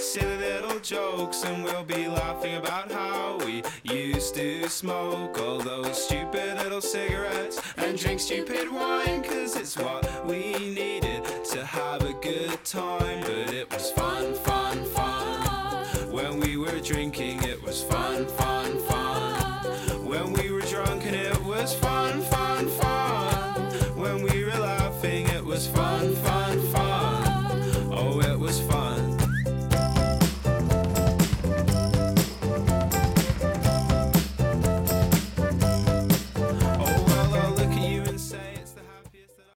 silly 0.00 0.36
little 0.36 0.78
jokes. 0.80 1.44
And 1.44 1.62
we'll 1.64 1.84
be 1.84 2.08
laughing 2.08 2.56
about 2.56 2.90
how 2.90 3.38
we 3.44 3.62
used 3.84 4.34
to 4.36 4.68
smoke 4.68 5.38
all 5.38 5.58
those 5.58 6.02
stupid 6.02 6.56
little 6.58 6.80
cigarettes 6.80 7.60
and 7.76 7.98
drink 7.98 8.20
stupid 8.20 8.70
wine. 8.72 9.22
Cause 9.22 9.56
it's 9.56 9.76
what 9.76 10.26
we 10.26 10.52
needed 10.52 11.24
to 11.52 11.64
have 11.64 12.02
a 12.02 12.14
good 12.14 12.64
time. 12.64 13.20
But 13.20 13.52
it 13.54 13.72
was 13.72 13.90
fun, 13.92 14.34
fun, 14.34 14.84
fun. 14.86 16.10
When 16.10 16.40
we 16.40 16.56
were 16.56 16.80
drinking, 16.80 17.44